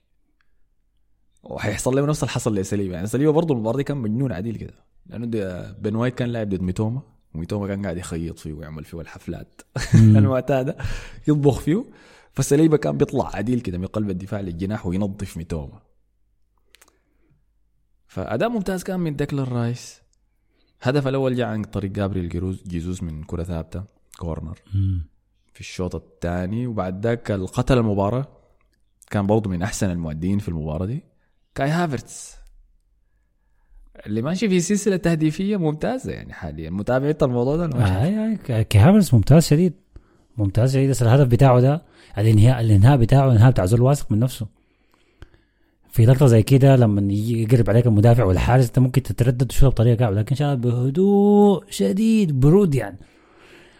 وحيحصل 1.42 1.94
له 1.96 2.06
نفس 2.06 2.22
اللي 2.22 2.32
حصل 2.32 2.54
لسليبة. 2.54 2.94
يعني 2.94 3.06
سليبة 3.06 3.32
برضه 3.32 3.54
المباراة 3.54 3.76
دي 3.76 3.84
كان 3.84 3.96
مجنون 3.96 4.32
عديل 4.32 4.56
كده 4.56 4.74
لأنه 5.06 5.26
بن 5.72 5.94
وايت 5.96 6.14
كان 6.14 6.28
لاعب 6.28 6.48
ضد 6.48 6.62
ميتوما. 6.62 7.02
وميتوما 7.34 7.66
كان 7.66 7.82
قاعد 7.82 7.96
يخيط 7.96 8.38
فيه 8.38 8.52
ويعمل 8.52 8.84
فيه 8.84 9.00
الحفلات. 9.00 9.60
المعتادة. 9.94 10.76
يطبخ 11.28 11.60
فيه. 11.60 11.84
فسليبه 12.32 12.76
كان 12.76 12.96
بيطلع 12.96 13.36
عديل 13.36 13.60
كده 13.60 13.78
من 13.78 13.86
قلب 13.86 14.10
الدفاع 14.10 14.40
للجناح 14.40 14.86
وينظف 14.86 15.36
ميتوما. 15.36 15.80
فأداء 18.06 18.48
ممتاز 18.48 18.82
كان 18.82 19.00
من 19.00 19.16
ديكلان 19.16 19.46
رايس. 19.46 20.02
هدف 20.82 21.08
الأول 21.08 21.34
جاء 21.36 21.46
عن 21.46 21.64
طريق 21.64 21.90
جابريل 21.90 22.28
جيروز 22.28 22.62
جيزوس 22.66 23.02
من 23.02 23.24
كرة 23.24 23.42
ثابتة 23.42 23.84
corner. 24.18 24.58
في 25.52 25.60
الشوط 25.60 25.94
الثاني 25.94 26.66
وبعد 26.66 27.06
ذاك 27.06 27.30
القتل 27.30 27.78
المباراة 27.78 28.26
كان 29.10 29.26
برضه 29.26 29.50
من 29.50 29.62
أحسن 29.62 29.90
المؤدين 29.90 30.38
في 30.38 30.48
المباراة 30.48 30.86
دي. 30.86 31.04
كاي 31.54 31.68
هافرتس. 31.68 32.41
اللي 34.06 34.22
ماشي 34.22 34.48
في 34.48 34.60
سلسلة 34.60 34.96
تهديفية 34.96 35.56
ممتازة 35.56 36.12
يعني 36.12 36.32
حاليا. 36.32 36.70
متابع 36.70 37.08
أنت 37.08 37.22
الموضوع 37.22 37.56
ده 37.56 37.70
شايف؟ 37.70 37.82
آه 37.82 38.38
آه 38.50 38.62
كاي 38.62 38.80
هافرز 38.80 39.14
ممتاز 39.14 39.46
شديد. 39.46 39.72
ممتاز 40.36 40.72
شديد. 40.72 40.90
بس 40.90 41.02
الهدف 41.02 41.26
بتاعه 41.26 41.60
ده 41.60 41.82
الانهاء 42.18 42.60
الانهاء 42.60 42.96
بتاعه 42.96 43.26
الانهاء 43.26 43.50
بتاع 43.50 43.66
زول 43.66 43.80
واثق 43.80 44.12
من 44.12 44.18
نفسه. 44.18 44.46
في 45.90 46.06
لقطه 46.06 46.26
زي 46.26 46.42
كده 46.42 46.76
لما 46.76 47.12
يقرب 47.12 47.70
عليك 47.70 47.86
المدافع 47.86 48.24
والحارس 48.24 48.66
أنت 48.66 48.78
ممكن 48.78 49.02
تتردد 49.02 49.46
تشوفها 49.46 49.68
بطريقة 49.68 49.94
كعبه 49.96 50.16
لكن 50.16 50.34
شغال 50.36 50.56
بهدوء 50.56 51.64
شديد 51.70 52.40
برود 52.40 52.74
يعني. 52.74 52.98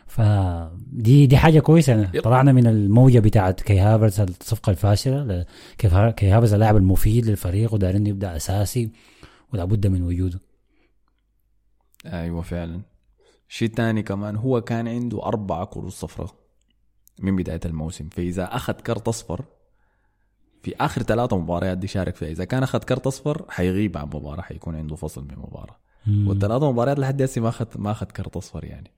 فدي 0.07 1.27
دي 1.27 1.37
حاجة 1.37 1.61
كويسة 1.61 1.93
يعني. 1.93 2.21
طلعنا 2.21 2.53
من 2.53 2.67
الموجة 2.67 3.19
بتاعت 3.19 3.61
كاي 3.61 3.79
هافرز 3.79 4.21
الصفقة 4.21 4.71
الفاشلة 4.71 5.45
كيف 5.79 5.97
كي 5.97 6.29
هافرز 6.29 6.55
اللاعب 6.55 6.77
المفيد 6.77 7.27
للفريق 7.27 7.75
ودارين 7.75 8.07
يبدأ 8.07 8.37
أساسي. 8.37 8.91
ولابد 9.53 9.87
من 9.87 10.03
وجوده. 10.03 10.41
أيوه 12.07 12.43
فعلا. 12.43 12.83
شيء 13.49 13.69
تاني 13.69 14.03
كمان 14.03 14.37
هو 14.37 14.61
كان 14.61 14.89
عنده 14.89 15.23
أربعة 15.25 15.65
كروت 15.65 15.93
صفراء 15.93 16.35
من 17.19 17.37
بداية 17.37 17.61
الموسم 17.65 18.09
فإذا 18.09 18.45
أخذ 18.57 18.73
كرت 18.73 19.09
أصفر 19.09 19.45
في 20.63 20.77
آخر 20.77 21.03
ثلاثة 21.03 21.39
مباريات 21.39 21.79
دي 21.79 21.87
شارك 21.87 22.17
فيها. 22.17 22.29
إذا 22.29 22.45
كان 22.45 22.63
أخذ 22.63 22.79
كرت 22.79 23.07
أصفر 23.07 23.47
حيغيب 23.49 23.99
عن 23.99 24.07
مباراة 24.07 24.43
حيكون 24.43 24.77
عنده 24.77 24.97
فصل 24.97 25.25
من 25.25 25.35
مباراة. 25.39 25.77
والثلاثة 26.29 26.73
مباريات 26.73 26.99
لحد 26.99 27.23
هسه 27.23 27.41
ما 27.41 27.49
أخذ 27.49 27.67
ما 27.77 27.91
أخذ 27.91 28.07
كرت 28.07 28.37
أصفر 28.37 28.65
يعني. 28.65 28.91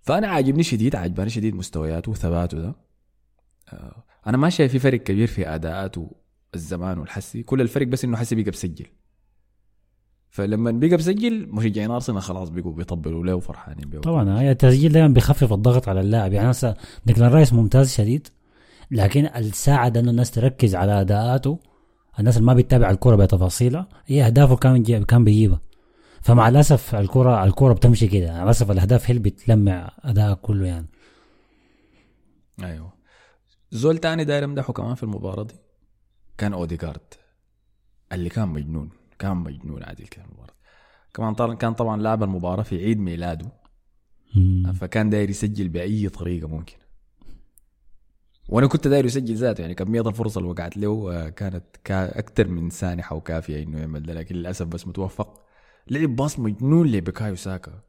فأنا 0.00 0.28
عاجبني 0.28 0.62
شديد 0.62 0.96
عجباني 0.96 1.30
شديد 1.30 1.54
مستوياته 1.54 2.10
وثباته 2.10 2.58
ده. 2.58 2.74
آه، 3.72 4.04
أنا 4.26 4.36
ما 4.36 4.50
شايف 4.50 4.72
في 4.72 4.78
فرق 4.78 5.00
كبير 5.00 5.26
في 5.26 5.48
أداءاته 5.48 6.10
الزمان 6.54 6.98
والحسي. 6.98 7.42
كل 7.42 7.60
الفرق 7.60 7.86
بس 7.86 8.04
إنه 8.04 8.16
حسي 8.16 8.34
بيقى 8.34 8.50
بسجل. 8.50 8.86
فلما 10.36 10.70
بيقى 10.70 10.96
بسجل 10.96 11.48
مشجعين 11.50 11.90
آرسنال 11.90 12.22
خلاص 12.22 12.48
بيقوا 12.48 12.72
بيطبلوا 12.72 13.24
له 13.26 13.34
وفرحانين 13.34 13.90
بيه 13.90 13.98
طبعا 13.98 14.40
هي 14.40 14.50
التسجيل 14.50 14.92
دائما 14.92 15.08
بيخفف 15.14 15.52
الضغط 15.52 15.88
على 15.88 16.00
اللاعب. 16.00 16.32
يعني 16.32 16.50
هسه 16.50 16.76
ديكلان 17.06 17.32
رايس 17.32 17.52
ممتاز 17.52 17.92
شديد 17.92 18.28
لكن 18.90 19.26
الساعد 19.26 19.96
انه 19.96 20.10
الناس 20.10 20.30
تركز 20.30 20.74
على 20.74 21.00
أداءاته. 21.00 21.58
الناس 22.18 22.36
اللي 22.36 22.46
ما 22.46 22.54
بتتابع 22.54 22.90
الكرة 22.90 23.16
بتفاصيلها 23.16 23.88
هي 24.06 24.26
أهدافه 24.26 24.56
كان 24.56 25.04
كان 25.04 25.24
بيجيبها. 25.24 25.60
فمع 26.22 26.48
الأسف 26.48 26.94
الكرة 26.94 27.44
الكرة 27.44 27.72
بتمشي 27.72 28.08
كده. 28.08 28.32
مع 28.32 28.42
الأسف 28.42 28.70
الأهداف 28.70 29.10
هي 29.10 29.16
اللي 29.16 29.30
بتلمع 29.30 29.92
أداء 30.04 30.34
كله 30.34 30.66
يعني. 30.66 30.86
أيوه. 32.62 32.92
زول 33.70 33.98
تاني 33.98 34.24
داير 34.24 34.44
امدحه 34.44 34.72
كمان 34.72 34.94
في 34.94 35.02
المباراة 35.02 35.42
دي 35.42 35.54
كان 36.38 36.52
أوديجارد 36.52 37.14
اللي 38.12 38.28
كان 38.28 38.48
مجنون. 38.48 38.90
كان 39.18 39.36
مجنون 39.36 39.82
عادل 39.82 40.06
كده 40.06 40.24
المباراه 40.24 40.54
كمان 41.14 41.56
كان 41.56 41.74
طبعا 41.74 42.02
لاعب 42.02 42.22
المباراة 42.22 42.62
في 42.62 42.84
عيد 42.84 42.98
ميلاده. 42.98 43.52
مم. 44.34 44.72
فكان 44.72 45.10
داير 45.10 45.30
يسجل 45.30 45.68
بأي 45.68 46.08
طريقة 46.08 46.48
ممكن 46.48 46.76
وأنا 48.48 48.66
كنت 48.66 48.88
داير 48.88 49.04
يسجل 49.04 49.34
ذاته 49.34 49.60
يعني 49.60 49.74
كميه 49.74 50.00
الفرص 50.00 50.36
اللي 50.36 50.48
وقعت 50.48 50.76
له 50.76 51.28
كانت 51.28 51.64
كا 51.84 52.18
أكثر 52.18 52.48
من 52.48 52.70
سانحة 52.70 53.16
وكافية 53.16 53.62
إنه 53.62 53.78
يعمل 53.78 54.02
ده 54.02 54.14
لكن 54.14 54.34
للأسف 54.36 54.66
بس 54.66 54.86
متوفق. 54.86 55.42
لعب 55.90 56.16
باص 56.16 56.38
مجنون 56.38 56.86
لبكايو 56.86 57.36
ساكا. 57.36 57.80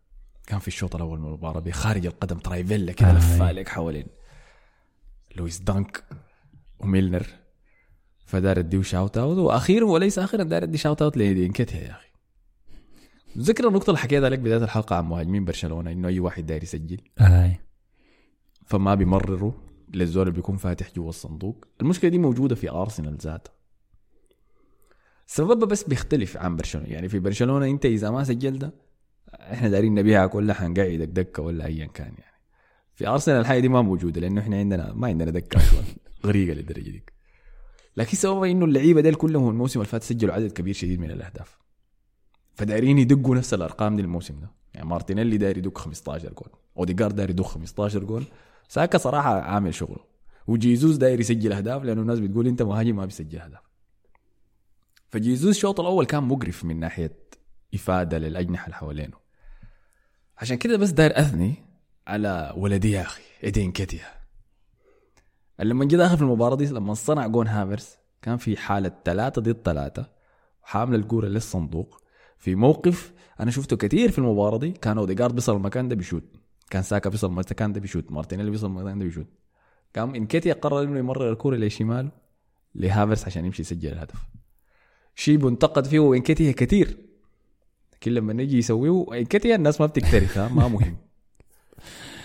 كان 0.47 0.59
في 0.59 0.67
الشوط 0.67 0.95
الأول 0.95 1.19
من 1.19 1.27
المباراة 1.27 1.59
بخارج 1.59 2.05
القدم 2.05 2.37
trivela 2.37 2.91
كده 2.91 3.09
آه. 3.09 3.13
لف 3.17 3.41
عليك 3.41 3.69
حوالين. 3.69 4.07
لويس 5.35 5.59
دانك 5.59 6.03
وميلنر. 6.79 7.27
فداير 8.27 8.59
أدي 8.59 8.81
shout 8.81 9.17
out. 9.17 9.37
وأخيرا 9.37 9.85
وليس 9.85 10.19
أخيرا 10.19 10.43
داير 10.43 10.63
أدي 10.63 10.77
shout 10.77 11.01
out 11.01 11.17
لإيدي 11.17 11.45
نكيتيا 11.45 11.79
يا 11.79 11.91
أخي. 11.91 12.07
ذكر 13.37 13.67
النقطة 13.67 13.89
اللي 13.89 13.99
حكيتها 13.99 14.29
لك 14.29 14.39
بداية 14.39 14.63
الحلقة 14.63 14.95
عن 14.95 15.05
مهاجمين 15.05 15.45
برشلونة 15.45 15.91
إنه 15.91 16.07
أي 16.07 16.19
واحد 16.19 16.45
داير 16.45 16.63
يسجل. 16.63 17.01
آي. 17.19 17.59
فما 18.65 18.95
بيمرروا 18.95 19.51
للزول 19.93 20.27
اللي 20.27 20.35
بيكون 20.35 20.57
فاتح 20.57 20.93
جوا 20.95 21.09
الصندوق. 21.09 21.65
المشكلة 21.81 22.09
دي 22.09 22.17
موجودة 22.17 22.55
في 22.55 22.69
أرسنال 22.69 23.17
ذاته 23.17 23.51
سببها 25.27 25.67
بس 25.67 25.83
بيختلف 25.83 26.37
عن 26.37 26.55
برشلونة. 26.55 26.87
يعني 26.87 27.09
في 27.09 27.19
برشلونة 27.19 27.65
أنت 27.65 27.85
إذا 27.85 28.09
ما 28.09 28.23
سجلت 28.23 28.73
إحنا 29.33 29.69
دايرين 29.69 29.93
نبيعك 29.93 30.35
ولا 30.35 30.53
حنقعدك 30.53 31.07
دكه 31.07 31.43
ولا 31.43 31.65
ايا 31.65 31.85
كان 31.85 32.13
يعني. 32.17 32.41
في 32.95 33.07
أرسنال 33.07 33.39
الحاجة 33.39 33.59
دي 33.59 33.69
ما 33.69 33.81
موجودة 33.81 34.21
لأنه 34.21 34.41
إحنا 34.41 34.57
عندنا 34.57 34.93
ما 34.93 35.07
عندنا 35.07 35.31
دكة 35.31 35.57
أصلا. 35.57 35.83
غريقة 36.25 36.53
للدرجة 36.53 36.89
دي 36.89 37.03
لكن 37.97 38.17
سببها 38.17 38.51
إنه 38.51 38.65
اللعيبة 38.65 39.01
ديل 39.01 39.15
كلهم 39.15 39.49
الموسم 39.49 39.79
اللي 39.79 39.89
فات 39.89 40.03
سجلوا 40.03 40.33
عدد 40.33 40.51
كبير 40.51 40.73
شديد 40.73 40.99
من 40.99 41.11
الأهداف. 41.11 41.57
فدايرين 42.55 42.97
يدقوا 42.97 43.35
نفس 43.35 43.53
الأرقام 43.53 43.95
دي 43.95 44.01
الموسم 44.01 44.39
ده. 44.39 44.51
يعني 44.73 44.87
مارتينيلي 44.87 45.37
داير 45.37 45.57
يدق 45.57 45.77
15 45.77 46.33
جول. 46.33 46.49
أوديجارد 46.77 47.15
داير 47.15 47.29
يدق 47.29 47.45
15 47.45 48.03
جول. 48.03 48.23
ساكا 48.67 48.97
صراحة 48.97 49.41
عامل 49.41 49.73
شغله. 49.73 50.05
وجيزوس 50.47 50.95
داير 50.95 51.19
يسجل 51.19 51.53
أهداف 51.53 51.83
لأنه 51.83 52.01
الناس 52.01 52.19
بتقول 52.19 52.47
أنت 52.47 52.61
مهاجم 52.61 52.95
ما 52.95 53.05
بيسجل 53.05 53.39
أهداف. 53.39 53.61
فجيزوس 55.09 55.55
الشوط 55.55 55.79
الأول 55.79 56.05
كان 56.05 56.23
مقرف 56.23 56.65
من 56.65 56.79
ناحية 56.79 57.17
إفادة 57.73 58.17
للأجنحة 58.17 58.65
اللي 58.65 58.75
حوالينه. 58.75 59.17
عشان 60.37 60.57
كده 60.57 60.77
بس 60.77 60.89
داير 60.89 61.19
أثني 61.19 61.55
على 62.07 62.53
ولدي 62.57 62.91
يا 62.91 63.01
أخي 63.01 63.21
إيدي 63.43 63.71
نكيتيا. 63.71 64.16
لما 65.59 65.85
جه 65.85 65.95
داخل 65.95 66.17
في 66.17 66.21
المباراة 66.23 66.55
دي 66.55 66.65
لما 66.65 66.93
صنع 66.93 67.27
جون 67.27 67.47
هافرتز 67.47 67.87
كان 68.21 68.37
في 68.37 68.57
حالة 68.57 68.91
ثلاثة 69.05 69.41
ضد 69.41 69.57
ثلاثة 69.65 70.09
وحامل 70.63 70.95
الكورة 70.95 71.27
للصندوق. 71.27 72.01
في 72.37 72.55
موقف 72.55 73.13
أنا 73.39 73.51
شفته 73.51 73.77
كثير 73.77 74.11
في 74.11 74.17
المباراة 74.19 74.57
دي 74.57 74.71
كان 74.71 74.97
أوديجارد 74.97 75.35
بيصل 75.35 75.55
المكان 75.55 75.87
ده 75.87 75.95
بيشوت. 75.95 76.23
كان 76.69 76.83
ساكا 76.83 77.09
بيصل 77.09 77.27
المكان 77.27 77.73
ده 77.73 77.79
بيشوت. 77.79 78.11
مارتينيلي 78.11 78.51
بيصل 78.51 78.67
المكان 78.67 78.99
ده 78.99 79.05
بيشوت. 79.05 79.27
كان 79.93 80.15
نكيتيا 80.15 80.53
قرر 80.53 80.83
إنه 80.83 80.99
يمرر 80.99 81.31
الكورة 81.31 81.55
لشماله 81.55 82.11
لهافرز 82.75 83.23
عشان 83.23 83.45
يمشي 83.45 83.61
يسجل 83.61 83.91
الهدف. 83.91 84.25
شيء 85.15 85.37
منتقد 85.37 85.85
فيه 85.85 85.99
وإنكيتيا 85.99 86.51
كثير. 86.51 86.97
لكن 87.93 88.11
لما 88.11 88.33
نجي 88.33 88.57
يسويه 88.57 89.05
إنكيتيا 89.13 89.55
الناس 89.55 89.81
ما 89.81 89.87
بتكترث 89.87 90.37
ما 90.37 90.67
مهم. 90.67 90.97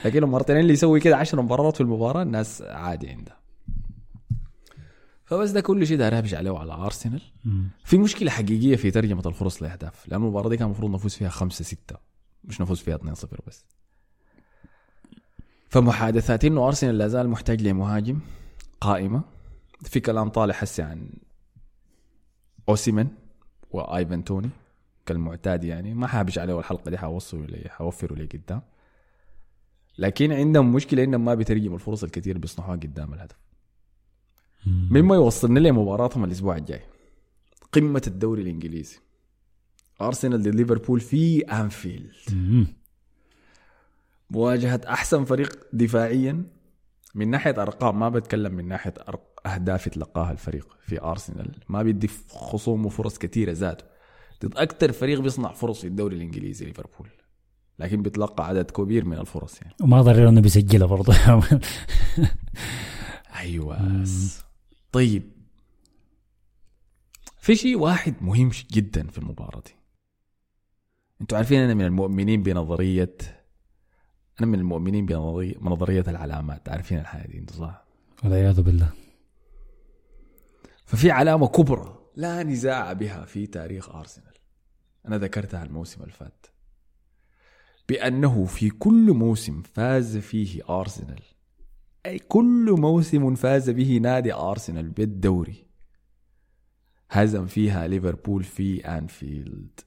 لكن 0.05 0.25
مارتينيلي 0.25 0.73
يسوي 0.73 1.01
كده 1.01 1.17
10 1.17 1.43
مباريات 1.43 1.75
في 1.75 1.81
المباراة 1.81 2.23
الناس 2.23 2.63
عادي 2.63 3.09
عندها 3.11 3.37
فبس 5.25 5.51
ده 5.51 5.61
كل 5.61 5.87
شيء 5.87 5.99
داير 5.99 6.19
ابشع 6.19 6.39
عليه 6.39 6.59
على 6.59 6.73
أرسنال. 6.73 7.23
في 7.85 7.99
مشكلة 7.99 8.31
حقيقية 8.31 8.77
في 8.77 8.91
ترجمة 8.91 9.23
الفرص 9.27 9.63
لأهداف. 9.63 10.09
لأنه 10.09 10.25
المباراة 10.25 10.49
دي 10.49 10.57
كان 10.57 10.67
المفروض 10.67 10.91
نفوز 10.91 11.15
فيها 11.15 11.29
5 11.29 11.65
6 11.65 11.97
مش 12.45 12.61
نفوز 12.61 12.81
فيها 12.81 12.95
2 12.95 13.15
0 13.15 13.41
بس. 13.47 13.65
فمحادثات 15.69 16.45
انه 16.45 16.67
أرسنال 16.67 16.99
لا 16.99 17.09
زال 17.09 17.29
محتاج 17.29 17.63
لمهاجم 17.63 18.19
قائمة. 18.81 19.23
في 19.85 20.01
كلام 20.01 20.29
طالع 20.29 20.55
هسه 20.55 20.85
عن 20.85 21.09
أوسيمن 22.69 23.09
وآيفان 23.71 24.25
توني 24.25 24.51
كالمعتاد 25.07 25.65
يعني. 25.65 25.95
ما 25.95 26.07
حابش 26.07 26.39
عليه 26.39 26.59
الحلقة 26.59 26.91
دي 26.91 26.99
حوصله 26.99 27.47
لي 27.47 27.69
حوفره 27.69 28.15
لي 28.15 28.25
قدام. 28.27 28.63
لكن 29.99 30.33
عندهم 30.33 30.73
مشكلة 30.73 31.05
إنهم 31.05 31.25
ما 31.25 31.35
بيترجموا 31.35 31.75
الفرص 31.75 32.05
الكثير 32.05 32.39
بيصنعوها 32.39 32.77
قدام 32.77 33.15
الهدف. 33.15 33.37
مما 34.67 35.15
يوصلنا 35.15 35.59
لمباراتهم 35.59 36.25
الأسبوع 36.25 36.57
الجاي. 36.57 36.81
قمة 37.73 38.03
الدوري 38.07 38.43
الإنجليزي. 38.43 38.99
ارسنال 40.01 40.43
ضد 40.43 40.55
ليفربول 40.55 41.01
في 41.01 41.41
انفيلد. 41.41 42.13
مواجهة 44.31 44.81
أحسن 44.89 45.25
فريق 45.25 45.67
دفاعيا. 45.73 46.45
من 47.15 47.31
ناحية 47.31 47.63
أرقام 47.63 47.99
ما 47.99 48.09
بتكلم 48.09 48.55
من 48.55 48.69
ناحية 48.69 48.95
أهداف 49.47 49.89
تلقاها 49.89 50.33
الفريق 50.33 50.77
في 50.87 51.03
ارسنال 51.03 51.55
ما 51.69 51.83
بيدي 51.83 52.09
خصومه 52.29 52.89
فرص 52.89 53.19
كثيرة 53.19 53.53
ذاته. 53.53 53.85
ضد 54.45 54.57
أكثر 54.57 54.93
فريق 54.93 55.21
بيصنع 55.21 55.53
فرص 55.53 55.81
في 55.81 55.87
الدوري 55.87 56.17
الإنجليزي 56.17 56.67
ليفربول 56.67 57.09
لكن 57.83 58.03
بيتلقى 58.03 58.47
عدد 58.47 58.71
كبير 58.71 59.05
من 59.05 59.19
الفرص 59.19 59.63
يعني. 59.63 59.75
وما 59.83 60.03
ضرر 60.03 60.29
إنه 60.29 60.41
بيسجلها 60.41 60.87
برضه. 60.87 61.15
أيوه. 63.41 64.05
طيب. 64.93 65.23
في 67.39 67.55
شيء 67.55 67.79
واحد 67.79 68.15
مهم 68.21 68.51
جدا 68.73 69.07
في 69.07 69.19
المباراة 69.19 69.63
دي. 69.67 69.75
أنتوا 71.21 71.39
عارفين 71.39 71.61
أنا 71.61 71.75
من 71.75 71.85
المؤمنين 71.85 72.43
بنظريه 72.43 73.17
أنا 74.41 74.47
من 74.47 74.59
المؤمنين 74.59 75.07
بنظريه 75.07 75.55
بنظرية 75.59 76.05
العلامات. 76.09 76.69
عارفين 76.69 76.99
الحاجة 76.99 77.27
دي 77.27 77.39
أنتوا 77.39 77.57
صح؟ 77.57 77.85
والعياذ 78.25 78.63
بالله. 78.63 78.91
ففي 80.85 81.11
علامة 81.11 81.49
كبرى 81.49 81.99
لا 82.17 82.43
نزاع 82.43 82.93
بها 82.93 83.25
في 83.25 83.47
تاريخ 83.47 83.95
أرسنال. 83.95 84.35
أنا 85.09 85.19
ذكرتها 85.19 85.63
الموسم 85.63 86.03
اللي 86.03 86.13
فات. 86.13 86.47
بأنه 87.89 88.45
في 88.45 88.71
كل 88.71 89.13
موسم 89.13 89.63
فاز 89.63 90.17
فيه 90.17 90.81
أرسنال. 90.81 91.21
أي 92.07 92.19
كل 92.19 92.75
موسم 92.79 93.35
فاز 93.35 93.71
به 93.71 93.99
نادي 94.03 94.33
أرسنال 94.35 94.89
بالدوري. 94.89 95.65
هزم 97.11 97.47
فيها 97.47 97.87
ليفربول 97.87 98.45
في 98.45 98.85
أنفيلد. 98.85 99.81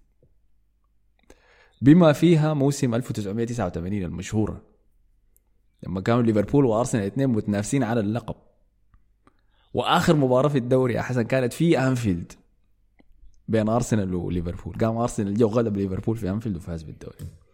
بما 1.82 2.14
فيها 2.14 2.54
موسم 2.54 2.96
1989 2.96 4.04
المشهوره 4.04 4.62
لما 5.84 6.02
كانوا 6.02 6.22
ليفربول 6.22 6.66
وأرسنال 6.66 7.04
الاثنين 7.04 7.30
متنافسين 7.30 7.84
على 7.84 8.00
اللقب. 8.00 8.36
وآخر 9.74 10.16
مباراة 10.16 10.50
في 10.50 10.58
الدوري 10.58 10.94
يا 10.94 11.02
حسن 11.02 11.22
كانت 11.22 11.54
في 11.54 11.80
أنفيلد. 11.80 12.32
بين 13.48 13.70
أرسنال 13.70 14.16
وليفربول. 14.16 14.78
قام 14.78 14.98
أرسنال 14.98 15.34
جو 15.34 15.48
غلب 15.48 15.78
ليفربول 15.78 16.18
في 16.18 16.30
أنفيلد 16.30 16.56
وفاز 16.56 16.84
بالدوري. 16.84 17.45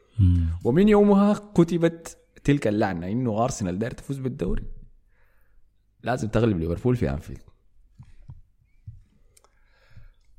ومن 0.64 0.90
يومها 0.90 1.34
كتبت 1.34 2.18
تلك 2.44 2.68
اللعنة 2.68 3.08
إنه 3.08 3.44
أرسنال 3.44 3.80
داير 3.80 3.92
تفوز 3.92 4.18
بالدوري. 4.18 4.64
لازم 6.04 6.28
تغلب 6.28 6.60
ليفربول 6.60 6.96
في 6.96 7.10
أنفيلد. 7.10 7.42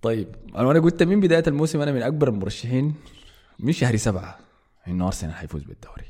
طيب 0.03 0.37
أنا 0.57 0.67
وأنا 0.67 0.81
قلت 0.81 1.03
من 1.03 1.21
بداية 1.21 1.45
الموسم 1.47 1.81
أنا 1.81 1.93
من 1.93 2.03
أكبر 2.03 2.29
المرشحين 2.29 2.95
من 3.59 3.73
شهر 3.73 3.97
سبعة 3.97 4.39
إنه 4.89 5.07
أرسنال 5.07 5.35
حيفوز 5.35 5.63
بالدوري. 5.63 6.07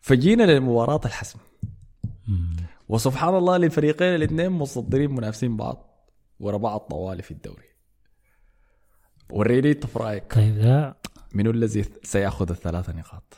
فجينا 0.00 0.42
لمباراة 0.42 1.00
الحسم. 1.04 1.38
وسبحان 2.88 3.34
الله 3.34 3.56
للفريقين 3.56 4.14
الاثنين 4.14 4.52
متصدرين 4.52 5.10
منافسين 5.10 5.56
بعض 5.56 6.06
ورا 6.40 6.56
بعض 6.56 6.80
طوالي 6.80 7.22
في 7.22 7.30
الدوري. 7.30 7.68
وريني 9.30 9.70
إنت 9.70 9.86
في 9.86 9.98
رأيك. 9.98 10.34
طيب 10.34 10.58
ده 10.58 10.96
منو 11.34 11.50
الذي 11.50 11.84
سيأخذ 12.02 12.50
الثلاثه 12.50 12.92
نقاط؟ 12.92 13.36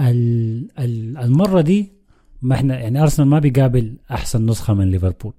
ال- 0.00 0.68
ال- 0.78 1.18
المرة 1.18 1.60
دي 1.60 1.92
ما 2.42 2.54
إحنا 2.54 2.78
يعني 2.80 3.02
أرسنال 3.02 3.28
ما 3.28 3.38
بيقابل 3.38 3.96
أحسن 4.10 4.46
نسخة 4.46 4.74
من 4.74 4.90
ليفربول. 4.90 5.32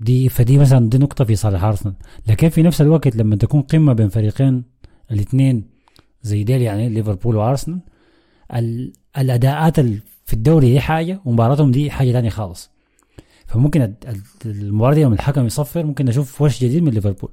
دي 0.00 0.28
فدي 0.28 0.58
مثلا 0.58 0.90
دي 0.90 0.98
نقطة 0.98 1.24
في 1.24 1.36
صالح 1.36 1.64
أرسنال. 1.64 1.94
لكن 2.28 2.48
في 2.48 2.62
نفس 2.62 2.80
الوقت 2.80 3.16
لما 3.16 3.36
تكون 3.36 3.62
قمة 3.62 3.92
بين 3.92 4.08
فريقين 4.08 4.64
الاثنين 5.10 5.64
زي 6.22 6.44
ديل 6.44 6.62
يعني 6.62 6.88
ليفربول 6.88 7.36
وأرسنال 7.36 7.80
ال- 8.54 8.92
الأداءات 9.18 9.78
ال- 9.78 10.00
في 10.24 10.32
الدوري 10.34 10.72
دي 10.72 10.80
حاجة 10.80 11.20
ومباراتهم 11.24 11.70
دي 11.70 11.90
حاجة 11.90 12.12
ثانية 12.12 12.30
خالص. 12.30 12.70
فممكن 13.46 13.82
ال- 13.82 13.94
ال- 14.08 14.22
المباراة 14.50 14.94
دي 14.94 15.04
لما 15.04 15.14
الحكم 15.14 15.46
يصفر 15.46 15.86
ممكن 15.86 16.04
نشوف 16.04 16.42
وش 16.42 16.64
جديد 16.64 16.82
من 16.82 16.92
ليفربول. 16.92 17.30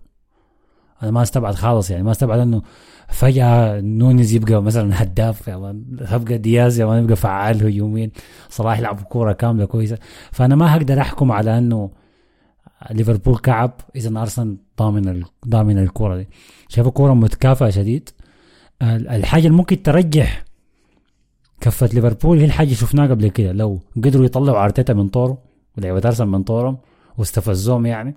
أنا 1.03 1.11
ما 1.11 1.21
استبعد 1.21 1.55
خالص 1.55 1.91
يعني 1.91 2.03
ما 2.03 2.11
استبعد 2.11 2.39
إنه 2.39 2.61
فجأة 3.07 3.81
نونيز 3.81 4.33
يبقى 4.33 4.63
مثلا 4.63 5.03
هداف 5.03 5.47
يلا 5.47 5.83
يبقى 6.11 6.37
دياز 6.37 6.79
يلا 6.79 6.97
يبقى 6.99 7.15
فعال 7.15 7.65
هجوميا 7.67 8.11
صلاح 8.49 8.79
يلعب 8.79 9.01
كورة 9.01 9.33
كاملة 9.33 9.65
كويسة. 9.65 9.97
فأنا 10.31 10.55
ما 10.55 10.73
هقدر 10.77 11.01
أحكم 11.01 11.31
على 11.31 11.57
إنه 11.57 11.89
ليفربول 12.91 13.37
كعب 13.37 13.71
إذا 13.95 14.19
أرسنال 14.21 14.57
ضامن 14.79 15.23
ضامن 15.47 15.77
الكورة 15.77 16.17
دي. 16.17 16.27
شايف 16.69 16.87
كورة 16.87 17.13
متكافئة 17.13 17.69
شديد. 17.69 18.09
ال- 18.81 19.07
الحاجة 19.07 19.45
اللي 19.47 19.57
ممكن 19.57 19.83
ترجح 19.83 20.43
كفة 21.61 21.89
ليفربول 21.93 22.39
هي 22.39 22.45
الحاجة 22.45 22.73
شفناها 22.73 23.07
قبل 23.07 23.27
كده 23.27 23.51
لو 23.51 23.79
قدروا 23.95 24.25
يطلعوا 24.25 24.63
أرتيتا 24.63 24.93
من 24.93 25.07
طوره 25.07 25.37
ولعيبة 25.77 26.01
أرسنال 26.05 26.29
من 26.29 26.43
طورهم 26.43 26.77
واستفزوهم 27.17 27.85
يعني. 27.85 28.15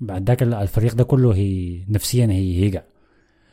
بعد 0.00 0.28
ذاك 0.28 0.42
الفريق 0.42 0.94
ده 0.94 1.04
كله 1.04 1.34
هي 1.34 1.80
نفسيا 1.88 2.26
هي 2.26 2.62
هيقع 2.64 2.82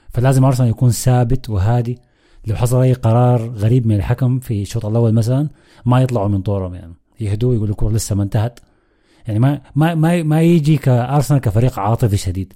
فلازم 0.10 0.46
أرسنال 0.46 0.70
يكون 0.70 0.90
ثابت 0.90 1.50
وهادي. 1.50 2.00
لو 2.48 2.56
حصل 2.56 2.82
أي 2.82 2.94
قرار 2.94 3.50
غريب 3.50 3.88
من 3.88 3.96
الحكم 3.96 4.40
في 4.40 4.62
الشوط 4.62 4.86
الأول 4.86 5.14
مثلا 5.14 5.50
ما 5.86 6.02
يطلعوا 6.02 6.28
من 6.28 6.42
طورهم 6.42 6.76
يعني. 6.76 6.94
يهدوا 7.20 7.54
يقولوا 7.54 7.72
الكوره 7.72 7.94
لسه 7.94 8.16
ما 8.16 8.24
انتهت. 8.24 8.60
يعني 9.28 9.40
ما 9.40 9.62
ما 9.76 9.96
ما, 9.96 10.24
ما 10.24 10.42
يجي 10.42 10.78
كأرسنال 10.78 11.42
كفريق 11.42 11.80
عاطفي 11.80 12.18
شديد. 12.18 12.54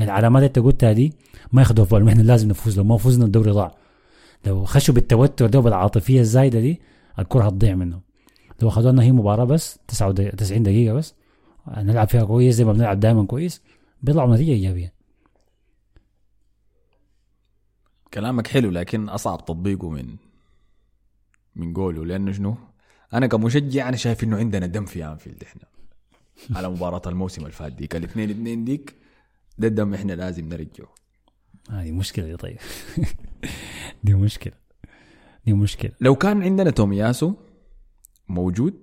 العلامات 0.00 0.58
اللي 0.58 0.68
قلتها 0.68 0.92
دي 0.92 1.12
ما 1.52 1.62
ياخذوها 1.62 1.84
في 1.86 1.94
بالهم 1.94 2.08
إحنا 2.08 2.22
لازم 2.22 2.48
نفوز. 2.48 2.78
لو 2.78 2.84
ما 2.84 2.96
فزنا 2.96 3.24
الدوري 3.24 3.50
ضاع. 3.50 3.74
لو 4.46 4.64
خشوا 4.64 4.94
بالتوتر 4.94 5.46
ده 5.46 5.58
وبالعاطفية 5.58 6.20
الزايدة 6.20 6.60
دي 6.60 6.80
الكرة 7.18 7.44
هتضيع 7.44 7.74
منهم. 7.74 8.00
لو 8.62 8.68
اخذوا 8.68 8.92
لنا 8.92 9.02
هي 9.02 9.12
مباراة 9.12 9.44
بس 9.44 9.78
99 9.88 10.62
دقيقة 10.62 10.94
بس 10.94 11.14
نلعب 11.68 12.08
فيها 12.08 12.24
كويس 12.24 12.54
زي 12.54 12.64
ما 12.64 12.72
بنلعب 12.72 13.00
دائما 13.00 13.26
كويس 13.26 13.62
بيطلعوا 14.02 14.34
نتيجة 14.34 14.50
إيجابية. 14.50 14.92
كلامك 18.14 18.46
حلو 18.46 18.70
لكن 18.70 19.08
أصعب 19.08 19.44
تطبيقه 19.44 19.90
من 19.90 20.16
من 21.56 21.74
قوله 21.74 22.04
لأنه 22.04 22.32
شنو؟ 22.32 22.56
أنا 23.14 23.26
كمشجع 23.26 23.88
أنا 23.88 23.96
شايف 23.96 24.24
إنه 24.24 24.36
عندنا 24.36 24.66
دم 24.66 24.84
في 24.84 25.04
أنفيلد 25.04 25.42
إحنا. 25.44 25.62
على 26.56 26.68
مباراة 26.68 27.02
الموسم 27.06 27.42
اللي 27.42 27.52
فات 27.52 27.72
ديك 27.72 27.96
الاثنين 27.96 28.30
اثنين 28.30 28.64
ديك 28.64 28.94
ده 29.58 29.68
الدم 29.68 29.94
إحنا 29.94 30.12
لازم 30.12 30.48
نرجعه. 30.48 30.88
هذه 31.70 31.92
مشكلة 31.92 32.24
دي 32.26 32.36
طيب. 32.36 32.58
دي 34.04 34.14
مشكلة. 34.14 34.52
دي 35.46 35.52
مشكلة. 35.52 35.92
لو 36.00 36.14
كان 36.14 36.42
عندنا 36.42 36.70
تومياسو 36.70 37.34
موجود 38.28 38.74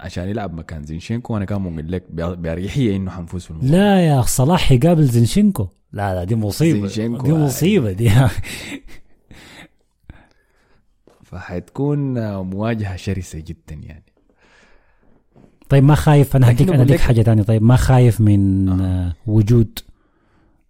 عشان 0.00 0.28
يلعب 0.28 0.54
مكان 0.54 0.84
زينشينكو 0.84 1.36
أنا 1.36 1.44
كان 1.44 1.60
ممكن 1.60 1.86
لك 1.86 2.04
بأريحية 2.10 2.96
إنه 2.96 3.10
حنفوز 3.10 3.44
في 3.44 3.50
المباراة. 3.50 3.72
لا 3.72 4.06
يا 4.06 4.20
اخ 4.20 4.26
صلاح 4.26 4.72
يقابل 4.72 5.04
زينشينكو. 5.04 5.68
لا 5.92 6.14
لا 6.14 6.24
دي 6.24 6.36
مصيبة. 6.36 6.78
زينشينكو 6.78 7.26
دي 7.26 7.32
هاي. 7.32 7.38
مصيبة 7.38 7.92
دي. 7.92 8.10
فحتكون 11.24 12.36
مواجهة 12.36 12.96
شرسة 12.96 13.38
جدا 13.38 13.74
يعني. 13.74 14.04
طيب 15.68 15.84
ما 15.84 15.94
خايف؟ 15.94 16.36
أنا 16.36 16.50
هديك 16.50 16.68
أنا 16.68 16.82
هديك 16.82 17.00
حاجة 17.00 17.22
تانية. 17.22 17.42
طيب 17.42 17.62
ما 17.62 17.76
خايف 17.76 18.20
من 18.20 18.68
آه. 18.68 19.14
وجود 19.26 19.78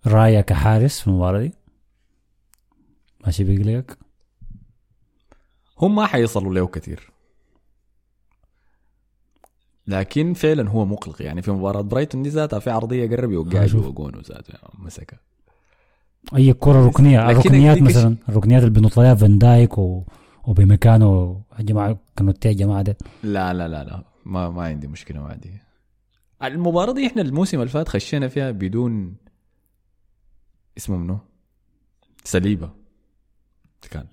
رايا 0.07 0.40
كحارس 0.40 1.01
في 1.01 1.07
المباراة 1.07 1.40
دي؟ 1.40 1.52
ماشي 3.27 3.44
بيقلقك 3.44 3.98
هم 5.78 5.94
ما 5.94 6.07
حيصلوا 6.07 6.55
له 6.55 6.66
كثير. 6.66 7.10
لكن 9.91 10.35
فعلا 10.35 10.71
هو 10.71 10.85
مقلق. 10.85 11.23
يعني 11.23 11.43
في 11.43 11.51
مباراة 11.51 11.81
برايتون 11.81 12.23
دي 12.23 12.29
ذاتها 12.29 12.59
في 12.59 12.71
عرضية 12.71 13.17
قرب 13.17 13.31
يوقع. 13.31 13.67
جوا 13.67 13.91
جون 13.91 14.12
ذاته 14.12 14.55
مسكها 14.79 15.19
أي 16.37 16.53
كرة 16.53 16.87
ركنية. 16.87 17.27
لكن 17.27 17.39
الركنيات 17.39 17.83
مثلا 17.83 18.17
الركنيات 18.29 18.62
اللي 18.62 18.81
بنط 18.81 18.99
عليها 18.99 19.15
فان 19.15 19.39
دايك 19.39 19.79
و... 19.79 20.05
وبمكانه 20.45 21.41
يا 21.59 21.65
جماعة 21.65 21.99
كانوا 22.17 22.35
يا 22.45 22.53
جماعة 22.53 22.83
ده 22.83 22.97
لا 23.23 23.55
لا 23.55 23.69
لا 23.69 23.85
لا. 23.85 24.05
ما 24.25 24.51
ما 24.51 24.62
عندي 24.62 24.87
مشكلة 24.87 25.21
مع 25.21 25.33
دي 25.33 25.51
المباراة 26.43 26.93
دي 26.93 27.07
إحنا 27.07 27.23
الموسم 27.23 27.59
اللي 27.59 27.69
فات 27.69 27.89
خشينا 27.89 28.29
فيها 28.29 28.51
بدون 28.51 29.17
اسمه 30.79 30.97
منو؟ 30.97 31.19
ساليبا. 32.24 32.70
كان. 33.91 34.07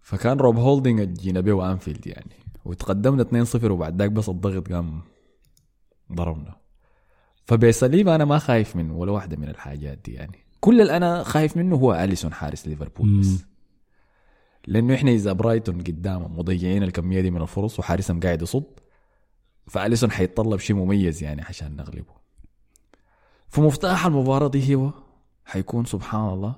فكان 0.00 0.38
روب 0.38 0.56
هولدنج 0.56 1.18
جينا 1.18 1.40
بيه 1.40 1.72
أنفيلد 1.72 2.06
يعني. 2.06 2.43
وتقدمنا 2.64 3.44
2-0 3.44 3.64
وبعد 3.64 3.98
ذاك 4.02 4.10
بس 4.10 4.28
الضغط 4.28 4.72
قام 4.72 5.02
ضربنا. 6.12 6.56
فبساليبا 7.46 8.14
أنا 8.14 8.24
ما 8.24 8.38
خايف 8.38 8.76
منه 8.76 8.96
ولا 8.96 9.12
واحدة 9.12 9.36
من 9.36 9.48
الحاجات 9.48 9.98
دي 9.98 10.12
يعني. 10.12 10.38
كل 10.60 10.80
اللي 10.80 10.96
أنا 10.96 11.22
خايف 11.22 11.56
منه 11.56 11.76
هو 11.76 11.94
أليسون 11.94 12.32
حارس 12.32 12.66
ليفربول 12.66 13.20
بس. 13.20 13.44
لأنه 14.66 14.94
إحنا 14.94 15.10
إذا 15.10 15.32
برايتون 15.32 15.78
قدامهم 15.78 16.38
مضيعين 16.38 16.82
الكمية 16.82 17.20
دي 17.20 17.30
من 17.30 17.42
الفرص 17.42 17.78
وحارسهم 17.78 18.20
قاعد 18.20 18.42
يصد 18.42 18.64
فأليسون 19.66 20.10
حيتطلب 20.10 20.58
شيء 20.58 20.76
مميز 20.76 21.22
يعني 21.22 21.42
عشان 21.42 21.76
نغلبه. 21.76 22.14
فمفتاح 23.48 24.06
المباراة 24.06 24.48
دي 24.48 24.74
هو 24.74 24.92
حيكون 25.44 25.84
سبحان 25.84 26.28
الله 26.28 26.54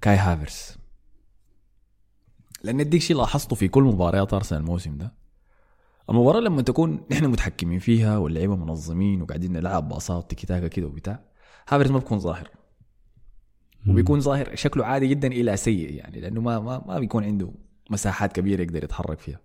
كاي 0.00 0.16
هافرس. 0.16 0.78
لأن 2.64 2.80
أديك 2.80 3.00
شيء 3.00 3.16
لاحظته 3.16 3.56
في 3.56 3.68
كل 3.68 3.82
مباريات 3.82 4.34
أرسنال 4.34 4.60
الموسم 4.60 4.96
ده 4.98 5.12
المباراة 6.10 6.40
لما 6.40 6.62
تكون 6.62 7.00
نحن 7.10 7.26
متحكمين 7.26 7.78
فيها 7.78 8.18
واللعيبة 8.18 8.56
منظمين 8.56 9.22
وقاعدين 9.22 9.52
نلعب 9.52 9.88
باصات 9.88 10.30
تيكي 10.30 10.46
تاكا 10.46 10.68
كده 10.68 10.86
وبتاع 10.86 11.20
هافرز 11.68 11.90
ما 11.90 11.98
بيكون 11.98 12.18
ظاهر. 12.18 12.50
وبيكون 13.88 14.20
ظاهر 14.20 14.54
شكله 14.54 14.84
عادي 14.86 15.06
جدا 15.06 15.28
إلى 15.28 15.56
سيء 15.56 15.94
يعني 15.94 16.20
لأنه 16.20 16.40
ما 16.40 16.58
ما 16.58 16.84
ما 16.86 16.98
بيكون 16.98 17.24
عنده 17.24 17.52
مساحات 17.90 18.32
كبيرة 18.32 18.62
يقدر 18.62 18.84
يتحرك 18.84 19.18
فيها. 19.18 19.40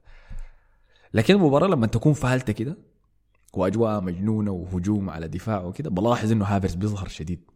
لكن 1.13 1.33
المباراة 1.35 1.67
لما 1.67 1.87
تكون 1.87 2.13
فالته 2.13 2.53
كده 2.53 2.77
وأجواء 3.53 4.01
مجنونة 4.01 4.51
وهجوم 4.51 5.09
على 5.09 5.27
دفاع 5.27 5.63
وكده 5.63 5.89
بلاحظ 5.89 6.31
إنه 6.31 6.45
هافرز 6.45 6.75
بيظهر 6.75 7.07
شديد. 7.07 7.51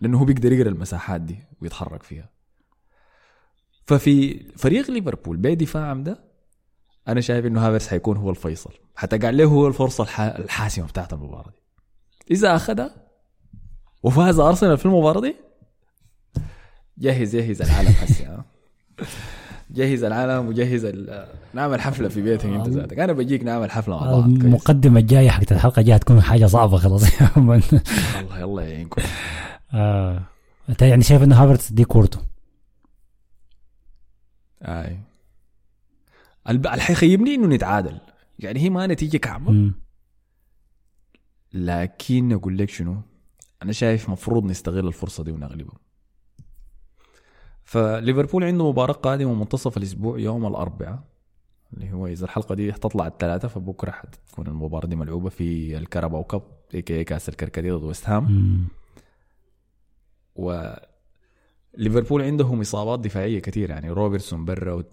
لأنه 0.00 0.18
هو 0.20 0.24
بيقدر 0.24 0.52
يقرأ 0.52 0.68
المساحات 0.68 1.20
دي 1.20 1.38
ويتحرك 1.62 2.02
فيها. 2.02 2.30
ففي 3.86 4.44
فريق 4.56 4.90
ليفربول 4.90 5.36
بدفاعهم 5.36 6.02
ده 6.02 6.31
أنا 7.08 7.20
شايف 7.20 7.46
إنه 7.46 7.66
هافرز 7.66 7.88
حيكون 7.88 8.16
هو 8.16 8.30
الفيصل. 8.30 8.70
حتقع 8.96 9.30
له 9.30 9.44
هو 9.44 9.66
الفرصة 9.66 10.04
الح... 10.04 10.20
الحاسمة 10.20 10.86
بتاعت 10.86 11.12
المباراة 11.12 11.50
دي. 11.50 11.56
إذا 12.30 12.56
أخذها 12.56 12.94
وفاز 14.02 14.38
أرسنال 14.40 14.78
في 14.78 14.86
المباراة 14.86 15.20
دي 15.20 15.36
جهز 16.98 17.36
جهز 17.36 17.62
العالم 17.62 17.88
هسه 17.88 18.26
ها. 18.26 18.44
جهز 19.70 20.04
العالم 20.04 20.48
وجهز 20.48 20.84
ال... 20.84 21.28
نعمل 21.54 21.80
حفله 21.80 22.08
في 22.08 22.22
بيتك 22.22 22.44
أنت 22.46 22.68
ذاتك. 22.68 22.98
أنا 22.98 23.12
بجيك 23.12 23.42
نعمل 23.44 23.70
حفله 23.70 24.00
مع 24.00 24.10
بعض. 24.10 24.24
كويس. 24.24 24.44
المقدمة 24.44 25.00
الجاية 25.00 25.30
حقت 25.30 25.52
الحلقة 25.52 25.80
الجاية 25.80 25.94
هتكون 25.96 26.20
حاجة 26.20 26.46
صعبة 26.46 26.76
خلاص. 26.76 27.04
الله 27.36 27.62
الله 28.44 28.62
يعينكم 28.62 29.02
آه. 29.74 30.22
أنت 30.68 30.82
يعني 30.82 31.02
شايف 31.02 31.22
إنه 31.22 31.42
هافرتس 31.42 31.72
دي 31.72 31.84
كورته؟ 31.84 32.18
اي 34.62 34.84
الب- 34.86 35.11
اللي 36.48 36.70
حيخيبني 36.70 37.34
إنه 37.34 37.46
نتعادل. 37.46 38.00
يعني 38.38 38.60
هي 38.60 38.70
ما 38.70 38.86
نتيجة 38.86 39.16
كعبه. 39.16 39.70
لكن 41.52 42.32
أقول 42.32 42.58
لك 42.58 42.70
شنو؟ 42.70 43.02
أنا 43.62 43.72
شايف 43.72 44.08
مفروض 44.08 44.44
نستغل 44.44 44.86
الفرصة 44.86 45.24
دي 45.24 45.30
ونغلبهم. 45.30 45.78
فليفربول 47.64 48.44
عنده 48.44 48.68
مباراة 48.68 48.92
قادمة 48.92 49.34
منتصف 49.34 49.76
الأسبوع 49.76 50.18
يوم 50.18 50.46
الأربعاء 50.46 51.02
اللي 51.74 51.92
هو 51.92 52.06
إذا 52.06 52.24
الحلقة 52.24 52.54
دي 52.54 52.72
تطلع 52.72 53.06
الثلاثة 53.06 53.48
فبكرة 53.48 53.90
حتكون 53.90 54.46
المباراة 54.46 54.86
دي 54.86 54.96
ملعوبة 54.96 55.28
في 55.28 55.78
ال 55.78 56.24
Carabao 56.24 56.42
Cup 56.74 56.82
AKA 56.82 57.04
كأس 57.04 57.28
الكركديه 57.28 57.72
ضد 57.72 57.82
ويست 57.82 58.08
هام. 58.08 58.24
مم. 58.32 58.64
وليفربول 61.74 62.22
عندهم 62.22 62.60
إصابات 62.60 63.00
دفاعية 63.00 63.38
كثير 63.38 63.70
يعني 63.70 63.90
روبرتسون 63.90 64.44
برا 64.44 64.84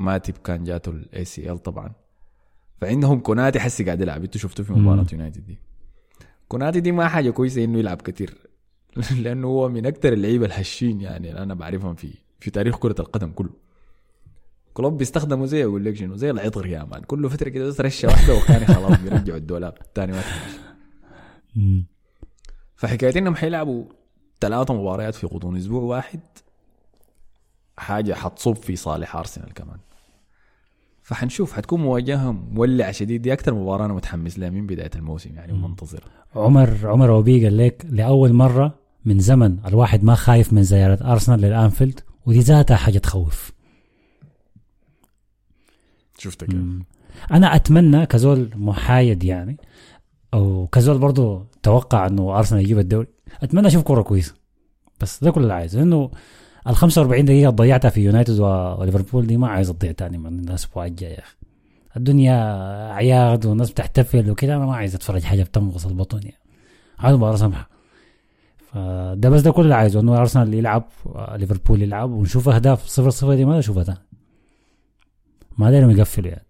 وماتيب 0.00 0.38
كان 0.38 0.64
جاته 0.64 0.90
ال 0.90 1.24
ACL 1.24 1.62
طبعا. 1.62 1.92
فعندهم 2.80 3.20
كوناتي 3.20 3.60
هسي 3.60 3.84
قاعد 3.84 4.00
يلعب. 4.00 4.22
إنتوا 4.22 4.40
شفتوه 4.40 4.66
في 4.66 4.72
مباراة. 4.72 5.06
يونايتد 5.12 5.46
دي. 5.46 5.58
كوناتي 6.48 6.80
دي 6.80 6.92
ما 6.92 7.08
حاجة 7.08 7.30
كويسة 7.30 7.64
إنه 7.64 7.78
يلعب 7.78 8.02
كثير 8.02 8.34
لأنه 9.22 9.48
هو 9.48 9.68
من 9.68 9.86
أكثر 9.86 10.12
اللعيبة 10.12 10.46
الهشين 10.46 11.00
يعني 11.00 11.42
أنا 11.42 11.54
بعرفهم 11.54 11.94
في 11.94 12.14
في 12.40 12.50
تاريخ 12.50 12.78
كرة 12.78 12.94
القدم 12.98 13.30
كله. 13.30 13.50
كلوب 14.74 14.98
بيستخدمه 14.98 15.46
زي 15.46 15.64
أقول 15.64 15.84
لك 15.84 15.96
شنو؟ 15.96 16.16
زي 16.16 16.30
العطر 16.30 16.66
يا 16.66 16.84
مان. 16.84 17.02
كل 17.02 17.30
فترة 17.30 17.48
كده 17.48 17.66
بس 17.66 17.80
رشة 17.80 18.08
واحدة 18.08 18.34
وكان 18.34 18.66
خلاص 18.66 19.00
بيرجعوا 19.00 19.38
الدولاب. 19.38 19.74
الثاني 19.80 20.12
ما 20.12 20.22
تمشي. 20.22 20.58
فحكاية 22.76 23.18
إنهم 23.18 23.34
حيلعبوا 23.34 23.84
ثلاثة 24.40 24.74
مباريات 24.74 25.14
في 25.14 25.26
غضون 25.26 25.56
أسبوع 25.56 25.82
واحد. 25.82 26.20
حاجة 27.76 28.14
حتصب 28.14 28.54
في 28.54 28.76
صالح 28.76 29.16
أرسنال 29.16 29.52
كمان. 29.54 29.78
فحنشوف 31.08 31.52
حتكون 31.52 31.80
مواجهة 31.80 32.32
مولعة 32.32 32.92
شديد. 32.92 33.22
دي 33.22 33.32
أكثر 33.32 33.54
مباراة 33.54 33.84
أنا 33.84 33.94
متحمس 33.94 34.38
لها 34.38 34.50
من 34.50 34.66
بداية 34.66 34.90
الموسم 34.96 35.34
يعني 35.34 35.52
ومنتظر 35.52 36.04
عمر 36.36 36.78
عمر 36.84 37.10
أوبي 37.10 37.44
قال 37.44 37.56
لك 37.56 37.86
لأول 37.90 38.32
مرة 38.32 38.74
من 39.04 39.18
زمن 39.18 39.58
الواحد 39.66 40.04
ما 40.04 40.14
خايف 40.14 40.52
من 40.52 40.62
زيارة 40.62 41.12
أرسنال 41.12 41.40
للأنفيلد 41.40 42.00
ودي 42.26 42.40
ذاتها 42.40 42.76
حاجة 42.76 42.98
تخوف. 42.98 43.52
شفتك 46.18 46.46
كيف؟ 46.46 46.60
أنا 47.30 47.56
أتمنى 47.56 48.06
كزول 48.06 48.50
محايد 48.54 49.24
يعني 49.24 49.56
أو 50.34 50.66
كزول 50.72 50.98
برضو 50.98 51.46
توقع 51.62 52.06
إنه 52.06 52.38
أرسنال 52.38 52.62
يجيب 52.62 52.78
الدوري. 52.78 53.06
أتمنى 53.42 53.66
أشوف 53.66 53.82
كورة 53.82 54.02
كويسة 54.02 54.34
بس 55.00 55.24
ده 55.24 55.30
كل 55.30 55.42
اللي 55.42 55.54
عايزه 55.54 55.78
لأنه 55.78 56.10
ال 56.66 56.76
45 56.76 57.24
دقيقة 57.24 57.50
ضيعتها 57.50 57.88
في 57.88 58.00
يونايتد 58.00 58.40
وليفربول 58.40 59.26
دي 59.26 59.36
ما 59.36 59.48
عايز 59.48 59.68
تضيع 59.68 59.92
تاني 59.92 60.18
من 60.18 60.38
الأسبوع 60.48 60.86
الجاي 60.86 61.12
يا 61.12 61.18
أخي. 61.20 61.36
الدنيا 61.96 62.34
اعياد 62.92 63.46
والناس 63.46 63.70
بتحتفل 63.70 64.30
وكده 64.30 64.56
أنا 64.56 64.66
ما 64.66 64.76
عايز 64.76 64.94
أتفرج 64.94 65.22
حاجة 65.22 65.42
بتمغص 65.42 65.86
البطن 65.86 66.20
يعني. 66.22 66.38
عايز 66.98 67.16
مباراه 67.16 67.36
سمحه 67.36 67.68
فده 68.72 69.30
بس 69.30 69.42
ده 69.42 69.50
كل 69.50 69.62
اللي 69.62 69.74
عايزه 69.74 70.00
إنه 70.00 70.20
أرسنال 70.20 70.54
يلعب 70.54 70.88
ليفربول 71.32 71.82
يلعب 71.82 72.10
ونشوف 72.10 72.48
أهداف. 72.48 72.86
صفر 72.86 73.10
صفر 73.10 73.34
دي 73.34 73.44
ما 73.44 73.58
أشوفها 73.58 73.82
تاني. 73.82 73.98
ما 75.58 75.70
دايرهم 75.70 75.90
يقفلوا 75.90 76.28
يعني. 76.30 76.46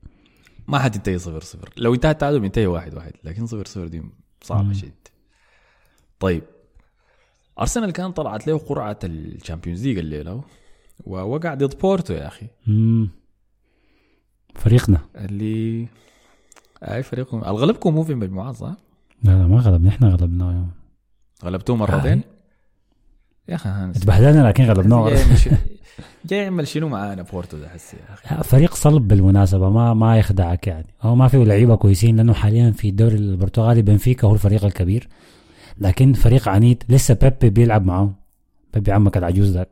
ما 0.69 0.79
حتنتهي 0.79 1.19
صفر 1.19 1.41
صفر. 1.41 1.71
لو 1.77 1.95
انتهى 1.95 2.11
التعادل 2.11 2.41
بينتهي 2.41 2.67
واحد 2.67 2.95
واحد 2.95 3.13
لكن 3.25 3.47
صفر 3.47 3.67
صفر 3.67 3.87
دي 3.87 4.03
صعبة 4.43 4.63
مم. 4.63 4.73
شديد. 4.75 5.09
طيب. 6.21 6.43
ارسنال 7.61 7.91
كان 7.91 8.13
طلعت 8.13 8.47
له 8.47 8.59
قرعة 8.59 8.99
ال 9.05 9.13
Champions 9.13 9.87
League 9.87 9.99
الليلة 9.99 10.43
ووقع 11.07 11.55
ضد 11.55 11.79
بورتو 11.79 12.15
يا 12.15 12.27
أخي. 12.27 12.47
مم. 12.67 13.09
فريقنا. 14.55 14.99
اللي 15.17 15.87
أي 16.83 17.03
فريقكم 17.03 17.39
الغلبكم 17.39 17.97
هو 17.97 18.03
في 18.05 18.13
المجموعات 18.13 18.55
صح؟ 18.55 18.75
لا 19.25 19.31
لا 19.31 19.47
ما 19.47 19.59
غلبنا 19.61 19.89
إحنا 19.89 20.09
غلبناه 20.09 20.67
غلبتوه 21.45 21.77
مرتين؟ 21.77 22.23
يا 23.49 23.55
أخي 23.55 23.69
هانس 23.69 23.97
اتبهدلنا 23.97 24.49
لكن 24.49 24.65
غلبناه 24.65 25.11
جاي 26.27 26.39
يعمل 26.43 26.69
شنو- 26.69 26.89
معانا 26.89 27.23
بورتو 27.23 27.59
ده 27.59 27.69
حسي 27.69 27.97
يا 27.97 28.15
أخي. 28.15 28.45
فريق 28.45 28.75
صلب 28.75 29.09
بالمناسبة 29.09 29.71
ما 29.71 29.95
ما 29.95 30.19
يخدعك 30.19 30.67
يعني. 30.67 30.87
هو 31.03 31.15
ما 31.15 31.29
فيه 31.29 31.39
لعيبة 31.39 31.77
كويسين 31.77 32.17
لأنه 32.17 32.33
حاليا 32.33 32.71
في 32.71 32.89
الدوري 32.89 33.15
البرتغالي 33.17 33.83
بنفيكا 33.83 34.29
هو 34.29 34.35
الفريق 34.35 34.65
الكبير. 34.65 35.09
لكن 35.81 36.13
فريق 36.13 36.49
عنيد 36.49 36.83
لسه 36.89 37.15
بيبي 37.23 37.51
بيلعب 37.51 37.87
معاه 37.87 38.15
بيبي 38.75 38.93
عمك 38.93 39.17
العجوز 39.17 39.51
ذاك. 39.51 39.69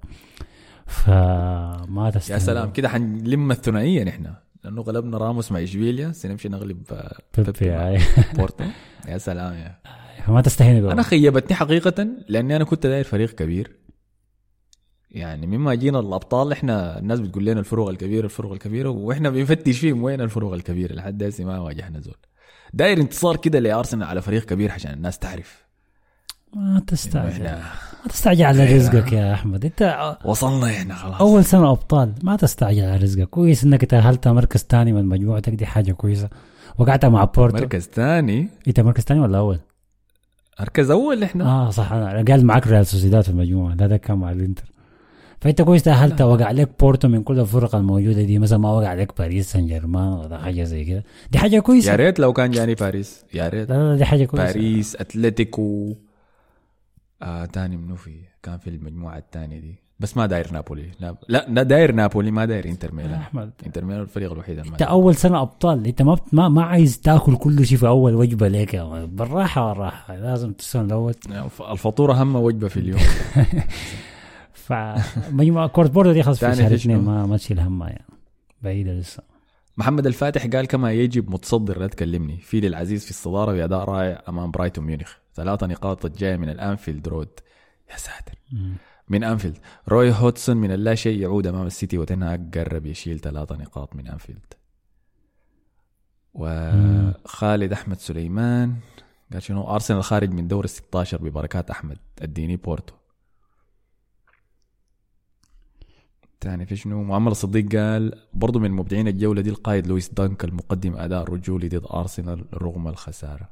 فما 0.87 2.11
تستاهل. 2.15 2.39
يا 2.41 2.45
سلام. 2.45 2.73
كده 2.73 2.89
حنلم 2.89 3.51
الثنائية 3.51 4.05
نحن. 4.05 4.33
لأنه 4.65 4.83
غلبنا 4.83 5.19
راموس 5.19 5.53
مع 5.53 5.63
إشبيليا. 5.63 6.13
سنمشي 6.13 6.49
نغلب 6.49 6.83
آه، 6.93 7.17
بيبي. 7.39 7.99
بورتو. 8.35 8.65
يا 9.09 9.19
سلام 9.19 9.55
يا. 9.55 9.79
ما 10.29 10.41
تستهين 10.41 10.91
أنا 10.91 11.03
خيبتني 11.03 11.57
حقيقة 11.57 12.09
لأني 12.29 12.57
أنا 12.57 12.65
كنت 12.65 12.87
داير 12.87 13.05
فريق 13.05 13.31
كبير. 13.31 13.77
يعني 15.11 15.47
مما 15.47 15.75
جينا 15.75 16.01
الأبطال 16.01 16.53
إحنا 16.53 16.99
الناس 16.99 17.21
بتقول 17.21 17.45
لنا 17.45 17.61
الفروق 17.61 17.89
الكبيرة 17.89 18.25
الفروق 18.25 18.53
الكبيرة 18.53 18.89
وإحنا 18.89 19.31
بنفتش 19.31 19.79
فيهم 19.79 20.03
وين 20.03 20.21
الفروق 20.21 20.53
الكبيرة. 20.53 20.93
لحد 20.95 21.23
هسه 21.23 21.45
ما 21.45 21.59
واجهنا 21.59 22.01
زول. 22.01 22.17
داير 22.73 23.01
انتصار 23.01 23.37
كده 23.37 23.59
لأرسنال 23.59 24.09
على 24.09 24.23
فريق 24.23 24.45
كبير 24.45 24.73
عشان 24.73 24.93
الناس 24.93 25.19
تعرف. 25.19 25.66
ما 26.57 26.83
تستعجل. 26.87 27.45
ما 27.45 28.09
تستعجل 28.09 28.45
على 28.45 28.77
رزقك 28.77 29.13
يا 29.13 29.35
أحمد. 29.35 29.65
أنت 29.65 30.17
وصلنا 30.25 30.67
إحنا 30.67 30.95
خلاص. 30.95 31.21
أول 31.21 31.45
سنة 31.45 31.71
أبطال. 31.71 32.13
ما 32.23 32.37
تستعجل 32.37 32.83
على 32.83 32.97
رزقك. 32.97 33.29
كويس 33.29 33.65
إنك 33.65 33.85
تأهلت 33.85 34.29
مركز 34.29 34.67
ثاني 34.71 34.93
من 34.93 35.05
مجموعتك 35.07 35.53
دي 35.53 35.67
حاجة 35.67 35.93
كويسة. 35.93 36.29
وقعت 36.79 37.05
مع 37.05 37.25
بورتو. 37.25 37.57
مركز 37.57 37.89
ثاني؟ 37.95 38.49
أنت 38.69 38.81
مركز 38.81 39.03
ثاني 39.03 39.21
ولا 39.21 39.39
أول؟ 39.39 39.59
مركز 40.61 40.91
أول 40.91 41.23
إحنا. 41.23 41.45
آه 41.45 41.71
صح. 41.71 41.93
أنا 41.93 42.25
قال 42.29 42.47
معك 42.47 42.67
ريال 42.67 42.87
سوسيداد 42.87 43.23
في 43.23 43.29
المجموعة. 43.29 43.75
ده 43.75 43.87
ده 43.87 43.97
كان 43.97 44.19
مع 44.19 44.31
الإنتر. 44.31 44.73
فأنت 45.41 45.63
كويس 45.63 45.83
تأهلت. 45.83 46.23
وقع 46.23 46.45
عليك 46.45 46.69
بورتو 46.81 47.09
من 47.09 47.23
كل 47.23 47.41
الفرق 47.41 47.75
الموجودة 47.75 48.23
دي. 48.23 48.39
مثلا 48.39 48.59
ما 48.59 48.71
وقع 48.71 48.89
عليك 48.89 49.19
باريس 49.19 49.53
سان 49.53 49.67
جيرمان 49.67 50.13
ولا 50.13 50.39
حاجة 50.39 50.63
زي 50.63 50.85
كده. 50.85 51.05
دي 51.31 51.39
حاجة 51.39 51.59
كويسة. 51.59 51.91
يا 51.91 51.97
ريت 51.97 52.19
لو 52.19 52.33
كان 52.33 52.51
جاني 52.51 52.75
باريس. 52.75 53.25
يا 53.35 53.49
ريت. 53.49 53.71
لا 53.71 53.93
لا 53.93 53.97
دي 53.97 54.05
حاجة 54.05 54.25
كويسة. 54.25 54.47
باريس 54.47 54.97
أتلتيكو. 54.97 55.95
آه 57.23 57.45
تاني 57.45 57.77
منو 57.77 57.97
في؟ 57.97 58.21
كان 58.43 58.59
في 58.59 58.71
المجموعة 58.71 59.19
الثانية 59.19 59.59
دي. 59.61 59.75
بس 60.01 60.17
ما 60.17 60.27
داير 60.27 60.53
نابولي. 60.53 60.91
لا 61.01 61.17
لا, 61.29 61.63
داير 61.63 61.93
نابولي 61.93 62.31
ما 62.31 62.45
داير 62.45 62.65
انتر 62.69 62.95
ميلان. 62.95 63.15
أحمد. 63.15 63.53
انتر 63.67 63.85
ميلان 63.85 64.03
الفريق 64.03 64.33
الوحيد 64.33 64.59
أنت 64.59 64.83
أول 64.83 65.15
سنة 65.15 65.43
أبطال. 65.43 65.87
أنت 65.87 66.03
ما 66.03 66.17
ما, 66.33 66.49
ما 66.49 66.63
عايز 66.63 67.01
تاكل 67.01 67.37
كل 67.37 67.67
شيء 67.67 67.79
في 67.79 67.87
أول 67.87 68.15
وجبة 68.15 68.47
ولد. 68.85 69.17
بالراحة 69.17 69.69
بالراحة. 69.73 70.17
لازم 70.17 70.53
السنة 70.59 70.83
الأول. 70.83 71.15
الف- 71.31 71.63
الفطور 71.63 72.13
أهم 72.21 72.37
وجبة 72.37 72.69
في 72.69 72.77
اليوم. 72.77 73.01
فمجموعه 74.53 75.67
كورت 75.69 75.91
بورتو 75.91 76.13
دي 76.13 76.23
خلص 76.23 76.45
في 76.45 76.55
شهر؟ 76.57 76.75
اثنين 76.75 76.99
ما 76.99 77.27
ما 77.27 77.37
تشيل 77.37 77.61
همها 77.61 77.89
يعني. 77.89 78.05
بعيدة 78.63 78.93
لسه. 78.93 79.23
محمد 79.79 80.07
الفاتح 80.07 80.47
قال 80.47 80.67
كما 80.67 80.93
يجب 80.93 81.31
متصدر 81.31 81.79
لا 81.79 81.87
تكلمني. 81.87 82.37
فيلا 82.37 82.67
العزيز 82.67 83.05
في 83.05 83.11
الصدارة 83.11 83.53
باداء 83.53 83.85
رائع 83.85 84.23
أمام 84.29 84.51
برايتون 84.51 84.85
ميونخ. 84.85 85.13
ثلاثة 85.35 85.67
نقاط 85.67 86.07
جاية 86.07 86.37
من 86.37 86.49
الأنفيلد 86.49 87.09
رود. 87.09 87.29
يا 87.91 87.97
ساتر. 87.97 88.39
من 89.09 89.25
أنفيلد. 89.25 89.59
روي 89.89 90.13
هودسون 90.13 90.57
من 90.57 90.73
اللا 90.73 90.95
شيء 90.95 91.21
يعود 91.21 91.47
أمام 91.47 91.67
السيتي 91.67 91.99
وتنهاك 91.99 92.59
قرب 92.59 92.87
يشيل 92.87 93.19
ثلاثة 93.19 93.57
نقاط 93.57 93.97
من 93.97 94.09
أنفيلد. 94.09 94.55
وخالد 96.35 97.73
أحمد 97.73 97.99
سليمان 97.99 98.75
قال 99.33 99.43
شنو؟ 99.43 99.71
أرسنال 99.75 100.05
خارج 100.05 100.31
من 100.31 100.49
دور 100.49 100.65
ال 100.65 100.71
16 100.71 101.23
ببركات 101.23 101.71
أحمد 101.71 101.99
اديني 102.23 102.57
بورتو. 102.57 102.95
تاني 106.41 106.67
في 106.67 106.77
شنو؟ 106.77 107.03
معمر 107.03 107.31
الصديق 107.33 107.77
قال 107.77 108.13
برضو 108.35 108.59
من 108.59 108.71
مبدعين 108.71 109.09
الجولة 109.09 109.41
دي 109.43 109.51
القائد 109.51 109.87
لويس 109.87 110.09
دانك 110.09 110.45
المقدم 110.45 110.97
أداء 110.97 111.25
رجولي 111.25 111.69
ضد 111.69 111.87
أرسنال 111.95 112.45
رغم 112.55 112.89
الخسارة. 112.89 113.49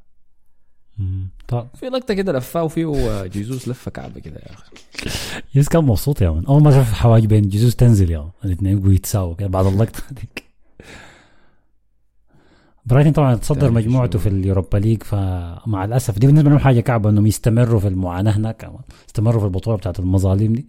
طب 1.49 1.69
في 1.75 1.87
لقطة 1.87 2.15
كده 2.15 2.33
لفاه 2.33 2.69
فيه 2.69 3.25
جيزوس 3.27 3.69
لفه 3.69 3.91
كعبة 3.91 4.21
كده 4.21 4.37
يا 4.37 4.53
أخي. 4.55 4.71
يس 5.55 5.69
كان 5.69 5.85
مبسوط 5.85 6.23
يا 6.23 6.31
من. 6.31 6.47
أول 6.47 6.63
ما 6.63 6.71
شاف 6.71 6.93
حواجبين 6.93 7.43
جيسوس 7.49 7.77
تنزل 7.77 8.11
يا 8.11 8.31
الاثنين 8.45 8.77
يبقوا 8.79 8.93
يتساووا 8.93 9.35
كده 9.35 9.49
بعد 9.49 9.67
اللقطة 9.67 10.03
ديك 10.21 10.45
برايتون 12.87 13.13
طبعا 13.13 13.35
تصدر 13.35 13.71
مجموعته 13.71 14.19
في 14.19 14.29
ال 14.29 14.36
Europa 14.36 14.79
League 14.79 15.03
فمع 15.03 15.85
الأسف 15.85 16.19
دي 16.19 16.27
بالنسبة 16.27 16.51
لهم 16.51 16.59
حاجة 16.59 16.81
كعبة 16.81 17.11
إنهم 17.11 17.27
يستمروا 17.27 17.81
في 17.81 17.89
المعاناة 17.89 18.33
هناك 18.33 18.71
يستمروا 19.07 19.41
في 19.41 19.47
البطولة 19.47 19.77
بتاعت 19.77 19.99
المظالم 19.99 20.53
دي. 20.53 20.67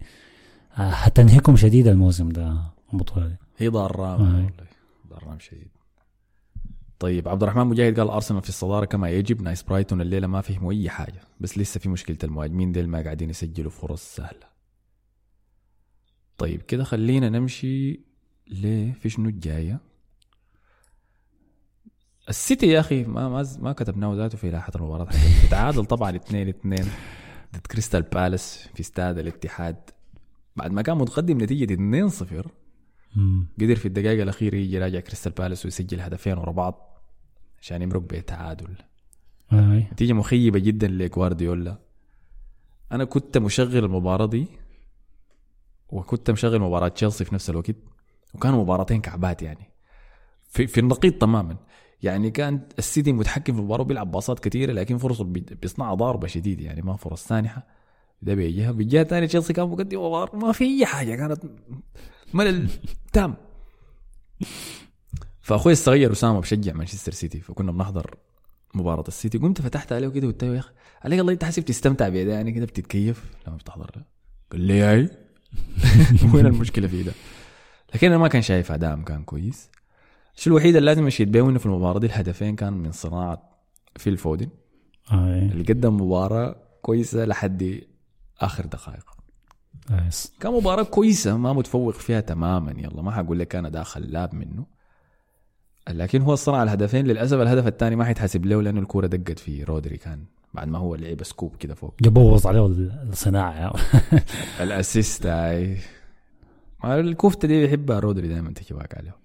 هتنهكم 0.76 1.56
شديد 1.56 1.86
الموسم 1.86 2.28
ده 2.28 2.60
البطوله 2.92 3.26
دي 3.26 3.36
هي 3.58 3.68
دراما 3.68 4.20
آه. 4.20 4.34
والله. 4.34 4.66
دراما 5.08 5.38
شديد. 5.38 5.68
طيب 6.98 7.28
عبد 7.28 7.42
الرحمن 7.42 7.66
مجاهد 7.66 8.00
قال 8.00 8.08
أرسنال 8.08 8.42
في 8.42 8.48
الصدارة 8.48 8.84
كما 8.84 9.10
يجب. 9.10 9.42
nice 9.42 9.62
برايتون 9.62 10.00
الليلة 10.00 10.26
ما 10.26 10.40
فهموا 10.40 10.72
أي 10.72 10.90
حاجة 10.90 11.20
بس 11.40 11.58
لسه 11.58 11.80
في 11.80 11.88
مشكلة 11.88 12.18
المهاجمين 12.24 12.72
ديل 12.72 12.88
ما 12.88 13.02
قاعدين 13.02 13.30
يسجلوا 13.30 13.70
فرص 13.70 14.14
سهلة؟ 14.16 14.46
طيب 16.38 16.62
كده 16.62 16.84
خلينا 16.84 17.28
نمشي 17.28 18.00
ليه 18.48 18.92
في 18.92 19.08
شنو 19.08 19.28
الجاية؟ 19.28 19.80
السيتي 22.28 22.66
يا 22.66 22.80
أخي 22.80 23.04
ما 23.04 23.28
ما 23.28 23.46
ما 23.58 23.72
كتبناه 23.72 24.14
ذاته 24.14 24.38
في 24.38 24.50
لاحه 24.50 24.72
المباراة. 24.76 25.08
تعادل 25.50 25.84
طبعا 25.84 26.16
2 26.16 26.48
2 26.48 26.88
ضد 27.54 27.66
كريستال 27.66 28.02
بالاس 28.02 28.68
في 28.74 28.80
استاد 28.80 29.18
الاتحاد 29.18 29.76
بعد 30.56 30.72
ما 30.72 30.82
كان 30.82 30.98
متقدم 30.98 31.40
نتيجة 31.42 31.72
2 31.74 32.08
0 32.08 32.50
مم. 33.16 33.46
قدر 33.60 33.76
في 33.76 33.86
الدقائق 33.88 34.22
الأخيرة 34.22 34.56
يجي 34.56 34.78
راجع 34.78 35.00
كريستال 35.00 35.32
بالاس 35.32 35.64
ويسجل 35.64 36.00
هدفين 36.00 36.38
ورا 36.38 36.52
بعض 36.52 36.98
عشان 37.60 37.82
يمرق 37.82 38.00
بتعادل. 38.02 38.74
آه. 39.52 39.78
نتيجة 39.92 40.12
مخيبة 40.12 40.58
جدا 40.58 40.88
لجوارديولا. 40.88 41.78
أنا 42.92 43.04
كنت 43.04 43.38
مشغل 43.38 43.84
المباراة 43.84 44.26
دي 44.26 44.46
وكنت 45.88 46.30
مشغل 46.30 46.58
مباراة 46.60 46.88
تشيلسي 46.88 47.24
في 47.24 47.34
نفس 47.34 47.50
الوقت 47.50 47.76
وكانوا 48.34 48.62
مباراتين 48.62 49.00
كعبات 49.00 49.42
يعني. 49.42 49.70
في, 50.48 50.66
في 50.66 50.80
النقيض 50.80 51.12
تماما. 51.12 51.56
يعني 52.02 52.30
كان 52.30 52.60
السيتي 52.78 53.12
متحكم 53.12 53.52
في 53.52 53.58
المباراة 53.58 53.80
وبيلعب 53.82 54.10
باصات 54.10 54.38
كثيرة 54.40 54.72
لكن 54.72 54.98
فرصة 54.98 55.24
بي- 55.24 55.46
بيصنعها 55.62 55.94
ضاربة 55.94 56.26
شديد 56.26 56.60
يعني 56.60 56.82
ما 56.82 56.96
فرص 56.96 57.24
سانحة. 57.24 57.66
ده 58.22 58.34
بيجيها 58.34 58.72
بالجهة 58.72 59.02
الثانية 59.02 59.26
تشيلسي 59.26 59.52
كان 59.52 59.68
مقدم 59.68 59.98
مباراة 59.98 60.36
ما 60.36 60.52
في 60.52 60.64
أي 60.64 60.86
حاجة 60.86 61.14
كانت 61.16 61.42
ملل 62.34 62.68
تام. 63.12 63.34
فأخوي 65.40 65.72
الصغير 65.72 66.12
أسامة 66.12 66.40
بشجع 66.40 66.72
مانشستر 66.72 67.12
سيتي 67.12 67.40
فكنا 67.40 67.72
بنحضر 67.72 68.16
مباراة 68.74 69.04
السيتي. 69.08 69.38
قمت 69.38 69.60
فتحت 69.60 69.92
عليه 69.92 70.08
كده 70.08 70.26
قلت 70.26 70.44
له 70.44 70.54
يا 70.54 70.58
أخي 70.58 70.72
عليك 71.04 71.20
الله 71.20 71.32
أنت 71.32 71.44
حاسب 71.44 71.64
تستمتع 71.64 72.08
بيها 72.08 72.32
يعني 72.34 72.52
كده 72.52 72.66
بتتكيف؟ 72.66 73.24
لما 73.46 73.56
بتحضر. 73.56 73.90
له 73.96 74.02
قال 74.52 74.60
لي 74.60 74.80
هاي 74.80 75.10
وين 76.34 76.46
المشكلة 76.46 76.88
في 76.88 77.02
ده؟ 77.02 77.12
لكن 77.94 78.06
أنا 78.06 78.18
ما 78.18 78.28
كان 78.28 78.42
شايف 78.42 78.72
ادائهم 78.72 79.04
كان 79.04 79.22
كويس. 79.24 79.70
الشيء 80.36 80.52
الوحيد 80.52 80.76
اللي 80.76 80.86
لازم 80.86 81.06
أشيد 81.06 81.32
بيه 81.32 81.48
إنه 81.48 81.58
في 81.58 81.66
المباراة 81.66 81.98
دي 81.98 82.06
الهدفين 82.06 82.56
كان 82.56 82.72
من 82.72 82.92
صناعة 82.92 83.50
فيل 83.96 84.16
فودن. 84.16 84.48
آه. 85.12 85.38
اللي 85.38 85.64
قدم 85.64 85.96
مباراة 86.00 86.56
كويسة 86.82 87.24
لحد 87.24 87.80
آخر 88.40 88.66
دقائق. 88.66 89.04
آه. 89.90 90.10
كان 90.40 90.52
مباراة 90.52 90.82
كويسة 90.82 91.36
ما 91.36 91.52
متفوق 91.52 91.94
فيها 91.94 92.20
تماما 92.20 92.70
يلا 92.70 93.02
ما 93.02 93.10
حقول 93.10 93.38
لك 93.38 93.56
أنا 93.56 93.68
داخل 93.68 94.02
لاب 94.02 94.34
منه. 94.34 94.66
لكن 95.88 96.22
هو 96.22 96.34
صنع 96.34 96.62
الهدفين 96.62 97.06
للأسف 97.06 97.40
الهدف 97.40 97.66
الثاني 97.66 97.96
ما 97.96 98.04
حيتحسب 98.04 98.46
له 98.46 98.62
لأنه 98.62 98.80
الكورة 98.80 99.06
دقت 99.06 99.38
في 99.38 99.64
رودري 99.64 99.96
كان 99.96 100.24
بعد 100.54 100.68
ما 100.68 100.78
هو 100.78 100.94
لعب 100.94 101.22
scoop 101.22 101.56
كده 101.56 101.74
فوق. 101.74 101.94
قام 102.00 102.18
بوظ 102.18 102.46
عليه 102.46 102.66
الصناعة. 102.66 103.74
ال 104.60 104.69
assist 104.69 105.26
هاي 105.26 105.78
ما 106.84 107.00
الكفتة 107.00 107.48
دي 107.48 107.60
بيحبها 107.60 107.98
رودري 107.98 108.28
دائما 108.28 108.52
تجي 108.52 108.74
باك 108.74 108.98
عليه 108.98 109.16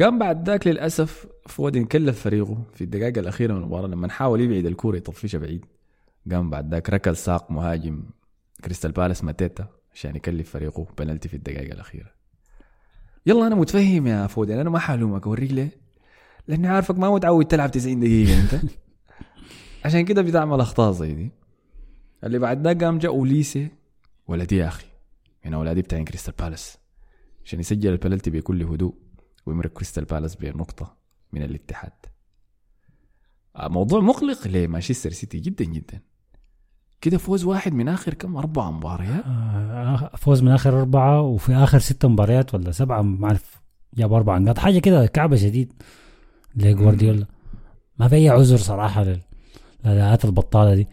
قام 0.00 0.18
بعد 0.18 0.48
ذاك 0.48 0.66
للأسف 0.66 1.26
فودن 1.46 1.84
كلف 1.84 2.20
فريقه 2.20 2.62
في 2.74 2.84
الدقائق 2.84 3.18
الأخيرة 3.18 3.52
من 3.52 3.60
المباراة 3.60 3.86
لما 3.86 4.08
حاول 4.08 4.40
يبعد 4.40 4.66
الكورة 4.66 4.96
يطفشها 4.96 5.38
بعيد. 5.38 5.64
قام 6.30 6.50
بعد 6.50 6.70
ذاك 6.74 6.90
ركل 6.90 7.16
ساق 7.16 7.50
مهاجم 7.50 8.02
كريستال 8.64 8.92
بالاس 8.92 9.24
ماتيتا 9.24 9.68
عشان 9.94 10.16
يكلف 10.16 10.50
فريقه 10.50 10.86
بنالتي 10.98 11.28
في 11.28 11.36
الدقائق 11.36 11.72
الأخيرة. 11.72 12.10
يلا 13.26 13.46
أنا 13.46 13.54
متفهم 13.54 14.06
يا 14.06 14.26
فودن 14.26 14.58
أنا 14.58 14.70
ما 14.70 14.78
حلومك 14.78 15.26
أوريك 15.26 15.52
ليه؟ 15.52 15.70
لأني 16.48 16.68
عارفك 16.68 16.98
ما 16.98 17.10
متعود 17.10 17.44
تلعب 17.44 17.70
90 17.70 18.00
دقيقة 18.00 18.40
أنت. 18.40 18.60
عشان 19.84 20.04
كده 20.04 20.22
بتعمل 20.22 20.60
اخطاء 20.60 20.92
زي 20.92 21.14
دي. 21.14 21.30
اللي 22.24 22.38
بعد 22.38 22.62
ده 22.62 22.86
قام 22.86 22.98
جاء 22.98 23.12
أوليسي 23.12 23.68
ولدي 24.28 24.56
يا 24.56 24.68
أخي 24.68 24.86
من 25.44 25.54
أولادي 25.54 25.82
بتاعين 25.82 26.04
كريستال 26.04 26.34
بالاس. 26.38 26.78
عشان 27.44 27.60
يسجل 27.60 27.92
البلنتي 27.92 28.30
بكل 28.30 28.62
هدوء 28.62 28.94
ويمرق 29.46 29.72
كريستال 29.72 30.04
بالاس 30.04 30.36
بنقطة 30.36 30.96
من 31.32 31.42
الاتحاد. 31.42 31.92
آه، 33.56 33.68
موضوع 33.68 34.00
مقلق 34.00 34.48
لمانشستر 34.48 35.10
سيتي 35.10 35.38
جدا 35.38 35.64
جدا. 35.64 36.00
كده 37.04 37.18
فوز 37.18 37.44
واحد 37.44 37.74
من 37.74 37.88
آخر 37.88 38.14
كم؟ 38.14 38.36
أربع 38.36 38.70
مباريات؟ 38.70 39.24
آه، 39.26 40.10
فوز 40.16 40.42
من 40.42 40.48
آخر 40.50 40.78
أربعة 40.80 41.20
وفي 41.22 41.54
آخر 41.54 41.78
ست 41.78 42.06
مباريات 42.06 42.54
ولا 42.54 42.70
سبعة 42.70 43.02
ما 43.02 43.26
أعرف 43.26 43.60
جاب 43.94 44.12
أربع 44.12 44.38
نقاط. 44.38 44.58
حاجة 44.58 44.78
كده 44.78 45.06
كعبة 45.06 45.36
شديد 45.36 45.72
لجوارديولا 46.56 47.26
ما 47.98 48.08
في 48.08 48.14
أي 48.16 48.28
عذر 48.28 48.56
صراحة 48.56 49.04
لل- 49.04 49.20
للأداءات 49.84 50.24
البطالة 50.24 50.74
دي. 50.74 50.88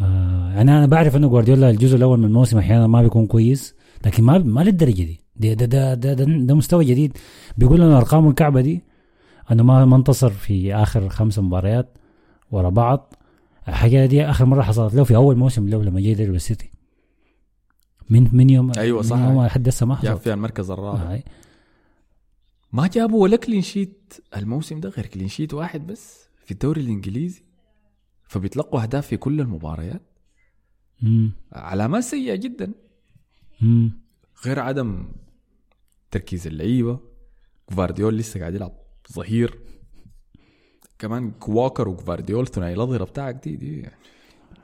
آه 0.00 0.52
يعني 0.52 0.70
أنا 0.78 0.86
بعرف 0.86 1.16
إنه 1.16 1.28
جوارديولا 1.28 1.70
الجزء 1.70 1.96
الأول 1.96 2.18
من 2.18 2.24
الموسم 2.24 2.58
أحيانا 2.58 2.86
ما 2.86 3.02
بيكون 3.02 3.26
كويس 3.26 3.74
لكن 4.06 4.22
ما 4.24 4.38
ما 4.38 4.60
للدرجة 4.60 5.02
دي. 5.02 5.20
ده 5.36 5.52
ده 5.52 5.64
ده 5.66 5.94
ده, 5.94 6.14
ده, 6.14 6.24
ده 6.24 6.54
مستوى 6.54 6.84
جديد. 6.84 7.16
بيقول 7.56 7.80
لنا 7.80 7.96
أرقام 7.98 8.28
الكعبة 8.28 8.60
دي 8.60 8.82
إنه 9.52 9.62
ما 9.62 9.84
ما 9.84 9.96
انتصر 9.96 10.30
في 10.30 10.74
آخر 10.74 11.08
خمس 11.08 11.38
مباريات 11.38 11.98
ورا 12.50 12.68
بعض. 12.70 13.14
الحاجة 13.70 14.06
دي 14.06 14.24
آخر 14.24 14.44
مرة 14.44 14.62
حصلت 14.62 14.94
له 14.94 15.04
في 15.04 15.16
أول 15.16 15.36
موسم 15.36 15.68
له 15.68 15.82
لما 15.82 16.00
جه 16.00 16.06
يدرب 16.06 16.34
السيتي 16.34 16.70
من 18.10 18.28
من 18.32 18.50
يوم 18.50 18.72
أيوة 18.78 19.02
صح. 19.02 19.16
من 19.16 19.24
يوم 19.24 19.46
لحد 19.46 19.68
هسه 19.68 19.86
ما 19.86 19.94
حصل 19.96 20.18
فيها 20.18 20.34
المركز 20.34 20.70
الرابع 20.70 21.14
آه. 21.14 21.22
ما 22.72 22.86
جابوا 22.86 23.22
ولا 23.22 23.36
clean 23.36 23.62
sheet 23.62 24.14
الموسم 24.36 24.80
ده 24.80 24.88
غير 24.88 25.06
clean 25.06 25.28
sheet 25.28 25.54
واحد 25.54 25.86
بس 25.86 26.28
في 26.44 26.50
الدوري 26.50 26.80
الإنجليزي 26.80 27.42
فبيتلقوا 28.28 28.82
أهداف 28.82 29.06
في 29.06 29.16
كل 29.16 29.40
المباريات 29.40 30.02
مم. 31.02 31.32
علامات 31.52 32.02
سيئة 32.02 32.34
جدا 32.34 32.72
مم. 33.60 33.92
غير 34.44 34.60
عدم 34.60 35.08
تركيز 36.10 36.46
اللعيبة 36.46 37.00
جوارديول 37.72 38.16
لسه 38.18 38.40
قاعد 38.40 38.54
يلعب 38.54 38.72
ظهير 39.12 39.58
كمان 41.00 41.30
كواكر 41.30 41.88
وجوارديول 41.88 42.46
ثنائي 42.48 42.74
الاظهره 42.74 43.04
بتاعك 43.04 43.34
دي 43.44 43.56
دي 43.56 43.80
يعني 43.80 43.94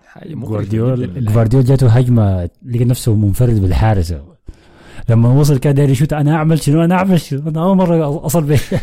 حاجة 0.06 0.34
جوارديول. 0.34 1.24
جوارديول 1.24 1.64
جاته 1.64 1.88
هجمة 1.88 2.50
لقى 2.62 2.84
نفسه 2.84 3.14
منفرد 3.14 3.60
بالحارس. 3.60 4.14
لما 5.08 5.28
وصل 5.32 5.58
كان 5.58 5.74
داير 5.74 5.88
يشوت 5.90 6.12
أنا 6.12 6.34
أعمل 6.36 6.62
شنو؟ 6.62 6.84
أنا 6.84 6.94
أعمل 6.94 7.20
شنو؟ 7.20 7.48
أنا 7.48 7.62
أول 7.62 7.76
مرة 7.76 8.26
أصل 8.26 8.42
به 8.44 8.60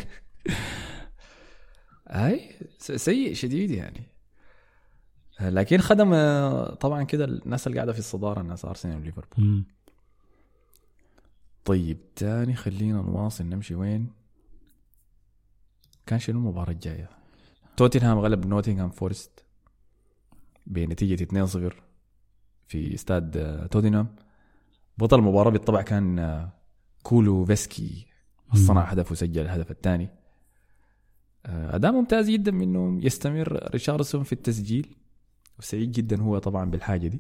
أي 2.10 2.50
س- 2.80 2.92
سيء 2.92 3.34
شديد 3.34 3.72
يعني. 3.72 4.04
لكن 5.42 5.78
خدم 5.78 6.14
آه، 6.14 6.74
طبعا 6.74 7.04
كده 7.04 7.26
الناس 7.26 7.68
اللي 7.68 7.78
قاعدة 7.78 7.94
في 7.94 8.00
الصدارة 8.00 8.42
الناس 8.42 8.66
أرسنال 8.66 8.98
وليفربول. 8.98 9.64
طيب 11.66 11.98
تاني 12.16 12.56
خلينا 12.56 13.02
نواصل 13.02 13.46
نمشي 13.46 13.76
وين؟ 13.76 14.08
كان 16.06 16.20
شنو 16.20 16.40
المباراة 16.40 16.72
الجاية؟ 16.72 17.10
توتنهام 17.78 18.20
غلب 18.20 18.46
نوتنغهام 18.46 18.90
فورست 18.90 19.46
بنتيجة 20.68 21.24
2-0 21.24 21.74
في 22.68 22.94
استاد 22.94 23.38
آه، 23.38 23.66
توتنهام. 23.66 24.16
بطل 24.98 25.20
المباراة 25.20 25.50
بالطبع 25.50 25.82
كان 25.82 26.20
آه، 26.20 26.54
كولوسيفسكي. 27.04 28.06
صنع 28.54 28.82
هدف 28.82 29.12
وسجل 29.12 29.42
الهدف 29.42 29.72
الثاني. 29.72 30.10
أداء 31.46 31.92
ممتاز 31.92 32.30
جدا 32.30 32.52
منه 32.52 33.06
يستمر 33.06 33.70
ريشاردسون 33.72 34.24
في 34.24 34.34
التسجيل 34.34 34.96
وسعيد 35.60 35.92
جدا 35.92 36.22
هو 36.22 36.38
طبعا 36.38 36.72
بالحاجة 36.72 37.08
دي. 37.08 37.20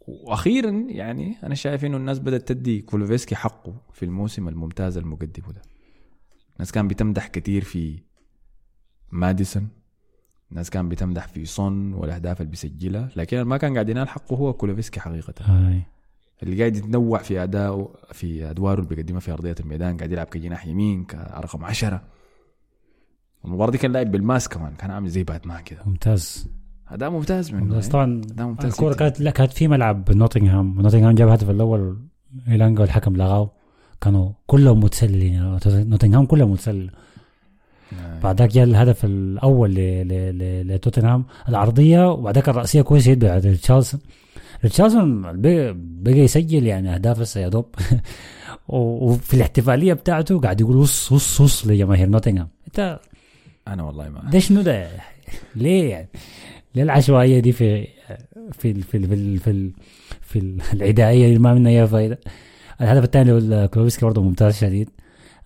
وأخيرا 0.00 0.70
يعني 0.70 1.36
أنا 1.42 1.54
شايف 1.54 1.84
إنه 1.84 1.96
الناس 1.96 2.18
بدأت 2.18 2.48
تدي 2.48 2.80
كولوسيفسكي 2.80 3.36
حقه 3.36 3.82
في 3.92 4.04
الموسم 4.04 4.48
الممتاز 4.48 4.98
المقدمه 4.98 5.52
ده. 5.52 5.62
الناس 6.54 6.72
كان 6.72 6.88
بتمدح 6.88 7.26
كثير 7.26 7.64
في 7.64 8.02
ماديسون. 9.12 9.68
الناس 10.50 10.70
كان 10.70 10.88
بتمدح 10.88 11.28
في 11.28 11.44
صن 11.44 11.92
والأهداف 11.92 12.40
اللي 12.40 12.50
بيسجلها 12.50 13.08
لكن 13.16 13.42
ما 13.42 13.56
كان 13.56 13.74
قاعد 13.74 13.88
ينال 13.88 14.08
حقه 14.08 14.36
هو 14.36 14.52
كولوسيفسكي 14.52 15.00
حقيقة. 15.00 15.34
هاي. 15.40 15.82
اللي 16.42 16.58
قاعد 16.58 16.76
يتنوع 16.76 17.18
في 17.18 17.42
اداؤه 17.42 17.94
في 18.12 18.50
أدواره 18.50 18.80
اللي 18.80 18.94
بيقدمها 18.94 19.20
في 19.20 19.32
أرضية 19.32 19.54
الميدان 19.60 19.96
قاعد 19.96 20.12
يلعب 20.12 20.26
كجناح 20.26 20.66
يمين 20.66 21.04
كرقم 21.04 21.64
عشرة. 21.64 22.02
المباراه 23.44 23.70
دي 23.70 23.78
كان 23.78 23.92
لاعب 23.92 24.10
بالماس 24.10 24.48
كمان 24.48 24.74
كان 24.74 24.90
عامل 24.90 25.08
زي 25.08 25.24
باتمان 25.24 25.62
كده. 25.62 25.82
ممتاز. 25.86 26.48
اداء 26.88 27.10
ممتاز 27.10 27.52
منه 27.52 27.64
ممتاز. 27.64 27.80
يعني. 27.80 27.92
طبعا 27.92 28.20
أداء 28.32 28.46
ممتاز 28.46 28.72
الكوره. 28.72 28.94
كانت 28.94 29.20
لا 29.20 29.30
كانت 29.30 29.52
في 29.52 29.68
ملعب 29.68 30.10
نوتنغهام. 30.10 30.80
نوتنغهام 30.80 31.14
جاب 31.14 31.28
الهدف 31.28 31.50
الأول 31.50 31.98
إيلانجا 32.48 32.80
والحكم 32.80 33.16
لغاه. 33.16 33.50
كانوا 34.00 34.32
كلهم 34.46 34.80
متسللين. 34.80 35.58
نوتنغهام 35.66 36.26
كلهم 36.26 36.50
متسلل. 36.50 36.90
آه. 36.90 37.07
بعدك 38.22 38.48
جاء 38.48 38.64
الهدف 38.64 39.04
الأول 39.04 39.74
لتوتنهام 40.68 41.24
العرضية 41.48 42.10
وبعدك 42.12 42.48
الراسيه 42.48 42.82
كويسه 42.82 43.10
جدا 43.10 43.26
بتاعت 43.26 43.46
ريتشاردسون 43.46 44.00
ريتشاردسون 44.64 45.22
بقى, 46.02 46.18
يسجل 46.18 46.66
يعني 46.66 46.94
أهداف 46.94 47.20
هسه 47.20 47.40
يا 47.40 47.48
دوب. 47.48 47.66
وفي 48.68 49.34
الاحتفالية 49.34 49.92
بتاعته 49.92 50.40
قاعد 50.40 50.60
يقول 50.60 50.76
وص 50.76 51.12
وص 51.12 51.40
وص 51.40 51.66
لجماهير 51.66 52.08
نوتنغهام. 52.08 52.48
انت 52.66 53.00
أنا 53.68 53.82
والله 53.82 54.08
ما 54.08 54.30
ده 54.30 54.38
شنو 54.38 54.60
ده؟ 54.60 54.88
ليه 55.56 55.90
يعني؟ 55.90 56.08
ليه 56.74 56.82
العشوائية 56.82 57.40
دي 57.40 57.52
في 57.52 57.86
في 58.52 58.70
ال- 58.70 58.82
في 58.82 58.96
ال- 58.96 59.06
في 59.08 59.14
ال- 59.14 59.38
في, 59.38 59.50
ال- 59.50 59.72
في 60.20 60.38
ال- 60.38 60.60
العدائية 60.72 61.26
اللي 61.26 61.38
ما 61.38 61.54
منها 61.54 61.72
اي 61.72 61.86
فايدة؟ 61.88 62.18
الهدف 62.80 63.04
الثاني 63.04 63.68
كلوفسكي 63.68 64.06
برضه 64.06 64.22
ممتاز 64.22 64.56
شديد. 64.58 64.90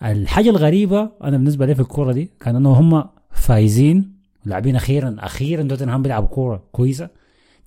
الحاجة 0.05 0.51
الغريبة 0.51 1.11
أنا 1.24 1.37
بالنسبة 1.37 1.66
لي 1.66 1.74
في 1.74 1.81
الكورة 1.81 2.12
دي 2.12 2.31
كان 2.41 2.57
إنه 2.57 2.70
هم 2.70 3.05
فايزين 3.31 4.12
لاعبين 4.45 4.77
أخيرا 4.77 5.16
أخيرا 5.19 5.62
توتنهام 5.62 6.03
بيلعب 6.03 6.27
كورة 6.27 6.62
كويسة. 6.73 7.09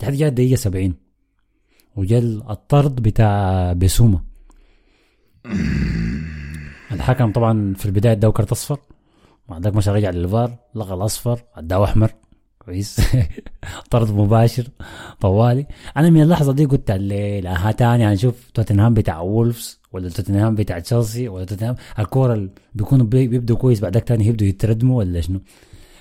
لحد 0.02 0.14
جاء 0.14 0.30
الدقيقة 0.30 0.56
70 0.56 0.94
وجا 1.96 2.20
الطرد 2.50 2.96
بتاع 3.02 3.74
بسومه 3.74 4.22
الحكم 6.92 7.32
طبعا 7.32 7.74
في 7.74 7.86
البداية 7.86 8.14
اداه 8.14 8.30
كرت 8.30 8.52
أصفر. 8.52 8.80
بعدك 9.50 9.76
مشى 9.76 9.92
رجع 9.92 10.10
للفار 10.10 10.56
لغى 10.76 10.94
الأصفر 10.94 11.44
اداه 11.56 11.84
أحمر. 11.84 12.12
كويس. 12.66 13.02
طرد 13.92 14.12
مباشر 14.12 14.68
طوالي. 15.22 15.66
أنا 15.98 16.10
من 16.10 16.22
اللحظة 16.22 16.54
دي 16.54 16.66
قلت 16.66 16.92
الليل 16.92 17.48
ها 17.48 17.72
تاني. 17.72 18.06
هنشوف 18.06 18.50
توتنهام 18.54 18.94
بتاع 18.94 19.20
وولفز 19.20 19.80
ولا 19.94 20.10
توتنهام 20.10 20.56
بتاع 20.56 20.80
تشيلسي 20.80 21.28
ولا 21.28 21.46
توتنهام. 21.46 21.76
الكورة 22.00 22.34
اللي 22.34 22.50
بيكونوا 22.76 23.06
بي- 23.06 23.28
بيبدوا 23.28 23.58
كويس. 23.58 23.80
بعدك 23.80 24.04
تاني 24.04 24.26
يبدوا 24.28 24.48
يتردموا 24.48 24.98
ولا 24.98 25.22
شنو؟ 25.22 25.40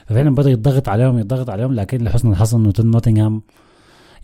ففعلا 0.07 0.35
بدا 0.35 0.51
يضغط 0.51 0.89
عليهم 0.89 1.19
يضغط 1.19 1.51
عليهم. 1.51 1.75
لكن 1.75 2.05
لحسن 2.05 2.31
الحظ 2.31 2.55
انه 2.55 2.73
نوتنغهام 2.79 3.43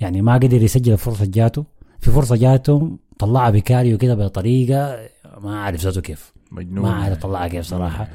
يعني 0.01 0.23
ما 0.23 0.35
قدر 0.35 0.63
يسجل 0.63 0.93
الفرصة 0.93 1.25
جاته. 1.25 1.65
في 2.01 2.11
فرصة 2.11 2.37
جاته 2.37 2.99
طلعها 3.19 3.51
بكاريو 3.51 3.99
كده 3.99 4.15
بطريقة 4.15 4.99
ما 5.41 5.55
أعرف 5.55 5.81
ذاته 5.81 6.01
كيف. 6.01 6.33
مجنون. 6.53 6.83
ما 6.85 6.93
عارف 6.93 7.19
أطلعها 7.19 7.49
كيف 7.49 7.65
صراحة. 7.67 8.09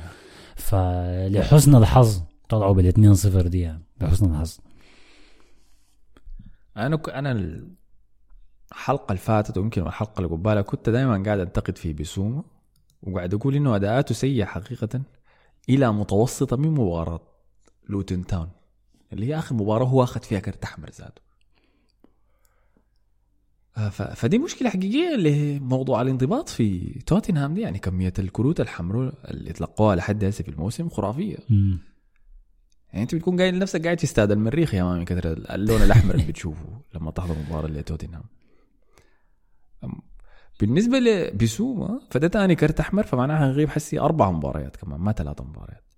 فلحسن 0.56 1.76
الحظ 1.76 2.22
طلعوا 2.49 2.73
بال 2.73 2.88
2 2.88 3.13
0 3.15 3.47
دي 3.47 3.59
يعني 3.59 3.84
لحسن 4.01 4.31
الحظ. 4.31 4.57
أنا 6.77 6.95
ك... 6.95 7.09
أنا 7.09 7.31
الحلقة 8.72 9.11
اللي 9.11 9.22
فاتت 9.22 9.57
ويمكن 9.57 9.88
الحلقة 9.88 10.17
اللي 10.19 10.30
قبالها 10.30 10.61
كنت 10.61 10.89
دائما 10.89 11.23
قاعد 11.26 11.39
انتقد 11.39 11.77
في 11.77 11.93
بسومة 11.93 12.43
وقاعد 13.03 13.34
أقول 13.34 13.55
إنه 13.55 13.76
أداءاته 13.76 14.15
سيئة 14.15 14.45
حقيقه 14.45 15.01
إلى 15.69 15.91
متوسطة 15.93 16.57
من 16.57 16.69
مباراة 16.72 17.19
لوتن 17.89 18.26
تاون 18.26 18.49
اللي 19.13 19.26
هي 19.26 19.38
آخر 19.39 19.55
مباراة 19.55 19.85
هو 19.85 20.03
أخذ 20.03 20.22
فيها 20.22 20.39
كرت 20.39 20.63
أحمر 20.63 20.89
ذاته. 20.89 21.22
آه، 23.77 23.89
ف... 23.89 24.01
فدي 24.01 24.38
مشكلة 24.38 24.69
حقيقية 24.69 25.15
لموضوع 25.15 26.01
الانضباط 26.01 26.49
في 26.49 26.80
توتنهام 27.05 27.53
دي 27.53 27.61
يعني 27.61 27.80
كمية 27.80 28.13
الكروت 28.19 28.59
الحمراء 28.61 29.13
اللي 29.31 29.53
تلقوها 29.53 29.95
لحد 29.95 30.23
هسه 30.23 30.43
في 30.43 30.51
الموسم 30.51 30.89
خرافية. 30.89 31.38
يعني 32.95 33.03
انت 33.03 33.15
بتكون 33.15 33.39
قاعد 33.39 33.53
نفسك 33.53 33.84
قاعد 33.84 33.97
في 33.97 34.03
استاد 34.03 34.31
المريخ 34.31 34.73
يا 34.73 34.84
مان 34.84 34.97
من 34.97 35.05
كثر 35.05 35.31
اللون 35.55 35.81
الأحمر 35.81 36.15
اللي 36.15 36.26
بتشوفه 36.26 36.81
لما 36.95 37.11
تحضر 37.11 37.35
مباراة 37.47 37.67
لتوتنهام 37.67 38.23
بالنسبة 40.59 40.99
لبسوما 40.99 41.99
فده 42.11 42.27
تاني 42.27 42.55
كرت 42.55 42.80
أحمر 42.80 43.03
فمعناها 43.03 43.47
هيغيب 43.47 43.69
حسي 43.69 43.99
أربع 43.99 44.31
مباريات 44.31 44.76
كمان 44.76 44.99
ما 44.99 45.11
ثلاث 45.11 45.41
مباريات. 45.41 45.93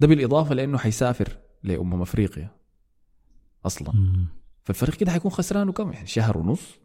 ده 0.00 0.06
بالإضافة 0.06 0.54
لأنه 0.54 0.78
حيسافر 0.78 1.38
لأمم 1.62 2.02
أفريقيا 2.02 2.50
أصلا. 3.66 3.92
فالفريق 4.64 4.94
كده 4.94 5.12
حيكون 5.12 5.30
خسرانه 5.30 5.72
كم؟ 5.72 5.92
يعني 5.92 6.06
شهر 6.06 6.38
ونص. 6.38 6.78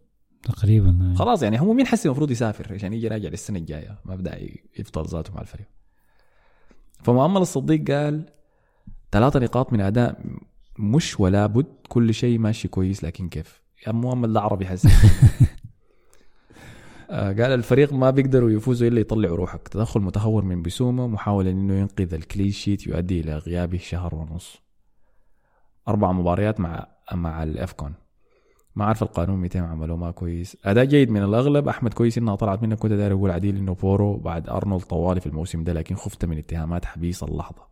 تقريبا 0.44 1.14
خلاص 1.18 1.44
يعني 1.44 1.62
هو 1.62 1.74
مين 1.74 1.88
حسي 1.88 2.08
المفروض 2.08 2.32
يسافر 2.32 2.74
عشان 2.74 2.94
يجي 2.94 3.08
راجع 3.08 3.30
للسنة 3.30 3.60
الجاية؟ 3.60 4.02
ما 4.06 4.16
بدأ 4.16 4.40
يفضل 4.80 5.06
ذاته 5.06 5.34
مع 5.34 5.42
الفريق. 5.42 5.68
فمؤمل 7.04 7.42
الصديق 7.42 7.92
قال 7.92 8.39
ثلاثة 9.12 9.40
نقاط 9.40 9.74
من 9.74 9.82
أداء 9.82 10.22
مش 10.80 11.20
ولا 11.20 11.46
بد 11.46 11.66
كل 11.90 12.14
شيء 12.14 12.40
ماشي 12.40 12.68
كويس 12.68 13.04
لكن 13.04 13.30
كيف؟ 13.30 13.62
يا 13.88 13.92
مؤمل 13.92 14.34
ده 14.34 14.42
عربي 14.42 14.66
حسن. 14.66 14.90
آه، 17.10 17.28
قال 17.28 17.42
الفريق 17.42 17.94
ما 17.94 18.10
بيقدروا 18.10 18.52
يفوزوا 18.52 18.88
إلا 18.88 19.00
يطلعوا 19.00 19.38
روحك. 19.38 19.68
تدخل 19.68 20.00
متهور 20.00 20.44
من 20.44 20.62
بسومه 20.62 21.08
محاوله 21.08 21.52
إنه 21.52 21.74
ينقذ 21.74 22.14
ال 22.14 22.20
clean 22.20 22.52
sheet 22.52 22.88
يؤدي 22.88 23.20
إلى 23.20 23.38
غيابه 23.38 23.78
شهر 23.78 24.16
ونص. 24.16 24.58
أربع 25.88 26.12
مباريات 26.12 26.60
مع 26.60 26.88
مع 27.14 27.44
ال 27.44 27.51
AFCON. 27.51 27.94
ما 28.76 28.86
عارف 28.86 29.04
القانون 29.04 29.40
200 29.40 29.60
عملوه 29.60 29.98
ما 29.98 30.12
كويس. 30.12 30.58
أداء 30.66 30.86
جيد 30.86 31.10
من 31.12 31.24
الأغلب. 31.24 31.68
أحمد 31.68 31.94
كويس 31.94 32.18
إنها 32.18 32.36
طلعت 32.36 32.64
منك 32.64 32.78
كنت 32.78 32.92
داير 32.92 33.14
أقول 33.14 33.32
عديل 33.32 33.58
إنه 33.58 33.74
بورو 33.74 34.18
بعد 34.18 34.50
أرنولد 34.50 34.84
طوالي 34.84 35.22
في 35.22 35.28
الموسم 35.28 35.64
ده 35.64 35.74
لكن 35.74 35.96
خفت 35.96 36.26
من 36.26 36.38
اتهامات 36.38 36.86
حبيس 36.86 37.24
اللحظة. 37.24 37.69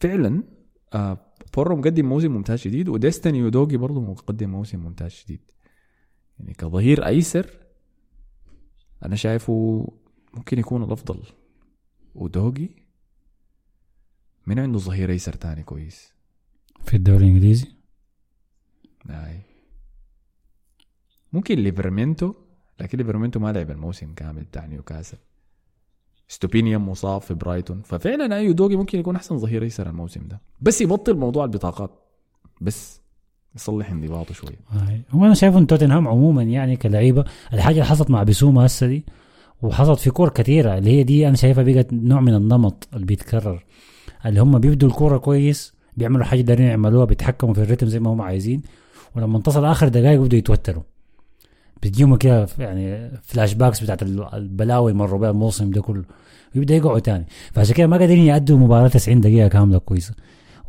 فعلا 0.00 0.42
آه 0.94 1.18
بورو 1.56 1.76
مقدم 1.76 2.06
موسم 2.06 2.32
ممتاز 2.32 2.58
شديد 2.58 2.88
وديستني 2.88 3.42
أودوجي 3.42 3.76
برضه 3.76 4.00
مقدم 4.00 4.50
موسم 4.50 4.78
ممتاز 4.78 5.10
شديد. 5.10 5.40
يعني 6.38 6.54
كظهير 6.54 7.06
أيسر 7.06 7.50
أنا 9.04 9.16
شايفه 9.16 9.86
ممكن 10.34 10.58
يكون 10.58 10.82
الأفضل. 10.82 11.22
أودوجي 12.14 12.86
من 14.46 14.58
عنده 14.58 14.78
ظهير 14.78 15.10
أيسر 15.10 15.32
تاني 15.32 15.62
كويس. 15.62 16.12
في 16.84 16.96
الدوري 16.96 17.24
الإنجليزي؟ 17.24 17.66
أي. 19.10 19.40
ممكن 21.32 21.58
ليفرمنتو 21.58 22.34
لكن 22.80 22.98
ليفرمنتو 22.98 23.40
ما 23.40 23.52
لعب 23.52 23.70
الموسم 23.70 24.14
كامل 24.14 24.44
بتاع 24.44 24.66
نيوكاسل. 24.66 25.18
ستوبينيان 26.28 26.88
مصاب 26.88 27.20
في 27.20 27.34
برايتون. 27.34 27.82
ففعلا 27.82 28.36
أودوجي 28.36 28.76
ممكن 28.76 28.98
يكون 28.98 29.16
أحسن 29.16 29.38
ظهير 29.38 29.62
ايسر 29.62 29.88
الموسم 29.88 30.20
ده. 30.28 30.40
بس 30.60 30.80
يبطل 30.80 31.14
موضوع 31.14 31.44
البطاقات. 31.44 31.90
بس 32.60 33.00
يصلح 33.56 33.90
انضباطه 33.90 34.34
شوية. 34.34 34.60
هو 35.10 35.24
أنا 35.24 35.34
شايف 35.34 35.56
إن 35.56 35.66
توتنهام 35.66 36.08
عموما 36.08 36.42
يعني 36.42 36.76
كلعيبه 36.76 37.24
الحاجة 37.52 37.74
اللي 37.74 37.84
حصلت 37.84 38.10
مع 38.10 38.22
بسوما 38.22 38.66
هسه 38.66 38.86
دي 38.86 39.04
وحصلت 39.62 40.00
في 40.00 40.10
كور 40.10 40.28
كثيره 40.28 40.78
اللي 40.78 40.90
هي 40.90 41.02
دي 41.02 41.28
أنا 41.28 41.36
شايفها 41.36 41.64
بقت 41.64 41.92
نوع 41.92 42.20
من 42.20 42.34
النمط 42.34 42.88
اللي 42.94 43.06
بيتكرر. 43.06 43.64
اللي 44.26 44.40
هم 44.40 44.58
بيبدوا 44.58 44.88
الكورة 44.88 45.18
كويس 45.18 45.74
بيعملوا 45.96 46.24
حاجة 46.24 46.40
دايرين 46.40 46.66
يعملوها 46.66 47.04
بيتحكموا 47.04 47.54
في 47.54 47.62
ال 47.62 47.65
rhythm 47.65 47.86
زي 47.86 48.00
ما 48.00 48.12
هم 48.12 48.22
عايزين 48.22 48.62
ولما 49.16 49.38
تصل 49.38 49.64
آخر 49.64 49.88
دقائق 49.88 50.20
بيبدوا 50.20 50.38
يتوتروا. 50.38 50.82
بتجيهم 51.82 52.16
كده 52.16 52.46
يعني 52.58 53.10
flashbacks 53.22 53.82
بتاعت 53.82 54.02
البلاوي 54.02 54.90
اللي 54.92 55.02
مروا 55.02 55.18
بها 55.20 55.30
الموسم 55.30 55.70
ده 55.70 55.80
كله. 55.82 56.04
ويبدأ 56.56 56.74
يقعوا 56.74 56.98
تاني. 56.98 57.26
فعشان 57.52 57.74
كده 57.74 57.86
ما 57.86 57.96
قادرين 57.96 58.24
يأدوا 58.24 58.58
مباراة 58.58 58.88
90 58.88 59.20
دقيقة 59.20 59.48
كاملة 59.48 59.78
كويسة. 59.78 60.14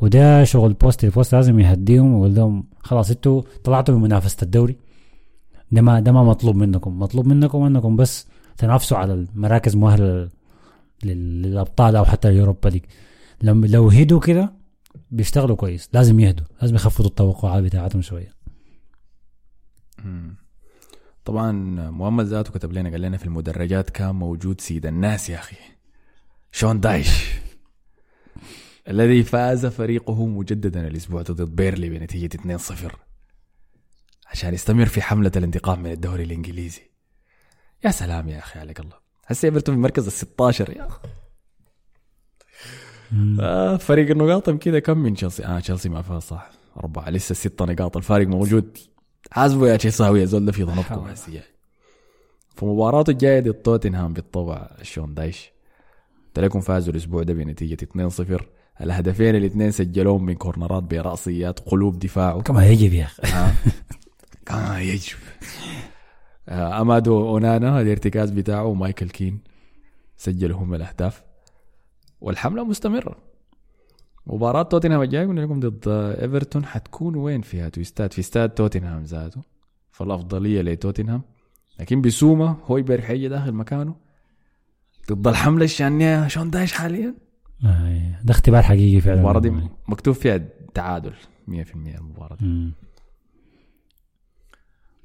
وده 0.01 0.43
شغل 0.43 0.73
بوست 0.73 1.03
البوست 1.03 1.35
لازم 1.35 1.59
يهديهم 1.59 2.13
ويقول 2.13 2.35
لهم 2.35 2.67
خلاص 2.79 3.09
أنتوا 3.09 3.41
طلعتوا 3.63 3.95
من 3.95 4.01
منافسة 4.01 4.37
الدوري. 4.43 4.75
ده 5.71 5.81
ما 5.81 5.99
ده 5.99 6.11
ما 6.11 6.23
مطلوب 6.23 6.55
منكم. 6.55 6.99
مطلوب 6.99 7.27
منكم 7.27 7.63
انكم 7.63 7.95
بس 7.95 8.27
تنافسوا 8.57 8.97
على 8.97 9.13
المراكز 9.13 9.75
مؤهلة 9.75 10.29
لل- 11.03 11.41
للأبطال 11.41 11.95
أو 11.95 12.05
حتى 12.05 12.29
اليوروبا 12.29 12.69
ليج 12.69 12.81
لو 13.41 13.87
هدوا 13.89 14.19
كده 14.19 14.53
بيشتغلوا 15.11 15.55
كويس. 15.55 15.89
لازم 15.93 16.19
يهدوا. 16.19 16.45
لازم 16.61 16.75
يخفضوا 16.75 17.09
التوقعات 17.09 17.63
بتاعتهم 17.63 18.01
شوية. 18.01 18.37
طبعا 21.27 21.51
مؤمل 21.89 22.25
ذاته 22.25 22.51
كتب 22.51 22.73
لنا 22.73 22.89
قال 22.89 23.01
لنا 23.01 23.17
في 23.17 23.25
المدرجات 23.25 23.89
كان 23.89 24.15
موجود 24.15 24.61
سيد 24.61 24.85
الناس 24.85 25.29
يا 25.29 25.39
أخي. 25.39 25.55
شون 26.51 26.79
دايش؟ 26.79 27.25
الذي 28.87 29.23
فاز 29.23 29.65
فريقه 29.65 30.25
مجددا 30.25 30.87
الأسبوع 30.87 31.21
ضد 31.21 31.41
بيرلي 31.41 31.89
بنتيجة 31.89 32.57
2-0 32.57 32.95
عشان 34.27 34.53
يستمر 34.53 34.85
في 34.85 35.01
حملة 35.01 35.31
الانتقام 35.35 35.83
من 35.83 35.91
الدوري 35.91 36.23
الإنجليزي. 36.23 36.81
يا 37.85 37.91
سلام 37.91 38.29
يا 38.29 38.39
أخي 38.39 38.59
عليك 38.59 38.79
الله. 38.79 38.95
هسه 39.25 39.45
إيفرتون 39.45 39.75
في 39.75 39.77
المركز 39.77 40.05
ال 40.05 40.11
16 40.11 40.69
يا 40.69 40.87
أخي. 40.87 41.07
آه 43.41 43.77
فريق 43.77 44.09
النقاط 44.11 44.49
كده 44.49 44.79
كم 44.79 44.97
من 44.97 45.13
تشيلسي؟ 45.13 45.45
آه 45.45 45.59
تشيلسي 45.59 45.89
ما 45.89 46.01
فاز 46.01 46.21
صح. 46.21 46.49
أربعة 46.77 47.09
لسه 47.09 47.35
ستة 47.35 47.65
نقاط. 47.65 47.97
الفارق 47.97 48.27
موجود 48.27 48.77
حاسبوا 49.31 49.67
يا 49.67 49.75
تشيلساوي 49.77 50.19
يا 50.21 50.25
زول 50.25 50.53
في 50.53 50.63
جاي. 51.31 51.43
في 52.55 52.65
مباراته 52.65 53.11
الجاية 53.11 53.39
ضد 53.39 53.53
توتنهام 53.53 54.13
بالطبع 54.13 54.69
شون 54.81 55.13
دايش؟ 55.13 55.51
تلاقيكم 56.33 56.59
فازوا 56.59 56.93
الأسبوع 56.93 57.23
ده 57.23 57.33
بنتيجة 57.33 57.77
2-0 58.39 58.41
الهدفين 58.81 59.35
الاثنين 59.35 59.71
سجلوهم 59.71 60.25
من 60.25 60.33
كورنرات 60.35 60.83
برأسيات 60.83 61.59
قلوب 61.59 61.99
دفاعه 61.99 62.41
كما 62.41 62.67
يجب 62.67 62.93
يا 62.93 63.05
أخي. 63.05 63.33
آه. 63.33 63.53
كما 64.45 64.81
يجب. 64.81 65.17
آه، 66.49 66.81
أمادو 66.81 67.29
أونانا 67.29 67.81
الارتكاز 67.81 68.29
بتاعه 68.29 68.65
ومايكل 68.65 69.09
كين 69.09 69.39
سجلوا 70.17 70.59
هم 70.59 70.73
الأهداف. 70.73 71.23
والحملة 72.21 72.63
مستمرة. 72.63 73.26
مباراة 74.29 74.63
توتنهام 74.63 75.01
الجاي 75.01 75.25
قلنا 75.25 75.41
لكم 75.41 75.59
ضد 75.59 75.87
إيفرتون 76.21 76.65
حتكون 76.65 77.15
وين 77.15 77.41
فيها 77.41 77.69
تويستات؟ 77.69 78.13
في 78.13 78.19
استاد 78.19 78.49
توتنهام 78.49 79.03
ذاته 79.03 79.41
فالأفضلية 79.91 80.61
لتوتنهام. 80.61 81.21
لكن 81.79 82.01
بسوما 82.01 82.57
هويبرغ 82.65 83.01
حيجي 83.01 83.27
داخل 83.27 83.51
مكانه 83.51 83.95
ضد 85.11 85.27
الحملة 85.27 85.65
الشانية 85.65 86.27
شون 86.27 86.49
دايش 86.49 86.73
حاليا؟ 86.73 87.15
آه، 87.65 88.19
ده 88.23 88.31
اختبار 88.31 88.61
حقيقي 88.63 89.01
فعلا. 89.01 89.15
المباراة 89.17 89.39
دي 89.39 89.53
مكتوب 89.87 90.15
فيها 90.15 90.41
تعادل 90.73 91.13
100% 91.47 91.97
المباراة 91.97 92.35
دي. 92.35 92.71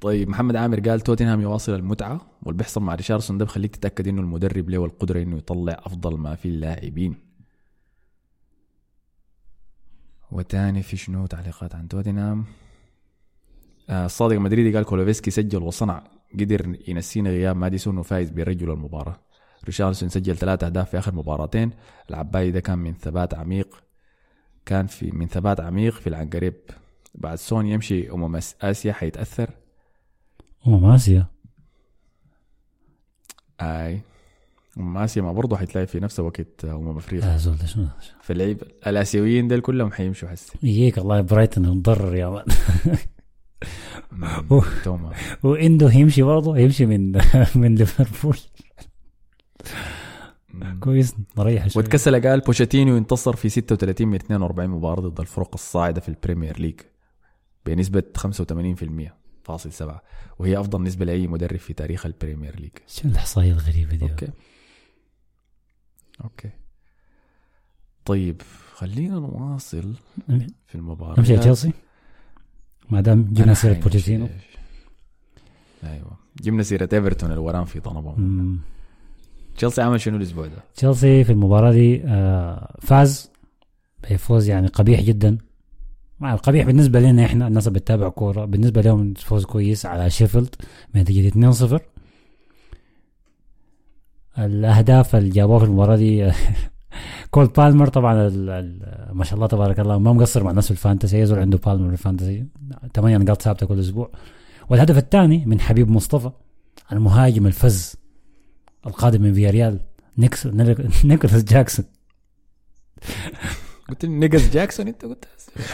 طيب 0.00 0.28
محمد 0.28 0.56
عامر 0.56 0.80
قال 0.80 1.00
توتنهام 1.00 1.40
يواصل 1.40 1.74
المتعة 1.74 2.20
واللي 2.42 2.58
بيحصل 2.58 2.82
مع 2.82 2.94
ريشارسون 2.94 3.38
ده 3.38 3.44
بخليك 3.44 3.76
تتأكد 3.76 4.08
إنه 4.08 4.20
المدرب 4.20 4.70
له 4.70 4.84
القدرة 4.84 5.22
إنه 5.22 5.36
يطلع 5.36 5.80
أفضل 5.86 6.16
ما 6.18 6.34
في 6.34 6.48
اللاعبين. 6.48 7.14
وتاني 10.32 10.82
في 10.82 10.96
شنو 10.96 11.26
تعليقات 11.26 11.74
عن 11.74 11.88
توتنهام؟ 11.88 12.44
آه 13.90 14.06
الصادق 14.06 14.34
المدريدي 14.34 14.76
قال 14.76 14.84
كولوسيفسكي 14.84 15.30
سجل 15.30 15.62
وصنع 15.62 16.04
قدر 16.40 16.78
ينسينا 16.88 17.30
غياب 17.30 17.56
ماديسون 17.56 17.98
وفايز 17.98 18.30
برجل 18.30 18.70
المباراة 18.70 19.16
ريشارلسون 19.64 20.08
سجل 20.08 20.36
ثلاثة 20.36 20.66
أهداف 20.66 20.90
في 20.90 20.98
آخر 20.98 21.14
مباراتين. 21.14 21.70
العباي 22.10 22.50
ده 22.50 22.60
كان 22.60 22.78
من 22.78 22.94
ثبات 22.94 23.34
عميق 23.34 23.82
كان 24.66 24.86
في 24.86 25.10
من 25.10 25.26
ثبات 25.26 25.60
عميق 25.60 25.94
في 25.94 26.06
العنقريب. 26.06 26.54
بعد 27.14 27.38
سون 27.38 27.66
يمشي 27.66 28.10
أمم 28.10 28.40
آس- 28.40 28.54
آسيا 28.62 28.92
حيتأثر. 28.92 29.50
امم 30.66 30.84
اسيا 30.84 31.26
أي. 33.60 34.00
أمم 34.78 34.98
اسيا 34.98 35.22
ما 35.22 35.32
برضه 35.32 35.56
حيتلاقي 35.56 35.86
في 35.86 36.00
نفس 36.00 36.20
وقت 36.20 36.64
امم 36.64 36.96
أفريقيا. 36.96 37.32
يا 37.32 37.36
زول 37.36 37.56
ده 37.56 37.66
شنو؟ 37.66 37.86
في 38.22 38.32
اللعيبة 38.32 38.62
الآسيويين 38.86 39.48
دول 39.48 39.60
كلهم 39.60 39.92
حيمشوا 39.92 40.32
هسه 40.34 40.54
يجيك 40.62 40.98
الله 40.98 41.20
برايتون 41.20 41.68
مضرر 41.68 42.14
يا 42.16 42.28
man. 42.28 42.44
واندو 45.42 45.86
هيمشي 45.86 46.22
برضه 46.22 46.56
هيمشي 46.56 46.86
من 46.86 47.12
من 47.54 47.74
ليفربول. 47.74 48.36
كويس 50.80 51.14
نريح 51.38 51.68
شوي 51.68 51.82
واتكسل 51.82 52.28
قال 52.28 52.40
بوتشيتينو 52.40 52.96
ينتصر 52.96 53.36
في 53.36 53.48
36 53.48 54.08
من 54.08 54.14
42 54.14 54.70
مباراة 54.70 55.00
ضد 55.02 55.20
الفرق 55.20 55.50
الصاعدة 55.54 56.00
في 56.00 56.08
البريمير 56.08 56.58
ليج 56.60 56.80
بنسبة 57.66 58.02
85% 58.18 59.10
فاصل 59.44 59.72
سبعة. 59.72 60.02
وهي 60.38 60.60
أفضل 60.60 60.82
نسبة 60.82 61.04
لأي 61.04 61.26
مدرب 61.26 61.58
في 61.58 61.72
تاريخ 61.74 62.06
البريمير 62.06 62.60
ليج. 62.60 62.70
شنو 62.86 63.12
الاحصائيه 63.12 63.52
الغريبة 63.52 63.96
دي؟ 63.96 64.10
okay. 64.10 64.28
okay. 66.24 66.50
طيب 68.04 68.42
خلينا 68.74 69.14
نواصل 69.14 69.94
في 70.66 70.74
المباراة 70.74 71.18
نمشي 71.18 71.36
تشيلسي؟ 71.38 71.72
ما 72.90 73.00
دام 73.00 73.28
جبنا 73.32 73.54
سيرة 73.54 73.72
بوتشيتينو. 73.80 74.28
أيوه. 75.84 76.16
جبنا 76.42 76.62
سيرة 76.62 76.88
إيفرتون 76.92 77.32
الوران 77.32 77.64
في 77.64 77.80
طنبة. 77.80 78.14
مم. 78.14 78.58
تشيلسي 79.56 79.82
عمل 79.82 80.00
شنو 80.00 80.16
الأسبوع 80.16 80.46
ده؟ 80.46 80.56
تشيلسي 80.74 81.24
في 81.24 81.32
المباراة 81.32 81.72
دي 81.72 82.02
آه، 82.04 82.76
فاز 82.80 83.30
بفوز 84.10 84.48
يعني 84.48 84.66
قبيح 84.66 85.00
جدا. 85.00 85.38
مع 86.20 86.32
القبيح 86.32 86.66
بالنسبة 86.66 87.00
لنا 87.00 87.24
إحنا 87.24 87.46
الناس 87.48 87.68
اللي 87.68 87.78
بتتابع 87.78 88.08
كورة. 88.08 88.44
بالنسبة 88.44 88.80
لهم 88.80 89.14
فوز 89.14 89.44
كويس 89.44 89.86
على 89.86 90.10
شيفيلد 90.10 90.54
بنتيجة 90.94 91.28
2-0 91.28 91.80
الأهداف 94.38 95.16
اللي 95.16 95.30
جابوها 95.30 95.58
في 95.58 95.64
المباراة 95.64 95.96
دي. 95.96 96.32
كول 97.30 97.46
بالمر 97.46 97.88
طبعا 97.88 98.28
ما 99.12 99.24
شاء 99.24 99.34
الله 99.34 99.46
تبارك 99.46 99.80
الله 99.80 99.98
ما 99.98 100.12
مقصر 100.12 100.44
مع 100.44 100.50
الناس 100.50 100.64
في 100.64 100.70
ال 100.70 100.76
fantasy 100.76 101.18
أي 101.18 101.26
زول 101.26 101.38
عنده 101.38 101.58
بالمر 101.58 101.86
في 101.86 101.92
ال 101.92 101.99
fantasy 101.99 102.46
ثمانية 102.94 103.16
نقاط 103.16 103.42
ثابتة 103.42 103.66
كل 103.66 103.80
أسبوع. 103.80 104.10
والهدف 104.70 104.98
الثاني 104.98 105.46
من 105.46 105.60
حبيب 105.60 105.90
مصطفى 105.90 106.30
المهاجم 106.92 107.46
الفذ 107.46 107.96
القادم 108.86 109.22
من 109.22 109.34
فياريال 109.34 109.80
نيكس 110.18 110.46
نيكولاس 111.04 111.44
جاكسون. 111.44 111.84
قلت 113.88 114.04
لي 114.04 114.10
نيجز 114.10 114.50
جاكسون 114.50 114.88
انت 114.88 115.04
قلت 115.04 115.24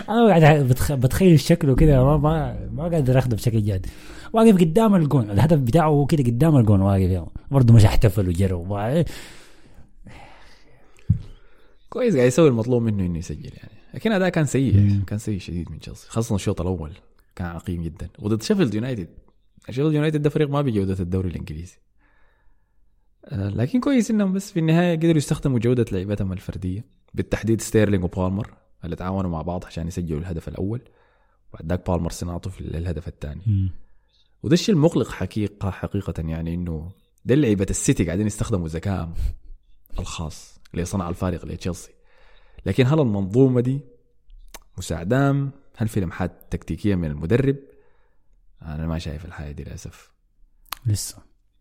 أنا 0.08 0.40
قاعد 0.40 0.68
بتخ... 0.68 0.92
بتخيل 0.92 1.40
شكله 1.40 1.74
كده 1.74 2.04
ما 2.04 2.16
ما, 2.16 2.68
ما 2.70 2.82
قادر 2.82 3.18
اخده 3.18 3.36
بشكل 3.36 3.64
جاد. 3.64 3.86
واقف 4.32 4.60
قدام 4.60 4.94
الجون. 4.94 5.30
الهدف 5.30 5.58
بتاعه 5.58 5.88
هو 5.88 6.06
كده 6.06 6.22
قدام 6.22 6.56
الجون 6.56 6.80
واقف. 6.80 7.00
يعني. 7.00 7.26
برضه 7.50 7.74
مش 7.74 7.84
احتفل 7.84 8.28
وجرى. 8.28 8.52
وما- 8.52 9.04
كويس 11.88 12.14
قاعد 12.16 12.26
يسوي 12.26 12.48
المطلوب 12.48 12.82
منه 12.82 13.06
إنه 13.06 13.18
يسجل 13.18 13.50
يعني. 13.56 13.78
لكن 13.94 14.12
أداء 14.12 14.28
كان 14.28 14.44
سيء. 14.44 15.00
كان 15.06 15.18
سيء 15.18 15.38
شديد 15.38 15.70
من 15.70 15.80
تشيلسي. 15.80 16.08
خاصة 16.10 16.34
الشوط 16.34 16.60
الأول 16.60 16.92
كان 17.36 17.46
عقيم 17.46 17.82
جدا. 17.82 18.08
وضد 18.18 18.42
شيفيلد 18.42 18.74
يونايتد. 18.74 19.08
شيفيلد 19.66 19.94
يونايتد 19.94 20.22
ده 20.22 20.30
فريق 20.30 20.50
ما 20.50 20.62
بجوده 20.62 20.96
الدوري 21.00 21.28
الإنجليزي. 21.28 21.78
آه، 23.24 23.48
لكن 23.48 23.80
كويس 23.80 24.10
إنهم 24.10 24.32
بس 24.32 24.52
في 24.52 24.60
النهاية 24.60 24.96
قدروا 24.96 25.16
يستخدموا 25.16 25.58
جودة 25.58 25.84
لعيبتهم 25.92 26.32
الفردية. 26.32 26.84
بالتحديد 27.14 27.60
ستيرلينج 27.60 28.04
وبالمر. 28.04 28.54
اللي 28.84 28.96
تعاونوا 28.96 29.30
مع 29.30 29.42
بعض 29.42 29.64
عشان 29.64 29.88
يسجلوا 29.88 30.20
الهدف 30.20 30.48
الأول. 30.48 30.80
وبعد 31.52 31.68
ذاك 31.68 31.90
بالمر 31.90 32.10
صناعته 32.10 32.50
في 32.50 32.60
الهدف 32.60 33.08
الثاني. 33.08 33.70
وده 34.42 34.54
الشيء 34.54 34.74
المقلق 34.74 35.10
حقيقة 35.10 35.70
حقيقة 35.70 36.14
يعني 36.18 36.54
إنه 36.54 36.92
ده 37.24 37.34
لعيبة 37.34 37.66
السيتي 37.70 38.04
قاعدين 38.04 38.26
يستخدموا 38.26 38.68
ذكائهم 38.68 39.14
الخاص 39.98 40.60
لصنع 40.74 41.08
الفارق 41.08 41.44
لتشيلسي. 41.44 41.92
لكن 42.66 42.86
هل 42.86 43.00
المنظومة 43.00 43.60
دي 43.60 43.80
مساعدام؟ 44.78 45.50
هل 45.76 45.88
في 45.88 46.00
لمحات 46.00 46.32
تكتيكية 46.50 46.94
من 46.94 47.10
المدرب؟ 47.10 47.56
أنا 48.62 48.86
ما 48.86 48.98
شايف 48.98 49.24
الحاجة 49.24 49.52
دي 49.52 49.64
للأسف. 49.64 50.12
لسه. 50.86 51.16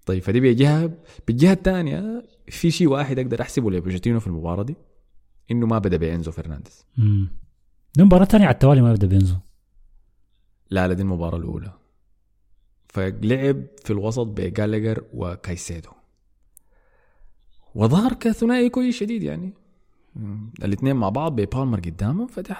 طيب 0.05 0.23
فدي 0.23 0.39
بجهة 0.39 0.91
بالجهة 1.27 1.53
الثانية 1.53 2.23
في 2.47 2.71
شيء 2.71 2.87
واحد 2.87 3.19
أقدر 3.19 3.41
أحسبه 3.41 3.71
لبوجيتينو 3.71 4.19
في 4.19 4.27
المباراة 4.27 4.63
دي 4.63 4.75
إنه 5.51 5.65
ما 5.65 5.79
بدأ 5.79 5.97
بإنزو 5.97 6.31
فرنانديز. 6.31 6.85
مم. 6.97 7.27
دي 7.95 8.03
مباراة 8.03 8.25
تانية 8.25 8.45
على 8.45 8.53
التوالي 8.53 8.81
ما 8.81 8.89
يبدا 8.91 9.07
بإنزو 9.07 9.35
لا 10.69 10.87
لا 10.87 10.93
دي 10.93 11.01
المباراة 11.01 11.37
الأولى. 11.37 11.73
فلعب 12.97 13.63
في 13.83 13.91
الوسط 13.91 14.27
بجالاجر 14.27 15.03
وكايسيدو 15.13 15.89
وظهر 17.75 18.13
كثنائي 18.13 18.69
كويس 18.69 18.95
شديد 18.95 19.23
يعني. 19.23 19.53
الاثنين 20.63 20.95
مع 20.95 21.09
بعض 21.09 21.35
ببالمر 21.41 21.79
قدامهم 21.79 22.27
فده 22.27 22.57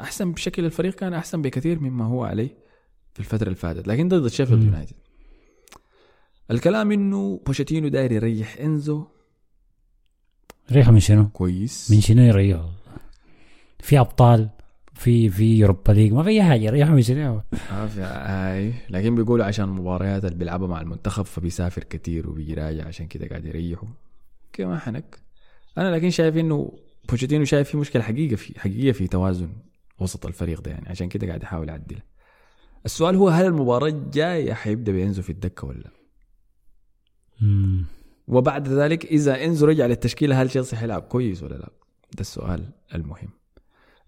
أحسن 0.00 0.32
بشكل 0.32 0.64
الفريق 0.64 0.94
كان 0.94 1.14
أحسن 1.14 1.42
بكثير 1.42 1.80
مما 1.80 2.04
هو 2.04 2.24
عليه 2.24 2.56
في 3.14 3.20
الفترة 3.20 3.44
اللي 3.44 3.54
فاتت 3.54 3.88
لكن 3.88 4.08
ضد 4.08 4.28
شيفيلد. 4.28 4.64
يونايتد. 4.64 4.96
الكلام 6.50 6.92
إنه 6.92 7.40
بوتشيتينو 7.46 7.88
داير 7.88 8.12
يريح 8.12 8.56
إنزو. 8.60 9.06
ريحه 10.72 10.90
من 10.92 11.00
شنو؟ 11.00 11.28
كويس. 11.28 11.90
من 11.90 12.00
شنو 12.00 12.22
يريحه؟ 12.22 12.70
في 13.80 14.00
أبطال. 14.00 14.50
في 14.98 15.30
في 15.30 15.62
اوروبا 15.62 15.92
ليج 15.92 16.12
ما 16.12 16.22
في 16.22 16.28
أي 16.28 16.42
حاجة 16.42 16.70
ريحه 16.70 16.90
من 16.90 17.02
شنو؟ 17.02 17.40
آه 17.70 17.86
في 17.86 18.00
هاي 18.00 18.72
لكن 18.90 19.14
بيقولوا 19.14 19.44
عشان 19.44 19.64
المباريات 19.64 20.24
اللي 20.24 20.36
بيلعبها 20.36 20.68
مع 20.68 20.80
المنتخب 20.80 21.24
فبيسافر 21.24 21.84
كتير 21.84 22.30
وبيجي 22.30 22.54
راجع 22.54 22.86
عشان 22.86 23.06
كده 23.06 23.26
قاعد 23.28 23.44
يريحوا. 23.44 23.88
كما 24.52 24.78
حنك. 24.78 25.18
أنا 25.78 25.96
لكن 25.96 26.10
شايف 26.10 26.36
إنه 26.36 26.72
بوتشيتينو 27.08 27.44
شايف 27.44 27.68
في 27.70 27.76
مشكلة 27.76 28.02
حقيقة 28.02 28.36
في 28.36 28.60
حقيقيه 28.60 28.92
في 28.92 29.06
توازن 29.06 29.48
وسط 29.98 30.26
الفريق 30.26 30.60
ده 30.60 30.70
يعني 30.70 30.88
عشان 30.88 31.08
كده 31.08 31.26
قاعد 31.26 31.42
يحاول 31.42 31.68
يعدله. 31.68 32.02
السؤال 32.84 33.16
هو 33.16 33.28
هل 33.28 33.46
المباراة 33.46 33.88
الجاية 33.88 34.52
حيبدأ 34.52 34.92
بإنزو 34.92 35.22
في 35.22 35.30
الدكة 35.30 35.66
ولا 35.66 35.78
لا؟ 35.78 35.90
مم. 37.40 37.84
وبعد 38.28 38.68
ذلك 38.68 39.04
إذا 39.04 39.44
إنزو 39.44 39.66
رجع 39.66 39.86
للتشكيلة 39.86 40.42
هل 40.42 40.48
تشيلسي 40.48 40.76
حيلعب 40.76 41.02
كويس 41.02 41.42
ولا 41.42 41.54
لا؟ 41.54 41.68
ده 42.12 42.20
السؤال 42.20 42.64
المهم. 42.94 43.28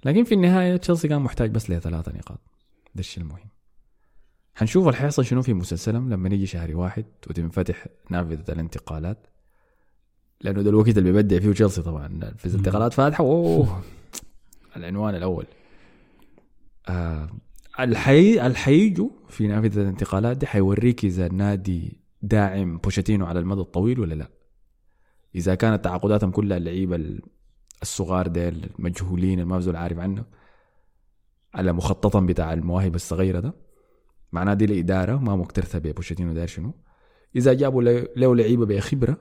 لكن 0.05 0.25
في 0.25 0.35
النهاية 0.35 0.77
تشيلسي 0.77 1.09
كان 1.09 1.23
محتاج 1.23 1.51
بس 1.51 1.71
لثلاثة 1.71 2.13
نقاط. 2.13 2.41
ده 2.95 3.01
الشيء 3.01 3.23
المهم. 3.23 3.49
حنشوف 4.55 4.87
اللي 4.87 4.97
حيحصل 4.97 5.25
شنو 5.25 5.43
في 5.43 5.55
مسلسلهم 5.55 6.11
لما 6.11 6.29
نيجي 6.29 6.47
شهر 6.47 6.77
واحد 6.77 7.05
وتنفتح 7.31 7.87
نافذة 8.11 8.53
الانتقالات. 8.53 9.27
لأنه 10.41 10.63
ده 10.63 10.71
الوقت 10.71 10.99
اللي 10.99 11.13
بيبدع 11.13 11.39
فيه 11.39 11.53
تشيلسي 11.53 11.83
طبعا. 11.83 12.35
في 12.37 12.47
الانتقالات 12.47 12.93
فاتحة 12.93 13.25
أوه. 13.25 13.83
العنوان 14.77 15.15
الأول. 15.15 15.47
آه 16.89 17.29
الحي 17.81 18.47
الحيجوا 18.47 19.09
في 19.29 19.47
نافذة 19.49 19.81
الانتقالات 19.83 20.37
دي 20.37 20.47
حيوريك 20.47 21.05
إذا 21.05 21.27
النادي 21.27 21.99
داعم 22.23 22.79
بوشيتينو 22.79 23.27
على 23.27 23.39
المدى 23.41 23.61
الطويل 23.61 24.01
ولا 24.01 24.15
لا. 24.15 24.31
إذا 25.35 25.55
كانت 25.55 25.85
تعاقداتهم 25.85 26.31
كلها 26.31 26.57
اللعيبة 26.57 26.97
ال- 26.97 27.23
الصغار 27.83 28.27
ديل 28.27 28.71
المجهولين 28.79 29.45
ما 29.45 29.59
بزول 29.59 29.77
عارف 29.77 29.99
عنه 29.99 30.25
على 31.55 31.73
مخطط 31.73 32.21
بتاع 32.21 32.53
المواهب 32.53 32.95
الصغيرة 32.95 33.41
ده. 33.41 33.55
معناه 34.33 34.55
دي 34.55 34.65
الإدارة 34.65 35.17
ما 35.17 35.37
مكترثه 35.37 35.79
ببوتشيتينو 35.79 36.33
داير 36.33 36.47
شنو؟ 36.47 36.75
إذا 37.37 37.53
جابوا 37.53 37.83
له 38.17 38.37
لعيبة 38.37 38.67
بخبرة 38.67 39.17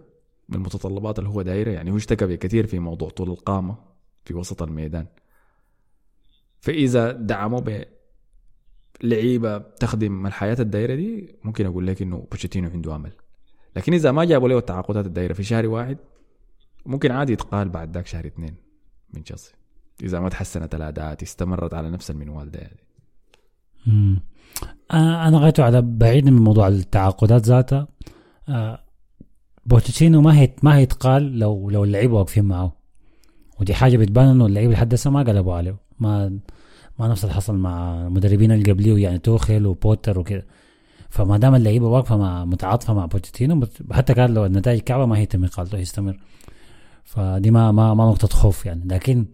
من 0.50 0.56
المتطلبات 0.56 1.20
اللي 1.20 1.30
هو 1.30 1.42
دايره 1.42 1.72
يعني 1.72 1.92
هو 1.92 1.98
اشتكى 1.98 2.26
بكثير 2.26 2.68
في 2.68 2.80
موضوع 2.80 3.10
طول 3.10 3.30
القامة 3.30 3.78
في 4.26 4.34
وسط 4.34 4.62
الميدان. 4.62 5.06
فإذا 6.60 7.12
دعموا 7.12 7.60
ب 7.60 7.84
لعيبه 9.04 9.58
تخدم 9.58 10.28
الحاجة 10.28 10.58
الدايرة 10.60 10.96
دي 10.96 11.36
ممكن 11.44 11.66
أقول 11.66 11.88
لك 11.88 12.02
إنه 12.02 12.18
بوتشيتينو 12.18 12.70
عنده 12.70 12.96
أمل. 12.96 13.12
لكن 13.76 13.94
إذا 13.94 14.12
ما 14.12 14.26
جابوا 14.26 14.50
له 14.50 14.58
التعاقدات 14.58 15.06
الدايرة 15.06 15.34
في 15.34 15.44
شهر 15.44 15.68
واحد 15.68 15.98
ممكن 16.86 17.12
عادي 17.12 17.34
يتقال 17.34 17.70
بعد 17.70 17.94
ذاك 17.96 18.08
شهر 18.08 18.26
اثنين 18.28 18.56
من 19.14 19.24
تشيلسي 19.24 19.54
إذا 20.04 20.20
ما 20.20 20.30
تحسنت 20.30 20.76
الأداءات 20.76 21.24
استمرت 21.24 21.74
على 21.74 21.90
نفس 21.90 22.12
المنوال 22.12 22.52
ده 22.52 22.60
يعني. 22.60 22.78
أنا 24.94 25.38
غايته 25.38 25.64
على 25.64 25.82
بعيد 25.82 26.26
من 26.26 26.34
موضوع 26.42 26.68
التعاقدات 26.68 27.46
ذاتها 27.46 27.88
آه، 28.50 28.80
بوتشينو 29.66 30.22
ما 30.22 30.40
هي 30.40 30.54
ما 30.64 30.78
هيتقال 30.78 31.40
لو 31.40 31.70
لو 31.70 31.84
اللعيبه 31.84 32.14
واقفين 32.18 32.46
معه. 32.46 32.76
ودي 33.60 33.74
حاجة 33.74 33.98
بتبان 33.98 34.28
إنه 34.28 34.46
اللعيبه 34.46 34.74
لحد 34.74 34.94
هسه 34.94 35.10
ما 35.10 35.20
قلبوا 35.24 35.54
عليه. 35.54 35.76
ما 36.00 36.40
ما 37.00 37.08
نفس 37.08 37.24
اللي 37.24 37.36
حصل 37.36 37.56
مع 37.58 38.02
المدربين 38.08 38.52
اللي 38.52 38.72
قبليه 38.72 39.04
يعني 39.04 39.18
توخيل 39.18 39.66
وبوتر 39.66 40.20
وكده. 40.20 40.46
فما 41.10 41.38
دام 41.38 41.56
اللعيبة 41.56 41.88
واقفة 41.88 42.18
مع 42.18 42.46
متعاطفة 42.46 42.94
مع 42.94 43.06
بوتشيتينو 43.06 43.60
بت- 43.60 43.94
حتى 43.94 44.14
كان 44.14 44.34
لو 44.34 44.46
النتائج 44.46 44.80
كعبة 44.80 45.06
ما 45.06 45.18
هيتم 45.18 45.44
اقالته 45.44 45.78
يستمر 45.78 46.20
فدي 47.10 47.52
ما 47.52 47.72
ما 47.72 47.94
ما 47.94 48.06
نقطة 48.06 48.28
خوف 48.28 48.66
يعني. 48.66 48.84
لكن 48.86 49.26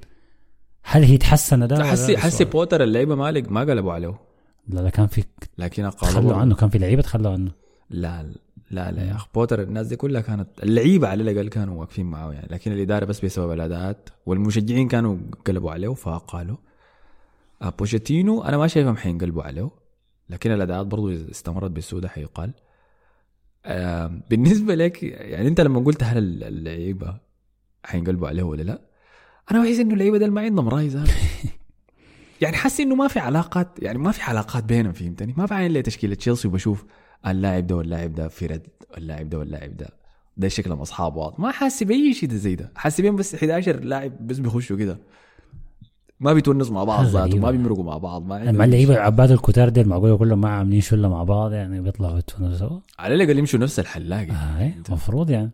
هل 0.84 1.04
هي 1.04 1.18
تحسن 1.18 1.68
ده؟ 1.68 1.84
حسي؟ 1.84 2.18
حسي 2.18 2.46
بوتر 2.46 2.84
اللعيبة 2.84 3.16
مالك 3.16 3.52
ما 3.52 3.62
قلبوا 3.62 3.94
عليه. 3.94 4.20
لا 4.68 4.80
لا 4.82 4.90
كان 4.90 5.08
في 5.08 5.24
لكن 5.58 5.90
تخلوا 5.90 6.36
عنه 6.36 6.56
كان 6.56 6.70
في 6.70 6.78
لعيبة 6.78 7.02
تخلوا 7.02 7.32
عنه. 7.32 7.52
لا 7.90 8.24
لا 8.72 8.92
لا 8.92 9.04
يا 9.04 9.16
اخ 9.16 9.28
بوتر 9.34 9.62
الناس 9.62 9.88
دي 9.88 9.96
كلها 9.96 10.22
كانت 10.22 10.48
اللعيبة 10.64 11.08
على 11.08 11.24
الأقل 11.24 11.50
كانوا 11.50 11.80
واقفين 11.80 12.06
معه 12.06 12.32
يعني. 12.32 12.48
لكن 12.52 12.72
الإدارة 12.72 13.06
بس 13.06 13.26
بسبب 13.26 13.52
الأداءات 13.52 14.10
والمشجعين 14.26 14.88
كانوا 14.88 15.18
قلبوا 15.46 15.72
عليه 15.72 15.94
فقالوا 15.94 16.58
آه، 17.62 17.70
بوشيتينو 17.70 18.44
أنا 18.44 18.58
ما 18.58 18.68
شايفهم 18.68 18.98
حينقلبوا 18.98 19.44
عليه. 19.44 19.70
لكن 20.30 20.52
الأداءات 20.52 20.86
برضو 20.86 21.12
استمرت 21.12 21.72
بالسودة 21.72 22.08
حيقال. 22.08 22.52
آه، 23.66 24.22
بالنسبة 24.30 24.76
لك 24.76 25.04
يعني 25.04 25.48
أنت 25.48 25.62
لما 25.62 25.80
قلت 25.80 26.04
هل 26.04 26.44
اللعيبة 26.44 27.25
حينقلبوا 27.86 28.28
عليه 28.28 28.44
ولا 28.44 28.64
لا؟ 28.64 28.82
أنا 29.52 29.64
بحس 29.64 29.80
إنه 29.80 29.94
اللعيبة 29.94 30.18
دول 30.18 30.32
ما 30.32 30.42
عندهم 30.42 30.70
راي 30.70 30.92
يعني 32.42 32.56
حاسس 32.56 32.80
إنه 32.80 32.96
ما 32.96 33.08
في 33.08 33.20
علاقات 33.20 33.68
يعني 33.80 33.98
ما 33.98 34.12
في 34.12 34.22
علاقات 34.22 34.64
بينهم 34.64 34.94
فهمتني؟ 34.94 35.34
ما 35.38 35.46
بعين 35.46 35.72
لي 35.72 35.82
تشكيلة. 35.82 36.16
تشيلسي 36.16 36.48
وبشوف 36.48 36.86
اللاعب 37.28 37.68
ده 37.68 37.76
واللاعب 37.76 38.16
ده 38.16 38.28
في 38.28 38.46
رد 38.46 38.68
واللاعب 38.94 39.30
ده 39.30 39.38
واللاعب 39.38 39.78
ده. 39.78 39.90
ده 40.38 40.48
شكلهم 40.48 40.80
أصحاب 40.80 41.14
بعض. 41.14 41.36
ما 41.38 41.52
حاسس 41.52 41.84
بأي 41.84 42.14
شيء 42.14 42.30
ده 42.30 42.36
زي 42.36 42.56
ده. 42.56 42.72
حاسس 42.76 43.02
بين 43.02 43.16
بس 43.16 43.36
11 43.36 43.80
لاعب 43.80 44.28
بس 44.28 44.40
بيخشوا 44.40 44.78
كده. 44.78 44.98
ما 46.20 46.34
بيتونسوا 46.34 46.74
مع 46.74 46.84
بعض 46.84 47.06
ذاته. 47.06 47.40
ما 47.40 47.52
بيمرقوا 47.52 47.84
مع 47.84 47.98
بعض 47.98 48.26
ما 48.26 48.52
مع 48.52 48.64
اللعيبة 48.66 48.98
عباد 49.00 49.32
الكتار 49.32 49.70
دي 49.70 49.84
معقولة 49.84 50.18
كلهم 50.18 50.42
ما 50.42 50.50
عاملين 50.50 50.82
شلة 50.82 51.10
مع 51.10 51.24
بعض؟ 51.24 51.54
يعني 51.54 51.82
بيطلعوا 51.82 52.20
يتفنوا 52.20 52.56
سوا 52.56 52.80
على 53.00 53.16
الأقل 53.16 53.40
يمشوا 53.40 53.60
نفس 53.60 53.80
الحلاقه 53.80 54.34
آه 54.34 54.74
المفروض 54.90 55.30
يعني. 55.30 55.52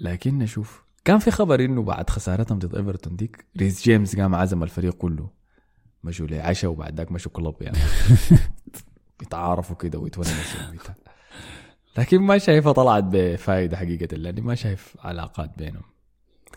لكن 0.00 0.38
نشوف. 0.38 0.84
كان 1.04 1.18
في 1.18 1.30
خبر 1.30 1.64
إنه 1.64 1.82
بعد 1.82 2.10
خسارتهم 2.10 2.58
ضد 2.58 2.74
إيفرتون 2.74 3.16
ديك 3.16 3.46
ريس 3.56 3.82
جيمس 3.82 4.16
قام 4.16 4.34
عزم 4.34 4.62
الفريق 4.62 4.94
كله. 4.94 5.30
مشوا 6.04 6.26
لعشاء 6.26 6.70
وبعد 6.70 6.96
ذاك 6.96 7.12
مشوا 7.12 7.32
كلوب 7.32 7.62
يعني. 7.62 7.78
يتعارفوا 9.22 9.76
كده 9.76 9.98
ويتونسوا. 9.98 10.60
لكن 11.98 12.18
ما 12.18 12.38
شايفها 12.38 12.72
طلعت 12.72 13.04
بفائده 13.04 13.76
حقيقة 13.76 14.16
لأني 14.16 14.40
ما 14.40 14.54
شايف 14.54 14.96
علاقات 15.00 15.58
بينهم. 15.58 15.82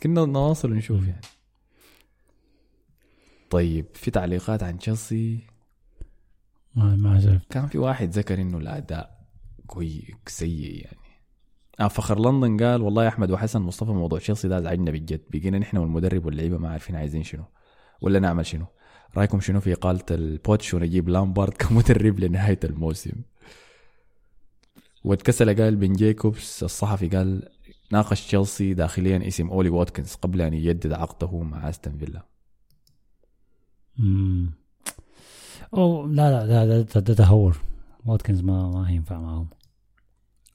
كنا 0.04 0.26
نواصل 0.26 0.72
ونشوف 0.72 1.08
يعني. 1.08 1.22
طيب 3.50 3.86
في 3.94 4.12
تعليقات 4.12 4.64
عن 4.64 4.80
تشيلسي 4.80 5.40
ما 6.76 6.96
ما 6.96 7.20
شايف 7.20 7.42
كان 7.50 7.68
في 7.68 7.78
واحد 7.78 8.10
ذكر 8.10 8.42
إنه 8.42 8.58
الأداء 8.58 9.28
كوي 9.68 10.16
سيء 10.28 10.86
يعني. 10.86 11.03
فخر 11.80 12.20
لندن 12.20 12.66
قال 12.66 12.82
والله 12.82 13.04
يا 13.04 13.08
أحمد 13.10 13.32
وحسن 13.32 13.62
مصطفى 13.62 13.92
موضوع 13.92 14.20
تشيلسي 14.20 14.48
ده 14.48 14.58
أزعجنا 14.58 14.92
بجد. 14.92 15.22
بقينا 15.30 15.60
نحن 15.60 15.78
والمدرب 15.78 16.26
واللعيبة 16.26 16.58
ما 16.58 16.70
عارفين 16.70 16.96
عايزين 16.96 17.24
شنو 17.24 17.44
ولا 18.02 18.20
نعمل 18.20 18.46
شنو. 18.46 18.66
رأيكم 19.18 19.40
شنو 19.40 19.60
في 19.60 19.74
قالة 19.74 20.04
البوتش 20.12 20.74
ونجيب 20.74 21.10
لامبارد 21.10 21.54
كمدرب 21.62 22.20
لنهاية 22.20 22.60
الموسم؟ 22.64 23.22
واتكسل 25.04 25.62
قال 25.62 25.76
بن 25.76 25.94
جيكوبس 25.94 26.64
الصحفي 26.64 27.08
قال 27.08 27.50
ناقش 27.92 28.26
تشيلسي 28.26 28.74
داخليا 28.74 29.28
اسم 29.28 29.50
أولي 29.50 29.70
واتكنز 29.70 30.14
قبل 30.14 30.42
أن 30.42 30.54
يجدد 30.54 30.94
عقده 30.94 31.40
مع 31.40 31.70
أستون 31.70 31.98
فيلا. 31.98 32.26
مم. 33.98 34.52
أو 35.74 36.08
لا 36.08 36.46
لا 36.46 36.66
ده, 36.82 37.00
ده, 37.00 37.14
تهور. 37.14 37.58
واتكنز 38.06 38.42
ما 38.42 38.70
ما 38.70 38.90
هينفع 38.90 39.20
معهم. 39.20 39.48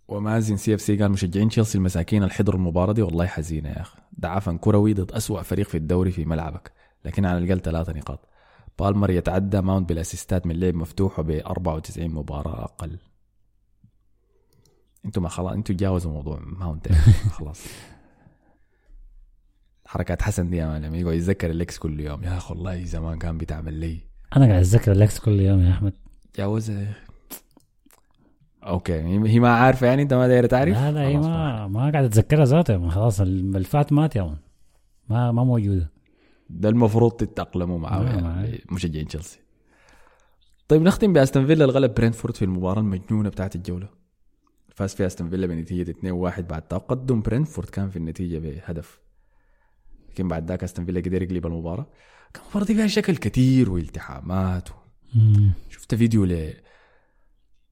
ومازن 0.08 0.56
CFC 0.56 0.96
قال 0.96 1.10
مشجعين 1.12 1.48
تشيلسي 1.48 1.78
المساكين 1.78 2.22
اللي 2.22 2.34
حضروا 2.34 2.60
المباراة 2.60 2.92
دي. 2.92 3.02
والله 3.02 3.26
حزينة 3.26 3.68
يا 3.68 3.80
أخي. 3.80 3.98
ضعف 4.12 4.58
كروي 4.60 4.94
ضد 4.94 5.12
أسوأ 5.12 5.42
فريق 5.42 5.68
في 5.68 5.76
الدوري 5.76 6.10
في 6.10 6.24
ملعبك. 6.24 6.72
لكن 7.04 7.24
على 7.24 7.38
الأقل 7.38 7.60
ثلاثة 7.60 7.92
نقاط. 7.92 8.28
بالمر 8.78 9.10
يتعدى 9.10 9.60
ماونت 9.60 9.88
بالأسيستات 9.88 10.46
من 10.46 10.60
لعب 10.60 10.74
مفتوح 10.74 11.18
وب 11.18 11.30
94 11.30 12.10
مباراة 12.10 12.64
أقل. 12.64 12.98
أنتوا 15.04 15.22
ما 15.22 15.28
خلاص 15.28 15.52
أنتوا 15.52 15.74
تجاوزوا 15.74 16.12
موضوع 16.12 16.40
ماونت. 16.40 16.88
خلاص. 17.38 17.60
حركات 19.86 20.22
حسن 20.22 20.50
دي 20.50 20.56
يا 20.56 20.66
man 20.66 20.94
يقعد 20.94 21.14
يتذكر 21.14 21.50
الليكس 21.50 21.78
كل 21.78 22.00
يوم. 22.00 22.24
يا 22.24 22.36
أخي 22.36 22.54
والله 22.54 22.84
زمان 22.84 23.18
كان 23.18 23.38
بتعمل 23.38 23.74
لي. 23.74 24.00
أنا 24.36 24.46
قاعد 24.46 24.60
أتذكر 24.60 24.92
ال 24.92 25.01
ex 25.01 25.18
كل 25.18 25.40
يوم 25.40 25.60
يا 25.60 25.70
أحمد. 25.70 25.92
أخي 26.38 27.07
okay. 28.62 29.00
هي 29.28 29.40
ما 29.40 29.48
عارفة 29.50 29.86
يعني؟ 29.86 30.02
أنت 30.02 30.14
ما 30.14 30.28
داير 30.28 30.46
تعرف؟ 30.46 30.74
لا 30.76 30.92
لا 30.92 31.00
هي 31.08 31.16
ما 31.16 31.68
ما 31.68 31.80
قاعد 31.80 32.04
اتذكرها 32.04 32.44
ذاتها. 32.44 32.88
خلاص 32.90 33.20
اللي 33.20 33.64
فات 33.64 33.92
مات 33.92 34.16
يا 34.16 34.22
man 34.22 34.36
ما 35.08 35.32
ما 35.32 35.44
موجودة. 35.44 35.90
ده 36.50 36.68
المفروض 36.68 37.12
تتأقلموا 37.12 37.78
معاه 37.78 38.04
يعني. 38.04 38.64
مشجعين 38.70 39.06
تشيلسي 39.06 39.38
طيب 40.68 40.82
نختم 40.82 41.12
بأستون 41.12 41.46
فيلا. 41.46 41.64
الغلب 41.64 41.94
برينفورد 41.94 42.36
في 42.36 42.44
المباراة 42.44 42.80
المجنونة 42.80 43.28
بتاعت 43.28 43.56
الجولة. 43.56 43.88
فاز 44.74 44.94
فيها 44.94 45.06
أستون 45.06 45.28
فيلا 45.30 45.46
بنتيجة 45.46 45.90
2-1 45.90 46.40
بعد 46.40 46.62
تقدم. 46.62 47.20
برينفورد 47.22 47.68
كان 47.68 47.90
في 47.90 47.96
النتيجة 47.96 48.38
بهدف. 48.38 49.00
لكن 50.10 50.28
بعد 50.28 50.48
ذاك 50.48 50.64
أستون 50.64 50.84
فيلا 50.84 51.00
قدر 51.00 51.22
يقلب 51.22 51.46
المباراة. 51.46 51.86
كان 52.34 52.42
المباراة 52.44 52.66
دي 52.66 52.74
فيها 52.74 52.86
شكل 52.86 53.16
كثير 53.16 53.70
والتحامات 53.70 54.68
مم. 55.14 55.52
شفت 55.70 55.94
فيديو 55.94 56.24
ل 56.24 56.52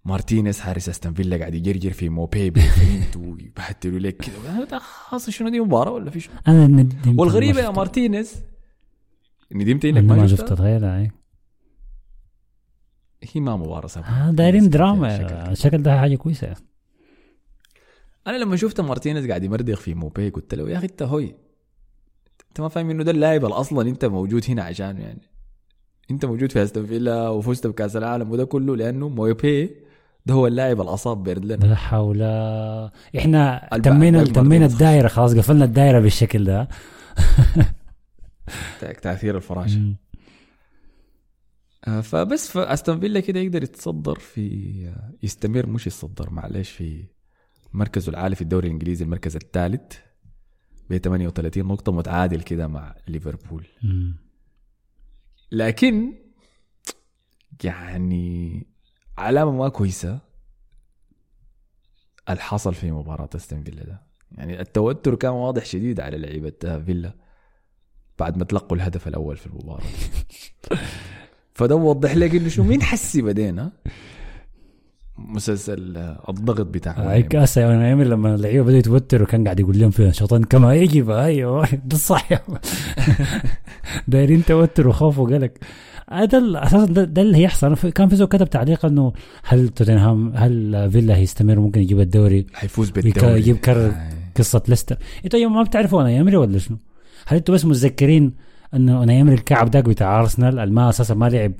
مارتينيز 0.07 0.61
حارس 0.61 0.89
أستون 0.89 1.15
فيلا 1.15 1.37
قاعد 1.37 1.55
يجرجر 1.55 1.93
في 1.93 2.09
موباي 2.09 2.51
بالفينت 2.51 3.17
ويبهدلوا 3.17 3.99
لك 3.99 4.31
ده 4.71 4.79
خلاص 4.79 5.31
شنو 5.31 5.49
دي 5.49 5.61
مباراة 5.61 5.91
ولا 5.93 6.11
في 6.11 6.21
شنو؟ 6.21 6.35
أنا 6.49 6.67
ندمت 6.67 7.19
والغريبة 7.19 7.61
يا. 7.61 7.71
مارتينيز 7.71 8.43
ندمت 9.53 9.85
انك 9.85 10.05
ما, 10.05 10.27
شفتها؟ 10.27 10.55
تخيل 10.55 10.85
هاي 10.85 11.11
هي 13.23 13.41
ما 13.41 13.57
مباراة 13.57 13.87
سهله 13.87 14.29
آه، 14.29 14.31
دايرين 14.31 14.71
دراما. 14.71 15.51
الشكل 15.53 15.83
ده 15.83 16.01
حاجة 16.01 16.17
كويسة. 16.17 16.55
أنا 18.27 18.37
لما 18.37 18.57
شفت 18.57 18.81
مارتينيز 18.81 19.29
قاعد 19.29 19.45
يمردغ 19.45 19.77
في 19.77 19.95
موباي 19.95 20.29
قلت 20.29 20.55
له 20.55 20.71
يا 20.71 20.79
أخي 20.79 20.87
أنت 20.87 21.03
هوي. 21.03 21.35
أنت 22.49 22.61
ما 22.61 22.69
فاهم 22.69 22.91
إنه 22.91 23.05
ده 23.05 23.11
اللاعب 23.11 23.45
أصلا 23.45 23.89
أنت 23.89 24.05
موجود 24.05 24.45
هنا 24.49 24.63
عشانه 24.63 25.01
يعني. 25.01 25.23
أنت 26.11 26.25
موجود 26.25 26.53
في 26.53 26.63
أستون 26.63 26.87
فيلا 26.87 27.29
وفزت 27.29 27.67
بكأس 27.67 27.97
العالم 27.97 28.31
وده 28.31 28.45
كله 28.45 28.77
لأنه 28.77 29.09
موباي 29.09 29.86
ده 30.27 30.35
هو 30.35 30.47
اللاعب 30.47 30.81
اللي 30.81 30.95
اصاب 30.95 31.23
بيرند 31.23 31.47
لينو 31.47 31.67
لا 31.67 31.75
حول. 31.75 32.23
إحنا 33.19 33.69
تمينا 33.83 34.25
تمينا 34.25 34.67
الدائره 34.67 35.09
خلاص 35.09 35.35
قفلنا 35.35 35.65
الدائره 35.65 36.01
بالشكل 36.01 36.45
ده. 36.45 36.69
تأثير 39.03 39.37
الفراشه. 39.37 39.95
آه، 41.87 42.01
فبس 42.01 42.51
فاستون 42.51 43.01
فيلا 43.01 43.21
كده 43.21 43.41
يقدر 43.41 43.63
يتصدر 43.63 44.19
في 44.19 44.73
آه، 44.87 45.15
يستمر 45.23 45.67
مش 45.67 45.87
يتصدر 45.87 46.31
معلش 46.31 46.71
في 46.71 47.05
مركزه 47.73 48.11
العالي 48.11 48.37
في 48.37 48.43
الدوري 48.43 48.67
الإنجليزي 48.67 49.05
المركز 49.05 49.37
الثالث 49.37 49.93
ب 50.91 50.97
38 50.97 51.67
نقطة 51.67 51.93
متعادل 51.93 52.43
كده 52.43 52.67
مع 52.67 52.95
ليفربول. 53.09 53.67
لكن 55.53 56.15
يعني 57.65 58.67
علامة 59.19 59.51
ما 59.51 59.69
كويسة 59.69 60.19
الحصل 62.31 62.75
في 62.75 62.91
مباراة 62.91 63.29
أستون 63.35 63.63
فيلا 63.63 63.85
ده. 63.85 64.03
يعني 64.33 64.61
التوتر 64.61 65.15
كان 65.15 65.31
واضح 65.31 65.65
شديد 65.65 66.01
على 66.01 66.19
لعيبة 66.19 66.83
فيلا 66.87 67.15
بعد 68.19 68.37
ما 68.39 68.45
تلقوا 68.45 68.77
الهدف 68.77 69.09
الأول 69.09 69.37
في 69.37 69.47
المباراة. 69.47 69.87
فده 71.55 71.77
وضح 71.77 72.17
لك 72.17 72.35
إنه 72.35 72.49
شنو 72.49 72.65
مين 72.65 72.83
حسي 72.83 73.23
بدينا 73.23 73.73
مسلسل 75.19 75.97
آه، 75.97 76.25
الضغط 76.29 76.67
بتاع 76.67 76.93
هاي 76.93 77.23
كاسة 77.23 77.61
يا 77.61 77.89
ايمن 77.89 78.05
لما 78.05 78.35
اللعيبة 78.35 78.63
بدأوا 78.65 78.79
يتوتروا 78.79 79.27
كان 79.27 79.45
قاعد 79.45 79.61
يقول 79.61 79.79
لهم 79.79 79.91
فيها 79.91 80.13
شيطان 80.13 80.45
كما 80.45 80.75
يجب 80.75 81.11
أيوه 81.11 81.69
ده 81.85 81.97
الصح 81.97 82.33
مان. 82.49 82.61
دايرين 84.09 84.45
توتر 84.45 84.89
وخوف 84.89 85.19
وقلق. 85.19 85.51
هذا 86.13 86.39
ال- 86.39 86.57
أساسا 86.57 86.85
ده, 86.93 87.05
ده 87.05 87.23
اللي 87.23 87.37
هيحصل. 87.39 87.77
كان 87.77 88.09
في 88.09 88.17
زول 88.17 88.27
كتب 88.29 88.51
تعليق 88.51 88.87
إنه 88.87 89.13
هل 89.45 89.69
توتنهام 89.69 90.33
هل 90.37 90.89
فيلا 90.91 91.17
هيستمر؟ 91.17 91.59
ممكن 91.61 91.81
يجيب 91.81 92.01
الدوري. 92.01 92.47
حيفوز 92.55 92.91
بالدوري. 92.91 93.39
يجيب 93.39 93.57
كرر 93.57 93.87
آه. 93.87 94.09
قصة 94.37 94.63
ليستر. 94.69 94.97
أنتوا 95.25 95.41
يوم 95.41 95.55
ما 95.55 95.63
بتعرفوا 95.63 96.03
أوناي 96.03 96.11
إيمري 96.11 96.37
ولا 96.37 96.59
شنو؟ 96.59 96.77
هل 97.27 97.37
أنتوا 97.37 97.55
بس 97.55 97.65
متذكرين 97.65 98.33
إنه 98.75 99.03
أوناي 99.03 99.13
إيمري 99.13 99.35
الكعب 99.35 99.71
داك 99.71 99.85
بتاع 99.85 100.21
أرسنال 100.21 100.59
الما 100.59 100.89
أساسا 100.89 101.15
ما 101.15 101.29
لعب 101.29 101.53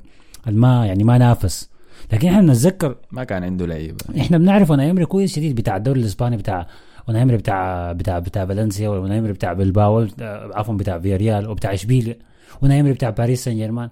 الما 0.47 0.85
يعني 0.85 1.03
ما 1.03 1.17
نافس. 1.17 1.69
لكن 2.13 2.27
إحنا 2.27 2.41
بنتذكر 2.41 2.95
ما 3.11 3.23
كان 3.23 3.43
عنده 3.43 3.65
لعيبة. 3.65 3.97
إحنا 4.17 4.37
بنعرف 4.37 4.71
أوناي 4.71 4.85
إيمري 4.85 5.05
كويس 5.05 5.35
شديد 5.35 5.55
بتاع 5.55 5.77
الدوري 5.77 5.99
الإسباني 6.01 6.37
بتاع 6.37 6.67
وأوناي 7.07 7.21
إيمري 7.21 7.37
بتاع 7.37 7.91
بتاع 7.91 8.19
بتاع 8.19 8.45
فالنسيا 8.45 8.89
وأوناي 8.89 9.15
إيمري 9.15 9.33
بتاع 9.33 9.53
بلباو 9.53 10.01
آه، 10.01 10.51
عفوا 10.55 10.73
بتاع 10.75 10.99
فياريال 10.99 11.49
وبتاع 11.49 11.73
إشبيليا 11.73 12.15
وأوناي 12.61 12.77
إيمري 12.77 12.93
بتاع 12.93 13.09
باريس 13.09 13.43
سان 13.43 13.55
جيرمان. 13.55 13.89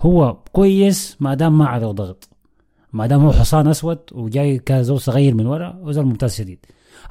هو 0.00 0.36
كويس 0.52 1.16
ما 1.20 1.34
دام 1.34 1.58
ما 1.58 1.66
عليه 1.66 1.86
ضغط. 1.86 2.28
ما 2.92 3.06
دام 3.06 3.20
هو 3.24 3.32
حصان 3.32 3.66
أسود 3.68 3.98
وجاي 4.12 4.58
كزول 4.58 5.00
صغير 5.00 5.34
من 5.34 5.46
ورا 5.46 5.78
وزول 5.82 6.04
ممتاز 6.04 6.34
شديد. 6.34 6.58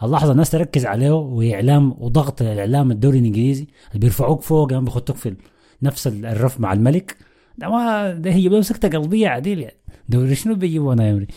اللحظة 0.04 0.32
الناس 0.32 0.50
تركز 0.50 0.86
عليه 0.86 1.12
وإعلام 1.12 1.96
وضغط 2.00 2.42
الإعلام 2.42 2.92
الدوري 2.92 3.20
الإنجليزي 3.20 3.68
اللي 3.88 4.00
بيرفعوك 4.00 4.42
فوق 4.42 4.72
يعني 4.74 4.86
بيخطوك 4.86 5.16
في 5.16 5.36
نفس 5.84 6.08
الرف 6.08 6.60
مع 6.60 6.74
الملك. 6.74 7.18
ده 7.58 7.70
ما 7.70 8.12
ده 8.14 8.32
هي 8.32 8.62
سكته 8.64 8.90
قلبية 9.00 9.28
عديل 9.28 9.60
يعني 9.60 9.76
دوري 10.10 10.36
شنو 10.36 10.56
بيجيبوا 10.56 10.94
أنا 10.94 11.10
يمري 11.10 11.28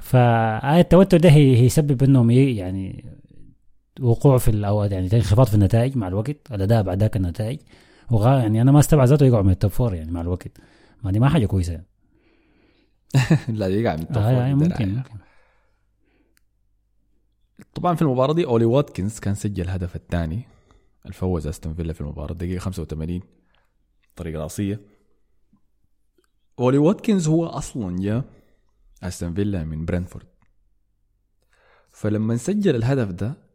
فالتوتر 0.00 1.16
ده 1.18 1.28
هي- 1.30 1.56
هيسبب 1.56 2.02
إنهم 2.02 2.30
ي- 2.30 2.56
يعني 2.56 3.04
وقوع 4.00 4.38
في 4.38 4.48
الأوقات 4.48 4.92
يعني 4.92 5.08
انخفاض 5.12 5.46
في 5.46 5.54
النتائج 5.54 5.96
مع 5.96 6.08
الوقت 6.08 6.36
الاداء 6.52 6.82
بعد 6.82 7.00
ذاك 7.00 7.16
النتائج. 7.16 7.58
وغا 8.10 8.38
يعني 8.38 8.62
أنا 8.62 8.72
ما 8.72 8.78
استبعد 8.78 9.08
ذاته 9.08 9.26
يقعوا 9.26 9.42
من 9.42 9.50
ال 9.50 9.55
top 9.55 9.70
four 9.70 9.94
يعني 9.94 10.10
مع 10.10 10.20
الوقت. 10.20 10.58
ما 11.02 11.10
دي 11.12 11.20
ما 11.20 11.28
حاجة 11.28 11.46
كويسة. 11.46 11.72
يعني. 11.72 11.86
لا 13.58 13.66
يقع 13.68 13.96
من 13.96 14.02
ال 14.02 14.06
top 14.06 14.16
آه 14.16 14.30
four 14.30 14.40
يعني 14.40 14.54
ممكن 14.54 14.70
يعني. 14.70 14.92
ممكن. 14.92 15.18
طبعا 17.74 17.94
في 17.94 18.02
المباراة 18.02 18.32
دي 18.32 18.44
أولي 18.46 18.64
واتكنز 18.64 19.18
كان 19.18 19.34
سجل 19.34 19.64
الهدف 19.64 19.96
الثاني. 19.96 20.48
الفوز 21.06 21.46
أستون 21.46 21.74
فيلا 21.74 21.92
في 21.92 22.00
المباراة. 22.00 22.34
دقيقة 22.34 22.58
85 22.58 23.20
طريقه 24.16 24.42
رأسية. 24.42 24.80
أولي 26.58 26.78
واتكنز 26.78 27.28
هو 27.28 27.46
أصلا 27.46 27.96
جاء 27.96 28.24
أستون 29.02 29.34
فيلا 29.34 29.64
من 29.64 29.84
برنتفورد 29.84 30.26
فلما 31.88 32.36
سجل 32.36 32.76
الهدف 32.76 33.08
ده 33.08 33.47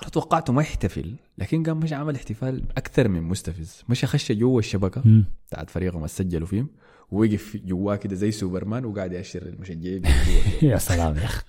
أنا 0.00 0.08
توقعته 0.08 0.52
ما 0.52 0.62
يحتفل 0.62 1.14
لكن 1.38 1.62
قام 1.62 1.76
مشى 1.78 1.92
عمل 1.92 2.14
احتفال 2.14 2.64
أكثر 2.76 3.08
من 3.08 3.22
مستفز. 3.22 3.82
مشى 3.88 4.04
خش 4.04 4.32
جوا 4.32 4.58
الشبكة. 4.58 5.02
بتاعت 5.48 5.70
فريقهم 5.70 5.96
اللي 5.96 6.08
سجلوا 6.08 6.46
فيهم 6.46 6.68
ووقف 7.10 7.56
جواه 7.56 7.96
كده 7.96 8.14
زي 8.14 8.30
سوبرمان 8.30 8.84
وقاعد 8.84 9.12
يأشر 9.12 9.42
المشجعين 9.42 10.02
يا 10.62 10.78
سلام 10.78 11.16
يا 11.16 11.24
أخي. 11.24 11.42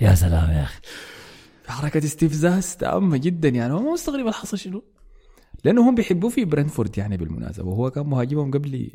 يا 0.00 0.14
سلام 0.14 0.50
يا 0.50 0.62
أخي. 0.62 0.80
حركة 1.66 1.98
استفزاز 1.98 2.76
تامة 2.76 3.16
جدا 3.16 3.48
يعني. 3.48 3.72
هو 3.72 3.82
ما 3.82 3.92
مستغرب 3.92 4.20
اللي 4.20 4.32
حصل 4.32 4.58
شنو. 4.58 4.84
لأنه 5.64 5.88
هم 5.88 5.94
بيحبوه 5.94 6.30
في 6.30 6.44
برنتفورد 6.44 6.98
يعني 6.98 7.16
بالمناسبة. 7.16 7.68
وهو 7.68 7.90
كان 7.90 8.06
مهاجمهم 8.06 8.50
قبل 8.50 8.90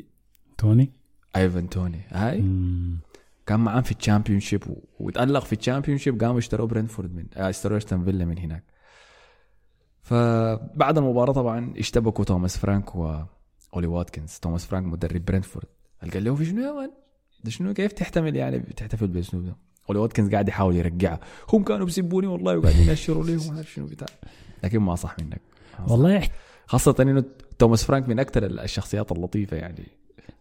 توني؟ 0.58 0.90
إيفان 1.36 1.68
توني. 1.68 2.00
هاي. 2.08 2.40
مم. 2.40 2.98
كان 3.46 3.60
معاهم 3.60 3.82
في 3.82 3.92
ال 3.92 4.40
Championship 4.40 4.62
وتألق 5.00 5.44
في 5.44 5.52
ال 5.52 5.98
Championship 5.98 6.20
قاموا 6.20 6.38
اشتروا 6.38 6.66
برنتفورد 6.66 7.14
من 7.14 7.26
آه، 7.36 7.50
اشتروا 7.50 7.78
أستون 7.78 8.04
فيلا 8.04 8.24
من 8.24 8.38
هناك. 8.38 8.64
فبعد 10.04 10.98
المباراة 10.98 11.32
طبعا 11.32 11.72
اشتبكوا 11.76 12.24
توماس 12.24 12.58
فرانك 12.58 12.94
وأولي 12.94 13.86
واتكنز. 13.86 14.38
توماس 14.42 14.66
فرانك 14.66 14.86
مدرب 14.86 15.24
برنتفورد 15.24 15.66
قال 16.12 16.24
له 16.24 16.34
في 16.34 16.44
شنو 16.44 16.62
يا 16.62 16.72
man؟ 16.72 16.90
ده 17.44 17.50
شنو؟ 17.50 17.72
كيف 17.74 17.92
تحتمل 17.92 18.36
يعني 18.36 18.58
تحتفل 18.58 19.06
باسلوب 19.06 19.44
ده؟ 19.46 19.56
وأولي 19.88 20.02
واتكنز 20.02 20.32
قاعد 20.32 20.48
يحاول 20.48 20.76
يرجعها 20.76 21.20
هم 21.52 21.64
كانوا 21.64 21.86
بيسبوني 21.86 22.26
والله 22.26 22.58
وقاعدين 22.58 22.88
يأشروا 22.92 23.24
لي 23.24 23.36
وما 23.36 23.56
عارف 23.56 23.72
شنو 23.72 23.86
بتاع. 23.86 24.08
لكن 24.64 24.78
ما 24.78 24.94
صح 24.94 25.16
منك. 25.20 25.40
والله 25.88 26.28
خاصة 26.66 26.94
إنه 27.00 27.24
توماس 27.58 27.84
فرانك 27.84 28.08
من 28.08 28.18
أكثر 28.18 28.44
الشخصيات 28.44 29.12
اللطيفة 29.12 29.56
يعني. 29.56 29.88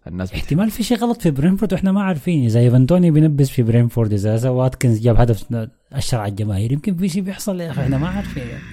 الناس. 0.07 0.33
احتمال 0.33 0.71
في 0.71 0.83
شيء 0.83 0.97
غلط 0.97 1.21
في 1.21 1.31
برينفورد 1.31 1.73
وإحنا 1.73 1.91
ما 1.91 2.03
عارفين. 2.03 2.43
إذا 2.43 2.59
ايفان 2.59 2.87
توني 2.87 3.11
بينبس 3.11 3.49
في 3.49 3.63
برينفورد 3.63 4.13
إذا 4.13 4.49
واتكنز 4.49 4.99
جاب 4.99 5.19
هدف 5.19 5.69
اشر 5.93 6.17
على 6.19 6.29
الجماهير 6.31 6.71
يمكن 6.71 6.95
في 6.95 7.09
شيء 7.09 7.21
بيحصل 7.21 7.59
يا 7.59 7.71
أخي 7.71 7.81
إحنا 7.81 7.97
ما 7.97 8.07
عارفين. 8.07 8.47
يعني. 8.47 8.63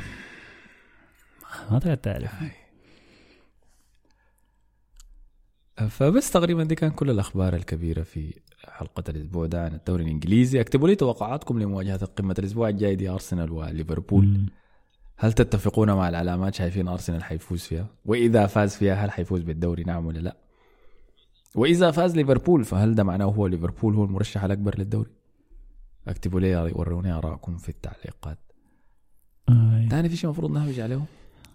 ما 1.70 1.78
تقدر 1.78 1.94
تعرف 1.94 2.30
فبس 5.88 6.30
تقريبا 6.30 6.64
دي 6.64 6.74
كان 6.74 6.90
كل 6.90 7.10
الأخبار 7.10 7.54
الكبيرة 7.54 8.02
في 8.02 8.34
حلقة 8.68 9.04
الأسبوع 9.08 9.46
ده 9.46 9.64
عن 9.64 9.74
الدوري 9.74 10.04
الإنجليزي. 10.04 10.60
اكتبوا 10.60 10.88
لي 10.88 10.94
توقعاتكم 10.94 11.58
لمواجهة 11.58 12.04
قمة 12.04 12.34
الأسبوع 12.38 12.68
الجاي 12.68 12.94
دي 12.96 13.08
أرسنال 13.08 13.52
وليفربول. 13.52 14.50
هل 15.16 15.32
تتفقون 15.32 15.92
مع 15.92 16.08
العلامات 16.08 16.54
شايفين 16.54 16.88
أرسنال 16.88 17.24
حيفوز 17.24 17.60
فيها؟ 17.60 17.86
وإذا 18.04 18.46
فاز 18.46 18.76
فيها 18.76 18.94
هل 18.94 19.10
حيفوز 19.10 19.42
بالدوري 19.42 19.84
نعم 19.84 20.06
ولا 20.06 20.18
لا؟ 20.18 20.36
وإذا 21.54 21.90
فاز 21.90 22.16
ليفربول 22.16 22.64
فهل 22.64 22.94
ده 22.94 23.04
معناه 23.04 23.26
هو 23.26 23.46
ليفربول 23.46 23.94
هو 23.94 24.04
المرشح 24.04 24.44
الأكبر 24.44 24.78
للدوري؟ 24.78 25.10
اكتبوا 26.08 26.40
لي 26.40 26.56
وروني 26.56 27.12
آرائكم 27.12 27.56
في 27.56 27.68
التعليقات. 27.68 28.38
ثاني 29.90 30.08
في 30.08 30.16
شيء 30.16 30.24
المفروض 30.24 30.50
نهبج 30.50 30.80
عليه 30.80 31.04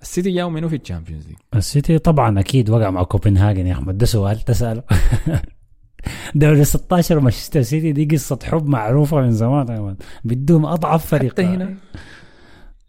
السيتي 0.01 0.31
جاوا 0.31 0.49
منو 0.49 0.69
في 0.69 0.75
ال 0.75 0.81
Champions 0.81 1.27
League. 1.27 1.35
السيتي 1.55 1.97
طبعا 1.97 2.39
أكيد 2.39 2.69
وقع 2.69 2.89
مع 2.89 3.03
كوبنهاجن 3.03 3.67
يا 3.67 3.73
أحمد. 3.73 3.97
ده 3.97 4.05
سؤال 4.05 4.39
تسأله. 4.39 4.83
دوري 6.35 6.63
16 6.63 7.19
مانشستر 7.19 7.61
سيتي 7.61 7.91
دي 7.91 8.05
قصة 8.05 8.39
حب 8.43 8.67
معروفة 8.67 9.21
من 9.21 9.31
زمان. 9.31 9.67
يا. 9.67 9.95
بدهم 10.23 10.65
اضعف 10.65 11.05
فريق. 11.05 11.31
حتى 11.31 11.43
هنا. 11.43 11.75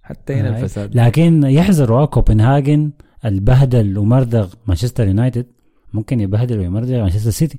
حتى 0.02 0.34
هنا 0.34 0.56
آي. 0.56 0.62
الفساد. 0.62 0.96
لكن 0.96 1.42
يحذروا 1.42 2.04
كوبنهاجن 2.04 2.90
البهدل 3.24 3.98
ومردغ 3.98 4.54
مانشستر 4.66 5.06
يونايتد. 5.06 5.46
ممكن 5.92 6.20
يبهدل 6.20 6.58
ويمردغ 6.58 7.00
مانشستر 7.02 7.30
سيتي. 7.30 7.58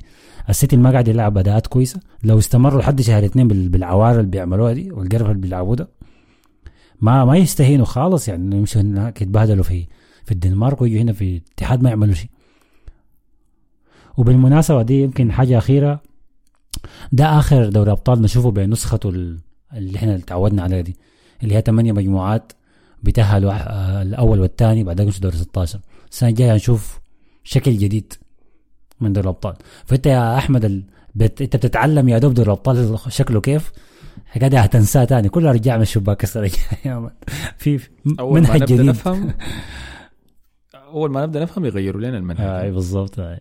السيتي 0.49 0.77
ما 0.77 0.91
قاعد 0.91 1.07
يلعب 1.07 1.37
أداءات 1.37 1.67
كويسة. 1.67 1.99
لو 2.23 2.37
استمروا 2.37 2.81
لحد 2.81 3.01
شهر 3.01 3.25
اثنين 3.25 3.47
بال- 3.47 3.69
بالعوار 3.69 4.11
اللي 4.11 4.31
بيعملوها 4.31 4.73
دي 4.73 4.91
والقرف 4.91 5.21
اللي 5.29 5.41
بيلعبوه 5.41 5.75
ده 5.75 5.89
ما 7.01 7.25
ما 7.25 7.37
يستهينوا 7.37 7.85
خالص 7.85 8.27
يعني 8.27 8.55
يمشوا 8.55 8.81
هناك 8.81 9.21
يتبهدلوا 9.21 9.63
في 9.63 9.85
في 10.25 10.31
الدنمارك 10.31 10.81
ويجوا 10.81 11.01
هنا 11.01 11.13
في 11.13 11.37
الاتحاد 11.37 11.81
ما 11.83 11.89
يعملوا 11.89 12.13
شيء. 12.13 12.29
وبالمناسبة 14.17 14.81
دي 14.81 15.01
يمكن 15.01 15.31
حاجة 15.31 15.57
أخيرة. 15.57 16.01
ده 17.11 17.39
آخر 17.39 17.69
دوري 17.69 17.91
أبطال 17.91 18.21
نشوفه 18.21 18.51
بنسخته 18.51 19.09
ال- 19.09 19.39
اللي 19.73 19.97
إحنا 19.97 20.17
تعودنا 20.17 20.63
عليها 20.63 20.81
دي 20.81 20.95
اللي 21.43 21.55
هي 21.55 21.61
ثمانيه 21.65 21.91
مجموعات 21.91 22.51
بيتاهلوا 23.03 23.51
آه، 23.53 24.01
الأول 24.01 24.39
والثاني 24.39 24.83
بعدين 24.83 25.05
يمشوا 25.05 25.21
دوري 25.21 25.37
16 25.37 25.79
السنة 26.11 26.29
الجاية 26.29 26.53
هنشوف 26.53 26.99
شكل 27.43 27.77
جديد 27.77 28.13
من 29.01 29.13
دوري 29.13 29.23
الأبطال. 29.25 29.55
فأنت 29.85 30.05
يا 30.07 30.37
أحمد 30.37 30.65
ال... 30.65 30.83
بت... 31.15 31.41
أنت 31.41 31.55
بتتعلم 31.55 32.09
يا 32.09 32.17
دوب 32.17 32.33
دوري 32.33 32.47
الأبطال 32.47 32.99
شكله 33.09 33.41
كيف؟ 33.41 33.71
قاعد 34.39 34.55
هتنساه 34.55 35.05
تاني 35.05 35.29
كله 35.29 35.51
رجع 35.51 35.75
من 35.75 35.81
الشباك 35.81 36.23
السنة. 36.23 36.47
في 37.57 37.79
منهج 38.19 38.61
جديد 38.63 38.81
نفهم 38.81 39.33
أول 40.75 41.11
ما 41.11 41.25
نبدأ 41.25 41.43
نفهم 41.43 41.65
يغيروا 41.65 42.01
لنا 42.01 42.17
المنهج 42.17 42.63
أي 42.63 42.71
بالضبط 42.71 43.19
آي. 43.19 43.39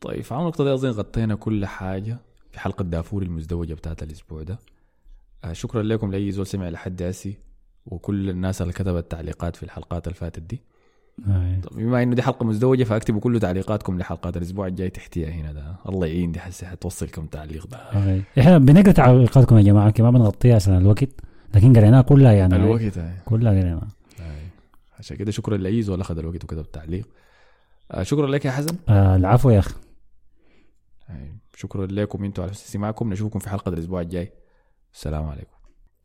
طيب 0.00 0.20
في 0.20 0.34
عمل 0.34 0.42
النقطة 0.42 0.64
دي 0.64 0.74
أظن 0.74 0.90
غطينا 0.90 1.34
كل 1.34 1.66
حاجة 1.66 2.18
في 2.52 2.60
حلقة 2.60 2.82
دافور 2.82 3.22
المزدوجة 3.22 3.74
بتاعت 3.74 4.02
الأسبوع 4.02 4.42
ده 4.42 4.58
آه 5.44 5.52
شكرا 5.52 5.82
لكم 5.82 6.12
لأي 6.12 6.32
زول 6.32 6.46
سمع 6.46 6.68
لحد 6.68 7.02
هسي 7.02 7.38
وكل 7.86 8.30
الناس 8.30 8.62
اللي 8.62 8.72
كتبت 8.72 9.10
تعليقات 9.10 9.56
في 9.56 9.62
الحلقات 9.62 10.06
اللي 10.06 10.18
فاتت 10.18 10.42
دي. 10.42 10.62
طب 11.62 11.76
بما 11.76 12.02
إنه 12.02 12.14
دي 12.14 12.22
حلقة 12.22 12.44
مزدوجة 12.44 12.84
فأكتبوا 12.84 13.20
كل 13.20 13.40
تعليقاتكم 13.40 13.98
لحلقات 13.98 14.36
الأسبوع 14.36 14.66
الجاي 14.66 14.90
تحتيها 14.90 15.28
هنا 15.30 15.52
ده 15.52 15.76
الله 15.88 16.06
يعين 16.06 16.32
دي 16.32 16.40
حسي 16.40 16.66
حتوصل 16.66 17.08
كم 17.08 17.26
تعليق 17.26 17.66
ده 17.66 17.76
آي. 17.76 18.22
إحنا 18.38 18.58
بنقرأ 18.58 18.92
تعليقاتكم 18.92 19.56
يا 19.58 19.62
جماعة 19.62 19.90
كمان 19.90 20.12
ما 20.12 20.18
بنغطيها 20.18 20.54
عشان 20.54 20.76
الوقت 20.76 21.08
لكن 21.54 21.76
قريناها 21.76 22.02
كلها 22.02 22.32
يعني 22.32 22.56
الوقت 22.56 22.98
هاي. 22.98 23.12
كلها 23.24 23.52
قريناها 23.52 23.88
هاي. 24.20 24.46
عشان 24.98 25.16
كده 25.16 25.30
شكرا 25.30 25.56
لأي 25.56 25.82
زول 25.82 26.00
أخذ 26.00 26.18
الوقت 26.18 26.44
وكتب 26.44 26.70
تعليق 26.72 27.08
آه 27.90 28.02
شكرا 28.02 28.26
لك 28.26 28.44
يا 28.44 28.50
حسن 28.50 28.76
آه 28.88 29.16
العفو 29.16 29.50
يا 29.50 29.58
أخي 29.58 29.74
هاي. 31.06 31.34
شكرا 31.56 31.86
لكم 31.86 32.24
أنتوا 32.24 32.44
على 32.44 32.52
حسن 32.52 32.64
استماعكم 32.64 33.12
نشوفكم 33.12 33.38
في 33.38 33.48
حلقة 33.48 33.68
الأسبوع 33.68 34.00
الجاي 34.00 34.32
السلام 34.94 35.24
عليكم 35.24 35.54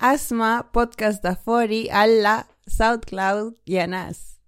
Asma 0.01 0.63
Podcast 0.77 1.19
Dafori 1.27 1.89
alla 1.91 2.35
SoundCloud 2.79 3.51
y 3.67 3.77
a 3.79 3.87
Nas. 3.87 4.38